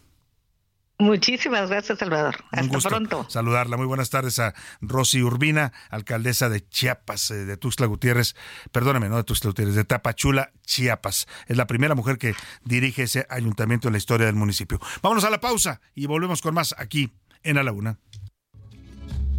Muchísimas 1.02 1.68
gracias, 1.68 1.98
Salvador. 1.98 2.36
Hasta 2.52 2.88
pronto. 2.88 3.26
Saludarla. 3.28 3.76
Muy 3.76 3.86
buenas 3.86 4.10
tardes 4.10 4.38
a 4.38 4.54
Rosy 4.80 5.20
Urbina, 5.20 5.72
alcaldesa 5.90 6.48
de 6.48 6.66
Chiapas, 6.68 7.32
eh, 7.32 7.44
de 7.44 7.56
Tuxtla 7.56 7.86
Gutiérrez. 7.86 8.36
Perdóname, 8.70 9.08
no 9.08 9.16
de 9.16 9.24
Tuxtla 9.24 9.50
Gutiérrez, 9.50 9.74
de 9.74 9.84
Tapachula, 9.84 10.52
Chiapas. 10.64 11.26
Es 11.48 11.56
la 11.56 11.66
primera 11.66 11.96
mujer 11.96 12.18
que 12.18 12.36
dirige 12.64 13.02
ese 13.04 13.26
ayuntamiento 13.30 13.88
en 13.88 13.92
la 13.92 13.98
historia 13.98 14.26
del 14.26 14.36
municipio. 14.36 14.78
Vámonos 15.02 15.24
a 15.24 15.30
la 15.30 15.40
pausa 15.40 15.80
y 15.94 16.06
volvemos 16.06 16.40
con 16.40 16.54
más 16.54 16.72
aquí 16.78 17.12
en 17.42 17.58
A 17.58 17.64
la 17.64 17.72
Una. 17.72 17.98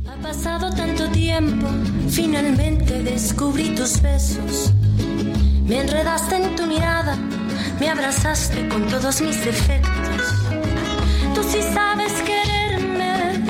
Ha 0.06 0.16
pasado 0.22 0.70
tanto 0.72 1.10
tiempo, 1.10 1.68
finalmente 2.10 3.02
descubrí 3.04 3.74
tus 3.74 4.02
besos. 4.02 4.72
Me 5.66 5.80
enredaste 5.82 6.36
en 6.36 6.56
tu 6.56 6.66
mirada, 6.66 7.18
me 7.80 7.90
abrazaste 7.90 8.68
con 8.68 8.88
todos 8.88 9.22
mis 9.22 9.44
defectos. 9.44 10.36
Tú 11.34 11.44
sí 11.44 11.60
sabes 11.74 12.12
quererme, 12.22 13.44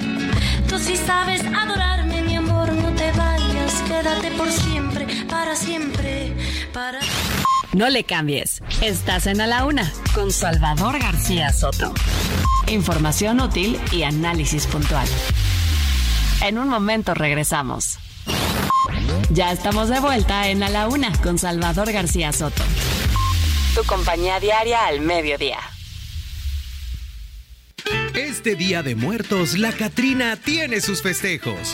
tú 0.69 0.77
sí 0.77 0.95
sabes 0.95 1.41
adorarme, 1.45 2.21
mi 2.21 2.35
amor, 2.35 2.71
no 2.71 2.89
te 2.95 3.11
vayas, 3.13 3.81
quédate 3.88 4.31
por 4.31 4.51
siempre, 4.51 5.07
para 5.30 5.55
siempre, 5.55 6.35
para... 6.71 6.99
No 7.73 7.89
le 7.89 8.03
cambies, 8.03 8.61
estás 8.81 9.25
en 9.25 9.41
A 9.41 9.47
la 9.47 9.65
Una 9.65 9.91
con 10.13 10.31
Salvador 10.31 10.99
García 10.99 11.51
Soto. 11.51 11.93
Información 12.67 13.41
útil 13.41 13.80
y 13.91 14.03
análisis 14.03 14.67
puntual. 14.67 15.07
En 16.44 16.57
un 16.57 16.68
momento 16.68 17.14
regresamos. 17.14 17.99
Ya 19.30 19.53
estamos 19.53 19.88
de 19.88 20.02
vuelta 20.02 20.49
en 20.49 20.61
A 20.61 20.68
la 20.68 20.90
Una 20.90 21.14
con 21.22 21.38
Salvador 21.38 21.90
García 21.94 22.34
Soto. 22.34 22.61
Tu 23.74 23.84
compañía 23.86 24.41
diaria 24.41 24.86
al 24.86 24.99
mediodía. 24.99 25.60
Este 28.14 28.56
Día 28.56 28.84
de 28.84 28.94
Muertos, 28.94 29.57
la 29.57 29.72
Catrina 29.72 30.36
tiene 30.36 30.82
sus 30.82 31.02
festejos. 31.02 31.74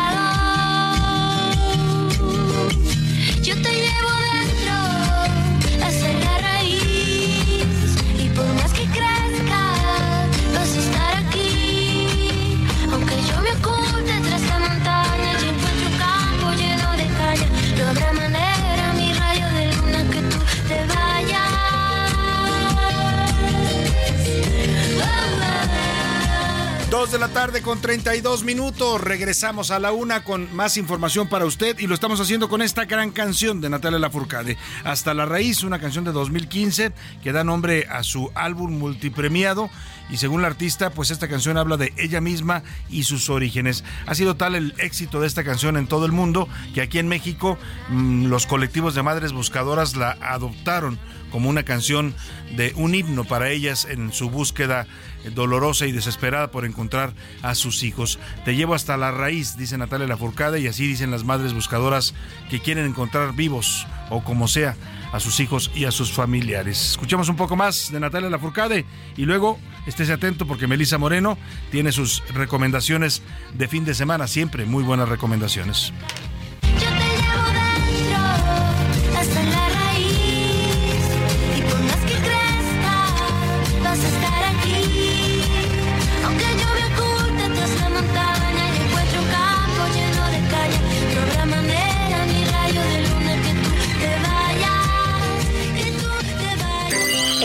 De 27.01 27.17
la 27.17 27.29
tarde 27.29 27.63
con 27.63 27.81
32 27.81 28.43
minutos. 28.43 29.01
Regresamos 29.01 29.71
a 29.71 29.79
la 29.79 29.91
una 29.91 30.23
con 30.23 30.55
más 30.55 30.77
información 30.77 31.27
para 31.27 31.45
usted 31.45 31.79
y 31.79 31.87
lo 31.87 31.95
estamos 31.95 32.19
haciendo 32.19 32.47
con 32.47 32.61
esta 32.61 32.85
gran 32.85 33.09
canción 33.09 33.59
de 33.59 33.71
Natalia 33.71 33.97
Lafourcade. 33.97 34.55
Hasta 34.83 35.15
la 35.15 35.25
raíz, 35.25 35.63
una 35.63 35.79
canción 35.79 36.05
de 36.05 36.11
2015 36.11 36.93
que 37.23 37.31
da 37.31 37.43
nombre 37.43 37.87
a 37.89 38.03
su 38.03 38.29
álbum 38.35 38.77
multipremiado 38.77 39.71
y 40.11 40.17
según 40.17 40.43
la 40.43 40.49
artista, 40.49 40.91
pues 40.91 41.09
esta 41.09 41.27
canción 41.27 41.57
habla 41.57 41.75
de 41.75 41.91
ella 41.97 42.21
misma 42.21 42.61
y 42.87 43.03
sus 43.03 43.31
orígenes. 43.31 43.83
Ha 44.05 44.13
sido 44.13 44.35
tal 44.35 44.53
el 44.53 44.75
éxito 44.77 45.19
de 45.19 45.27
esta 45.27 45.43
canción 45.43 45.77
en 45.77 45.87
todo 45.87 46.05
el 46.05 46.11
mundo 46.11 46.47
que 46.75 46.81
aquí 46.81 46.99
en 46.99 47.07
México 47.07 47.57
mm, 47.89 48.27
los 48.27 48.45
colectivos 48.45 48.93
de 48.93 49.01
madres 49.01 49.33
buscadoras 49.33 49.95
la 49.95 50.17
adoptaron 50.21 50.99
como 51.31 51.49
una 51.49 51.63
canción 51.63 52.13
de 52.55 52.73
un 52.75 52.93
himno 52.93 53.23
para 53.23 53.49
ellas 53.49 53.87
en 53.89 54.11
su 54.11 54.29
búsqueda 54.29 54.85
dolorosa 55.33 55.85
y 55.85 55.91
desesperada 55.91 56.51
por 56.51 56.65
encontrar 56.65 57.13
a 57.41 57.55
sus 57.55 57.83
hijos. 57.83 58.19
Te 58.45 58.55
llevo 58.55 58.73
hasta 58.73 58.97
la 58.97 59.11
raíz, 59.11 59.57
dice 59.57 59.77
Natalia 59.77 60.07
Lafourcade, 60.07 60.59
y 60.59 60.67
así 60.67 60.87
dicen 60.87 61.11
las 61.11 61.23
madres 61.23 61.53
buscadoras 61.53 62.13
que 62.49 62.59
quieren 62.59 62.85
encontrar 62.85 63.33
vivos 63.35 63.85
o 64.09 64.23
como 64.23 64.47
sea 64.47 64.75
a 65.11 65.19
sus 65.19 65.39
hijos 65.39 65.71
y 65.75 65.85
a 65.85 65.91
sus 65.91 66.11
familiares. 66.11 66.91
Escuchamos 66.91 67.29
un 67.29 67.35
poco 67.35 67.55
más 67.55 67.91
de 67.91 67.99
Natalia 67.99 68.29
Lafourcade 68.29 68.85
y 69.17 69.25
luego 69.25 69.59
estése 69.85 70.13
atento 70.13 70.47
porque 70.47 70.67
Melisa 70.67 70.97
Moreno 70.97 71.37
tiene 71.69 71.91
sus 71.91 72.23
recomendaciones 72.33 73.21
de 73.53 73.67
fin 73.67 73.85
de 73.85 73.93
semana, 73.93 74.27
siempre 74.27 74.65
muy 74.65 74.83
buenas 74.83 75.09
recomendaciones. 75.09 75.93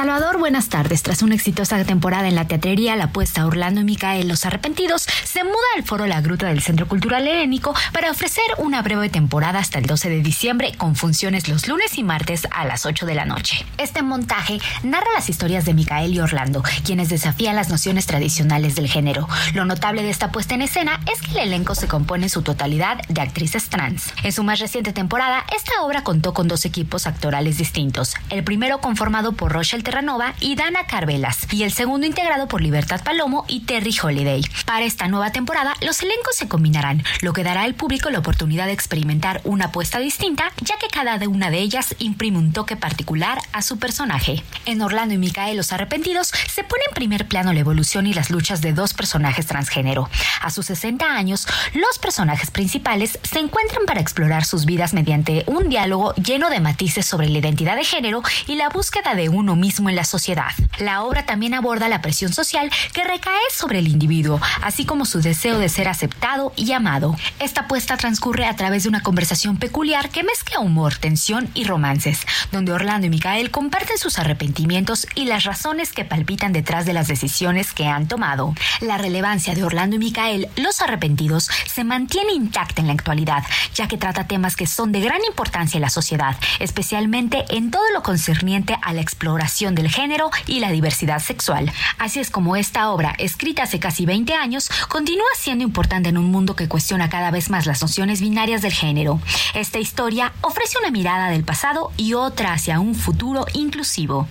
Salvador, 0.00 0.38
buenas 0.38 0.70
tardes. 0.70 1.02
Tras 1.02 1.20
una 1.20 1.34
exitosa 1.34 1.84
temporada 1.84 2.26
en 2.26 2.34
la 2.34 2.48
teatrería, 2.48 2.96
la 2.96 3.04
apuesta 3.04 3.44
Orlando 3.44 3.82
y 3.82 3.84
Micael 3.84 4.28
Los 4.28 4.46
Arrepentidos 4.46 5.06
se 5.24 5.44
muda 5.44 5.56
al 5.76 5.82
foro 5.82 6.06
La 6.06 6.22
Gruta 6.22 6.46
del 6.46 6.62
Centro 6.62 6.88
Cultural 6.88 7.28
Helénico 7.28 7.74
para 7.92 8.10
ofrecer 8.10 8.42
una 8.56 8.80
breve 8.80 9.10
temporada 9.10 9.58
hasta 9.58 9.78
el 9.78 9.84
12 9.84 10.08
de 10.08 10.22
diciembre 10.22 10.72
con 10.78 10.96
funciones 10.96 11.50
los 11.50 11.68
lunes 11.68 11.98
y 11.98 12.02
martes 12.02 12.48
a 12.50 12.64
las 12.64 12.86
8 12.86 13.04
de 13.04 13.14
la 13.14 13.26
noche. 13.26 13.66
Este 13.76 14.00
montaje 14.00 14.58
narra 14.82 15.12
las 15.14 15.28
historias 15.28 15.66
de 15.66 15.74
Micael 15.74 16.14
y 16.14 16.20
Orlando, 16.20 16.62
quienes 16.82 17.10
desafían 17.10 17.54
las 17.54 17.68
nociones 17.68 18.06
tradicionales 18.06 18.76
del 18.76 18.88
género. 18.88 19.28
Lo 19.52 19.66
notable 19.66 20.02
de 20.02 20.08
esta 20.08 20.32
puesta 20.32 20.54
en 20.54 20.62
escena 20.62 20.98
es 21.12 21.20
que 21.20 21.32
el 21.32 21.48
elenco 21.48 21.74
se 21.74 21.88
compone 21.88 22.24
en 22.24 22.30
su 22.30 22.40
totalidad 22.40 23.06
de 23.06 23.20
actrices 23.20 23.68
trans. 23.68 24.14
En 24.22 24.32
su 24.32 24.44
más 24.44 24.60
reciente 24.60 24.94
temporada, 24.94 25.44
esta 25.54 25.82
obra 25.82 26.04
contó 26.04 26.32
con 26.32 26.48
dos 26.48 26.64
equipos 26.64 27.06
actorales 27.06 27.58
distintos. 27.58 28.14
El 28.30 28.44
primero 28.44 28.80
conformado 28.80 29.32
por 29.32 29.52
Rochelle 29.52 29.89
Terranova 29.90 30.34
y 30.38 30.54
Dana 30.54 30.86
Carvelas, 30.86 31.48
y 31.50 31.64
el 31.64 31.72
segundo 31.72 32.06
integrado 32.06 32.46
por 32.46 32.60
Libertad 32.60 33.02
Palomo 33.02 33.44
y 33.48 33.62
Terry 33.62 33.92
Holiday. 34.00 34.40
Para 34.64 34.84
esta 34.84 35.08
nueva 35.08 35.32
temporada, 35.32 35.74
los 35.80 36.00
elencos 36.00 36.36
se 36.36 36.46
combinarán, 36.46 37.02
lo 37.22 37.32
que 37.32 37.42
dará 37.42 37.62
al 37.62 37.74
público 37.74 38.08
la 38.08 38.20
oportunidad 38.20 38.66
de 38.66 38.72
experimentar 38.72 39.40
una 39.42 39.64
apuesta 39.64 39.98
distinta, 39.98 40.52
ya 40.60 40.78
que 40.78 40.86
cada 40.86 41.18
una 41.28 41.50
de 41.50 41.58
ellas 41.58 41.96
imprime 41.98 42.38
un 42.38 42.52
toque 42.52 42.76
particular 42.76 43.40
a 43.52 43.62
su 43.62 43.80
personaje. 43.80 44.44
En 44.64 44.80
Orlando 44.80 45.12
y 45.12 45.18
Micael 45.18 45.56
los 45.56 45.72
Arrepentidos 45.72 46.30
se 46.48 46.62
pone 46.62 46.84
en 46.88 46.94
primer 46.94 47.26
plano 47.26 47.52
la 47.52 47.58
evolución 47.58 48.06
y 48.06 48.14
las 48.14 48.30
luchas 48.30 48.60
de 48.60 48.72
dos 48.72 48.94
personajes 48.94 49.46
transgénero. 49.46 50.08
A 50.40 50.50
sus 50.50 50.66
60 50.66 51.04
años, 51.04 51.48
los 51.74 51.98
personajes 51.98 52.52
principales 52.52 53.18
se 53.24 53.40
encuentran 53.40 53.86
para 53.86 54.00
explorar 54.00 54.44
sus 54.44 54.66
vidas 54.66 54.94
mediante 54.94 55.42
un 55.48 55.68
diálogo 55.68 56.14
lleno 56.14 56.48
de 56.48 56.60
matices 56.60 57.06
sobre 57.06 57.28
la 57.28 57.38
identidad 57.38 57.74
de 57.74 57.84
género 57.84 58.22
y 58.46 58.54
la 58.54 58.68
búsqueda 58.68 59.16
de 59.16 59.28
uno 59.28 59.56
mismo 59.56 59.79
en 59.88 59.96
la 59.96 60.04
sociedad. 60.04 60.50
La 60.78 61.02
obra 61.02 61.26
también 61.26 61.54
aborda 61.54 61.88
la 61.88 62.02
presión 62.02 62.32
social 62.32 62.70
que 62.92 63.04
recae 63.04 63.40
sobre 63.54 63.78
el 63.78 63.88
individuo, 63.88 64.40
así 64.62 64.84
como 64.84 65.04
su 65.04 65.20
deseo 65.20 65.58
de 65.58 65.68
ser 65.68 65.88
aceptado 65.88 66.52
y 66.56 66.72
amado. 66.72 67.16
Esta 67.38 67.68
puesta 67.68 67.96
transcurre 67.96 68.46
a 68.46 68.56
través 68.56 68.82
de 68.82 68.88
una 68.88 69.02
conversación 69.02 69.56
peculiar 69.56 70.10
que 70.10 70.24
mezcla 70.24 70.60
humor, 70.60 70.96
tensión 70.96 71.48
y 71.54 71.64
romances, 71.64 72.20
donde 72.52 72.72
Orlando 72.72 73.06
y 73.06 73.10
Micael 73.10 73.50
comparten 73.50 73.98
sus 73.98 74.18
arrepentimientos 74.18 75.06
y 75.14 75.24
las 75.24 75.44
razones 75.44 75.92
que 75.92 76.04
palpitan 76.04 76.52
detrás 76.52 76.86
de 76.86 76.92
las 76.92 77.08
decisiones 77.08 77.72
que 77.72 77.86
han 77.86 78.08
tomado. 78.08 78.54
La 78.80 78.98
relevancia 78.98 79.54
de 79.54 79.64
Orlando 79.64 79.96
y 79.96 80.00
Micael, 80.00 80.48
los 80.56 80.80
arrepentidos, 80.80 81.50
se 81.66 81.84
mantiene 81.84 82.32
intacta 82.32 82.80
en 82.80 82.88
la 82.88 82.94
actualidad, 82.94 83.44
ya 83.74 83.88
que 83.88 83.96
trata 83.96 84.26
temas 84.26 84.56
que 84.56 84.66
son 84.66 84.92
de 84.92 85.00
gran 85.00 85.24
importancia 85.28 85.78
en 85.78 85.82
la 85.82 85.90
sociedad, 85.90 86.36
especialmente 86.58 87.44
en 87.50 87.70
todo 87.70 87.84
lo 87.92 88.02
concerniente 88.02 88.76
a 88.82 88.92
la 88.92 89.00
exploración 89.00 89.59
del 89.60 89.90
género 89.90 90.30
y 90.46 90.60
la 90.60 90.72
diversidad 90.72 91.18
sexual. 91.18 91.70
Así 91.98 92.18
es 92.18 92.30
como 92.30 92.56
esta 92.56 92.88
obra, 92.88 93.14
escrita 93.18 93.64
hace 93.64 93.78
casi 93.78 94.06
20 94.06 94.32
años, 94.32 94.70
continúa 94.88 95.26
siendo 95.36 95.64
importante 95.64 96.08
en 96.08 96.16
un 96.16 96.30
mundo 96.30 96.56
que 96.56 96.66
cuestiona 96.66 97.10
cada 97.10 97.30
vez 97.30 97.50
más 97.50 97.66
las 97.66 97.82
nociones 97.82 98.22
binarias 98.22 98.62
del 98.62 98.72
género. 98.72 99.20
Esta 99.54 99.78
historia 99.78 100.32
ofrece 100.40 100.78
una 100.78 100.90
mirada 100.90 101.28
del 101.28 101.44
pasado 101.44 101.92
y 101.98 102.14
otra 102.14 102.54
hacia 102.54 102.80
un 102.80 102.94
futuro 102.94 103.44
inclusivo. 103.52 104.26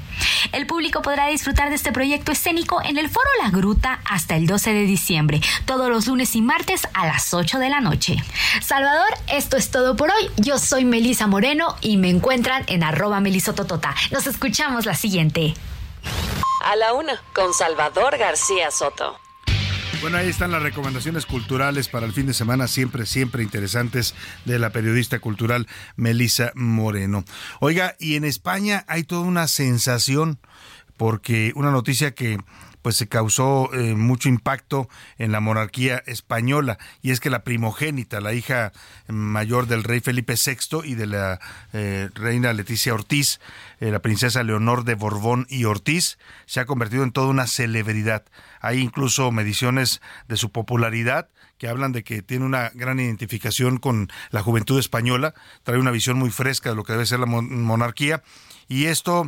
El 0.52 0.66
público 0.66 1.04
podrá 1.04 1.28
disfrutar 1.28 1.70
de 1.70 1.76
este 1.76 1.92
proyecto 1.92 2.32
escénico 2.32 2.82
en 2.84 2.98
el 2.98 3.08
Foro 3.08 3.30
La 3.44 3.52
Gruta 3.52 4.02
hasta 4.06 4.36
el 4.36 4.48
12 4.48 4.74
de 4.74 4.84
diciembre, 4.86 5.42
todos 5.66 5.90
los 5.90 6.08
lunes 6.08 6.36
y 6.36 6.42
martes 6.42 6.82
a 6.94 7.06
las 7.06 7.36
8 7.36 7.60
de 7.60 7.70
la 7.70 7.82
noche. 7.82 8.16
Salvador, 8.62 9.10
esto 9.28 9.58
es 9.58 9.70
todo 9.70 9.96
por 9.96 10.10
hoy. 10.10 10.30
Yo 10.38 10.58
soy 10.58 10.86
Melisa 10.86 11.28
Moreno 11.28 11.76
y 11.82 11.98
me 11.98 12.10
encuentran 12.10 12.64
en 12.66 12.84
arroba 12.84 13.20
melisototota. 13.20 13.94
Nos 14.12 14.26
escuchamos 14.26 14.88
la 14.88 14.96
siguiente. 14.96 15.19
A 16.64 16.78
la 16.78 16.94
una, 16.94 17.22
con 17.36 17.54
Salvador 17.54 18.18
García 18.18 18.72
Soto. 18.72 19.18
Bueno, 20.00 20.16
ahí 20.16 20.30
están 20.30 20.54
las 20.54 20.64
recomendaciones 20.64 21.26
culturales 21.26 21.90
para 21.90 22.06
el 22.06 22.14
fin 22.14 22.26
de 22.26 22.34
semana, 22.34 22.70
siempre, 22.70 23.06
siempre 23.06 23.44
interesantes, 23.44 24.16
de 24.46 24.60
la 24.60 24.70
periodista 24.70 25.20
cultural 25.20 25.68
Melisa 25.98 26.54
Moreno. 26.56 27.26
Oiga, 27.60 27.98
y 28.00 28.16
en 28.16 28.24
España 28.24 28.86
hay 28.88 29.04
toda 29.04 29.24
una 29.24 29.50
sensación, 29.50 30.40
porque 30.96 31.52
una 31.54 31.72
noticia 31.72 32.12
que 32.16 32.38
pues 32.82 32.96
se 32.96 33.08
causó 33.08 33.74
eh, 33.74 33.96
mucho 33.96 34.30
impacto 34.30 34.90
en 35.18 35.32
la 35.32 35.40
monarquía 35.40 36.04
española 36.06 36.78
y 37.02 37.12
es 37.12 37.20
que 37.20 37.30
la 37.30 37.44
primogénita, 37.44 38.22
la 38.22 38.34
hija 38.34 38.72
mayor 39.08 39.68
del 39.68 39.84
rey 39.84 40.00
Felipe 40.00 40.36
VI 40.36 40.82
y 40.84 40.96
de 40.96 41.08
la 41.08 41.40
eh, 41.74 42.10
reina 42.14 42.54
Leticia 42.54 42.94
Ortiz, 42.94 43.40
eh, 43.80 43.92
la 43.92 44.00
princesa 44.00 44.44
Leonor 44.44 44.84
de 44.84 44.96
Borbón 44.96 45.46
y 45.50 45.66
Ortiz, 45.66 46.18
se 46.46 46.60
ha 46.60 46.66
convertido 46.66 47.04
en 47.04 47.12
toda 47.12 47.28
una 47.28 47.48
celebridad. 47.48 48.26
Hay 48.62 48.80
incluso 48.80 49.32
mediciones 49.32 50.02
de 50.28 50.38
su 50.38 50.52
popularidad 50.52 51.30
que 51.58 51.68
hablan 51.68 51.92
de 51.92 52.04
que 52.04 52.22
tiene 52.22 52.46
una 52.46 52.72
gran 52.74 53.00
identificación 53.00 53.78
con 53.78 54.10
la 54.32 54.42
juventud 54.42 54.80
española, 54.80 55.34
trae 55.64 55.78
una 55.78 55.92
visión 55.92 56.18
muy 56.18 56.30
fresca 56.30 56.70
de 56.70 56.76
lo 56.76 56.84
que 56.84 56.94
debe 56.94 57.06
ser 57.06 57.20
la 57.20 57.26
monarquía 57.26 58.24
y 58.70 58.86
esto 58.86 59.28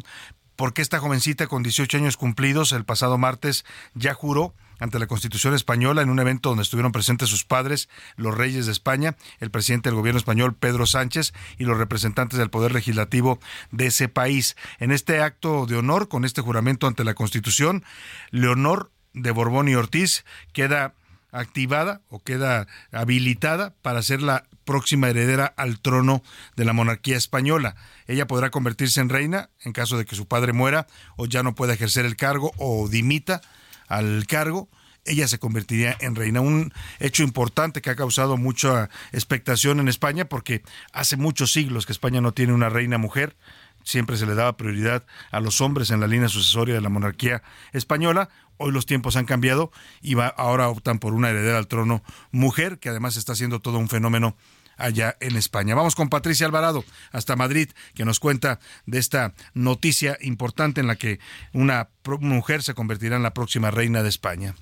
porque 0.62 0.84
esta 0.84 1.00
jovencita 1.00 1.48
con 1.48 1.64
18 1.64 1.98
años 1.98 2.18
cumplidos 2.18 2.72
el 2.72 2.86
pasado 2.86 3.18
martes 3.18 3.66
ya 3.96 4.14
juró 4.14 4.54
ante 4.78 5.00
la 5.00 5.08
Constitución 5.08 5.56
española 5.56 6.04
en 6.04 6.12
un 6.12 6.20
evento 6.20 6.50
donde 6.50 6.62
estuvieron 6.62 6.92
presentes 6.92 7.30
sus 7.30 7.44
padres, 7.44 7.90
los 8.16 8.38
reyes 8.38 8.68
de 8.68 8.72
España, 8.72 9.18
el 9.40 9.50
presidente 9.50 9.90
del 9.90 9.96
gobierno 9.96 10.20
español 10.20 10.54
Pedro 10.54 10.86
Sánchez 10.86 11.34
y 11.58 11.64
los 11.64 11.80
representantes 11.80 12.38
del 12.38 12.52
poder 12.52 12.74
legislativo 12.74 13.40
de 13.72 13.88
ese 13.88 14.08
país. 14.08 14.56
En 14.78 14.92
este 14.92 15.24
acto 15.24 15.66
de 15.66 15.78
honor, 15.78 16.10
con 16.10 16.26
este 16.26 16.42
juramento 16.42 16.86
ante 16.86 17.06
la 17.06 17.16
Constitución, 17.16 17.84
Leonor 18.30 18.92
de 19.14 19.32
Borbón 19.32 19.68
y 19.68 19.74
Ortiz 19.74 20.26
queda 20.54 20.94
activada 21.32 22.02
o 22.08 22.20
queda 22.20 22.68
habilitada 22.92 23.74
para 23.82 24.04
ser 24.04 24.22
la 24.22 24.46
próxima 24.72 25.10
heredera 25.10 25.54
al 25.58 25.82
trono 25.82 26.24
de 26.56 26.64
la 26.64 26.72
monarquía 26.72 27.18
española. 27.18 27.76
Ella 28.08 28.26
podrá 28.26 28.52
convertirse 28.52 29.02
en 29.02 29.10
reina 29.10 29.50
en 29.66 29.74
caso 29.74 29.98
de 29.98 30.06
que 30.06 30.16
su 30.16 30.30
padre 30.30 30.54
muera 30.54 30.88
o 31.18 31.26
ya 31.26 31.44
no 31.44 31.56
pueda 31.56 31.74
ejercer 31.74 32.06
el 32.06 32.16
cargo 32.16 32.54
o 32.56 32.88
dimita 32.88 33.42
al 33.90 34.26
cargo. 34.28 34.70
Ella 35.04 35.28
se 35.28 35.40
convertiría 35.40 35.98
en 36.00 36.16
reina. 36.16 36.40
Un 36.40 36.74
hecho 37.02 37.24
importante 37.24 37.82
que 37.82 37.90
ha 37.90 37.98
causado 37.98 38.38
mucha 38.38 38.90
expectación 39.12 39.82
en 39.82 39.90
España 39.90 40.24
porque 40.24 40.64
hace 40.94 41.18
muchos 41.18 41.52
siglos 41.52 41.86
que 41.86 41.92
España 41.92 42.22
no 42.22 42.32
tiene 42.32 42.54
una 42.54 42.70
reina 42.70 42.98
mujer 42.98 43.36
siempre 43.84 44.18
se 44.18 44.26
le 44.26 44.36
daba 44.36 44.58
prioridad 44.58 45.06
a 45.32 45.40
los 45.40 45.62
hombres 45.62 45.90
en 45.92 46.00
la 46.00 46.08
línea 46.08 46.30
sucesoria 46.30 46.76
de 46.76 46.82
la 46.82 46.90
monarquía 46.90 47.42
española. 47.74 48.30
Hoy 48.58 48.72
los 48.72 48.86
tiempos 48.86 49.16
han 49.16 49.26
cambiado 49.26 49.72
y 50.02 50.16
ahora 50.20 50.70
optan 50.70 51.00
por 51.00 51.14
una 51.14 51.30
heredera 51.30 51.58
al 51.58 51.68
trono 51.68 52.04
mujer, 52.32 52.80
que 52.80 52.90
además 52.90 53.18
está 53.18 53.36
siendo 53.36 53.60
todo 53.60 53.80
un 53.80 53.90
fenómeno 53.90 54.36
allá 54.82 55.18
en 55.20 55.36
España. 55.36 55.76
Vamos 55.76 55.96
con 55.96 56.10
Patricia 56.10 56.46
Alvarado 56.46 56.84
hasta 57.12 57.36
Madrid, 57.36 57.70
que 57.94 58.06
nos 58.06 58.20
cuenta 58.20 58.60
de 58.86 59.00
esta 59.00 59.34
noticia 59.54 60.18
importante 60.22 60.82
en 60.82 60.88
la 60.88 60.96
que 60.96 61.20
una 61.54 61.90
mujer 62.20 62.64
se 62.64 62.74
convertirá 62.74 63.16
en 63.16 63.24
la 63.24 63.34
próxima 63.34 63.72
reina 63.72 64.04
de 64.04 64.10
España. 64.10 64.56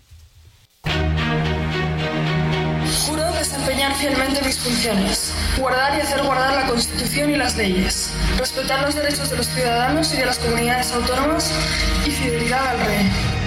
Juro 3.05 3.31
desempeñar 3.33 3.95
fielmente 3.95 4.41
mis 4.43 4.57
funciones, 4.57 5.33
guardar 5.57 5.97
y 5.97 6.01
hacer 6.01 6.23
guardar 6.23 6.55
la 6.55 6.67
Constitución 6.67 7.29
y 7.29 7.37
las 7.37 7.55
leyes, 7.55 8.09
respetar 8.37 8.81
los 8.81 8.95
derechos 8.95 9.29
de 9.29 9.37
los 9.37 9.47
ciudadanos 9.47 10.13
y 10.13 10.17
de 10.17 10.25
las 10.25 10.39
comunidades 10.39 10.91
autónomas 10.91 11.51
y 12.05 12.11
fidelidad 12.11 12.67
al 12.67 12.79
rey. 12.79 13.38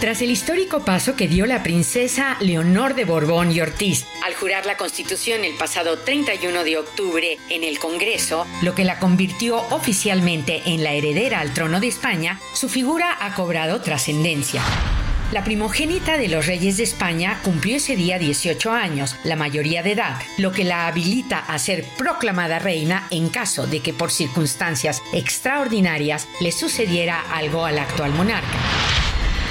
Tras 0.00 0.22
el 0.22 0.30
histórico 0.30 0.84
paso 0.84 1.16
que 1.16 1.26
dio 1.26 1.44
la 1.44 1.64
princesa 1.64 2.36
Leonor 2.38 2.94
de 2.94 3.04
Borbón 3.04 3.50
y 3.50 3.60
Ortiz 3.60 4.06
al 4.24 4.32
jurar 4.32 4.64
la 4.64 4.76
Constitución 4.76 5.42
el 5.44 5.56
pasado 5.56 5.98
31 5.98 6.62
de 6.62 6.78
octubre 6.78 7.36
en 7.50 7.64
el 7.64 7.80
Congreso, 7.80 8.46
lo 8.62 8.76
que 8.76 8.84
la 8.84 9.00
convirtió 9.00 9.56
oficialmente 9.70 10.62
en 10.66 10.84
la 10.84 10.92
heredera 10.92 11.40
al 11.40 11.52
trono 11.52 11.80
de 11.80 11.88
España, 11.88 12.38
su 12.54 12.68
figura 12.68 13.16
ha 13.20 13.34
cobrado 13.34 13.80
trascendencia. 13.80 14.62
La 15.32 15.42
primogénita 15.42 16.16
de 16.16 16.28
los 16.28 16.46
reyes 16.46 16.76
de 16.76 16.84
España 16.84 17.40
cumplió 17.42 17.76
ese 17.76 17.96
día 17.96 18.20
18 18.20 18.70
años, 18.70 19.16
la 19.24 19.34
mayoría 19.34 19.82
de 19.82 19.92
edad, 19.92 20.22
lo 20.36 20.52
que 20.52 20.62
la 20.62 20.86
habilita 20.86 21.40
a 21.40 21.58
ser 21.58 21.84
proclamada 21.96 22.60
reina 22.60 23.08
en 23.10 23.30
caso 23.30 23.66
de 23.66 23.80
que 23.80 23.92
por 23.92 24.12
circunstancias 24.12 25.02
extraordinarias 25.12 26.28
le 26.40 26.52
sucediera 26.52 27.20
algo 27.32 27.64
al 27.64 27.80
actual 27.80 28.12
monarca. 28.12 28.58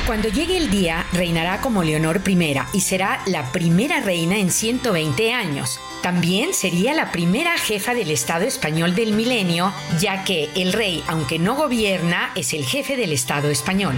Cuando 0.07 0.29
llegue 0.29 0.55
el 0.55 0.69
día, 0.69 1.05
reinará 1.11 1.59
como 1.59 1.83
Leonor 1.83 2.21
I 2.25 2.55
y 2.71 2.79
será 2.79 3.19
la 3.25 3.51
primera 3.51 3.99
reina 3.99 4.37
en 4.37 4.51
120 4.51 5.33
años. 5.33 5.81
También 6.01 6.53
sería 6.53 6.93
la 6.93 7.11
primera 7.11 7.57
jefa 7.57 7.93
del 7.93 8.09
Estado 8.11 8.45
español 8.45 8.95
del 8.95 9.11
milenio, 9.11 9.73
ya 9.99 10.23
que 10.23 10.49
el 10.55 10.71
rey, 10.71 11.03
aunque 11.07 11.39
no 11.39 11.55
gobierna, 11.55 12.31
es 12.35 12.53
el 12.53 12.63
jefe 12.63 12.95
del 12.95 13.11
Estado 13.11 13.49
español. 13.49 13.95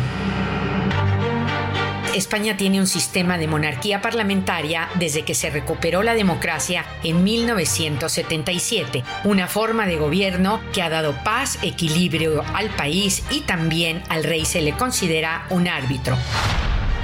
España 2.15 2.57
tiene 2.57 2.79
un 2.79 2.87
sistema 2.87 3.37
de 3.37 3.47
monarquía 3.47 4.01
parlamentaria 4.01 4.89
desde 4.95 5.23
que 5.23 5.35
se 5.35 5.49
recuperó 5.49 6.01
la 6.03 6.15
democracia 6.15 6.85
en 7.03 7.23
1977, 7.23 9.03
una 9.23 9.47
forma 9.47 9.85
de 9.85 9.97
gobierno 9.97 10.59
que 10.73 10.81
ha 10.81 10.89
dado 10.89 11.13
paz, 11.23 11.59
equilibrio 11.61 12.43
al 12.53 12.69
país 12.69 13.23
y 13.29 13.41
también 13.41 14.01
al 14.09 14.23
rey 14.23 14.45
se 14.45 14.61
le 14.61 14.73
considera 14.73 15.45
un 15.49 15.67
árbitro. 15.67 16.17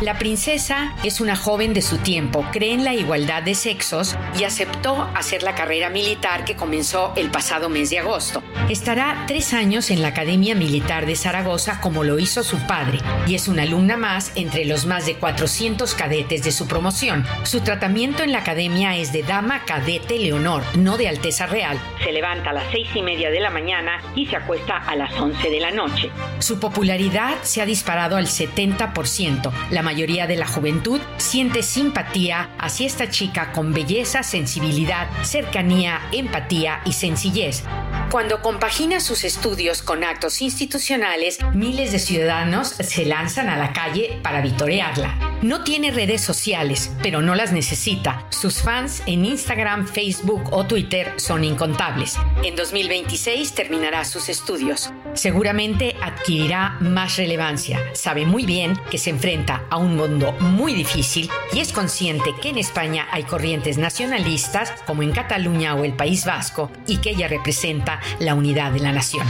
La 0.02 0.18
princesa 0.18 0.94
es 1.06 1.22
una 1.22 1.38
joven 1.38 1.74
de 1.74 1.82
su 1.82 1.98
tiempo, 2.00 2.46
cree 2.52 2.74
en 2.74 2.84
la 2.84 2.94
igualdad 2.94 3.44
de 3.44 3.56
sexos 3.56 4.18
y 4.38 4.44
aceptó 4.44 5.10
hacer 5.16 5.42
la 5.42 5.56
carrera 5.56 5.90
militar 5.90 6.44
que 6.44 6.58
comenzó 6.58 7.14
el 7.16 7.32
pasado 7.32 7.70
mes 7.70 7.92
de 7.92 8.00
agosto. 8.00 8.44
Estará 8.70 9.24
tres 9.26 9.54
años 9.54 9.92
en 9.92 10.02
la 10.02 10.10
Academia 10.10 10.54
Militar 10.54 11.06
de 11.06 11.16
Zaragoza 11.16 11.80
como 11.80 12.04
lo 12.04 12.20
hizo 12.20 12.44
su 12.44 12.58
padre 12.68 13.00
y 13.26 13.36
es 13.36 13.48
una 13.48 13.64
alumna 13.64 13.96
más 13.96 14.34
entre 14.36 14.66
los 14.66 14.86
más 14.86 15.06
de 15.06 15.16
400 15.16 15.96
cadetes 15.96 16.44
de 16.44 16.52
su 16.52 16.68
promoción. 16.68 17.26
Su 17.44 17.62
tratamiento 17.62 18.22
en 18.22 18.34
la 18.34 18.40
academia 18.40 18.98
es 18.98 19.14
de 19.14 19.24
dama 19.24 19.64
cadete 19.64 20.20
Leonor, 20.20 20.64
no 20.76 20.98
de 20.98 21.08
Alteza 21.08 21.46
Real. 21.46 21.80
Se 22.04 22.12
levanta 22.12 22.50
a 22.50 22.54
las 22.54 22.66
seis 22.70 22.90
y 22.94 23.02
media 23.02 23.32
de 23.32 23.40
la 23.40 23.50
mañana 23.50 24.02
y 24.14 24.26
se 24.26 24.36
acuesta 24.36 24.76
a 24.76 24.96
las 24.98 25.14
11 25.14 25.50
de 25.50 25.60
la 25.62 25.72
noche. 25.72 26.12
Su 26.40 26.60
popularidad 26.60 27.36
se 27.44 27.62
ha 27.62 27.66
disparado 27.66 28.18
al 28.18 28.26
70%. 28.26 29.52
La 29.70 29.85
mayoría 29.86 30.28
de 30.28 30.36
la 30.36 30.48
juventud 30.48 31.00
siente 31.18 31.64
simpatía 31.64 32.50
hacia 32.60 32.88
esta 32.88 33.10
chica 33.10 33.54
con 33.54 33.72
belleza, 33.72 34.24
sensibilidad, 34.24 35.08
cercanía, 35.24 36.02
empatía 36.12 36.82
y 36.86 36.94
sencillez. 36.94 37.64
Cuando 38.12 38.42
compagina 38.42 39.00
sus 39.00 39.24
estudios 39.24 39.82
con 39.82 40.04
actos 40.04 40.42
institucionales, 40.42 41.38
miles 41.54 41.92
de 41.92 42.00
ciudadanos 42.00 42.70
se 42.70 43.06
lanzan 43.06 43.50
a 43.50 43.58
la 43.58 43.74
calle 43.74 44.20
para 44.24 44.42
vitorearla. 44.42 45.38
No 45.42 45.64
tiene 45.64 45.92
redes 45.92 46.22
sociales, 46.22 46.92
pero 47.04 47.22
no 47.22 47.36
las 47.36 47.52
necesita. 47.52 48.26
Sus 48.30 48.62
fans 48.62 49.04
en 49.06 49.26
Instagram, 49.26 49.88
Facebook 49.88 50.52
o 50.52 50.66
Twitter 50.66 51.14
son 51.18 51.44
incontables. 51.44 52.18
En 52.44 52.56
2026 52.56 53.54
terminará 53.54 54.06
sus 54.06 54.30
estudios. 54.30 54.92
Seguramente 55.14 55.96
adquirirá 56.02 56.78
más 56.80 57.18
relevancia. 57.18 57.80
Sabe 57.94 58.26
muy 58.26 58.46
bien 58.46 58.76
que 58.90 58.98
se 58.98 59.10
enfrenta 59.10 59.66
un 59.78 59.96
mundo 59.96 60.34
muy 60.40 60.74
difícil 60.74 61.30
y 61.54 61.60
es 61.60 61.72
consciente 61.72 62.34
que 62.42 62.50
en 62.50 62.58
España 62.58 63.08
hay 63.12 63.24
corrientes 63.24 63.78
nacionalistas 63.78 64.72
como 64.86 65.04
en 65.04 65.12
Cataluña 65.12 65.76
o 65.76 65.84
el 65.84 65.94
País 65.94 66.26
Vasco 66.26 66.72
y 66.88 66.98
que 66.98 67.12
ella 67.12 67.28
representa 67.28 68.00
la 68.20 68.36
unidad 68.36 68.72
de 68.72 68.80
la 68.80 68.92
nación. 68.92 69.28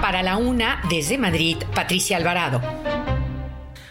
Para 0.00 0.22
la 0.22 0.36
una, 0.36 0.80
desde 0.88 1.18
Madrid, 1.18 1.56
Patricia 1.74 2.16
Alvarado. 2.16 2.60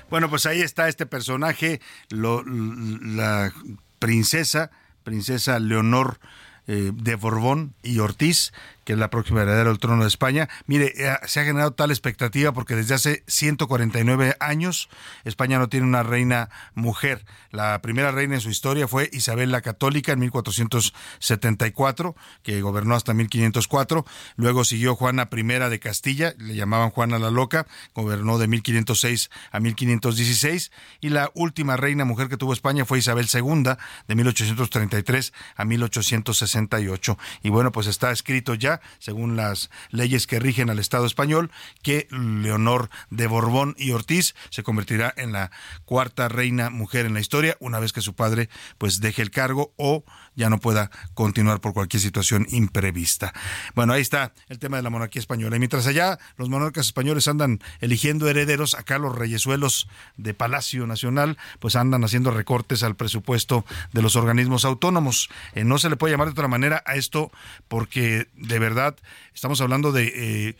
Bueno, 0.09 0.29
pues 0.29 0.45
ahí 0.45 0.61
está 0.61 0.87
este 0.87 1.05
personaje, 1.05 1.81
la 2.09 3.51
princesa, 3.99 4.71
princesa 5.03 5.59
Leonor 5.59 6.19
eh, 6.67 6.91
de 6.93 7.15
Borbón 7.15 7.75
y 7.83 7.99
Ortiz, 7.99 8.53
que 8.85 8.93
es 8.93 8.99
la 8.99 9.09
próxima 9.09 9.41
heredera 9.41 9.69
del 9.69 9.79
trono 9.79 10.03
de 10.03 10.07
España. 10.07 10.47
Mire, 10.67 10.93
eh, 10.95 11.17
se 11.25 11.41
ha 11.41 11.43
generado 11.43 11.73
tal 11.73 11.91
expectativa 11.91 12.53
porque 12.53 12.75
desde 12.75 12.95
hace 12.95 13.23
149 13.27 14.37
años 14.39 14.89
España 15.25 15.59
no 15.59 15.67
tiene 15.67 15.85
una 15.85 16.03
reina 16.03 16.49
mujer. 16.75 17.25
La 17.51 17.81
primera 17.81 18.11
reina 18.11 18.35
en 18.35 18.41
su 18.41 18.49
historia 18.49 18.87
fue 18.87 19.09
Isabel 19.11 19.51
la 19.51 19.61
Católica 19.61 20.11
en 20.11 20.19
1474, 20.19 22.15
que 22.43 22.61
gobernó 22.61 22.95
hasta 22.95 23.13
1504. 23.13 24.05
Luego 24.35 24.63
siguió 24.63 24.95
Juana 24.95 25.29
I 25.31 25.43
de 25.43 25.79
Castilla, 25.79 26.35
le 26.37 26.55
llamaban 26.55 26.91
Juana 26.91 27.17
la 27.17 27.31
Loca, 27.31 27.65
gobernó 27.93 28.37
de 28.37 28.47
1506 28.47 29.29
a 29.51 29.59
1516. 29.59 30.71
Y 31.01 31.09
la 31.09 31.31
última 31.33 31.75
reina 31.77 32.05
mujer 32.05 32.27
que 32.29 32.37
tuvo 32.37 32.53
España 32.53 32.85
fue 32.85 32.99
Isabel 32.99 33.27
II, 33.33 33.63
de 34.07 34.15
1833 34.15 35.33
a 35.55 35.65
1868. 35.65 37.17
Y 37.41 37.49
bueno, 37.49 37.71
pues 37.71 37.87
está 37.87 38.11
escrito 38.11 38.53
ya, 38.53 38.74
según 38.99 39.35
las 39.35 39.69
leyes 39.89 40.27
que 40.27 40.39
rigen 40.39 40.69
al 40.69 40.79
Estado 40.79 41.05
español, 41.05 41.51
que 41.81 42.07
Leonor 42.11 42.89
de 43.09 43.27
Borbón 43.27 43.75
y 43.77 43.91
Ortiz 43.91 44.35
se 44.49 44.63
convertirá 44.63 45.13
en 45.17 45.31
la 45.31 45.51
cuarta 45.85 46.27
reina 46.27 46.69
mujer 46.69 47.05
en 47.05 47.13
la 47.13 47.19
historia, 47.19 47.57
una 47.59 47.79
vez 47.79 47.93
que 47.93 48.01
su 48.01 48.15
padre 48.15 48.49
pues 48.77 48.99
deje 48.99 49.21
el 49.21 49.31
cargo 49.31 49.73
o 49.77 50.03
ya 50.35 50.49
no 50.49 50.59
pueda 50.59 50.91
continuar 51.13 51.61
por 51.61 51.73
cualquier 51.73 52.01
situación 52.01 52.45
imprevista. 52.49 53.33
Bueno, 53.73 53.93
ahí 53.93 54.01
está 54.01 54.33
el 54.49 54.59
tema 54.59 54.77
de 54.77 54.83
la 54.83 54.89
monarquía 54.89 55.19
española. 55.19 55.55
Y 55.55 55.59
mientras 55.59 55.87
allá 55.87 56.19
los 56.37 56.49
monarcas 56.49 56.87
españoles 56.87 57.27
andan 57.27 57.59
eligiendo 57.79 58.29
herederos, 58.29 58.75
acá 58.75 58.97
los 58.97 59.15
reyesuelos 59.15 59.87
de 60.17 60.33
Palacio 60.33 60.87
Nacional 60.87 61.37
pues 61.59 61.75
andan 61.75 62.03
haciendo 62.03 62.31
recortes 62.31 62.83
al 62.83 62.95
presupuesto 62.95 63.65
de 63.93 64.01
los 64.01 64.15
organismos 64.15 64.65
autónomos. 64.65 65.29
Eh, 65.53 65.63
no 65.63 65.77
se 65.77 65.89
le 65.89 65.95
puede 65.95 66.13
llamar 66.13 66.27
de 66.27 66.33
otra 66.33 66.47
manera 66.47 66.83
a 66.85 66.95
esto 66.95 67.31
porque 67.67 68.27
de 68.35 68.59
verdad 68.59 68.95
estamos 69.33 69.61
hablando 69.61 69.91
de 69.91 70.11
eh, 70.15 70.57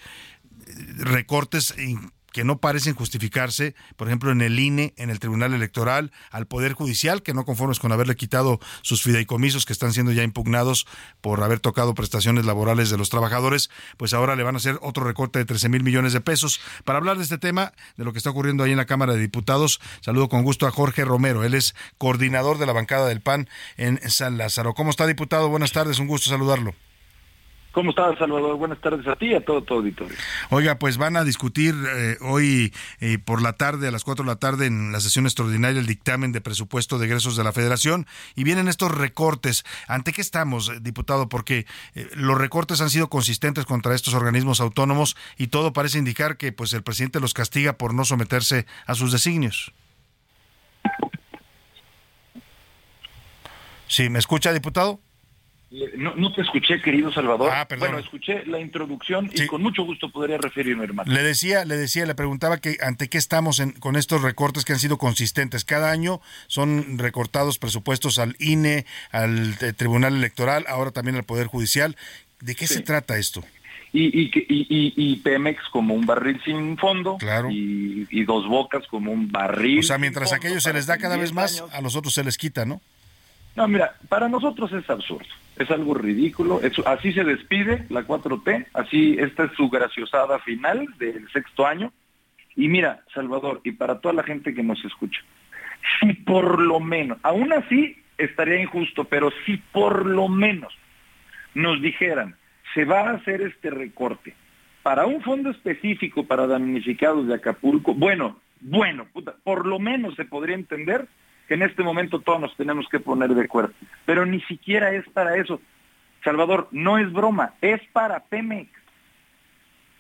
recortes 0.98 1.74
que 2.36 2.44
no 2.44 2.58
parecen 2.58 2.96
justificarse, 2.96 3.76
por 3.96 4.10
ejemplo, 4.10 4.30
en 4.30 4.42
el 4.42 4.60
INE, 4.60 4.94
en 4.98 5.10
el 5.10 5.20
Tribunal 5.20 5.54
Electoral, 5.54 6.12
al 6.32 6.48
Poder 6.48 6.74
Judicial, 6.74 7.24
que 7.24 7.34
no 7.34 7.46
conformes 7.46 7.80
con 7.80 7.94
haberle 7.94 8.18
quitado 8.18 8.60
sus 8.82 9.02
fideicomisos 9.02 9.66
que 9.66 9.72
están 9.72 9.94
siendo 9.94 10.12
ya 10.12 10.22
impugnados 10.22 10.86
por 11.22 11.42
haber 11.42 11.62
tocado 11.62 11.94
prestaciones 11.96 12.44
laborales 12.44 12.90
de 12.90 12.98
los 12.98 13.10
trabajadores, 13.10 13.70
pues 13.96 14.14
ahora 14.14 14.36
le 14.36 14.44
van 14.44 14.56
a 14.56 14.58
hacer 14.58 14.78
otro 14.82 15.06
recorte 15.06 15.40
de 15.40 15.46
13 15.46 15.70
mil 15.70 15.84
millones 15.84 16.12
de 16.12 16.20
pesos. 16.20 16.60
Para 16.84 17.00
hablar 17.00 17.16
de 17.16 17.24
este 17.24 17.38
tema, 17.38 17.72
de 17.96 18.04
lo 18.04 18.12
que 18.12 18.18
está 18.18 18.32
ocurriendo 18.32 18.66
ahí 18.66 18.72
en 18.72 18.78
la 18.80 18.86
Cámara 18.86 19.14
de 19.14 19.20
Diputados, 19.22 19.80
saludo 20.02 20.28
con 20.28 20.44
gusto 20.44 20.68
a 20.68 20.72
Jorge 20.72 21.06
Romero. 21.06 21.46
Él 21.46 21.54
es 21.54 21.74
coordinador 21.98 22.58
de 22.58 22.66
la 22.66 22.74
bancada 22.74 23.08
del 23.08 23.22
PAN 23.22 23.48
en 23.78 23.98
San 24.12 24.38
Lázaro. 24.38 24.74
¿Cómo 24.74 24.90
está, 24.90 25.08
diputado? 25.08 25.48
Buenas 25.48 25.72
tardes, 25.72 26.00
un 26.00 26.08
gusto 26.08 26.30
saludarlo. 26.30 26.76
¿Cómo 27.76 27.90
estás, 27.90 28.18
Salvador? 28.18 28.56
Buenas 28.56 28.80
tardes 28.80 29.06
a 29.06 29.18
ti 29.18 29.32
y 29.32 29.34
a 29.34 29.44
todo 29.44 29.62
tu 29.62 29.74
auditorio. 29.74 30.16
Oiga, 30.50 30.80
pues 30.80 30.98
van 30.98 31.18
a 31.18 31.26
discutir 31.26 31.76
eh, 31.94 32.16
hoy 32.22 32.74
eh, 33.02 33.18
por 33.18 33.42
la 33.42 33.52
tarde, 33.52 33.90
a 33.90 33.92
las 33.92 34.06
4 34.06 34.24
de 34.24 34.32
la 34.32 34.38
tarde, 34.38 34.68
en 34.68 34.94
la 34.94 35.02
sesión 35.02 35.26
extraordinaria, 35.26 35.82
el 35.82 35.86
dictamen 35.86 36.32
de 36.32 36.40
presupuesto 36.40 36.98
de 36.98 37.08
egresos 37.08 37.36
de 37.36 37.44
la 37.44 37.52
Federación 37.52 38.08
y 38.34 38.46
vienen 38.46 38.70
estos 38.70 38.92
recortes. 38.92 39.66
¿Ante 39.90 40.14
qué 40.14 40.22
estamos, 40.22 40.70
eh, 40.70 40.80
diputado? 40.80 41.28
Porque 41.28 41.66
los 42.14 42.38
recortes 42.38 42.80
han 42.80 42.90
sido 42.90 43.10
consistentes 43.10 43.66
contra 43.66 43.94
estos 43.94 44.14
organismos 44.14 44.62
autónomos 44.62 45.18
y 45.38 45.48
todo 45.48 45.74
parece 45.74 45.98
indicar 45.98 46.38
que 46.38 46.54
pues 46.54 46.72
el 46.72 46.82
presidente 46.82 47.20
los 47.20 47.34
castiga 47.34 47.74
por 47.74 47.94
no 47.94 48.06
someterse 48.06 48.66
a 48.88 48.96
sus 48.96 49.12
designios. 49.12 49.74
Sí, 53.90 54.10
¿me 54.10 54.20
escucha, 54.20 54.54
diputado? 54.54 55.02
No, 55.98 56.16
no 56.16 56.32
te 56.34 56.42
escuché, 56.42 56.82
querido 56.82 57.12
Salvador. 57.12 57.52
Ah, 57.54 57.68
perdón. 57.68 57.90
Bueno, 57.90 58.04
escuché 58.04 58.46
la 58.46 58.60
introducción 58.60 59.30
y 59.34 59.46
con 59.48 59.62
mucho 59.62 59.84
gusto 59.84 60.10
podría 60.10 60.38
referirme, 60.38 60.84
hermano. 60.86 61.12
Le 61.12 61.22
decía, 61.22 61.66
le 61.66 61.76
decía, 61.76 62.06
le 62.06 62.16
preguntaba 62.16 62.58
que 62.60 62.78
ante 62.82 63.10
qué 63.10 63.18
estamos 63.18 63.60
en- 63.60 63.72
con 63.74 63.96
estos 63.96 64.22
recortes 64.22 64.64
que 64.64 64.74
han 64.74 64.80
sido 64.80 64.98
consistentes. 64.98 65.66
Cada 65.66 65.92
año 65.92 66.22
son 66.48 66.98
recortados 66.98 67.58
presupuestos 67.58 68.20
al 68.20 68.36
INE, 68.40 68.86
al 69.12 69.56
eh, 69.62 69.74
Tribunal 69.74 70.16
Electoral, 70.16 70.66
ahora 70.70 70.92
también 70.92 71.16
al 71.18 71.24
Poder 71.24 71.48
Judicial. 71.48 71.98
¿De 72.40 72.56
qué 72.56 72.68
se 72.68 72.82
trata 72.82 73.18
esto? 73.18 73.44
Y, 73.92 74.06
y, 74.08 74.32
y, 74.34 74.68
y- 74.70 74.94
y 74.96 75.16
Pemex 75.18 75.62
como 75.72 75.94
un 75.94 76.06
barril 76.06 76.40
sin 76.46 76.78
fondo. 76.78 77.18
Y, 77.50 78.06
y 78.12 78.24
Dos 78.26 78.48
Bocas 78.48 78.86
como 78.88 79.12
un 79.12 79.32
barril. 79.32 79.80
O 79.80 79.84
sea, 79.84 79.98
mientras 79.98 80.32
a 80.34 80.36
aquellos 80.38 80.64
se 80.64 80.74
les 80.74 80.86
da 80.86 80.98
cada 80.98 81.16
10 81.16 81.30
vez 81.30 81.34
más, 81.34 81.60
años. 81.62 81.74
a 81.74 81.82
los 81.82 81.96
otros 81.96 82.14
se 82.14 82.24
les 82.24 82.38
quita, 82.38 82.66
¿no? 82.66 82.82
No, 83.56 83.68
mira, 83.70 83.96
para 84.10 84.28
nosotros 84.28 84.72
es 84.74 84.90
absurdo. 84.90 85.26
Es 85.58 85.72
algo 85.72 85.94
ridículo. 85.94 86.60
Así 86.86 87.14
se 87.14 87.24
despide 87.24 87.86
la 87.90 88.06
4T. 88.06 88.68
Así, 88.74 89.16
esta 89.20 89.46
es 89.46 89.52
su 89.54 89.70
graciosada 89.70 90.40
final 90.40 90.88
del 90.98 91.30
sexto 91.32 91.66
año. 91.66 91.94
Y 92.56 92.68
mira, 92.68 93.04
Salvador, 93.14 93.62
y 93.64 93.72
para 93.72 94.00
toda 94.00 94.14
la 94.14 94.24
gente 94.24 94.54
que 94.54 94.64
nos 94.64 94.84
escucha, 94.86 95.22
si 96.00 96.14
por 96.14 96.62
lo 96.62 96.80
menos, 96.80 97.18
aún 97.22 97.52
así 97.54 97.98
estaría 98.18 98.62
injusto, 98.62 99.04
pero 99.06 99.30
si 99.46 99.58
por 99.58 100.06
lo 100.06 100.30
menos 100.30 100.74
nos 101.54 101.82
dijeran, 101.82 102.36
se 102.74 102.86
va 102.86 103.10
a 103.10 103.14
hacer 103.14 103.42
este 103.42 103.70
recorte 103.70 104.34
para 104.84 105.06
un 105.06 105.22
fondo 105.22 105.50
específico 105.50 106.26
para 106.26 106.48
damnificados 106.48 107.28
de 107.28 107.36
Acapulco, 107.36 107.94
bueno, 107.94 108.40
bueno, 108.62 109.08
puta, 109.12 109.36
por 109.44 109.66
lo 109.66 109.80
menos 109.80 110.16
se 110.16 110.26
podría 110.26 110.56
entender 110.56 111.08
en 111.54 111.62
este 111.62 111.84
momento 111.84 112.20
todos 112.20 112.42
nos 112.42 112.56
tenemos 112.58 112.88
que 112.90 113.00
poner 113.00 113.30
de 113.30 113.44
acuerdo, 113.44 113.74
pero 114.06 114.26
ni 114.26 114.42
siquiera 114.42 114.92
es 114.94 115.08
para 115.10 115.38
eso. 115.38 115.62
Salvador, 116.24 116.68
no 116.72 116.98
es 116.98 117.12
broma, 117.14 117.54
es 117.62 117.82
para 117.94 118.20
Pemex, 118.22 118.70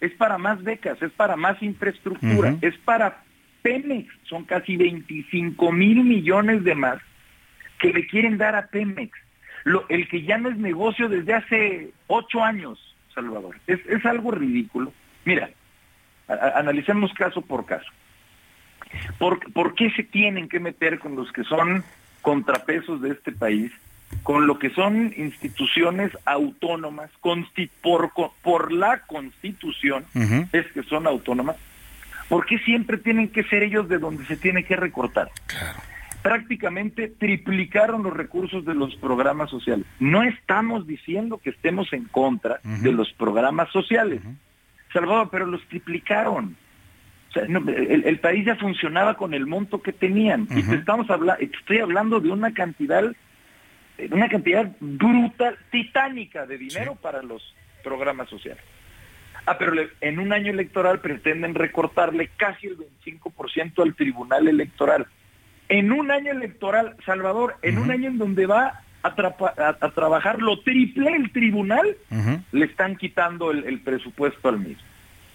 es 0.01 0.11
para 0.13 0.37
más 0.37 0.63
becas, 0.63 1.01
es 1.01 1.11
para 1.11 1.35
más 1.35 1.61
infraestructura, 1.61 2.49
es 2.61 2.75
para 2.79 3.23
Pemex, 3.61 4.11
son 4.23 4.43
casi 4.43 4.75
25 4.77 5.71
mil 5.71 6.03
millones 6.03 6.63
de 6.63 6.75
más 6.75 6.99
que 7.79 7.91
le 7.93 8.07
quieren 8.07 8.37
dar 8.37 8.55
a 8.55 8.67
Pemex. 8.67 9.11
Lo, 9.63 9.85
el 9.89 10.07
que 10.07 10.21
ya 10.23 10.37
no 10.37 10.49
es 10.49 10.57
negocio 10.57 11.09
desde 11.09 11.33
hace 11.33 11.91
ocho 12.07 12.43
años, 12.43 12.95
Salvador. 13.13 13.55
Es, 13.67 13.79
es 13.87 14.05
algo 14.05 14.31
ridículo. 14.31 14.93
Mira, 15.25 15.49
a- 16.27 16.59
analicemos 16.59 17.11
caso 17.13 17.41
por 17.41 17.65
caso. 17.65 17.89
¿Por, 19.17 19.51
¿Por 19.53 19.75
qué 19.75 19.89
se 19.91 20.03
tienen 20.03 20.49
que 20.49 20.59
meter 20.59 20.99
con 20.99 21.15
los 21.15 21.31
que 21.31 21.43
son 21.43 21.83
contrapesos 22.21 23.01
de 23.01 23.11
este 23.11 23.31
país? 23.31 23.71
con 24.23 24.47
lo 24.47 24.59
que 24.59 24.69
son 24.71 25.13
instituciones 25.17 26.11
autónomas 26.25 27.11
por, 27.81 28.11
por 28.41 28.71
la 28.71 28.99
constitución, 29.01 30.05
es 30.51 30.65
que 30.73 30.83
son 30.83 31.07
autónomas, 31.07 31.57
¿por 32.29 32.45
qué 32.45 32.57
siempre 32.59 32.97
tienen 32.97 33.29
que 33.29 33.43
ser 33.43 33.63
ellos 33.63 33.87
de 33.87 33.99
donde 33.99 34.25
se 34.25 34.37
tiene 34.37 34.63
que 34.63 34.75
recortar? 34.75 35.29
Prácticamente 36.21 37.07
triplicaron 37.07 38.01
los 38.01 38.13
recursos 38.13 38.65
de 38.65 38.73
los 38.73 38.95
programas 38.95 39.49
sociales. 39.49 39.85
No 39.99 40.23
estamos 40.23 40.87
diciendo 40.87 41.37
que 41.37 41.51
estemos 41.51 41.91
en 41.93 42.05
contra 42.05 42.59
de 42.63 42.91
los 42.91 43.11
programas 43.13 43.69
sociales, 43.71 44.21
Salvador, 44.91 45.29
pero 45.31 45.45
los 45.45 45.61
triplicaron. 45.67 46.55
Sea, 47.35 47.45
no, 47.47 47.59
el, 47.69 48.05
el, 48.05 48.19
país 48.19 48.45
ya 48.45 48.55
funcionaba 48.55 49.15
con 49.15 49.33
el 49.33 49.45
monto 49.45 49.81
que 49.81 49.91
tenían. 49.93 50.47
Y 50.55 50.63
te 50.63 50.75
estamos 50.75 51.09
hablando, 51.09 51.43
estoy 51.43 51.79
hablando 51.79 52.19
de 52.19 52.31
una 52.31 52.53
cantidad 52.53 53.03
una 54.11 54.27
cantidad 54.29 54.69
brutal, 54.79 55.57
titánica 55.71 56.45
de 56.45 56.57
dinero 56.57 56.95
para 56.95 57.21
los 57.21 57.55
programas 57.83 58.29
sociales. 58.29 58.63
Ah, 59.45 59.57
pero 59.57 59.73
en 60.01 60.19
un 60.19 60.33
año 60.33 60.51
electoral 60.51 60.99
pretenden 61.01 61.53
recortarle 61.53 62.29
casi 62.35 62.67
el 62.67 62.77
25% 62.77 63.83
al 63.83 63.93
tribunal 63.93 64.47
electoral. 64.47 65.05
En 65.69 65.91
un 65.91 66.11
año 66.11 66.31
electoral, 66.31 66.95
Salvador, 67.05 67.55
en 67.61 67.77
un 67.77 67.91
año 67.91 68.09
en 68.09 68.17
donde 68.17 68.47
va 68.47 68.81
a, 69.03 69.13
trabajar 69.13 70.41
lo 70.41 70.59
triple 70.61 71.15
el 71.15 71.31
tribunal, 71.31 71.95
le 72.51 72.65
están 72.65 72.95
quitando 72.95 73.51
el, 73.51 73.79
presupuesto 73.81 74.49
al 74.49 74.59
mismo. 74.59 74.83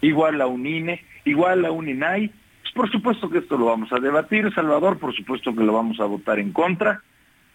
Igual 0.00 0.38
la 0.38 0.46
UNINE, 0.46 1.04
igual 1.24 1.62
la 1.62 1.70
UNINAI. 1.70 2.28
Pues 2.28 2.74
por 2.74 2.90
supuesto 2.90 3.28
que 3.28 3.38
esto 3.38 3.56
lo 3.56 3.66
vamos 3.66 3.92
a 3.92 3.98
debatir, 3.98 4.52
Salvador, 4.54 4.98
por 4.98 5.14
supuesto 5.14 5.54
que 5.54 5.64
lo 5.64 5.72
vamos 5.72 6.00
a 6.00 6.04
votar 6.04 6.38
en 6.38 6.52
contra. 6.52 7.02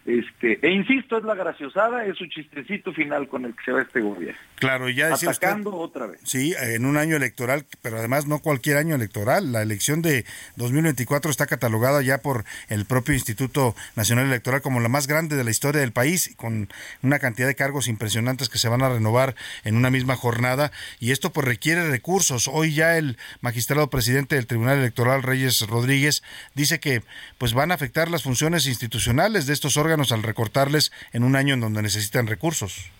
Este, 0.06 0.60
e 0.62 0.70
insisto, 0.70 1.18
es 1.18 1.24
la 1.24 1.34
graciosada, 1.34 2.04
es 2.06 2.16
su 2.16 2.26
chistecito 2.26 2.92
final 2.92 3.26
con 3.28 3.44
el 3.44 3.56
que 3.56 3.64
se 3.64 3.72
va 3.72 3.82
este 3.82 4.00
gobierno. 4.00 4.38
Claro, 4.54 4.88
ya 4.88 5.08
decía 5.08 5.30
Atacando 5.30 5.74
otra 5.74 6.06
vez. 6.06 6.20
Sí, 6.22 6.54
en 6.60 6.86
un 6.86 6.96
año 6.96 7.16
electoral, 7.16 7.66
pero 7.82 7.98
además 7.98 8.26
no 8.26 8.38
cualquier 8.38 8.76
año 8.76 8.94
electoral. 8.94 9.50
La 9.50 9.62
elección 9.62 10.02
de 10.02 10.24
2024 10.54 11.28
está 11.28 11.46
catalogada 11.46 12.02
ya 12.02 12.18
por 12.18 12.44
el 12.68 12.84
propio 12.84 13.14
Instituto 13.14 13.74
Nacional 13.96 14.26
Electoral 14.26 14.62
como 14.62 14.78
la 14.78 14.88
más 14.88 15.08
grande 15.08 15.34
de 15.34 15.42
la 15.42 15.50
historia 15.50 15.80
del 15.80 15.92
país, 15.92 16.34
con 16.36 16.68
una 17.02 17.18
cantidad 17.18 17.48
de 17.48 17.56
cargos 17.56 17.88
impresionantes 17.88 18.48
que 18.48 18.58
se 18.58 18.68
van 18.68 18.82
a 18.82 18.88
renovar 18.88 19.34
en 19.64 19.76
una 19.76 19.90
misma 19.90 20.14
jornada. 20.14 20.70
Y 21.00 21.10
esto 21.10 21.32
pues 21.32 21.48
requiere 21.48 21.90
recursos. 21.90 22.46
Hoy 22.46 22.74
ya 22.74 22.96
el 22.96 23.18
magistrado 23.40 23.90
presidente 23.90 24.36
del 24.36 24.46
Tribunal 24.46 24.78
Electoral, 24.78 25.24
Reyes 25.24 25.66
Rodríguez, 25.66 26.22
dice 26.54 26.78
que 26.78 27.02
pues 27.38 27.54
van 27.54 27.72
a 27.72 27.74
afectar 27.74 28.08
las 28.08 28.22
funciones 28.22 28.68
institucionales 28.68 29.46
de 29.46 29.52
estos 29.52 29.76
órganos 29.76 29.95
al 30.12 30.22
recortarles 30.22 30.92
en 31.12 31.24
un 31.24 31.36
año 31.36 31.54
en 31.54 31.60
donde 31.60 31.82
necesitan 31.82 32.26
recursos. 32.26 32.90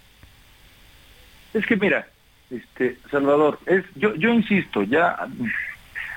Es 1.54 1.64
que 1.66 1.76
mira, 1.76 2.06
este 2.50 2.98
Salvador, 3.10 3.58
es 3.66 3.84
yo 3.94 4.14
yo 4.14 4.30
insisto, 4.30 4.82
ya 4.82 5.16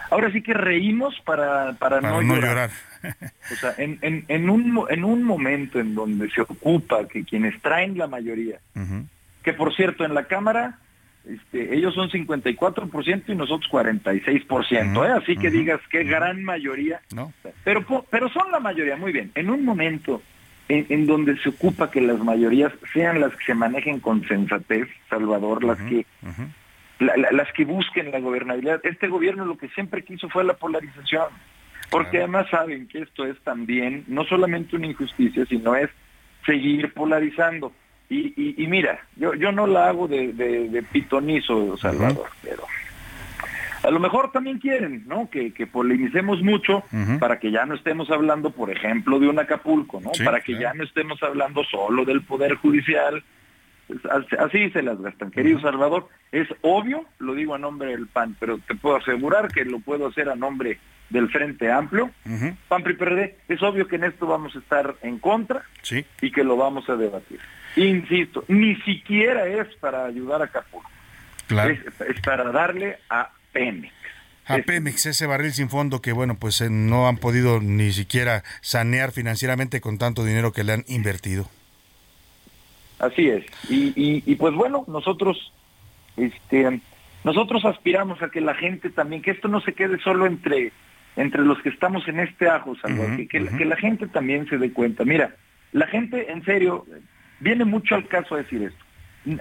ahora 0.09 0.31
sí 0.31 0.41
que 0.41 0.53
reímos 0.53 1.19
para 1.25 1.73
para, 1.73 2.01
no, 2.01 2.21
llorar. 2.21 2.71
o 3.51 3.55
sea, 3.55 3.73
en, 3.77 3.97
en, 4.01 4.25
en, 4.27 4.49
un 4.49 4.85
en 4.89 5.03
un 5.03 5.23
momento 5.23 5.79
en 5.79 5.95
donde 5.95 6.29
se 6.29 6.41
ocupa 6.41 7.07
que 7.07 7.23
quienes 7.23 7.59
traen 7.61 7.97
la 7.97 8.07
mayoría, 8.07 8.59
que 9.43 9.53
por 9.53 9.73
cierto 9.75 10.03
en 10.03 10.13
la 10.13 10.25
cámara 10.25 10.79
este, 11.27 11.75
ellos 11.75 11.93
son 11.93 12.09
54% 12.09 13.23
y 13.27 13.35
nosotros 13.35 13.69
46%, 13.71 15.07
¿eh? 15.07 15.11
así 15.11 15.37
que 15.37 15.51
digas 15.51 15.79
qué 15.91 16.03
gran 16.03 16.43
mayoría. 16.43 17.01
No. 17.13 17.33
Pero, 17.63 17.85
pero 18.09 18.29
son 18.29 18.51
la 18.51 18.59
mayoría, 18.59 18.95
muy 18.95 19.11
bien. 19.11 19.31
En 19.35 19.49
un 19.49 19.63
momento 19.63 20.21
en, 20.69 21.07
donde 21.07 21.37
se 21.39 21.49
ocupa 21.49 21.89
que 21.89 21.99
las 21.99 22.19
mayorías 22.19 22.71
sean 22.93 23.19
las 23.19 23.35
que 23.35 23.45
se 23.45 23.53
manejen 23.55 23.99
con 23.99 24.25
sensatez, 24.27 24.87
Salvador, 25.09 25.63
las 25.63 25.79
que 25.81 26.05
las 26.99 27.51
que 27.53 27.65
busquen 27.65 28.11
la 28.11 28.19
gobernabilidad. 28.19 28.81
Este 28.83 29.07
gobierno 29.07 29.45
lo 29.45 29.57
que 29.57 29.69
siempre 29.69 30.03
quiso 30.03 30.29
fue 30.29 30.43
la 30.43 30.53
polarización, 30.53 31.27
porque 31.89 32.19
además 32.19 32.47
saben 32.51 32.87
que 32.87 33.01
esto 33.01 33.25
es 33.25 33.39
también 33.41 34.03
no 34.07 34.25
solamente 34.25 34.75
una 34.75 34.87
injusticia, 34.87 35.45
sino 35.45 35.75
es 35.75 35.89
seguir 36.45 36.93
polarizando. 36.93 37.73
Y, 38.09 38.55
y, 38.61 38.67
mira, 38.67 38.99
yo, 39.15 39.35
yo 39.35 39.51
no 39.51 39.67
la 39.67 39.89
hago 39.89 40.07
de, 40.07 40.33
de, 40.33 40.83
pitonizo, 40.91 41.77
Salvador, 41.77 42.27
pero 42.43 42.63
a 43.83 43.89
lo 43.91 43.99
mejor 43.99 44.31
también 44.31 44.59
quieren, 44.59 45.03
¿no? 45.07 45.29
Que, 45.29 45.53
que 45.53 45.67
polemicemos 45.67 46.41
mucho 46.41 46.83
para 47.19 47.39
que 47.39 47.51
ya 47.51 47.65
no 47.65 47.75
estemos 47.75 48.09
hablando, 48.11 48.51
por 48.51 48.69
ejemplo, 48.69 49.19
de 49.19 49.27
un 49.27 49.39
Acapulco, 49.39 50.01
¿no? 50.01 50.11
para 50.23 50.41
que 50.41 50.59
ya 50.59 50.73
no 50.73 50.83
estemos 50.83 51.21
hablando 51.23 51.63
solo 51.63 52.05
del 52.05 52.21
Poder 52.21 52.55
Judicial. 52.55 53.23
Pues, 53.87 53.99
así 54.39 54.69
se 54.69 54.83
las 54.83 55.01
gastan. 55.01 55.31
Querido 55.31 55.59
Salvador, 55.61 56.09
es 56.31 56.47
obvio, 56.61 57.05
lo 57.17 57.33
digo 57.33 57.55
a 57.55 57.57
nombre 57.57 57.89
del 57.89 58.07
PAN, 58.07 58.35
pero 58.39 58.59
te 58.59 58.75
puedo 58.75 58.97
asegurar 58.97 59.47
que 59.47 59.65
lo 59.65 59.79
puedo 59.79 60.07
hacer 60.07 60.29
a 60.29 60.35
nombre 60.35 60.79
del 61.09 61.29
Frente 61.29 61.71
Amplio, 61.71 62.11
PAN 62.67 62.83
PRI 62.83 62.93
PRD, 62.93 63.37
es 63.47 63.63
obvio 63.63 63.87
que 63.87 63.95
en 63.95 64.03
esto 64.03 64.27
vamos 64.27 64.55
a 64.55 64.59
estar 64.59 64.95
en 65.01 65.17
contra 65.17 65.63
y 66.21 66.31
que 66.31 66.43
lo 66.43 66.55
vamos 66.55 66.87
a 66.87 66.95
debatir. 66.95 67.39
Insisto, 67.75 68.43
ni 68.47 68.75
siquiera 68.81 69.47
es 69.47 69.67
para 69.77 70.05
ayudar 70.05 70.41
a 70.41 70.45
Acapulco. 70.45 70.89
es 72.07 72.21
para 72.21 72.51
darle 72.51 72.99
a 73.09 73.31
Pemex. 73.51 73.93
A 74.45 74.57
Pemex, 74.57 75.05
ese 75.05 75.27
barril 75.27 75.53
sin 75.53 75.69
fondo 75.69 76.01
que, 76.01 76.11
bueno, 76.11 76.37
pues 76.39 76.59
eh, 76.61 76.69
no 76.71 77.07
han 77.07 77.17
podido 77.17 77.61
ni 77.61 77.91
siquiera 77.91 78.43
sanear 78.61 79.11
financieramente 79.11 79.79
con 79.79 79.99
tanto 79.99 80.25
dinero 80.25 80.51
que 80.51 80.63
le 80.63 80.73
han 80.73 80.85
invertido. 80.87 81.47
Así 82.97 83.29
es. 83.29 83.45
Y, 83.69 83.93
y, 83.95 84.35
pues 84.35 84.53
bueno, 84.55 84.85
nosotros, 84.87 85.53
este, 86.17 86.81
nosotros 87.23 87.63
aspiramos 87.63 88.21
a 88.21 88.29
que 88.29 88.41
la 88.41 88.55
gente 88.55 88.89
también, 88.89 89.21
que 89.21 89.31
esto 89.31 89.47
no 89.47 89.61
se 89.61 89.73
quede 89.73 89.99
solo 89.99 90.25
entre, 90.25 90.73
entre 91.15 91.43
los 91.43 91.61
que 91.61 91.69
estamos 91.69 92.07
en 92.07 92.19
este 92.19 92.49
ajo, 92.49 92.75
que, 93.15 93.27
que 93.27 93.65
la 93.65 93.77
gente 93.77 94.07
también 94.07 94.49
se 94.49 94.57
dé 94.57 94.73
cuenta. 94.73 95.05
Mira, 95.05 95.35
la 95.71 95.87
gente, 95.87 96.31
en 96.31 96.43
serio, 96.43 96.85
viene 97.39 97.65
mucho 97.65 97.95
al 97.95 98.07
caso 98.07 98.35
a 98.35 98.39
decir 98.39 98.63
esto. 98.63 99.39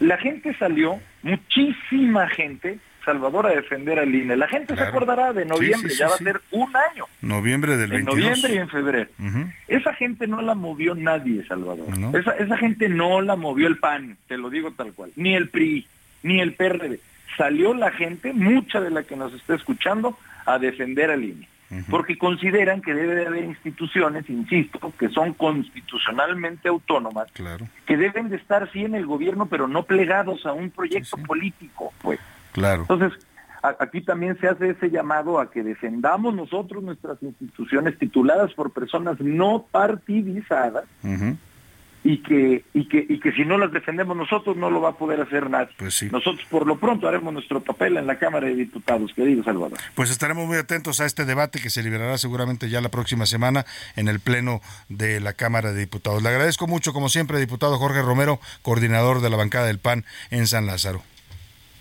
La 0.00 0.18
gente 0.18 0.54
salió, 0.58 1.00
muchísima 1.22 2.28
gente, 2.28 2.78
Salvador 3.08 3.46
a 3.46 3.50
defender 3.50 3.98
al 3.98 4.14
INE. 4.14 4.36
La 4.36 4.48
gente 4.48 4.76
se 4.76 4.82
acordará 4.82 5.32
de 5.32 5.46
noviembre, 5.46 5.90
ya 5.94 6.08
va 6.08 6.14
a 6.14 6.18
ser 6.18 6.42
un 6.50 6.70
año. 6.76 7.06
Noviembre 7.22 7.78
del 7.78 7.88
22. 7.88 8.18
En 8.18 8.22
noviembre 8.22 8.54
y 8.54 8.58
en 8.58 8.68
febrero. 8.68 9.10
Esa 9.66 9.94
gente 9.94 10.26
no 10.26 10.42
la 10.42 10.54
movió 10.54 10.94
nadie, 10.94 11.42
Salvador. 11.46 11.86
Esa, 12.14 12.32
esa 12.32 12.58
gente 12.58 12.90
no 12.90 13.22
la 13.22 13.34
movió 13.34 13.66
el 13.66 13.78
PAN, 13.78 14.18
te 14.26 14.36
lo 14.36 14.50
digo 14.50 14.72
tal 14.72 14.92
cual. 14.92 15.10
Ni 15.16 15.34
el 15.34 15.48
PRI, 15.48 15.86
ni 16.22 16.40
el 16.40 16.52
PRD. 16.52 17.00
Salió 17.38 17.72
la 17.72 17.90
gente, 17.92 18.34
mucha 18.34 18.78
de 18.82 18.90
la 18.90 19.04
que 19.04 19.16
nos 19.16 19.32
está 19.32 19.54
escuchando, 19.54 20.18
a 20.44 20.58
defender 20.58 21.10
al 21.10 21.24
INE. 21.24 21.48
Porque 21.88 22.18
consideran 22.18 22.82
que 22.82 22.92
debe 22.92 23.14
de 23.14 23.26
haber 23.26 23.44
instituciones, 23.44 24.28
insisto, 24.28 24.92
que 24.98 25.08
son 25.08 25.32
constitucionalmente 25.32 26.68
autónomas, 26.68 27.28
que 27.86 27.96
deben 27.96 28.28
de 28.28 28.36
estar 28.36 28.70
sí 28.72 28.84
en 28.84 28.94
el 28.94 29.06
gobierno, 29.06 29.46
pero 29.46 29.66
no 29.66 29.84
plegados 29.84 30.44
a 30.44 30.52
un 30.52 30.70
proyecto 30.70 31.16
político, 31.18 31.94
pues. 32.02 32.20
Claro. 32.52 32.82
Entonces, 32.82 33.18
aquí 33.62 34.00
también 34.00 34.38
se 34.40 34.48
hace 34.48 34.70
ese 34.70 34.90
llamado 34.90 35.40
a 35.40 35.50
que 35.50 35.62
defendamos 35.62 36.34
nosotros 36.34 36.82
nuestras 36.82 37.22
instituciones 37.22 37.98
tituladas 37.98 38.52
por 38.54 38.72
personas 38.72 39.20
no 39.20 39.66
partidizadas 39.70 40.84
y 42.04 42.18
que 42.18 42.64
y 42.72 42.88
que 42.88 43.04
y 43.08 43.18
que 43.18 43.32
si 43.32 43.44
no 43.44 43.58
las 43.58 43.72
defendemos 43.72 44.16
nosotros 44.16 44.56
no 44.56 44.70
lo 44.70 44.80
va 44.80 44.90
a 44.90 44.92
poder 44.92 45.20
hacer 45.20 45.50
nadie. 45.50 45.74
Pues 45.76 46.02
nosotros 46.12 46.46
por 46.48 46.66
lo 46.66 46.78
pronto 46.78 47.08
haremos 47.08 47.32
nuestro 47.32 47.60
papel 47.60 47.96
en 47.96 48.06
la 48.06 48.18
Cámara 48.18 48.46
de 48.46 48.54
Diputados, 48.54 49.12
querido 49.14 49.42
Salvador. 49.42 49.78
Pues 49.94 50.10
estaremos 50.10 50.46
muy 50.46 50.56
atentos 50.56 51.00
a 51.00 51.06
este 51.06 51.24
debate 51.24 51.60
que 51.60 51.70
se 51.70 51.82
liberará 51.82 52.16
seguramente 52.16 52.70
ya 52.70 52.80
la 52.80 52.88
próxima 52.88 53.26
semana 53.26 53.66
en 53.96 54.08
el 54.08 54.20
pleno 54.20 54.60
de 54.88 55.20
la 55.20 55.32
Cámara 55.32 55.72
de 55.72 55.80
Diputados. 55.80 56.22
Le 56.22 56.28
agradezco 56.28 56.66
mucho 56.66 56.92
como 56.92 57.08
siempre, 57.08 57.40
diputado 57.40 57.76
Jorge 57.78 58.02
Romero, 58.02 58.40
coordinador 58.62 59.20
de 59.20 59.30
la 59.30 59.36
bancada 59.36 59.66
del 59.66 59.78
PAN 59.78 60.04
en 60.30 60.46
San 60.46 60.66
Lázaro. 60.66 61.02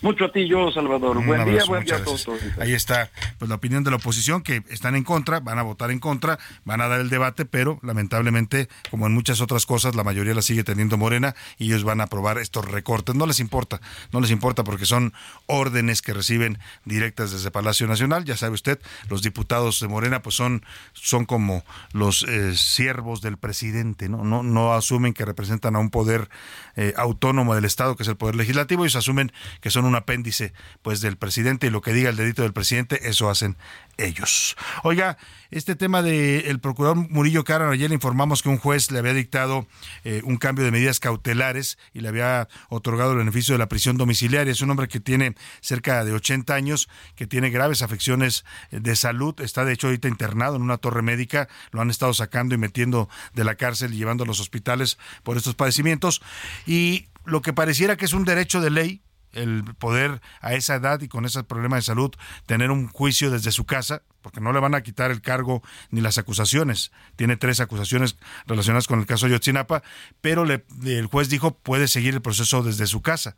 Mucho 0.02 0.26
a 0.26 0.32
ti, 0.32 0.48
yo, 0.48 0.72
Salvador. 0.72 1.26
buen 1.26 1.45
día, 1.45 1.65
buen 1.65 1.84
día 1.84 1.95
a 1.95 2.03
todos. 2.03 2.28
Ahí 2.60 2.74
está 2.74 3.10
pues, 3.40 3.49
la 3.49 3.56
opinión 3.56 3.84
de 3.84 3.90
la 3.90 3.98
oposición, 3.98 4.44
que 4.44 4.64
están 4.69 4.95
en 4.95 5.03
contra, 5.03 5.40
van 5.40 5.57
a 5.57 5.64
votar 5.64 5.90
en 5.90 5.99
contra, 5.99 6.38
van 6.65 6.82
a 6.82 6.88
dar 6.88 6.99
el 6.99 7.10
debate, 7.10 7.45
pero 7.45 7.80
lamentablemente, 7.82 8.69
como 8.91 9.07
en 9.07 9.14
muchas 9.14 9.41
otras 9.41 9.65
cosas, 9.65 9.95
la 9.95 10.03
mayoría 10.03 10.36
la 10.36 10.44
sigue 10.44 10.64
teniendo 10.64 10.98
Morena 10.98 11.36
y 11.57 11.65
ellos 11.65 11.84
van 11.84 11.99
a 12.02 12.03
aprobar 12.03 12.38
estos 12.38 12.65
recortes. 12.65 13.15
No 13.15 13.26
les 13.26 13.40
importa, 13.40 13.82
no 14.11 14.22
les 14.22 14.30
importa 14.30 14.64
porque 14.64 14.86
son 14.86 15.14
órdenes 15.48 16.03
que 16.03 16.14
reciben 16.14 16.60
directas 16.86 17.32
desde 17.32 17.49
Palacio 17.49 17.88
Nacional. 17.88 18.24
Ya 18.24 18.38
sabe 18.38 18.53
usted, 18.53 18.80
los 19.10 19.24
diputados 19.24 19.80
de 19.80 19.88
Morena 19.88 20.22
pues 20.22 20.36
son, 20.36 20.64
son 20.94 21.26
como 21.26 21.64
los 21.91 22.22
eh, 22.24 22.56
siervos 22.56 23.22
del 23.22 23.38
presidente, 23.38 24.10
¿no? 24.10 24.24
¿no? 24.24 24.44
No 24.44 24.74
asumen 24.74 25.14
que 25.14 25.26
representan 25.26 25.76
a 25.76 25.80
un 25.80 25.90
poder 25.90 26.30
eh, 26.76 26.94
autónomo 26.98 27.56
del 27.56 27.65
Estado, 27.65 27.95
que 27.95 28.03
es 28.03 28.10
el 28.10 28.18
poder 28.18 28.36
legislativo, 28.36 28.84
ellos 28.84 28.95
asumen 28.95 29.32
que 29.60 29.72
son 29.72 29.87
un 29.88 29.96
apéndice 29.96 30.54
pues 30.82 31.02
del 31.02 31.18
presidente 31.18 31.68
y 31.68 31.70
lo 31.70 31.82
que 31.82 31.94
diga 31.94 32.10
el 32.10 32.16
dedito 32.16 32.44
del 32.44 32.54
presidente, 32.54 33.10
eso 33.10 33.30
hacen 33.30 33.58
ellos. 33.98 34.56
Oiga, 34.84 35.18
este 35.50 35.76
tema 35.76 36.02
del 36.02 36.60
procurador 36.60 36.98
Murillo 37.10 37.44
Cara, 37.44 37.70
ayer 37.70 37.90
le 37.90 37.96
informamos 37.96 38.44
que 38.44 38.50
un 38.50 38.58
juez 38.58 38.92
le 38.92 39.00
había 39.00 39.14
dictado 39.14 39.68
eh, 40.04 40.22
un 40.24 40.38
cambio 40.38 40.66
de 40.66 40.72
medidas 40.72 41.00
cautelares 41.00 41.78
y 41.94 42.02
le 42.02 42.10
había 42.10 42.48
otorgado 42.70 43.12
el 43.14 43.18
beneficio 43.18 43.54
de 43.54 43.60
la 43.60 43.70
prisión 43.70 43.98
domiciliaria. 43.98 44.52
Es 44.52 44.62
un 44.62 44.70
hombre 44.70 44.88
que 44.88 45.00
tiene 45.00 45.36
cerca 45.62 46.06
de 46.06 46.14
80 46.14 46.54
años, 46.54 46.90
que 47.16 47.28
tiene 47.28 47.50
graves 47.50 47.82
afecciones 47.82 48.46
de 48.72 48.96
salud, 48.96 49.40
está 49.42 49.66
de 49.66 49.74
hecho 49.74 49.88
ahorita 49.88 50.08
internado 50.08 50.56
en 50.58 50.62
una 50.62 50.78
torre 50.78 51.02
médica, 51.02 51.48
lo 51.72 51.82
han 51.82 51.90
estado 51.90 52.14
sacando 52.14 52.56
y 52.56 52.58
metiendo 52.58 53.10
de 53.34 53.44
la 53.44 53.56
cárcel 53.56 53.94
y 53.94 53.98
llevando 53.98 54.24
a 54.24 54.28
los 54.28 54.40
hospitales 54.40 54.98
por 55.24 55.38
estos 55.38 55.56
padecimientos. 55.56 56.22
Y 56.66 57.08
lo 57.26 57.42
que 57.42 57.54
pareciera 57.54 57.98
que 57.98 58.06
es 58.06 58.14
un 58.14 58.26
derecho 58.26 58.62
de 58.62 58.70
ley, 58.70 59.02
el 59.38 59.64
poder 59.76 60.22
a 60.42 60.54
esa 60.54 60.76
edad 60.76 61.02
y 61.02 61.08
con 61.08 61.26
ese 61.26 61.44
problema 61.44 61.78
de 61.78 61.82
salud 61.82 62.14
tener 62.46 62.72
un 62.72 62.88
juicio 62.88 63.32
desde 63.32 63.52
su 63.52 63.66
casa, 63.66 64.04
porque 64.22 64.42
no 64.42 64.52
le 64.52 64.60
van 64.60 64.76
a 64.76 64.82
quitar 64.82 65.12
el 65.12 65.22
cargo 65.22 65.64
ni 65.90 66.02
las 66.02 66.18
acusaciones. 66.18 66.92
Tiene 67.16 67.38
tres 67.38 67.60
acusaciones 67.60 68.18
relacionadas 68.46 68.88
con 68.88 69.00
el 69.00 69.06
caso 69.06 69.26
de 69.26 69.34
Yotzinapa, 69.34 69.84
pero 70.22 70.44
el 70.46 71.06
juez 71.06 71.30
dijo 71.30 71.52
puede 71.52 71.88
seguir 71.88 72.14
el 72.14 72.22
proceso 72.22 72.64
desde 72.64 72.88
su 72.88 73.02
casa. 73.02 73.36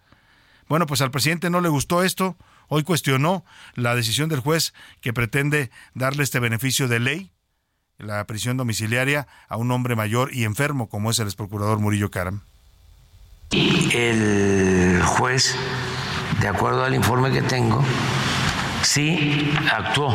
Bueno, 0.68 0.86
pues 0.86 1.02
al 1.02 1.12
presidente 1.12 1.50
no 1.50 1.62
le 1.62 1.70
gustó 1.70 2.04
esto. 2.04 2.38
Hoy 2.68 2.84
cuestionó 2.84 3.44
la 3.74 3.96
decisión 3.96 4.30
del 4.30 4.40
juez 4.40 4.74
que 5.02 5.14
pretende 5.14 5.72
darle 5.96 6.24
este 6.24 6.40
beneficio 6.40 6.88
de 6.88 7.00
ley, 7.00 7.32
la 7.98 8.26
prisión 8.28 8.56
domiciliaria, 8.56 9.28
a 9.48 9.58
un 9.58 9.72
hombre 9.72 9.96
mayor 9.96 10.34
y 10.34 10.44
enfermo 10.44 10.88
como 10.88 11.10
es 11.10 11.20
el 11.20 11.26
exprocurador 11.26 11.80
Murillo 11.80 12.12
Caram. 12.12 12.42
El 13.52 15.02
juez, 15.04 15.56
de 16.40 16.48
acuerdo 16.48 16.84
al 16.84 16.96
informe 16.96 17.32
que 17.32 17.42
tengo, 17.42 17.84
sí 18.82 19.54
actuó 19.72 20.14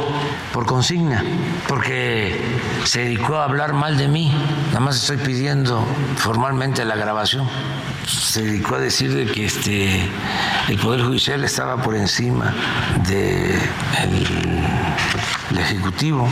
por 0.53 0.67
consigna, 0.67 1.23
porque 1.69 2.41
se 2.85 3.01
dedicó 3.01 3.37
a 3.37 3.45
hablar 3.45 3.73
mal 3.73 3.97
de 3.97 4.09
mí. 4.09 4.33
Nada 4.69 4.81
más 4.81 4.97
estoy 4.97 5.19
pidiendo 5.19 5.85
formalmente 6.17 6.85
la 6.85 6.97
grabación. 6.97 7.49
Se 8.07 8.43
dedicó 8.43 8.77
a 8.77 8.81
decir 8.81 9.15
de 9.15 9.27
que 9.27 9.47
este, 9.47 10.09
el 10.69 10.79
Poder 10.79 11.03
Judicial 11.03 11.45
estaba 11.45 11.83
por 11.83 11.95
encima 11.95 12.55
del 13.07 13.61
Ejecutivo. 15.59 16.29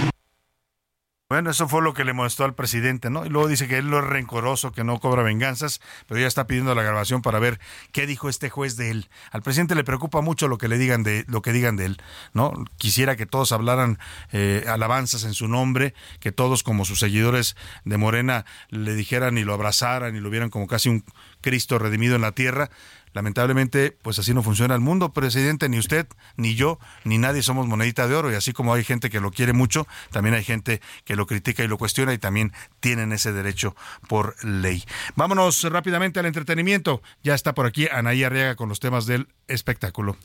Bueno, 1.33 1.51
eso 1.51 1.67
fue 1.67 1.81
lo 1.81 1.95
que 1.95 2.05
le 2.05 2.13
molestó 2.13 2.45
al 2.45 2.55
presidente, 2.55 3.09
¿no? 3.09 3.25
Y 3.25 3.31
luego 3.31 3.49
dice 3.49 3.67
que 3.67 3.79
él 3.79 3.87
lo 3.87 4.01
es 4.01 4.05
rencoroso, 4.05 4.73
que 4.73 4.85
no 4.85 5.01
cobra 5.01 5.23
venganzas, 5.23 5.81
pero 6.07 6.21
ya 6.21 6.27
está 6.27 6.47
pidiendo 6.47 6.75
la 6.75 6.83
grabación 6.83 7.23
para 7.23 7.39
ver 7.39 7.59
qué 7.91 8.07
dijo 8.07 8.29
este 8.29 8.51
juez 8.51 8.77
de 8.77 8.91
él. 8.91 9.09
Al 9.31 9.41
presidente 9.41 9.75
le 9.75 9.83
preocupa 9.83 10.21
mucho 10.21 10.47
lo 10.47 10.59
que 10.59 10.69
le 10.69 10.77
digan 10.77 11.05
de 11.05 11.25
lo 11.29 11.41
que 11.41 11.55
digan 11.55 11.77
de 11.77 11.87
él, 11.87 12.03
¿no? 12.35 12.53
Quisiera 12.77 13.17
que 13.17 13.25
todos 13.25 13.51
hablaran 13.53 13.99
eh, 14.31 14.67
alabanzas 14.69 15.25
en 15.25 15.33
su 15.33 15.49
nombre, 15.49 15.95
que 16.21 16.33
todos 16.33 16.63
como 16.63 16.85
sus 16.85 16.99
seguidores 16.99 17.57
de 17.87 17.97
Morena 17.97 18.45
le 18.69 18.95
dijeran 18.95 19.39
y 19.39 19.45
lo 19.45 19.55
abrazaran 19.55 20.15
y 20.15 20.21
lo 20.21 20.29
vieran 20.29 20.51
como 20.51 20.67
casi 20.67 20.91
un 20.91 21.03
Cristo 21.41 21.79
redimido 21.79 22.15
en 22.15 22.21
la 22.21 22.33
tierra 22.33 22.69
Lamentablemente, 23.13 23.97
pues 24.03 24.19
así 24.19 24.33
no 24.35 24.43
funciona 24.43 24.75
el 24.75 24.81
mundo, 24.81 25.13
presidente, 25.13 25.69
ni 25.69 25.79
usted, 25.79 26.07
ni 26.37 26.55
yo, 26.55 26.79
ni 27.05 27.19
nadie 27.19 27.43
somos 27.43 27.67
monedita 27.67 28.09
de 28.09 28.15
oro 28.15 28.33
y 28.33 28.35
así 28.35 28.53
como 28.53 28.73
hay 28.75 28.85
gente 28.85 29.11
que 29.11 29.21
lo 29.21 29.31
quiere 29.31 29.53
mucho, 29.53 29.87
también 30.11 30.35
hay 30.35 30.45
gente 30.45 30.81
que 31.05 31.17
lo 31.17 31.27
critica 31.27 31.63
y 31.63 31.69
lo 31.69 31.79
cuestiona 31.79 32.15
y 32.15 32.19
también 32.19 32.53
tienen 32.81 33.13
ese 33.13 33.33
derecho 33.33 33.77
por 34.09 34.35
ley. 34.45 34.85
Vámonos 35.17 35.63
rápidamente 35.65 36.21
al 36.21 36.27
entretenimiento. 36.27 37.03
Ya 37.23 37.35
está 37.35 37.55
por 37.55 37.67
aquí 37.67 37.89
Anaí 37.91 38.25
Arriaga 38.25 38.57
con 38.57 38.69
los 38.69 38.81
temas 38.81 39.07
del 39.07 39.29
espectáculo. 39.49 40.17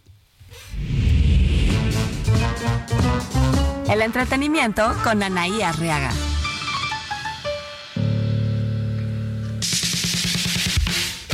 El 3.90 4.02
entretenimiento 4.02 4.94
con 5.04 5.24
Anaí 5.24 5.62
Arriaga. 5.62 6.12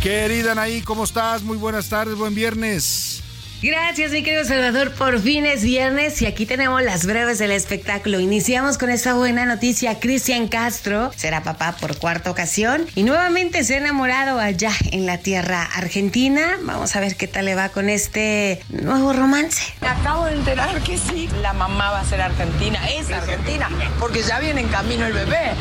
Querida 0.04 0.52
Anaí, 0.52 0.82
¿cómo 0.82 1.06
estás? 1.06 1.44
Muy 1.44 1.56
buenas 1.56 1.88
tardes, 1.88 2.18
buen 2.18 2.36
viernes. 2.36 3.23
Gracias, 3.64 4.12
mi 4.12 4.24
querido 4.24 4.44
Salvador. 4.44 4.92
Por 4.92 5.22
fin 5.22 5.46
es 5.46 5.64
viernes 5.64 6.22
y 6.22 6.26
aquí 6.26 6.46
tenemos 6.46 6.82
las 6.82 7.06
breves 7.06 7.40
del 7.40 7.52
espectáculo. 7.52 8.20
Iniciamos 8.20 8.78
con 8.78 8.90
esta 8.90 9.14
buena 9.14 9.46
noticia. 9.46 10.02
Cristian 10.02 10.50
Castro 10.50 11.14
será 11.16 11.44
papá 11.44 11.74
por 11.80 11.98
cuarta 11.98 12.30
ocasión 12.30 12.86
y 12.94 13.04
nuevamente 13.04 13.64
se 13.64 13.76
ha 13.76 13.78
enamorado 13.78 14.38
allá 14.38 14.72
en 14.92 15.06
la 15.06 15.20
tierra 15.20 15.64
argentina. 15.64 16.58
Vamos 16.64 16.94
a 16.98 17.00
ver 17.00 17.16
qué 17.16 17.26
tal 17.26 17.46
le 17.46 17.56
va 17.56 17.70
con 17.70 17.88
este 17.88 18.62
nuevo 18.68 19.14
romance. 19.14 19.64
Me 19.80 19.88
acabo 19.88 20.26
de 20.26 20.34
enterar 20.34 20.82
que 20.82 20.98
sí, 20.98 21.30
la 21.42 21.54
mamá 21.54 21.92
va 21.92 22.02
a 22.02 22.06
ser 22.06 22.20
argentina, 22.20 22.86
es 22.90 23.10
argentina, 23.12 23.70
porque 23.98 24.24
ya 24.24 24.40
viene 24.40 24.60
en 24.60 24.68
camino 24.68 25.06
el 25.06 25.14
bebé. 25.14 25.52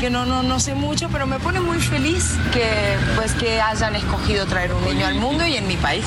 Que 0.00 0.10
no, 0.10 0.26
no, 0.26 0.42
no 0.42 0.60
sé 0.60 0.74
mucho, 0.74 1.08
pero 1.10 1.26
me 1.26 1.38
pone 1.38 1.60
muy 1.60 1.80
feliz 1.80 2.34
que, 2.52 2.68
pues, 3.14 3.32
que 3.32 3.58
hayan 3.62 3.96
escogido 3.96 4.44
traer 4.44 4.74
un 4.74 4.84
niño 4.84 5.06
al 5.06 5.14
mundo 5.14 5.46
y 5.46 5.56
en 5.56 5.66
mi 5.66 5.78
país. 5.78 6.04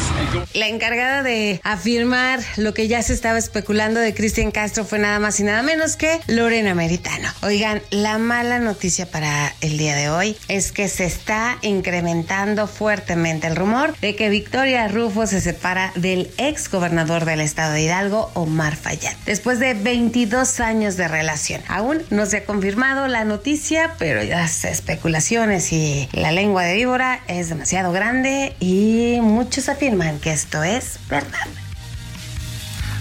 La 0.54 0.68
de 1.00 1.62
afirmar 1.64 2.42
lo 2.58 2.74
que 2.74 2.90
ya 2.90 3.02
se 3.02 3.14
estaba 3.14 3.38
especulando 3.38 4.02
de 4.02 4.14
Cristian 4.14 4.52
Castro 4.52 4.84
fue 4.84 5.00
nada 5.00 5.18
más 5.20 5.40
y 5.40 5.44
nada 5.44 5.64
menos 5.64 5.96
que 5.96 6.20
Lorena 6.28 6.76
Meritano. 6.76 7.30
Oigan, 7.42 7.82
la 7.90 8.18
mala 8.18 8.60
noticia 8.60 9.10
para 9.10 9.54
el 9.62 9.78
día 9.78 9.96
de 9.96 10.10
hoy 10.10 10.36
es 10.50 10.74
que 10.74 10.90
se 10.90 11.06
está 11.06 11.58
incrementando 11.62 12.68
fuertemente 12.68 13.48
el 13.48 13.56
rumor 13.56 13.98
de 14.02 14.18
que 14.18 14.28
Victoria 14.28 14.90
Rufo 14.90 15.26
se 15.26 15.40
separa 15.40 15.94
del 15.96 16.32
ex 16.38 16.70
gobernador 16.70 17.24
del 17.24 17.40
estado 17.40 17.74
de 17.74 17.84
Hidalgo, 17.84 18.30
Omar 18.34 18.76
Fayad, 18.76 19.16
después 19.26 19.60
de 19.60 19.76
22 19.76 20.60
años 20.60 20.98
de 20.98 21.08
relación. 21.08 21.62
Aún 21.70 22.02
no 22.10 22.26
se 22.26 22.38
ha 22.38 22.46
confirmado 22.46 23.08
la 23.08 23.24
noticia, 23.24 23.96
pero 24.00 24.22
las 24.24 24.66
especulaciones 24.66 25.72
y 25.72 26.10
la 26.12 26.34
lengua 26.34 26.64
de 26.64 26.76
víbora 26.76 27.22
es 27.28 27.48
demasiado 27.48 27.94
grande 27.94 28.54
y 28.60 29.20
muchos 29.22 29.70
afirman 29.70 30.20
que 30.20 30.34
esto 30.34 30.62
es 30.62 30.89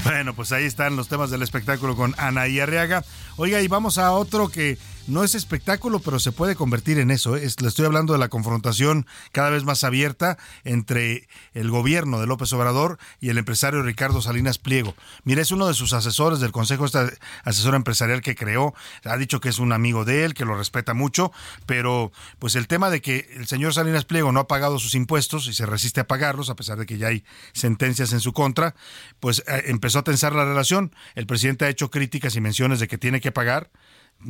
Bueno, 0.05 0.35
pues 0.35 0.53
ahí 0.53 0.65
están 0.65 0.97
los 0.97 1.09
temas 1.09 1.31
del 1.31 1.43
espectáculo 1.43 1.97
con 1.97 2.15
Ana 2.19 2.49
y 2.49 2.61
Arriaga. 2.61 3.05
Oiga, 3.37 3.61
y 3.61 3.69
vamos 3.69 3.99
a 3.99 4.13
otro 4.13 4.49
que 4.49 4.79
no 5.09 5.25
es 5.25 5.35
espectáculo, 5.35 6.01
pero 6.01 6.19
se 6.19 6.33
puede 6.33 6.55
convertir 6.55 6.99
en 6.99 7.11
eso. 7.11 7.37
Es, 7.37 7.61
le 7.61 7.69
estoy 7.69 7.87
hablando 7.87 8.13
de 8.13 8.19
la 8.19 8.29
confrontación 8.29 9.07
cada 9.33 9.51
vez 9.51 9.65
más 9.65 9.83
abierta 9.83 10.39
entre 10.65 11.29
el 11.55 11.71
gobierno 11.71 12.21
de 12.21 12.27
López 12.27 12.53
Obrador 12.53 12.99
y 13.21 13.31
el 13.31 13.39
empresario 13.39 13.83
Ricardo 13.83 14.21
Salinas 14.21 14.59
Pliego. 14.59 14.95
Mire, 15.25 15.43
es 15.43 15.51
uno 15.51 15.67
de 15.67 15.75
sus 15.75 15.95
asesores 15.95 16.41
del 16.41 16.53
Consejo, 16.53 16.85
esta 16.85 17.11
asesora 17.45 17.77
empresarial 17.77 18.21
que 18.21 18.35
creó. 18.35 18.75
Ha 19.05 19.17
dicho 19.17 19.41
que 19.41 19.49
es 19.49 19.59
un 19.59 19.73
amigo 19.73 20.05
de 20.05 20.25
él, 20.25 20.35
que 20.35 20.45
lo 20.45 20.57
respeta 20.57 20.95
mucho, 20.95 21.33
pero 21.67 22.13
pues 22.39 22.55
el 22.55 22.69
tema 22.69 22.91
de 22.91 23.01
que 23.01 23.31
el 23.37 23.47
señor 23.47 23.73
Salinas 23.73 24.05
Pliego 24.05 24.31
no 24.31 24.41
ha 24.41 24.49
pagado 24.49 24.79
sus 24.79 24.95
impuestos 24.95 25.49
y 25.49 25.55
se 25.55 25.67
resiste 25.67 26.01
a 26.01 26.07
pagarlos, 26.07 26.51
a 26.51 26.57
pesar 26.57 26.79
de 26.79 26.87
que 26.87 26.99
ya 26.99 27.09
hay 27.09 27.25
sentencias 27.53 28.13
en 28.13 28.21
su 28.21 28.33
contra, 28.33 28.75
pues 29.21 29.43
eh, 29.47 29.65
empezó 29.67 30.01
a 30.01 30.05
tensar 30.05 30.35
la 30.35 30.45
relación. 30.45 30.95
El 31.15 31.27
presidente 31.27 31.65
ha 31.65 31.69
hecho 31.69 31.91
críticas 31.91 32.37
y 32.37 32.41
menciones 32.41 32.79
de 32.79 32.89
que 32.89 32.99
tiene 32.99 33.21
que 33.21 33.33
pagar 33.33 33.71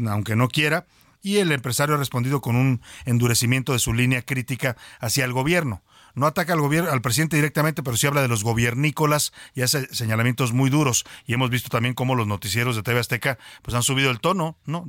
aunque 0.07 0.37
no 0.37 0.49
quiera, 0.49 0.87
y 1.23 1.39
el 1.39 1.53
empresario 1.53 1.95
ha 1.95 1.99
respondido 1.99 2.41
con 2.41 2.57
un 2.57 2.81
endurecimiento 3.05 3.73
de 3.73 3.79
su 3.79 3.93
línea 3.93 4.23
crítica 4.23 4.77
hacia 5.01 5.25
el 5.25 5.33
gobierno. 5.33 5.83
No 6.15 6.27
ataca 6.27 6.53
al 6.53 6.61
gobierno, 6.61 6.91
al 6.91 7.01
presidente 7.01 7.37
directamente, 7.37 7.83
pero 7.83 7.97
sí 7.97 8.07
habla 8.07 8.23
de 8.23 8.29
los 8.29 8.43
gobiernícolas 8.43 9.33
y 9.55 9.63
hace 9.63 9.87
señalamientos 9.95 10.53
muy 10.53 10.69
duros. 10.69 11.05
Y 11.27 11.35
hemos 11.35 11.49
visto 11.49 11.69
también 11.69 11.95
cómo 11.95 12.17
los 12.17 12.27
noticieros 12.27 12.75
de 12.75 12.83
TV 12.83 12.99
Azteca 12.99 13.39
pues 13.63 13.75
han 13.77 13.85
subido 13.85 14.11
el 14.11 14.19
tono, 14.19 14.59
¿no? 14.65 14.89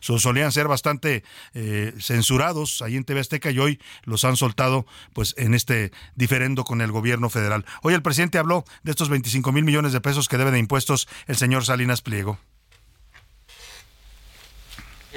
solían 0.00 0.52
ser 0.52 0.68
bastante 0.68 1.22
eh, 1.52 1.92
censurados 1.98 2.80
ahí 2.80 2.96
en 2.96 3.04
TV 3.04 3.20
Azteca 3.20 3.50
y 3.50 3.58
hoy 3.58 3.80
los 4.04 4.24
han 4.24 4.36
soltado 4.36 4.86
pues 5.12 5.34
en 5.36 5.54
este 5.54 5.92
diferendo 6.14 6.64
con 6.64 6.80
el 6.80 6.92
gobierno 6.92 7.28
federal. 7.28 7.66
Hoy 7.82 7.92
el 7.92 8.02
presidente 8.02 8.38
habló 8.38 8.64
de 8.84 8.92
estos 8.92 9.10
25 9.10 9.52
mil 9.52 9.64
millones 9.64 9.92
de 9.92 10.00
pesos 10.00 10.28
que 10.28 10.38
debe 10.38 10.50
de 10.50 10.58
impuestos 10.58 11.08
el 11.26 11.36
señor 11.36 11.64
Salinas 11.66 12.00
Pliego. 12.00 12.38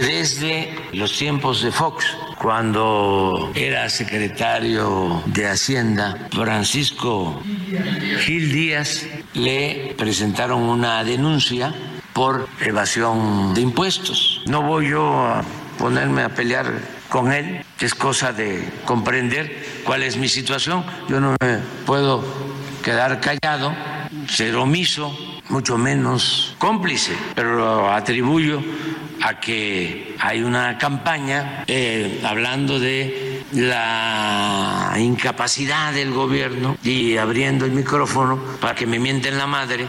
Desde 0.01 0.73
los 0.93 1.15
tiempos 1.15 1.61
de 1.61 1.71
Fox, 1.71 2.03
cuando 2.39 3.51
era 3.53 3.87
secretario 3.87 5.21
de 5.27 5.47
Hacienda, 5.47 6.27
Francisco 6.31 7.39
Gil 8.25 8.51
Díaz 8.51 9.05
le 9.35 9.93
presentaron 9.99 10.63
una 10.63 11.03
denuncia 11.03 11.71
por 12.13 12.49
evasión 12.65 13.53
de 13.53 13.61
impuestos. 13.61 14.41
No 14.47 14.63
voy 14.63 14.89
yo 14.89 15.23
a 15.23 15.43
ponerme 15.77 16.23
a 16.23 16.29
pelear 16.29 16.65
con 17.07 17.31
él, 17.31 17.63
es 17.79 17.93
cosa 17.93 18.33
de 18.33 18.67
comprender 18.85 19.83
cuál 19.83 20.01
es 20.01 20.17
mi 20.17 20.29
situación. 20.29 20.83
Yo 21.09 21.19
no 21.19 21.35
me 21.39 21.59
puedo 21.85 22.23
quedar 22.81 23.19
callado, 23.19 23.73
ser 24.27 24.55
omiso, 24.55 25.15
mucho 25.49 25.77
menos 25.77 26.55
cómplice, 26.57 27.13
pero 27.35 27.55
lo 27.55 27.91
atribuyo 27.91 28.61
a 29.21 29.39
que 29.39 30.15
hay 30.19 30.41
una 30.41 30.77
campaña 30.77 31.63
eh, 31.67 32.21
hablando 32.23 32.79
de 32.79 33.43
la 33.53 34.93
incapacidad 34.97 35.93
del 35.93 36.11
gobierno 36.11 36.77
y 36.83 37.17
abriendo 37.17 37.65
el 37.65 37.71
micrófono 37.71 38.39
para 38.59 38.75
que 38.75 38.87
me 38.87 38.99
mienten 38.99 39.37
la 39.37 39.47
madre 39.47 39.87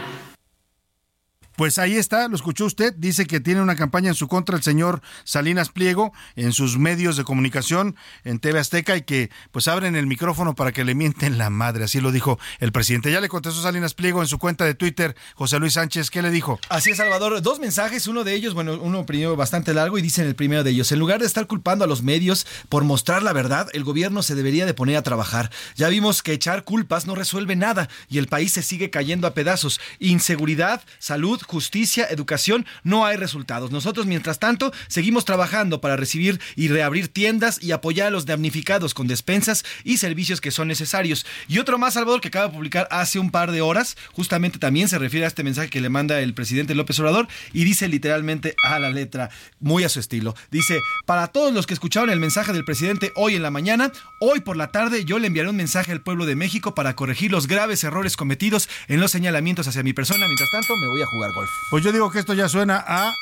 pues 1.63 1.79
ahí 1.79 1.95
está, 1.95 2.27
lo 2.27 2.35
escuchó 2.35 2.65
usted, 2.65 2.93
dice 2.97 3.25
que 3.25 3.39
tiene 3.39 3.61
una 3.61 3.77
campaña 3.77 4.09
en 4.09 4.15
su 4.15 4.27
contra 4.27 4.57
el 4.57 4.63
señor 4.63 5.01
Salinas 5.23 5.69
Pliego 5.69 6.11
en 6.35 6.51
sus 6.51 6.77
medios 6.77 7.15
de 7.15 7.23
comunicación 7.23 7.95
en 8.25 8.39
TV 8.39 8.59
Azteca 8.59 8.97
y 8.97 9.03
que 9.03 9.29
pues 9.53 9.69
abren 9.69 9.95
el 9.95 10.05
micrófono 10.05 10.55
para 10.55 10.73
que 10.73 10.83
le 10.83 10.93
mienten 10.93 11.37
la 11.37 11.49
madre, 11.49 11.85
así 11.85 12.01
lo 12.01 12.11
dijo 12.11 12.37
el 12.59 12.73
presidente. 12.73 13.13
Ya 13.13 13.21
le 13.21 13.29
contestó 13.29 13.61
Salinas 13.61 13.93
Pliego 13.93 14.21
en 14.21 14.27
su 14.27 14.39
cuenta 14.39 14.65
de 14.65 14.73
Twitter, 14.73 15.15
José 15.35 15.57
Luis 15.57 15.75
Sánchez, 15.75 16.09
¿qué 16.09 16.21
le 16.21 16.31
dijo? 16.31 16.59
Así 16.67 16.91
es, 16.91 16.97
Salvador, 16.97 17.41
dos 17.41 17.61
mensajes, 17.61 18.07
uno 18.07 18.25
de 18.25 18.33
ellos, 18.33 18.53
bueno, 18.53 18.77
uno 18.81 19.05
primero 19.05 19.37
bastante 19.37 19.73
largo 19.73 19.97
y 19.97 20.01
dice 20.01 20.21
en 20.21 20.27
el 20.27 20.35
primero 20.35 20.65
de 20.65 20.71
ellos, 20.71 20.91
en 20.91 20.99
lugar 20.99 21.21
de 21.21 21.27
estar 21.27 21.47
culpando 21.47 21.85
a 21.85 21.87
los 21.87 22.03
medios 22.03 22.45
por 22.67 22.83
mostrar 22.83 23.23
la 23.23 23.31
verdad, 23.31 23.69
el 23.71 23.85
gobierno 23.85 24.21
se 24.21 24.35
debería 24.35 24.65
de 24.65 24.73
poner 24.73 24.97
a 24.97 25.01
trabajar. 25.01 25.49
Ya 25.77 25.87
vimos 25.87 26.23
que 26.23 26.33
echar 26.33 26.65
culpas 26.65 27.05
no 27.07 27.15
resuelve 27.15 27.55
nada 27.55 27.87
y 28.09 28.17
el 28.17 28.27
país 28.27 28.51
se 28.51 28.63
sigue 28.63 28.89
cayendo 28.89 29.27
a 29.27 29.33
pedazos. 29.33 29.79
Inseguridad, 29.99 30.81
salud, 30.99 31.41
justicia, 31.53 32.07
educación, 32.09 32.65
no 32.83 33.05
hay 33.05 33.15
resultados. 33.15 33.69
Nosotros, 33.69 34.07
mientras 34.07 34.39
tanto, 34.39 34.73
seguimos 34.87 35.23
trabajando 35.23 35.81
para 35.81 35.95
recibir 35.95 36.41
y 36.55 36.67
reabrir 36.67 37.09
tiendas 37.09 37.61
y 37.61 37.71
apoyar 37.71 38.07
a 38.07 38.09
los 38.09 38.25
damnificados 38.25 38.95
con 38.95 39.07
despensas 39.07 39.63
y 39.83 39.97
servicios 39.97 40.41
que 40.41 40.49
son 40.49 40.67
necesarios. 40.67 41.27
Y 41.47 41.59
otro 41.59 41.77
más, 41.77 41.93
Salvador, 41.93 42.21
que 42.21 42.29
acaba 42.29 42.47
de 42.47 42.53
publicar 42.55 42.87
hace 42.89 43.19
un 43.19 43.29
par 43.29 43.51
de 43.51 43.61
horas, 43.61 43.95
justamente 44.13 44.57
también 44.57 44.87
se 44.87 44.97
refiere 44.97 45.25
a 45.25 45.27
este 45.27 45.43
mensaje 45.43 45.69
que 45.69 45.79
le 45.79 45.89
manda 45.89 46.19
el 46.21 46.33
presidente 46.33 46.73
López 46.73 46.99
Obrador 46.99 47.27
y 47.53 47.65
dice 47.65 47.87
literalmente 47.87 48.55
a 48.65 48.79
la 48.79 48.89
letra, 48.89 49.29
muy 49.59 49.83
a 49.83 49.89
su 49.89 49.99
estilo. 49.99 50.35
Dice, 50.49 50.79
para 51.05 51.27
todos 51.27 51.53
los 51.53 51.67
que 51.67 51.75
escucharon 51.75 52.09
el 52.09 52.19
mensaje 52.19 52.51
del 52.51 52.65
presidente 52.65 53.11
hoy 53.15 53.35
en 53.35 53.43
la 53.43 53.51
mañana, 53.51 53.91
hoy 54.19 54.39
por 54.39 54.57
la 54.57 54.71
tarde 54.71 55.05
yo 55.05 55.19
le 55.19 55.27
enviaré 55.27 55.49
un 55.49 55.55
mensaje 55.55 55.91
al 55.91 56.01
pueblo 56.01 56.25
de 56.25 56.35
México 56.35 56.73
para 56.73 56.95
corregir 56.95 57.31
los 57.31 57.45
graves 57.45 57.83
errores 57.83 58.17
cometidos 58.17 58.69
en 58.87 58.99
los 58.99 59.11
señalamientos 59.11 59.67
hacia 59.67 59.83
mi 59.83 59.93
persona. 59.93 60.25
Mientras 60.25 60.49
tanto, 60.49 60.75
me 60.77 60.87
voy 60.87 61.01
a 61.03 61.05
jugar 61.05 61.31
Pues 61.69 61.83
yo 61.83 61.91
digo 61.91 62.11
que 62.11 62.19
esto 62.19 62.33
ya 62.33 62.47
suena 62.47 62.83
a 62.85 63.13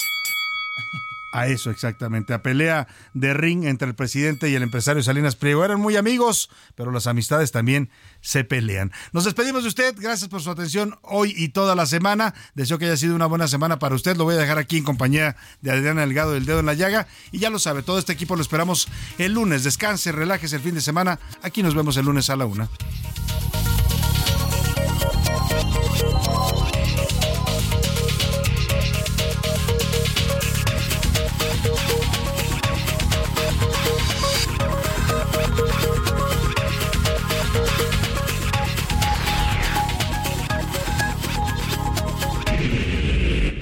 a 1.32 1.48
eso 1.48 1.72
exactamente, 1.72 2.34
a 2.34 2.42
pelea 2.44 2.88
de 3.14 3.34
ring 3.34 3.64
entre 3.64 3.88
el 3.88 3.96
presidente 3.96 4.50
y 4.50 4.56
el 4.56 4.64
empresario 4.64 5.02
Salinas 5.02 5.36
Pliego. 5.36 5.64
Eran 5.64 5.80
muy 5.80 5.96
amigos, 5.96 6.50
pero 6.76 6.92
las 6.92 7.08
amistades 7.08 7.52
también 7.52 7.90
se 8.20 8.44
pelean. 8.44 8.92
Nos 9.14 9.24
despedimos 9.24 9.64
de 9.64 9.70
usted, 9.70 9.96
gracias 9.98 10.30
por 10.30 10.42
su 10.42 10.52
atención 10.52 11.00
hoy 11.02 11.34
y 11.36 11.50
toda 11.50 11.76
la 11.76 11.86
semana. 11.86 12.34
Deseo 12.54 12.78
que 12.78 12.86
haya 12.86 12.98
sido 12.98 13.16
una 13.16 13.26
buena 13.26 13.48
semana 13.48 13.80
para 13.80 13.96
usted. 13.96 14.18
Lo 14.18 14.26
voy 14.26 14.36
a 14.36 14.40
dejar 14.40 14.58
aquí 14.58 14.78
en 14.78 14.84
compañía 14.84 15.36
de 15.62 15.72
Adriana 15.72 16.02
Delgado 16.02 16.34
del 16.34 16.46
Dedo 16.46 16.60
en 16.60 16.66
la 16.66 16.74
Llaga. 16.74 17.08
Y 17.32 17.40
ya 17.40 17.50
lo 17.50 17.60
sabe, 17.60 17.82
todo 17.82 17.98
este 17.98 18.14
equipo 18.14 18.36
lo 18.36 18.42
esperamos 18.42 18.88
el 19.18 19.34
lunes. 19.34 19.64
Descanse, 19.64 20.12
relájese 20.12 20.58
el 20.58 20.62
fin 20.62 20.76
de 20.76 20.82
semana. 20.82 21.20
Aquí 21.42 21.64
nos 21.64 21.76
vemos 21.76 21.96
el 21.98 22.06
lunes 22.06 22.30
a 22.30 22.36
la 22.36 22.46
una. 22.46 22.70